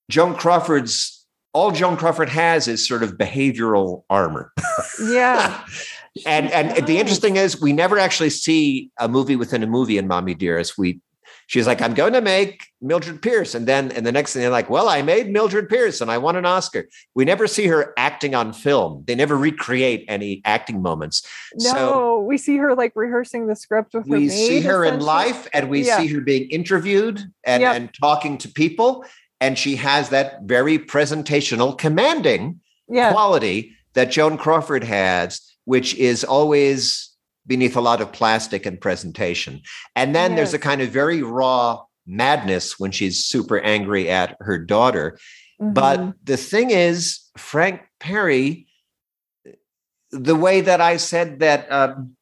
Joan 0.10 0.34
Crawford's 0.36 1.17
all 1.54 1.72
Joan 1.72 1.98
Crawford 1.98 2.30
has 2.30 2.68
is 2.68 2.88
sort 2.88 3.04
of 3.04 3.18
behavioral 3.18 4.04
armor. 4.10 4.52
Yeah. 5.02 5.64
and 6.26 6.52
and 6.52 6.86
the 6.88 6.98
interesting 7.00 7.36
is 7.36 7.62
we 7.62 7.74
never 7.74 7.98
actually 8.00 8.30
see 8.30 8.92
a 9.00 9.08
movie 9.08 9.36
within 9.36 9.64
a 9.64 9.68
movie 9.68 9.98
in 9.98 10.08
Mommy 10.08 10.34
Dearest. 10.34 10.78
We 10.78 11.00
she's 11.48 11.66
like, 11.66 11.82
I'm 11.82 11.94
going 11.94 12.14
to 12.14 12.22
make 12.22 12.68
Mildred 12.82 13.22
Pierce. 13.22 13.56
And 13.56 13.66
then 13.68 13.92
and 13.94 14.06
the 14.06 14.12
next 14.12 14.34
thing 14.34 14.42
they're 14.42 14.52
like, 14.52 14.70
well, 14.70 14.90
I 14.90 15.02
made 15.02 15.30
Mildred 15.30 15.70
Pierce 15.70 16.02
and 16.02 16.12
I 16.12 16.18
won 16.18 16.36
an 16.36 16.46
Oscar. 16.46 16.88
We 17.16 17.24
never 17.26 17.48
see 17.48 17.68
her 17.68 17.94
acting 17.98 18.36
on 18.36 18.52
film. 18.54 19.04
They 19.08 19.16
never 19.16 19.38
recreate 19.38 20.06
any 20.08 20.42
acting 20.46 20.82
moments. 20.82 21.26
No, 21.56 21.70
So 21.72 22.20
we 22.22 22.38
see 22.38 22.58
her 22.58 22.76
like 22.76 22.92
rehearsing 22.96 23.48
the 23.48 23.56
script 23.56 23.94
with 23.94 24.08
her 24.10 24.18
we 24.18 24.30
see 24.30 24.56
maid, 24.56 24.64
her 24.66 24.84
in 24.86 25.00
life 25.00 25.48
and 25.54 25.70
we 25.70 25.86
Yeah. 25.86 25.98
see 26.00 26.08
her 26.08 26.22
being 26.22 26.50
interviewed 26.50 27.22
and, 27.46 27.62
Yep. 27.62 27.76
and 27.76 27.90
talking 28.00 28.38
to 28.40 28.50
people. 28.50 29.06
And 29.40 29.58
she 29.58 29.76
has 29.78 30.10
that 30.10 30.44
very 30.44 30.80
presentational, 30.80 31.78
commanding 31.78 32.62
Yeah. 32.90 33.12
quality 33.12 33.76
that 33.94 34.12
Joan 34.12 34.38
Crawford 34.38 34.84
has, 34.84 35.42
which 35.66 35.94
is 35.96 36.24
always 36.24 37.10
beneath 37.46 37.76
a 37.76 37.82
lot 37.82 38.02
of 38.02 38.12
plastic 38.12 38.66
and 38.66 38.80
presentation. 38.80 39.62
And 39.96 40.16
then 40.16 40.36
there's 40.36 40.54
a 40.54 40.60
kind 40.60 40.82
of 40.82 40.90
very 40.90 41.22
raw 41.22 41.84
madness 42.06 42.80
when 42.80 42.92
she's 42.92 43.24
super 43.26 43.60
angry 43.60 44.10
at 44.10 44.36
her 44.42 44.58
daughter. 44.58 45.18
But 45.60 46.00
Mhm. 46.00 46.14
the 46.24 46.38
thing 46.38 46.70
is, 46.72 47.20
Frank 47.38 47.82
Perry, 48.00 48.68
the 50.12 50.36
way 50.36 50.62
that 50.62 50.82
I 50.82 50.98
said 50.98 51.40
that 51.40 51.72
um, 51.72 52.16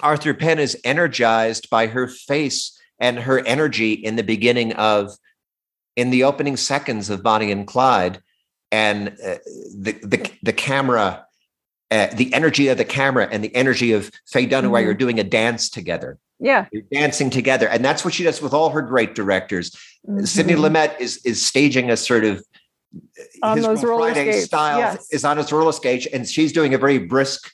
Arthur 0.00 0.34
Penn 0.34 0.58
is 0.58 0.76
energized 0.84 1.68
by 1.70 1.86
her 1.88 2.08
face 2.08 2.78
and 2.98 3.20
her 3.20 3.40
energy 3.46 3.92
in 3.92 4.16
the 4.16 4.22
beginning 4.22 4.72
of, 4.74 5.16
in 5.96 6.10
the 6.10 6.24
opening 6.24 6.56
seconds 6.56 7.10
of 7.10 7.22
Bonnie 7.22 7.52
and 7.52 7.66
Clyde, 7.66 8.20
and 8.70 9.08
uh, 9.24 9.36
the, 9.78 9.92
the 10.02 10.30
the 10.42 10.52
camera, 10.52 11.26
uh, 11.90 12.06
the 12.14 12.32
energy 12.32 12.68
of 12.68 12.78
the 12.78 12.84
camera 12.84 13.28
and 13.30 13.44
the 13.44 13.54
energy 13.54 13.92
of 13.92 14.10
Faye 14.26 14.46
Dunaway 14.46 14.84
Mhm. 14.84 14.88
are 14.88 14.94
doing 14.94 15.20
a 15.20 15.24
dance 15.24 15.68
together. 15.68 16.18
yeah. 16.40 16.66
They're 16.72 16.82
dancing 16.90 17.30
together, 17.30 17.68
and 17.68 17.84
that's 17.84 18.04
what 18.04 18.14
she 18.14 18.24
does 18.24 18.40
with 18.42 18.52
all 18.54 18.70
her 18.70 18.82
great 18.82 19.14
directors. 19.14 19.76
Sidney 20.24 20.54
Mhm. 20.54 20.64
Lumet 20.64 21.00
is 21.00 21.18
is 21.24 21.44
staging 21.44 21.90
a 21.90 21.96
sort 21.96 22.24
of 22.24 22.42
On 23.42 23.56
his 23.56 23.66
those 23.66 23.84
roller 23.84 24.12
Friday 24.12 24.32
skates, 24.32 24.46
style 24.46 24.78
yes. 24.78 25.06
is 25.10 25.24
on 25.24 25.36
his 25.36 25.52
roller 25.52 25.72
skate, 25.72 26.06
and 26.12 26.28
she's 26.28 26.52
doing 26.52 26.74
a 26.74 26.78
very 26.78 26.98
brisk 26.98 27.50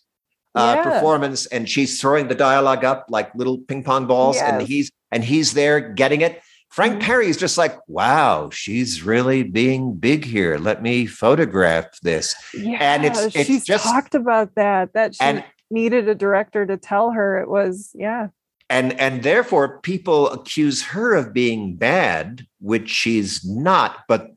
uh, 0.54 0.74
Yeah. 0.76 0.82
performance, 0.90 1.46
and 1.46 1.68
she's 1.68 2.00
throwing 2.00 2.26
the 2.28 2.34
dialogue 2.34 2.84
up 2.84 3.06
like 3.10 3.32
little 3.34 3.58
ping 3.58 3.82
pong 3.84 4.06
balls, 4.06 4.36
and 4.38 4.62
he's 4.66 4.90
and 5.12 5.22
he's 5.24 5.52
there 5.52 5.78
getting 5.80 6.20
it. 6.22 6.40
Frank 6.70 6.96
Mhm. 7.00 7.02
Perry 7.02 7.28
is 7.28 7.36
just 7.36 7.56
like, 7.58 7.76
wow, 7.88 8.50
she's 8.50 9.02
really 9.02 9.42
being 9.42 9.94
big 9.94 10.24
here. 10.24 10.58
Let 10.58 10.82
me 10.82 11.06
photograph 11.06 11.86
this. 12.02 12.34
Yeah, 12.54 12.78
And 12.80 13.04
it's- 13.04 13.34
it's 13.34 13.46
she's 13.46 13.64
just- 13.64 13.84
talked 13.84 14.14
about 14.14 14.54
that. 14.54 14.92
That 14.92 15.14
she 15.14 15.20
And 15.22 15.44
needed 15.70 16.08
a 16.08 16.14
director 16.14 16.66
to 16.66 16.76
tell 16.76 17.10
her 17.12 17.38
it 17.40 17.48
was. 17.48 17.90
Yeah, 17.94 18.28
and 18.70 18.92
and 19.00 19.22
therefore 19.22 19.80
people 19.80 20.30
accuse 20.30 20.82
her 20.82 21.14
of 21.14 21.32
being 21.32 21.74
bad 21.76 22.46
which 22.60 22.90
she's 22.90 23.42
not 23.44 24.00
but 24.08 24.28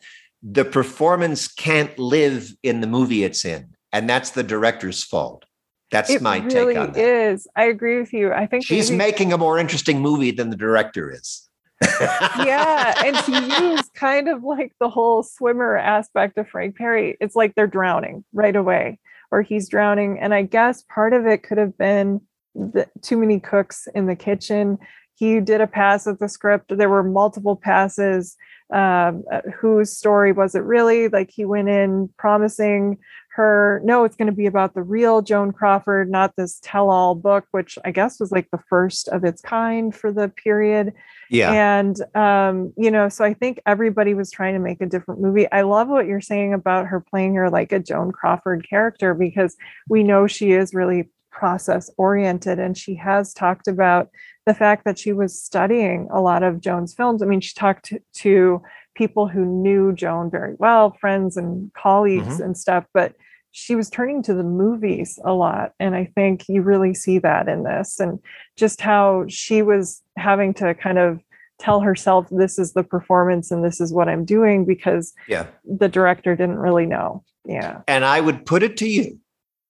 the 0.41 0.64
performance 0.64 1.48
can't 1.49 1.98
live 1.99 2.53
in 2.64 2.80
the 2.82 2.88
movie 2.88 3.24
it's 3.26 3.44
in 3.44 3.68
and 3.91 4.10
that's 4.10 4.30
the 4.32 4.44
director's 4.44 5.03
fault 5.03 5.44
that's 5.90 6.10
it 6.10 6.22
my 6.22 6.38
really 6.38 6.74
take 6.76 6.82
on 6.82 6.91
that 6.94 7.02
is. 7.02 7.45
I 7.58 7.66
agree 7.66 7.99
with 7.99 8.14
you. 8.14 8.32
I 8.32 8.45
think 8.45 8.66
she's 8.66 8.90
maybe- 8.90 8.98
making 9.12 9.34
a 9.34 9.38
more 9.38 9.60
interesting 9.60 9.99
movie 9.99 10.32
than 10.32 10.49
the 10.49 10.56
director 10.56 11.12
is 11.12 11.49
yeah, 11.82 12.94
and 13.06 13.16
to 13.18 13.64
use 13.64 13.90
kind 13.94 14.30
of 14.30 14.44
like 14.44 14.74
the 14.80 14.90
whole 14.90 15.24
swimmer 15.24 15.78
aspect 15.78 16.38
of 16.38 16.48
Frank 16.48 16.76
Perry, 16.76 17.18
it's 17.20 17.36
like 17.36 17.56
they're 17.56 17.68
drowning 17.68 18.24
right 18.34 18.56
away, 18.56 18.99
or 19.32 19.41
he's 19.41 19.70
drowning. 19.70 20.20
And 20.20 20.34
I 20.34 20.44
guess 20.44 20.84
part 20.84 21.14
of 21.14 21.26
it 21.26 21.44
could 21.44 21.58
have 21.58 21.78
been 21.78 22.22
the, 22.56 22.88
too 23.02 23.18
many 23.18 23.40
cooks 23.40 23.88
in 23.95 24.06
the 24.06 24.16
kitchen. 24.16 24.78
He 25.16 25.40
did 25.40 25.62
a 25.62 25.68
pass 25.68 26.08
at 26.08 26.20
the 26.20 26.30
script. 26.30 26.76
There 26.76 26.90
were 26.90 27.03
multiple 27.03 27.56
passes. 27.56 28.36
Um, 28.74 29.26
uh, 29.30 29.41
whose 29.53 29.98
story 29.98 30.32
was 30.32 30.56
it 30.56 30.64
really? 30.64 31.10
Like 31.10 31.30
he 31.30 31.44
went 31.44 31.68
in 31.68 32.10
promising 32.18 32.99
her, 33.34 33.82
no, 33.86 34.03
it's 34.03 34.18
going 34.18 34.28
to 34.28 34.36
be 34.36 34.45
about 34.45 34.74
the 34.74 34.84
real 34.84 35.22
Joan 35.22 35.53
Crawford, 35.53 36.10
not 36.10 36.36
this 36.36 36.60
tell-all 36.62 37.16
book, 37.16 37.45
which 37.52 37.78
I 37.86 37.91
guess 37.91 38.20
was 38.20 38.32
like 38.32 38.49
the 38.52 38.60
first 38.70 39.08
of 39.08 39.24
its 39.24 39.41
kind 39.41 39.95
for 39.95 40.12
the 40.12 40.28
period. 40.28 40.94
yeah 41.30 41.52
And 41.52 41.95
um, 42.14 42.74
you 42.78 42.91
know, 42.91 43.08
so 43.08 43.24
I 43.24 43.34
think 43.34 43.62
everybody 43.66 44.14
was 44.14 44.32
trying 44.32 44.53
to 44.56 44.60
make 44.60 44.82
a 44.82 44.86
different 44.86 45.22
movie. 45.22 45.49
I 45.52 45.62
love 45.62 45.88
what 45.88 46.08
you're 46.08 46.20
saying 46.20 46.53
about 46.53 46.88
her 46.88 46.99
playing 46.99 47.36
her 47.36 47.49
like 47.49 47.72
a 47.72 47.80
Joan 47.80 48.12
Crawford 48.12 48.68
character 48.70 49.14
because 49.14 49.56
we 49.88 50.03
know 50.03 50.28
she 50.28 50.52
is 50.52 50.74
really 50.74 51.10
process 51.32 51.90
oriented 51.98 52.60
and 52.60 52.78
she 52.78 52.95
has 52.95 53.34
talked 53.34 53.68
about 53.68 54.10
the 54.45 54.53
fact 54.53 54.84
that 54.86 54.99
she 54.99 55.14
was 55.14 55.41
studying 55.41 56.08
a 56.12 56.20
lot 56.20 56.44
of 56.44 56.60
Joan's 56.60 56.94
films. 56.94 57.22
I 57.22 57.26
mean, 57.26 57.41
she 57.41 57.53
talked 57.53 57.86
to, 57.86 57.99
to 58.16 58.62
people 59.02 59.28
who 59.28 59.44
knew 59.45 59.91
Joan 60.02 60.30
very 60.30 60.56
well, 60.60 60.86
friends 61.02 61.38
and 61.38 61.72
colleagues 61.73 62.40
and 62.40 62.56
stuff, 62.56 62.86
but 62.94 63.15
she 63.52 63.73
was 63.76 63.90
turning 63.90 64.22
to 64.23 64.34
the 64.36 64.44
movies 64.44 65.19
a 65.26 65.34
lot. 65.34 65.73
And 65.80 65.95
I 65.95 66.06
think 66.15 66.48
you 66.48 66.61
really 66.61 66.94
see 66.94 67.18
that 67.19 67.48
in 67.48 67.64
this 67.64 67.99
and 67.99 68.19
just 68.57 68.80
how 68.80 69.26
she 69.28 69.61
was 69.64 70.02
having 70.18 70.53
to 70.61 70.73
kind 70.76 70.99
of 70.99 71.19
tell 71.57 71.80
herself, 71.82 72.28
this 72.32 72.60
is 72.60 72.73
the 72.73 72.84
performance 72.84 73.49
and 73.52 73.64
this 73.64 73.82
is 73.82 73.91
what 73.91 74.07
I'm 74.07 74.23
doing 74.26 74.65
because 74.65 75.14
yeah 75.28 75.45
the 75.65 75.90
director 75.90 76.36
didn't 76.36 76.60
really 76.68 76.86
know. 76.86 77.23
Yeah. 77.45 77.82
and 77.88 78.06
i 78.06 78.22
would 78.22 78.45
put 78.45 78.61
it 78.61 78.78
to 78.78 78.88
you 78.88 79.19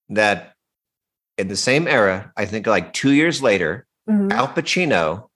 that 0.09 0.39
in 1.37 1.47
the 1.47 1.55
same 1.55 1.87
era 1.87 2.17
i 2.35 2.43
think 2.45 2.67
like 2.67 2.91
two 2.91 3.13
years 3.21 3.41
later 3.41 3.87
Mhm. 4.09 4.29
al 4.39 4.49
pacino 4.49 5.29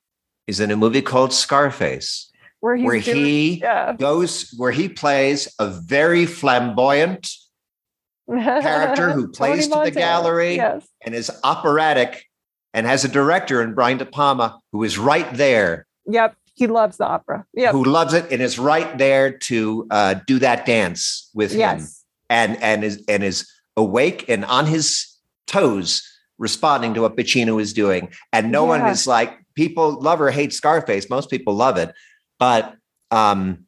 is 0.46 0.60
in 0.60 0.70
a 0.70 0.76
movie 0.76 1.02
called 1.02 1.32
scarface 1.32 2.30
Where, 2.66 2.80
where 2.80 3.00
doing- 3.00 3.16
he 3.18 3.60
yeah. 3.60 3.94
goes 3.94 4.52
where 4.58 4.72
he 4.72 4.90
plays 4.90 5.54
a 5.60 5.68
very 5.70 6.26
flamboyant 6.26 7.30
character 8.28 9.12
who 9.12 9.28
plays 9.28 9.68
to 9.68 9.82
the 9.84 9.92
gallery. 9.92 10.56
Yes. 10.56 10.84
and 11.06 11.14
is 11.14 11.30
operatic 11.44 12.26
and 12.74 12.88
has 12.88 13.06
a 13.06 13.08
director 13.08 13.62
in 13.62 13.76
Brian 13.76 14.00
De 14.00 14.06
Palma 14.08 14.60
who 14.72 14.84
is 14.84 14.98
right 14.98 15.32
there, 15.36 15.86
Yep. 16.08 16.36
He 16.56 16.66
loves 16.66 16.98
the 16.98 17.06
opera. 17.06 17.46
Yep. 17.54 17.72
who 17.74 17.84
loves 17.84 18.16
it 18.16 18.32
and 18.32 18.42
is 18.42 18.58
right 18.58 18.98
there 18.98 19.38
to 19.50 19.86
uh, 19.92 20.16
do 20.26 20.40
that 20.40 20.66
dance 20.66 21.30
with 21.36 21.52
him 21.52 21.86
and 22.32 22.58
and 22.64 22.84
is 22.84 23.04
and 23.08 23.24
is 23.24 23.48
awake 23.78 24.28
and 24.28 24.44
on 24.46 24.66
his 24.66 25.06
toes 25.46 26.02
responding 26.40 26.96
to 26.96 27.02
what 27.02 27.16
Pacino 27.16 27.62
is 27.62 27.74
doing. 27.74 28.10
And 28.34 28.52
no 28.52 28.64
one 28.66 28.88
is 28.88 29.06
like 29.06 29.38
people 29.54 30.02
love 30.02 30.20
or 30.20 30.32
hate 30.32 30.52
Scarface. 30.52 31.12
Most 31.12 31.30
people 31.30 31.54
love 31.54 31.78
it, 31.78 31.94
but 32.40 32.76
um, 33.12 33.66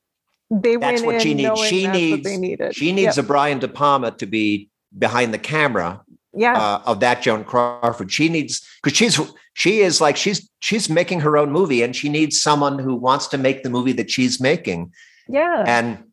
They 0.49 0.75
That's 0.77 1.01
what 1.01 1.21
she 1.21 1.33
needs. 1.33 1.59
She 1.67 1.87
needs- 1.87 2.75
she 2.75 2.91
needs 2.91 3.17
Yep. 3.17 3.25
a 3.25 3.27
Brian 3.27 3.59
De 3.59 3.67
Palma 3.67 4.11
to 4.11 4.25
be 4.25 4.69
behind 4.97 5.33
the 5.33 5.37
camera 5.37 6.01
yeah. 6.33 6.53
uh, 6.57 6.81
of 6.85 6.99
that 7.01 7.21
Joan 7.21 7.43
Crawford. 7.43 8.11
She 8.11 8.29
needs 8.29 8.65
because 8.81 8.97
she's 8.97 9.19
she 9.53 9.79
is 9.81 9.99
like 9.99 10.15
she's 10.17 10.49
she's 10.59 10.89
making 10.89 11.19
her 11.21 11.37
own 11.37 11.51
movie, 11.51 11.81
and 11.83 11.95
she 11.95 12.07
needs 12.09 12.39
someone 12.41 12.79
who 12.79 12.95
wants 12.95 13.27
to 13.27 13.37
make 13.37 13.63
the 13.63 13.69
movie 13.69 13.91
that 13.93 14.09
she's 14.09 14.39
making. 14.39 14.91
yeah. 15.27 15.63
And 15.67 16.03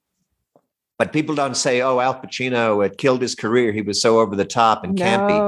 but 0.99 1.13
people 1.13 1.35
don't 1.35 1.57
say, 1.57 1.81
"Oh, 1.83 1.99
Al 2.01 2.15
Pacino 2.21 2.85
it 2.85 2.99
killed 2.99 3.21
his 3.23 3.35
career. 3.35 3.73
He 3.73 3.83
was 3.83 4.01
so 4.01 4.19
over 4.21 4.35
the 4.37 4.45
top 4.45 4.85
and 4.85 4.97
campy." 4.99 5.39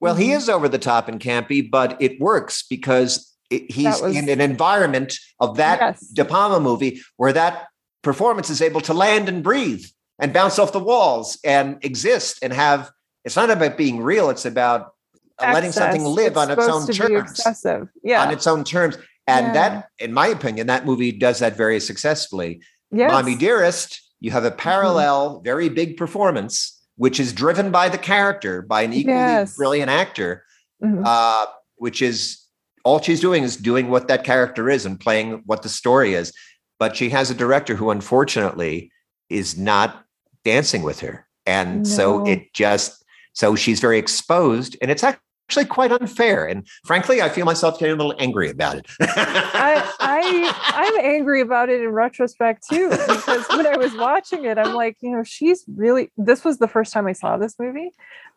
Well, 0.00 0.14
he 0.14 0.28
Mhm. 0.28 0.36
is 0.36 0.48
over 0.48 0.68
the 0.68 0.78
top 0.78 1.08
and 1.08 1.18
campy, 1.20 1.68
but 1.68 1.96
it 2.00 2.20
works 2.20 2.62
because 2.68 3.31
he's 3.68 4.00
was- 4.00 4.16
in 4.16 4.28
an 4.28 4.40
environment 4.40 5.14
of 5.40 5.56
that 5.56 5.80
Yes. 5.80 6.00
De 6.00 6.24
Palma 6.24 6.60
movie 6.60 7.00
where 7.16 7.32
that 7.32 7.66
performance 8.02 8.50
is 8.50 8.60
able 8.62 8.80
to 8.82 8.94
land 8.94 9.28
and 9.28 9.42
breathe 9.42 9.84
and 10.18 10.32
bounce 10.32 10.58
off 10.58 10.72
the 10.72 10.78
walls 10.80 11.38
and 11.44 11.78
exist 11.84 12.38
and 12.42 12.52
have. 12.52 12.90
It's 13.24 13.36
not 13.36 13.50
about 13.50 13.76
being 13.76 14.02
real. 14.02 14.30
It's 14.30 14.44
about 14.44 14.94
letting 15.40 15.72
something 15.72 16.04
live 16.04 16.32
It's 16.32 16.36
on 16.36 16.50
its 16.50 16.68
own 16.68 16.80
supposed 16.82 17.00
to 17.00 17.08
be 17.08 17.14
terms. 17.14 17.88
Yeah. 18.02 18.22
On 18.24 18.32
its 18.32 18.46
own 18.46 18.64
terms, 18.64 18.96
and 19.26 19.46
Yeah. 19.46 19.52
that, 19.52 19.88
in 19.98 20.12
my 20.12 20.26
opinion, 20.28 20.66
that 20.68 20.84
movie 20.86 21.12
does 21.12 21.38
that 21.40 21.56
very 21.56 21.80
successfully. 21.80 22.60
yes. 22.90 23.06
Mm-hmm. 23.08 23.12
Mommy 23.12 23.36
Dearest, 23.36 24.00
you 24.20 24.30
have 24.32 24.44
a 24.44 24.50
parallel, 24.50 25.40
very 25.40 25.68
big 25.68 25.96
performance, 25.96 26.78
which 26.96 27.18
is 27.18 27.32
driven 27.32 27.70
by 27.70 27.88
the 27.88 27.98
character, 27.98 28.60
by 28.62 28.82
an 28.82 28.92
equally 28.92 29.16
Yes. 29.16 29.56
brilliant 29.56 29.90
actor, 29.90 30.44
Mhm. 30.84 31.02
uh, 31.04 31.46
which 31.76 32.02
is 32.02 32.41
all 32.84 33.00
she's 33.00 33.20
doing 33.20 33.42
is 33.42 33.56
doing 33.56 33.88
what 33.88 34.08
that 34.08 34.24
character 34.24 34.68
is 34.68 34.86
and 34.86 34.98
playing 34.98 35.42
what 35.46 35.62
the 35.62 35.68
story 35.68 36.14
is. 36.14 36.32
But 36.78 36.96
she 36.96 37.10
has 37.10 37.30
a 37.30 37.34
director 37.34 37.74
who, 37.76 37.90
unfortunately, 37.90 38.90
is 39.28 39.56
not 39.56 40.04
dancing 40.44 40.82
with 40.82 41.00
her. 41.00 41.26
And 41.46 41.86
so 41.86 42.26
it 42.26 42.52
just, 42.54 43.04
so 43.32 43.54
she's 43.56 43.80
very 43.80 43.98
exposed, 43.98 44.76
and 44.80 44.90
it's 44.90 45.02
actually 45.02 45.22
quite 45.64 45.92
unfair. 45.92 46.46
And 46.46 46.66
frankly, 46.84 47.22
I 47.22 47.28
feel 47.28 47.44
myself 47.44 47.78
getting 47.78 47.94
a 47.94 47.96
little 47.96 48.14
angry 48.18 48.50
about 48.50 48.76
it. 48.76 48.86
I, 49.00 49.90
I 50.00 50.52
I'm 50.74 51.04
angry 51.04 51.40
about 51.40 51.68
it 51.68 51.80
in 51.80 51.88
retrospect 51.90 52.64
too 52.68 52.90
because 52.90 53.46
when 53.50 53.66
I 53.66 53.76
was 53.76 53.94
watching 53.94 54.44
it, 54.44 54.58
I'm 54.58 54.74
like, 54.74 54.96
you 55.00 55.10
know, 55.10 55.22
she's 55.22 55.64
really. 55.74 56.10
This 56.16 56.44
was 56.44 56.58
the 56.58 56.68
first 56.68 56.92
time 56.92 57.06
I 57.06 57.12
saw 57.12 57.36
this 57.36 57.58
movie, 57.58 57.90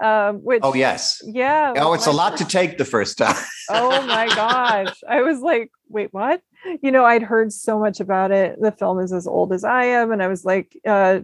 um, 0.04 0.38
which 0.44 0.62
oh, 0.64 0.74
yes. 0.74 1.22
yeah. 1.26 1.74
Oh, 1.78 1.94
it's 1.94 2.08
a 2.08 2.12
lot 2.12 2.38
to 2.38 2.46
take 2.46 2.78
the 2.78 2.86
first 2.86 3.18
time. 3.18 3.36
oh 3.70 4.06
my 4.06 4.28
gosh, 4.36 4.96
I 5.08 5.22
was 5.22 5.40
like, 5.40 5.72
wait, 5.90 6.14
what? 6.14 6.42
You 6.82 6.92
know, 6.92 7.06
I'd 7.06 7.24
heard 7.24 7.54
so 7.54 7.80
much 7.80 8.00
about 8.00 8.32
it. 8.32 8.60
The 8.60 8.72
film 8.72 9.00
is 9.00 9.14
as 9.14 9.28
old 9.28 9.54
as 9.54 9.64
I 9.64 9.86
am, 9.86 10.12
and 10.12 10.22
I 10.22 10.28
was 10.28 10.44
like, 10.44 10.76
uh, 10.86 11.20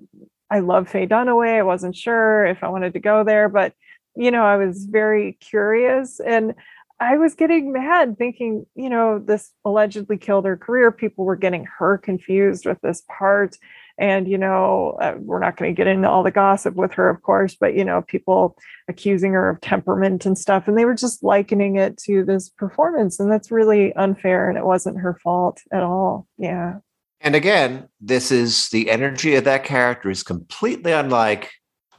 I 0.50 0.60
love 0.60 0.90
Faye 0.90 1.08
Dunaway. 1.08 1.60
I 1.60 1.64
wasn't 1.64 1.96
sure 1.96 2.46
if 2.46 2.64
I 2.64 2.68
wanted 2.68 2.94
to 2.94 3.00
go 3.00 3.24
there, 3.24 3.48
but 3.48 3.74
you 4.16 4.32
know, 4.32 4.44
I 4.44 4.58
was 4.58 4.86
very 4.86 5.34
curious 5.34 6.20
and 6.20 6.54
I 7.02 7.18
was 7.18 7.34
getting 7.34 7.72
mad 7.72 8.18
thinking, 8.20 8.68
you 8.76 8.88
know, 8.88 9.18
this 9.18 9.52
allegedly 9.66 10.18
killed 10.18 10.46
her 10.46 10.56
career. 10.56 10.92
People 10.92 11.26
were 11.26 11.36
getting 11.36 11.66
her 11.80 11.98
confused 11.98 12.68
with 12.68 12.80
this 12.82 13.02
part. 13.10 13.58
And, 13.98 14.28
you 14.28 14.38
know, 14.38 14.98
uh, 15.02 15.16
we're 15.18 15.40
not 15.40 15.58
going 15.58 15.74
to 15.74 15.78
get 15.78 15.88
into 15.88 16.08
all 16.08 16.22
the 16.22 16.30
gossip 16.30 16.76
with 16.76 16.94
her, 16.94 17.10
of 17.10 17.24
course, 17.24 17.56
but, 17.56 17.76
you 17.76 17.84
know, 17.84 18.04
people 18.04 18.56
accusing 18.88 19.34
her 19.34 19.50
of 19.50 19.62
temperament 19.62 20.28
and 20.28 20.38
stuff. 20.38 20.68
And 20.68 20.78
they 20.78 20.86
were 20.86 20.94
just 20.94 21.24
likening 21.24 21.78
it 21.78 21.98
to 22.06 22.24
this 22.24 22.50
performance. 22.50 23.20
And 23.20 23.32
that's 23.32 23.52
really 23.52 23.94
unfair. 23.96 24.48
And 24.48 24.58
it 24.58 24.66
wasn't 24.66 25.00
her 25.00 25.20
fault 25.24 25.60
at 25.74 25.82
all. 25.82 26.28
Yeah. 26.38 26.76
And 27.20 27.36
again, 27.36 27.88
this 28.00 28.32
is 28.32 28.70
the 28.70 28.92
energy 28.92 29.36
of 29.36 29.44
that 29.46 29.64
character 29.64 30.12
is 30.12 30.22
completely 30.22 30.92
unlike 30.92 31.52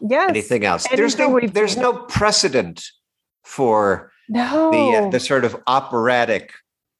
Yes. 0.08 0.30
anything 0.30 0.64
else. 0.64 0.86
there's 0.94 1.16
no 1.18 1.38
there's 1.40 1.76
no 1.76 1.92
precedent 1.92 2.84
for 3.44 4.10
No. 4.28 4.70
the 4.70 4.98
uh, 5.06 5.10
the 5.10 5.20
sort 5.20 5.44
of 5.44 5.56
operatic 5.66 6.52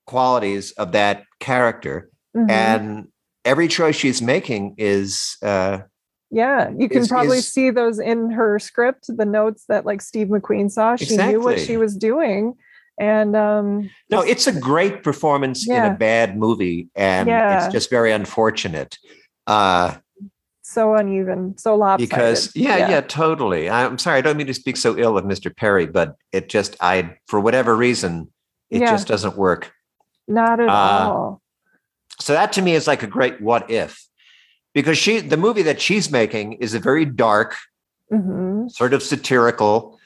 qualities 0.07 0.73
of 0.73 0.93
that 0.93 1.25
character, 1.41 2.11
Mhm. 2.37 2.51
and 2.51 3.09
every 3.45 3.69
choice 3.69 3.97
she's 3.97 4.23
making 4.23 4.75
is 4.79 5.37
uh, 5.43 5.79
Yeah, 6.31 6.71
you 6.79 6.89
can 6.89 7.03
is- 7.03 7.09
probably 7.09 7.39
is- 7.39 7.53
see 7.53 7.71
those 7.71 7.99
in 7.99 8.31
her 8.31 8.59
script, 8.59 9.07
the 9.09 9.25
notes 9.27 9.65
that 9.69 9.85
like 9.85 10.01
Steve 10.01 10.29
McQueen 10.29 10.71
saw. 10.71 10.97
She 10.97 11.17
knew 11.17 11.41
what 11.41 11.59
she 11.61 11.77
was 11.77 11.97
doing. 11.97 12.55
And 13.01 13.35
um 13.37 13.91
no. 14.11 14.21
It's 14.21 14.47
a 14.47 14.53
great 14.53 15.03
performance 15.03 15.69
in 15.69 15.75
a 15.83 15.95
bad 15.95 16.37
movie, 16.37 16.89
and 16.95 17.29
Yeah. 17.29 17.65
it's 17.65 17.73
just 17.73 17.91
very 17.91 18.13
unfortunate. 18.13 18.99
Uh, 19.47 19.95
so 20.73 20.95
uneven, 20.95 21.57
so 21.59 21.77
lopsided. 21.77 22.09
because 22.11 22.51
yeah, 22.57 22.89
yeah, 22.91 23.01
totally. 23.03 23.69
I'm 23.71 23.99
sorry, 23.99 24.19
I 24.19 24.21
don't 24.23 24.37
mean 24.37 24.47
to 24.47 24.55
speak 24.55 24.77
so 24.77 24.97
ill 24.99 25.17
of 25.19 25.25
Mr. 25.25 25.55
Perry, 25.55 25.87
but 25.87 26.17
it 26.33 26.49
just 26.49 26.77
I 26.81 27.17
for 27.27 27.41
whatever 27.41 27.77
reason 27.77 28.33
it 28.71 28.81
Yeah. 28.81 28.91
just 28.91 29.07
doesn't 29.07 29.37
work. 29.37 29.73
Not 30.29 30.61
at 30.61 30.69
uh, 30.69 30.73
all. 30.73 31.43
So 32.21 32.33
that 32.33 32.53
to 32.55 32.63
me 32.63 32.75
is 32.75 32.87
like 32.87 33.03
a 33.03 33.07
great 33.07 33.41
what 33.41 33.71
if. 33.71 34.07
Because 34.75 34.97
she 34.97 35.21
the 35.21 35.37
movie 35.37 35.63
that 35.63 35.81
she's 35.81 36.11
making 36.11 36.55
is 36.55 36.73
a 36.75 36.79
very 36.79 37.05
dark, 37.05 37.57
hmm 38.11 38.69
sort 38.69 38.95
of 38.95 39.03
satirical 39.03 39.99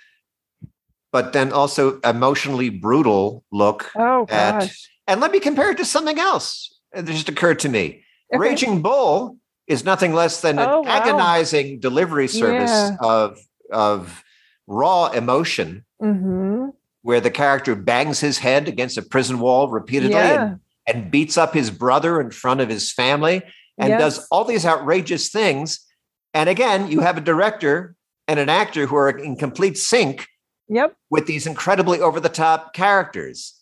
but 1.12 1.32
then 1.32 1.52
also 1.52 1.98
emotionally 2.01 2.68
brutal 2.68 3.43
look. 3.52 3.90
Oh 3.97 4.26
at- 4.28 4.60
gosh. 4.60 4.90
And 5.06 5.20
let 5.20 5.30
me 5.30 5.38
compare 5.40 5.70
it 5.70 5.76
to 5.78 5.84
something 5.84 6.18
else 6.18 6.76
that 6.93 7.06
just 7.06 7.28
occurred 7.28 7.60
to 7.60 7.68
me. 7.68 8.02
Okay. 8.34 8.38
Raging 8.40 8.82
Bull 8.82 9.38
is 9.66 9.84
nothing 9.84 10.12
less 10.14 10.40
than 10.40 10.59
an 10.59 10.68
Oh, 10.68 10.80
wow. 10.82 10.88
agonizing 10.90 11.80
delivery 11.80 12.28
service 12.28 12.70
Yeah. 12.70 12.97
of 13.01 13.38
of 13.72 14.22
raw 14.68 15.06
emotion 15.09 15.84
hmm 16.01 16.68
where 17.02 17.20
the 17.20 17.30
character 17.30 17.76
bangs 17.76 18.18
his 18.18 18.38
head 18.38 18.66
against 18.66 18.98
a 18.98 19.02
prison 19.02 19.38
wall 19.38 19.68
repeatedly 19.68 20.10
Yeah. 20.18 20.43
and, 20.43 20.60
and 20.88 21.10
beats 21.10 21.38
up 21.38 21.55
his 21.55 21.70
brother 21.70 22.20
in 22.20 22.32
front 22.32 22.60
of 22.60 22.68
his 22.68 22.93
family 22.93 23.43
and 23.78 23.90
Yes. 23.90 24.01
does 24.01 24.26
all 24.32 24.44
these 24.44 24.66
outrageous 24.66 25.28
things. 25.30 25.86
And 26.34 26.48
again, 26.48 26.90
you 26.90 27.01
have 27.01 27.16
a 27.16 27.20
director 27.20 27.94
and 28.26 28.40
an 28.40 28.48
actor 28.48 28.86
who 28.86 28.97
are 28.97 29.09
in 29.10 29.36
complete 29.36 29.78
sync 29.78 30.26
Yep. 30.68 30.97
with 31.09 31.26
these 31.26 31.47
incredibly 31.47 32.01
over 32.01 32.18
the 32.18 32.28
top 32.28 32.74
characters. 32.74 33.55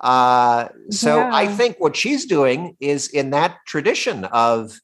Uh, 0.00 0.68
so 0.90 1.28
I 1.30 1.46
think 1.46 1.76
what 1.78 1.94
she's 1.96 2.26
doing 2.26 2.76
is 2.80 3.06
in 3.08 3.30
that 3.30 3.58
tradition 3.66 4.24
of 4.24 4.80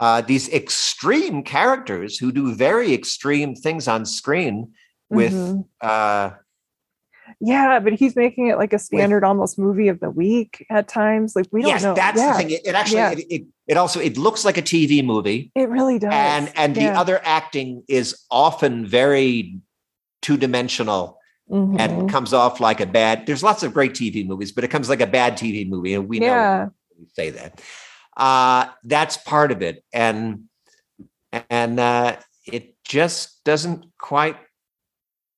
uh, 0.00 0.20
these 0.20 0.48
extreme 0.52 1.42
characters 1.42 2.18
who 2.18 2.32
do 2.32 2.54
very 2.54 2.92
extreme 2.92 3.54
things 3.54 3.86
on 3.88 4.04
screen 4.04 4.72
with 5.10 5.32
Mhm. 5.32 5.64
uh, 5.80 6.30
Yeah, 7.40 7.80
but 7.80 7.94
he's 7.94 8.14
making 8.16 8.48
it 8.48 8.58
like 8.58 8.72
a 8.72 8.78
standard 8.78 9.24
almost 9.24 9.58
movie 9.58 9.88
of 9.88 9.98
the 10.00 10.10
week 10.10 10.66
at 10.70 10.88
times. 10.88 11.34
Like 11.34 11.46
we 11.52 11.62
don't 11.62 11.70
yes, 11.70 11.82
know. 11.82 11.94
that's 11.94 12.18
yeah, 12.18 12.32
the 12.32 12.38
thing. 12.38 12.50
It, 12.50 12.66
it 12.66 12.74
actually 12.74 12.98
Yeah. 12.98 13.10
it, 13.12 13.18
it, 13.30 13.42
it 13.66 13.76
also 13.76 13.98
it 14.00 14.16
looks 14.18 14.44
like 14.44 14.58
a 14.58 14.62
TV 14.62 15.02
movie, 15.04 15.50
It 15.54 15.68
really 15.70 15.98
does. 15.98 16.12
and 16.12 16.52
and 16.54 16.74
the 16.74 16.88
other 16.88 17.20
acting 17.24 17.82
is 17.88 18.24
often 18.30 18.86
very 18.86 19.58
two 20.22 20.36
dimensional 20.36 21.18
Mhm. 21.50 21.78
and 21.78 22.10
comes 22.10 22.32
off 22.32 22.60
like 22.60 22.80
a 22.80 22.86
bad. 22.86 23.26
There's 23.26 23.42
lots 23.42 23.62
of 23.62 23.72
great 23.74 23.92
TV 23.94 24.26
movies, 24.26 24.52
but 24.52 24.64
it 24.64 24.68
comes 24.68 24.88
like 24.88 25.00
a 25.00 25.06
bad 25.06 25.36
TV 25.36 25.68
movie, 25.68 25.94
and 25.94 26.08
we 26.08 26.18
know 26.20 26.26
Yeah. 26.26 26.68
we 26.98 27.06
say 27.14 27.30
that. 27.30 27.60
Uh, 28.16 28.66
that's 28.84 29.16
part 29.16 29.50
of 29.52 29.62
it, 29.62 29.82
and 29.92 30.44
and 31.50 31.80
uh, 31.80 32.16
it 32.46 32.76
just 32.84 33.42
doesn't 33.44 33.86
quite. 33.98 34.36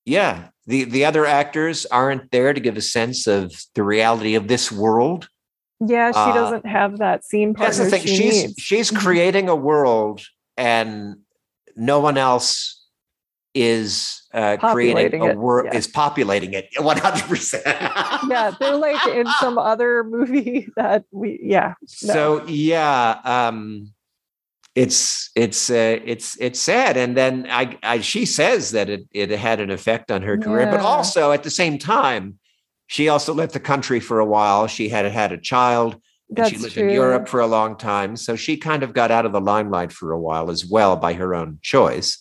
Yeah, 0.05 0.49
the 0.67 0.85
the 0.85 1.05
other 1.05 1.27
actors 1.27 1.87
aren't 1.87 2.31
there 2.31 2.53
to 2.53 2.61
give 2.61 2.77
a 2.77 2.83
sense 2.83 3.27
of 3.27 3.53
the 3.75 3.83
reality 3.83 4.35
of 4.35 4.47
this 4.49 4.71
world. 4.71 5.29
yeah, 5.81 6.11
she 6.13 6.19
uh, 6.19 6.35
doesn't 6.35 6.67
have 6.67 6.99
that 6.99 7.25
scene 7.25 7.55
That's 7.59 7.79
the 7.79 7.91
thing. 7.91 8.03
she 8.03 8.17
she's 8.17 8.43
needs. 8.45 8.55
she's 8.59 8.91
Mhm. 8.91 8.99
creating 8.99 9.49
a 9.49 9.57
world, 9.57 10.21
and 10.57 11.17
no 11.77 12.01
one 12.01 12.17
else 12.19 12.83
is 13.55 14.26
uh, 14.37 14.57
creating 14.59 15.23
a 15.23 15.35
world 15.35 15.67
yeah. 15.73 15.79
is 15.79 15.89
populating 15.89 16.53
it 16.53 16.69
one 16.79 16.99
hundred 16.99 17.25
percent. 17.25 17.65
yeah, 17.67 18.55
they're 18.61 18.77
like 18.77 19.05
in 19.09 19.27
some 19.41 19.59
other 19.59 20.05
movie 20.05 20.69
that 20.77 21.05
we 21.11 21.41
yeah. 21.43 21.75
no. 21.81 22.13
So 22.13 22.47
yeah, 22.47 23.21
um, 23.25 23.93
it's 24.75 25.31
it's 25.35 25.71
uh, 25.71 25.99
it's 26.05 26.37
it's 26.39 26.61
sad, 26.61 26.99
and 26.99 27.17
then 27.17 27.47
I, 27.51 27.79
I 27.83 28.01
she 28.01 28.27
says 28.27 28.73
that 28.73 28.91
it 28.91 29.09
it 29.13 29.31
had 29.31 29.59
an 29.59 29.71
effect 29.71 30.11
on 30.11 30.23
her 30.23 30.37
career, 30.37 30.71
but 30.71 30.81
also 30.81 31.33
at 31.33 31.43
the 31.43 31.51
same 31.51 31.79
time, 31.79 32.39
she 32.87 33.09
also 33.09 33.33
left 33.33 33.55
the 33.55 33.61
country 33.61 34.01
for 34.01 34.19
a 34.21 34.27
while. 34.27 34.67
She 34.67 34.91
had 34.91 35.07
had 35.07 35.33
a 35.33 35.39
child, 35.39 35.95
and 36.29 36.37
That's 36.37 36.51
she 36.51 36.59
lived 36.59 36.75
true. 36.75 36.89
in 36.89 36.91
Europe 36.91 37.27
for 37.27 37.41
a 37.41 37.47
long 37.47 37.77
time, 37.77 38.17
so 38.17 38.37
she 38.37 38.59
kind 38.59 38.83
of 38.83 38.93
got 38.93 39.11
out 39.11 39.25
of 39.25 39.33
the 39.33 39.41
limelight 39.41 39.93
for 39.93 40.13
a 40.13 40.21
while 40.21 40.51
as 40.51 40.67
well 40.67 40.95
by 40.97 41.15
her 41.15 41.35
own 41.35 41.59
choice. 41.63 42.19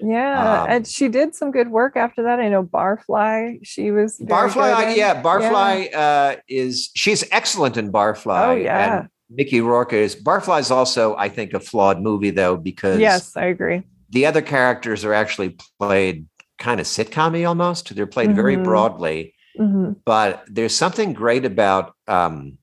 Yeah, 0.00 0.62
Um, 0.62 0.66
and 0.70 0.86
she 0.86 1.08
did 1.08 1.34
some 1.34 1.50
good 1.50 1.68
work 1.70 1.96
after 1.96 2.22
that. 2.24 2.38
I 2.38 2.48
know 2.48 2.62
Barfly. 2.62 3.60
She 3.62 3.90
was 3.90 4.18
very 4.18 4.30
Barfly, 4.50 4.54
good 4.54 4.74
I- 4.86 4.90
in. 4.90 4.96
yeah, 4.98 5.22
Barfly 5.22 5.94
Uh, 5.94 6.36
is 6.48 6.90
she's 6.94 7.24
excellent 7.32 7.76
in 7.76 7.90
Barfly. 7.92 8.46
Oh, 8.48 8.54
yeah. 8.54 8.98
and 9.00 9.08
Mickey 9.30 9.60
Rourke 9.60 9.92
is 9.94 10.14
Barfly 10.14 10.60
is 10.60 10.70
also, 10.70 11.16
I 11.16 11.28
think, 11.28 11.54
a 11.54 11.60
flawed 11.60 12.00
movie 12.00 12.30
though 12.30 12.56
because 12.56 13.00
Yes, 13.00 13.36
I 13.36 13.46
agree. 13.46 13.82
the 14.10 14.26
other 14.26 14.42
characters 14.42 15.04
are 15.04 15.14
actually 15.14 15.56
played 15.80 16.26
kind 16.58 16.78
of 16.80 16.86
sitcom 16.86 17.46
almost. 17.46 17.94
They're 17.94 18.06
played 18.06 18.34
very 18.36 18.56
Mhm. 18.56 18.64
broadly, 18.64 19.34
hmm 19.58 19.92
but 20.04 20.44
there's 20.46 20.74
something 20.76 21.12
great 21.14 21.44
about 21.44 21.94
um, 22.06 22.58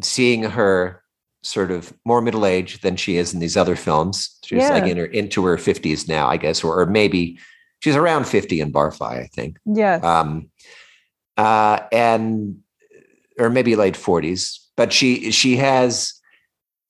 seeing 0.00 0.42
her 0.44 1.02
sort 1.42 1.70
of 1.70 1.92
more 2.04 2.20
middle 2.20 2.44
aged 2.44 2.82
than 2.82 2.96
she 2.96 3.16
is 3.16 3.32
in 3.32 3.40
these 3.40 3.56
other 3.56 3.76
films. 3.76 4.38
She's 4.44 4.68
like 4.70 4.84
in 4.84 4.96
her 4.96 5.06
into 5.06 5.44
her 5.44 5.56
50s 5.56 6.08
now, 6.08 6.26
I 6.28 6.36
guess, 6.36 6.64
or, 6.64 6.80
or 6.80 6.86
maybe 6.86 7.38
she's 7.80 7.96
around 7.96 8.26
50 8.26 8.60
in 8.60 8.72
Barfly, 8.72 9.22
I 9.22 9.26
think. 9.32 9.58
Yes. 9.64 10.02
Um, 10.02 10.50
uh, 11.36 11.80
and 11.92 12.58
or 13.38 13.50
maybe 13.50 13.76
late 13.76 13.94
40s, 13.94 14.58
but 14.76 14.92
she 14.92 15.30
she 15.30 15.56
has 15.56 16.14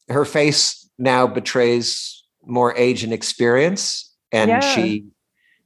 her 0.09 0.25
face 0.25 0.89
now 0.99 1.27
betrays 1.27 2.25
more 2.47 2.75
age 2.77 3.05
and 3.05 3.13
experience 3.13 4.15
and 4.33 4.49
Yeah. 4.49 4.61
she 4.61 5.05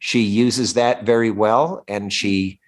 she 0.01 0.21
uses 0.21 0.75
that 0.75 1.05
very 1.05 1.31
well 1.31 1.85
and 1.87 2.13
she 2.13 2.59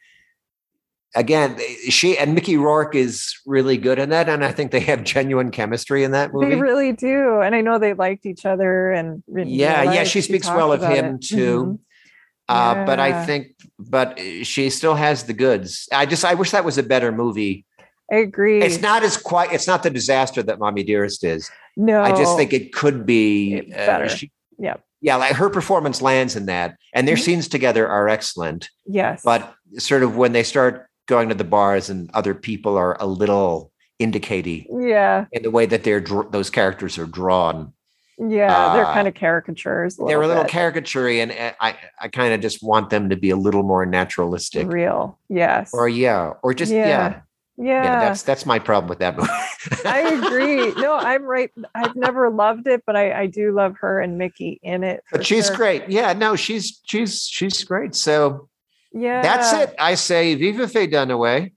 again 1.15 1.59
she 1.89 2.19
and 2.19 2.35
mickey 2.35 2.57
rourke 2.57 2.95
is 2.95 3.35
really 3.47 3.77
good 3.77 3.99
in 3.99 4.09
that 4.11 4.29
and 4.29 4.45
i 4.45 4.51
think 4.51 4.71
they 4.73 4.81
have 4.81 5.05
genuine 5.05 5.51
chemistry 5.51 6.03
in 6.05 6.11
that 6.11 6.33
movie 6.33 6.51
They 6.55 6.61
really 6.61 6.93
do. 6.93 7.41
And 7.41 7.55
I 7.55 7.61
know 7.61 7.79
they 7.79 7.95
liked 7.95 8.27
each 8.27 8.45
other 8.45 8.91
and 8.91 9.23
yeah 9.29 9.83
yeah 9.85 9.91
life, 9.91 10.09
she 10.09 10.21
speaks 10.21 10.47
talked 10.47 10.57
well 10.57 10.73
of 10.73 10.83
him 10.83 11.17
it. 11.17 11.23
too 11.23 11.65
Mhm. 11.65 11.79
uh, 12.49 12.85
but 12.85 12.99
i 13.01 13.25
think 13.25 13.49
but 13.79 14.19
she 14.43 14.71
still 14.71 14.95
has 14.95 15.25
the 15.25 15.33
goods 15.33 15.89
i 15.93 16.05
just 16.07 16.25
i 16.25 16.35
wish 16.35 16.51
that 16.51 16.65
was 16.65 16.79
a 16.79 16.83
better 16.83 17.13
movie 17.13 17.65
I 18.13 18.17
agree. 18.17 18.61
it's 18.61 18.83
not 18.83 19.03
as 19.03 19.17
quite 19.17 19.53
it's 19.53 19.67
not 19.67 19.83
the 19.83 19.91
disaster 19.91 20.43
that 20.43 20.59
mommy 20.59 20.83
dearest 20.83 21.25
is 21.25 21.51
no. 21.77 22.03
i 22.03 22.11
just 22.11 22.37
think 22.37 22.53
it 22.53 22.73
could 22.75 23.07
be 23.07 23.55
It- 23.55 23.71
better. 23.71 24.09
she, 24.09 24.31
Yep. 24.59 24.81
yeah 25.01 25.17
like 25.17 25.33
her 25.37 25.49
performance 25.51 26.03
lands 26.03 26.37
in 26.37 26.47
that 26.47 26.77
and 26.93 27.09
their 27.09 27.17
Mhm. 27.17 27.21
scenes 27.25 27.49
together 27.49 27.89
are 27.89 28.09
excellent 28.09 28.69
yes. 28.87 29.23
but 29.25 29.55
sort 29.79 30.03
of 30.03 30.17
when 30.17 30.33
they 30.33 30.43
start 30.43 30.87
going 31.07 31.29
to 31.29 31.35
the 31.35 31.45
bars 31.45 31.91
and 31.91 32.11
other 32.15 32.35
people 32.35 32.77
are 32.77 32.97
a 33.01 33.07
little 33.07 33.71
indicating 33.99 34.67
yeah, 34.87 35.27
in 35.33 35.43
the 35.43 35.51
way 35.51 35.67
that 35.67 35.85
they're 35.85 36.01
those 36.31 36.51
characters 36.51 36.99
are 36.99 37.07
drawn 37.07 37.73
yeah, 38.17 38.73
they're 38.75 38.87
Uh, 38.87 38.95
kind 38.95 39.09
of 39.09 39.15
caricatures. 39.15 39.97
They're 39.97 40.23
a 40.23 40.27
little 40.29 40.45
bit. 40.45 40.53
caricature 40.53 41.09
and 41.09 41.33
i 41.61 41.77
i 42.01 42.07
kind 42.09 42.33
of 42.33 42.41
just 42.41 42.63
want 42.63 42.91
them 42.91 43.09
to 43.11 43.17
be 43.17 43.31
a 43.31 43.37
little 43.37 43.63
more 43.65 43.85
naturalistic 43.87 44.69
real. 44.69 45.19
Yes. 45.29 45.71
or 45.75 45.89
yeah 45.89 46.35
or 46.43 46.55
just 46.55 46.71
yeah 46.73 46.87
Yeah. 46.89 47.21
yeah, 47.57 47.83
yeah. 47.85 48.01
that's 48.01 48.23
that's 48.23 48.47
my 48.47 48.59
problem 48.61 48.89
with 48.89 48.99
that 49.01 49.17
movie 49.17 49.31
I 49.85 50.01
agree. 50.01 50.73
No, 50.81 50.95
I'm 50.95 51.23
right. 51.25 51.51
I've 51.75 51.97
never 51.97 52.29
loved 52.31 52.67
it, 52.67 52.83
but 52.87 52.97
I, 52.97 53.23
I 53.23 53.27
do 53.27 53.53
love 53.53 53.77
her 53.81 54.01
and 54.01 54.19
Mickey 54.19 54.61
in 54.63 54.83
it. 54.85 55.03
but 55.13 55.25
she's 55.27 55.47
sure. 55.47 55.57
great 55.57 55.89
yeah 55.89 56.13
no 56.13 56.37
she's 56.37 56.81
she's 56.85 57.23
she's 57.27 57.65
great 57.65 57.95
so 57.95 58.49
Yeah. 58.95 59.23
that's 59.23 59.53
it 59.53 59.75
i 59.79 59.95
say 59.97 60.35
viva 60.37 60.69
faye 60.69 60.87
dunaway 60.89 61.53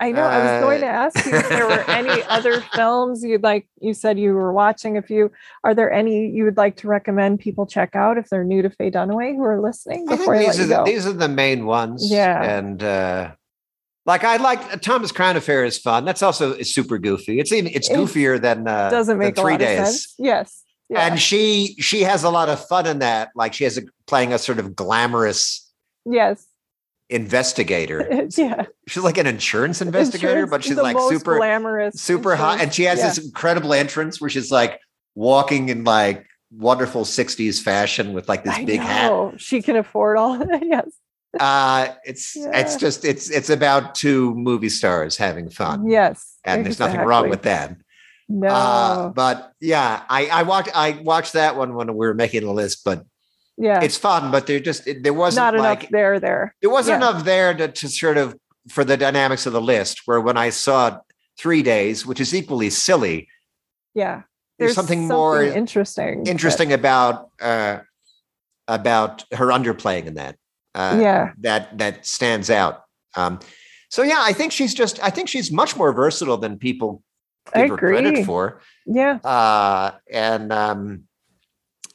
I 0.00 0.10
know. 0.10 0.22
I 0.24 0.38
was 0.38 0.64
going 0.64 0.82
Uh, 0.82 0.86
to 0.86 0.92
ask 0.92 1.26
you 1.26 1.32
if 1.32 1.48
there 1.48 1.66
were 1.66 1.84
any 1.88 2.22
other 2.28 2.60
films 2.60 3.22
you'd 3.22 3.44
like. 3.44 3.68
You 3.80 3.94
said 3.94 4.18
you 4.18 4.32
were 4.34 4.52
watching 4.52 4.96
a 4.96 5.02
few. 5.02 5.30
Are 5.62 5.74
there 5.76 5.92
any 5.92 6.28
you 6.28 6.42
would 6.44 6.56
like 6.56 6.76
to 6.78 6.88
recommend 6.88 7.38
people 7.38 7.66
check 7.66 7.94
out 7.94 8.18
if 8.18 8.28
they're 8.28 8.42
new 8.42 8.62
to 8.62 8.70
Faye 8.70 8.90
Dunaway 8.90 9.36
who 9.36 9.44
are 9.44 9.60
listening? 9.60 10.06
Before 10.06 10.36
these 10.36 10.58
are 10.58 10.62
you 10.62 10.68
the, 10.68 10.74
go? 10.76 10.84
these 10.84 11.06
are 11.06 11.12
the 11.12 11.28
main 11.28 11.66
ones. 11.66 12.10
Yeah. 12.10 12.42
and 12.42 12.82
uh, 12.82 13.32
like 14.04 14.24
I 14.24 14.38
like 14.38 14.60
uh, 14.72 14.78
Thomas 14.78 15.12
Crown 15.12 15.36
Affair 15.36 15.64
is 15.64 15.78
fun. 15.78 16.04
That's 16.04 16.22
also 16.22 16.54
is 16.54 16.74
super 16.74 16.98
goofy. 16.98 17.38
It's 17.38 17.52
even 17.52 17.70
it's 17.72 17.88
goofier 17.88 18.40
than 18.40 18.66
uh, 18.66 18.90
doesn't 18.90 19.18
than 19.18 19.26
make 19.26 19.38
a 19.38 19.40
three 19.40 19.52
lot 19.52 19.60
days. 19.60 19.78
of 19.80 19.86
sense. 19.86 20.14
Yes. 20.18 20.62
Yeah. 20.88 21.06
And 21.06 21.20
she 21.20 21.76
she 21.78 22.00
has 22.02 22.24
a 22.24 22.30
lot 22.30 22.48
of 22.48 22.66
fun 22.66 22.86
in 22.86 22.98
that. 23.00 23.28
Like 23.36 23.52
she 23.54 23.62
has 23.64 23.78
a, 23.78 23.82
playing 24.08 24.32
a 24.32 24.38
sort 24.38 24.58
of 24.58 24.74
glamorous 24.74 25.70
yes. 26.04 26.44
Investigator. 27.12 28.26
yeah. 28.36 28.64
She's 28.88 29.02
like 29.02 29.18
an 29.18 29.26
insurance 29.26 29.80
investigator, 29.82 30.30
Insurance- 30.44 30.50
but 30.50 30.64
she's 30.64 30.76
like 30.76 30.96
super 31.08 31.36
glamorous, 31.36 32.00
super 32.00 32.34
hot, 32.36 32.60
and 32.60 32.72
she 32.72 32.84
has 32.84 32.98
yeah. 32.98 33.08
this 33.08 33.18
incredible 33.24 33.72
entrance 33.74 34.20
where 34.20 34.30
she's 34.30 34.50
like 34.50 34.80
walking 35.14 35.68
in 35.68 35.84
like 35.84 36.26
wonderful 36.50 37.04
60s 37.04 37.60
fashion 37.62 38.12
with 38.12 38.28
like 38.28 38.44
this 38.44 38.54
I 38.54 38.64
big 38.64 38.80
hat. 38.80 39.40
She 39.40 39.62
can 39.62 39.76
afford 39.76 40.16
all. 40.18 40.38
yes. 40.62 40.86
uh 41.40 41.88
it's 42.04 42.36
Yeah. 42.36 42.50
it's 42.60 42.76
just 42.76 43.04
it's 43.06 43.30
it's 43.30 43.48
about 43.48 43.94
two 43.94 44.34
movie 44.34 44.68
stars 44.68 45.16
having 45.16 45.48
fun 45.48 45.88
Yes. 45.88 46.36
and 46.44 46.62
there's 46.66 46.78
nothing 46.78 47.00
wrong 47.00 47.30
with 47.30 47.42
that 47.42 47.74
No. 48.28 48.48
uh 48.48 49.08
but 49.08 49.52
yeah 49.58 50.02
i 50.10 50.26
i 50.26 50.42
watched 50.42 50.68
i 50.76 50.90
watched 51.02 51.32
that 51.32 51.56
one 51.56 51.72
when 51.74 51.88
we 51.96 52.06
were 52.06 52.12
making 52.12 52.42
the 52.44 52.52
list 52.52 52.84
but 52.84 53.06
yeah. 53.56 53.80
it's 53.82 53.96
fun 53.96 54.30
but 54.30 54.46
there 54.46 54.60
just 54.60 54.86
it, 54.86 55.02
there 55.02 55.14
wasn't 55.14 55.54
not 55.54 55.60
like 55.60 55.80
enough 55.80 55.90
there. 55.90 56.20
There. 56.20 56.54
there 56.60 56.70
wasn't 56.70 57.00
yeah. 57.00 57.10
enough 57.10 57.24
there 57.24 57.54
to, 57.54 57.68
to 57.68 57.88
sort 57.88 58.18
of 58.18 58.36
for 58.68 58.84
the 58.84 58.96
dynamics 58.96 59.46
of 59.46 59.52
the 59.52 59.60
list 59.60 60.02
where 60.06 60.20
when 60.20 60.36
i 60.36 60.50
saw 60.50 60.98
three 61.38 61.62
days 61.62 62.06
which 62.06 62.20
is 62.20 62.34
equally 62.34 62.70
silly 62.70 63.28
Yeah. 63.94 64.22
there's 64.58 64.74
something 64.74 65.08
more 65.08 65.42
interesting. 65.42 66.26
interesting 66.26 66.72
about 66.72 67.28
uh 67.40 67.78
about 68.68 69.24
her 69.32 69.48
underplaying 69.48 70.06
in 70.06 70.14
that 70.14 70.36
uh, 70.74 70.98
yeah. 71.00 71.32
that 71.40 71.76
that 71.78 72.06
stands 72.06 72.50
out. 72.50 72.84
Um, 73.16 73.40
so 73.90 74.02
yeah, 74.02 74.20
I 74.20 74.32
think 74.32 74.52
she's 74.52 74.74
just 74.74 75.02
I 75.02 75.10
think 75.10 75.28
she's 75.28 75.52
much 75.52 75.76
more 75.76 75.92
versatile 75.92 76.38
than 76.38 76.58
people 76.58 77.02
I 77.54 77.62
give 77.62 77.70
her 77.70 77.76
credit 77.76 78.24
for. 78.24 78.62
Yeah. 78.86 79.16
Uh, 79.16 79.92
and 80.10 80.52
um, 80.52 81.04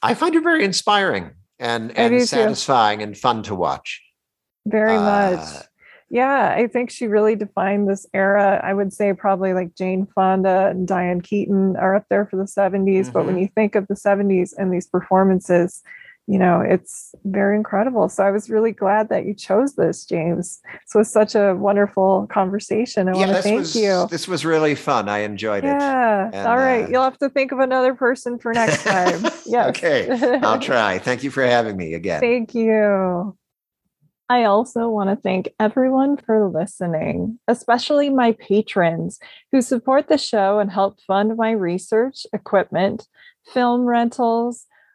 I 0.02 0.14
find 0.14 0.36
her 0.36 0.42
very 0.42 0.64
inspiring 0.64 1.32
and 1.60 1.98
and 1.98 2.22
satisfying 2.28 3.02
and 3.02 3.18
fun 3.18 3.44
to 3.44 3.56
watch. 3.56 4.02
Very 4.66 4.98
Uh, 4.98 5.02
much. 5.02 5.64
Yeah, 6.10 6.54
I 6.58 6.68
think 6.68 6.90
she 6.90 7.08
really 7.08 7.36
defined 7.36 7.90
this 7.90 8.06
era. 8.14 8.62
I 8.64 8.74
would 8.74 8.94
say 8.94 9.12
probably 9.14 9.54
like 9.54 9.76
Jane 9.76 10.08
Fonda 10.16 10.68
and 10.68 10.88
Diane 10.88 11.20
Keaton 11.20 11.76
are 11.76 11.96
up 11.96 12.06
there 12.10 12.26
for 12.26 12.38
the 12.38 12.48
70s. 12.48 13.12
But 13.12 13.20
Mm-hmm. 13.20 13.28
when 13.28 13.38
you 13.38 13.50
think 13.54 13.76
of 13.76 13.88
the 13.88 13.94
70s 13.96 14.54
and 14.58 14.72
these 14.72 14.88
performances, 14.88 15.84
you 16.28 16.38
know, 16.38 16.60
it's 16.60 17.16
very 17.24 17.56
incredible. 17.56 18.10
So 18.10 18.22
I 18.22 18.32
was 18.32 18.50
really 18.50 18.74
glad 18.74 19.08
that 19.10 19.26
you 19.26 19.34
chose 19.34 19.76
this, 19.76 20.04
James. 20.04 20.60
This 20.86 20.94
was 20.94 21.12
such 21.12 21.36
a 21.36 21.56
wonderful 21.56 22.28
conversation. 22.30 23.08
I 23.08 23.14
want 23.14 23.32
to 23.32 23.42
thank 23.42 23.60
was 23.60 23.76
you. 23.78 24.08
this 24.12 24.28
was 24.28 24.46
really 24.46 24.76
fun. 24.76 25.08
I 25.08 25.20
enjoyed 25.20 25.64
it. 25.64 25.68
Yeah. 25.68 26.46
All 26.46 26.58
right. 26.58 26.84
uh, 26.84 26.90
You'll 26.90 27.04
have 27.04 27.18
to 27.20 27.30
think 27.30 27.54
of 27.54 27.60
another 27.60 27.96
person 27.96 28.40
for 28.40 28.54
next 28.54 28.84
time. 28.84 29.24
yes. 29.46 29.70
Okay, 29.70 30.40
I'll 30.44 30.60
try. 30.60 31.00
Thank 31.00 31.24
you 31.24 31.32
for 31.32 31.46
having 31.46 31.78
me 31.78 31.94
again. 31.94 32.20
Thank 32.20 32.54
you. 32.54 33.38
I 34.30 34.44
also 34.44 34.90
want 34.90 35.10
to 35.10 35.16
thank 35.16 35.54
everyone 35.58 36.18
for 36.18 36.50
listening, 36.50 37.40
especially 37.48 38.10
my 38.10 38.34
patrons 38.34 39.20
who 39.54 39.62
support 39.62 40.10
the 40.10 40.18
show 40.18 40.60
and 40.60 40.70
help 40.70 41.00
fund 41.08 41.38
my 41.38 41.52
research, 41.52 42.28
equipment, 42.34 43.08
film 43.54 43.86
rentals, 43.86 44.67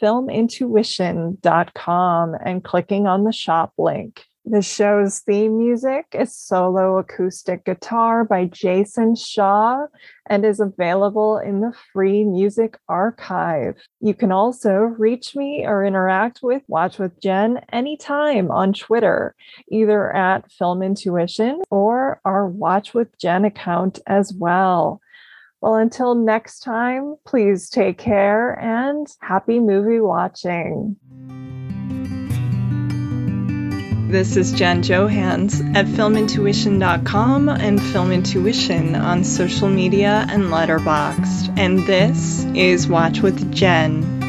filmintuition.com 0.00 2.34
and 2.44 2.64
clicking 2.64 3.06
on 3.06 3.24
the 3.24 3.32
shop 3.32 3.74
link. 3.76 4.24
The 4.44 4.60
show's 4.60 5.20
theme 5.20 5.56
music 5.56 6.06
is 6.12 6.36
solo 6.36 6.98
acoustic 6.98 7.64
guitar 7.64 8.24
by 8.24 8.46
Jason 8.46 9.14
Shaw 9.14 9.86
and 10.26 10.44
is 10.44 10.58
available 10.58 11.38
in 11.38 11.60
the 11.60 11.72
free 11.92 12.24
music 12.24 12.76
archive. 12.88 13.76
You 14.00 14.14
can 14.14 14.32
also 14.32 14.72
reach 14.72 15.36
me 15.36 15.64
or 15.64 15.84
interact 15.84 16.40
with 16.42 16.62
Watch 16.66 16.98
with 16.98 17.20
Jen 17.20 17.60
anytime 17.72 18.50
on 18.50 18.72
Twitter, 18.72 19.36
either 19.70 20.12
at 20.12 20.50
Film 20.50 20.82
Intuition 20.82 21.62
or 21.70 22.20
our 22.24 22.48
Watch 22.48 22.94
with 22.94 23.16
Jen 23.18 23.44
account 23.44 24.00
as 24.08 24.32
well. 24.32 25.00
Well, 25.62 25.76
until 25.76 26.16
next 26.16 26.64
time, 26.64 27.14
please 27.24 27.70
take 27.70 27.96
care 27.96 28.58
and 28.58 29.06
happy 29.20 29.60
movie 29.60 30.00
watching. 30.00 30.96
This 34.10 34.36
is 34.36 34.52
Jen 34.52 34.82
Johans 34.82 35.62
at 35.76 35.86
filmintuition.com 35.86 37.48
and 37.48 37.80
Film 37.80 38.10
Intuition 38.10 38.96
on 38.96 39.22
social 39.22 39.68
media 39.68 40.26
and 40.28 40.46
Letterboxd. 40.46 41.56
And 41.56 41.86
this 41.86 42.44
is 42.56 42.88
Watch 42.88 43.20
with 43.20 43.54
Jen. 43.54 44.21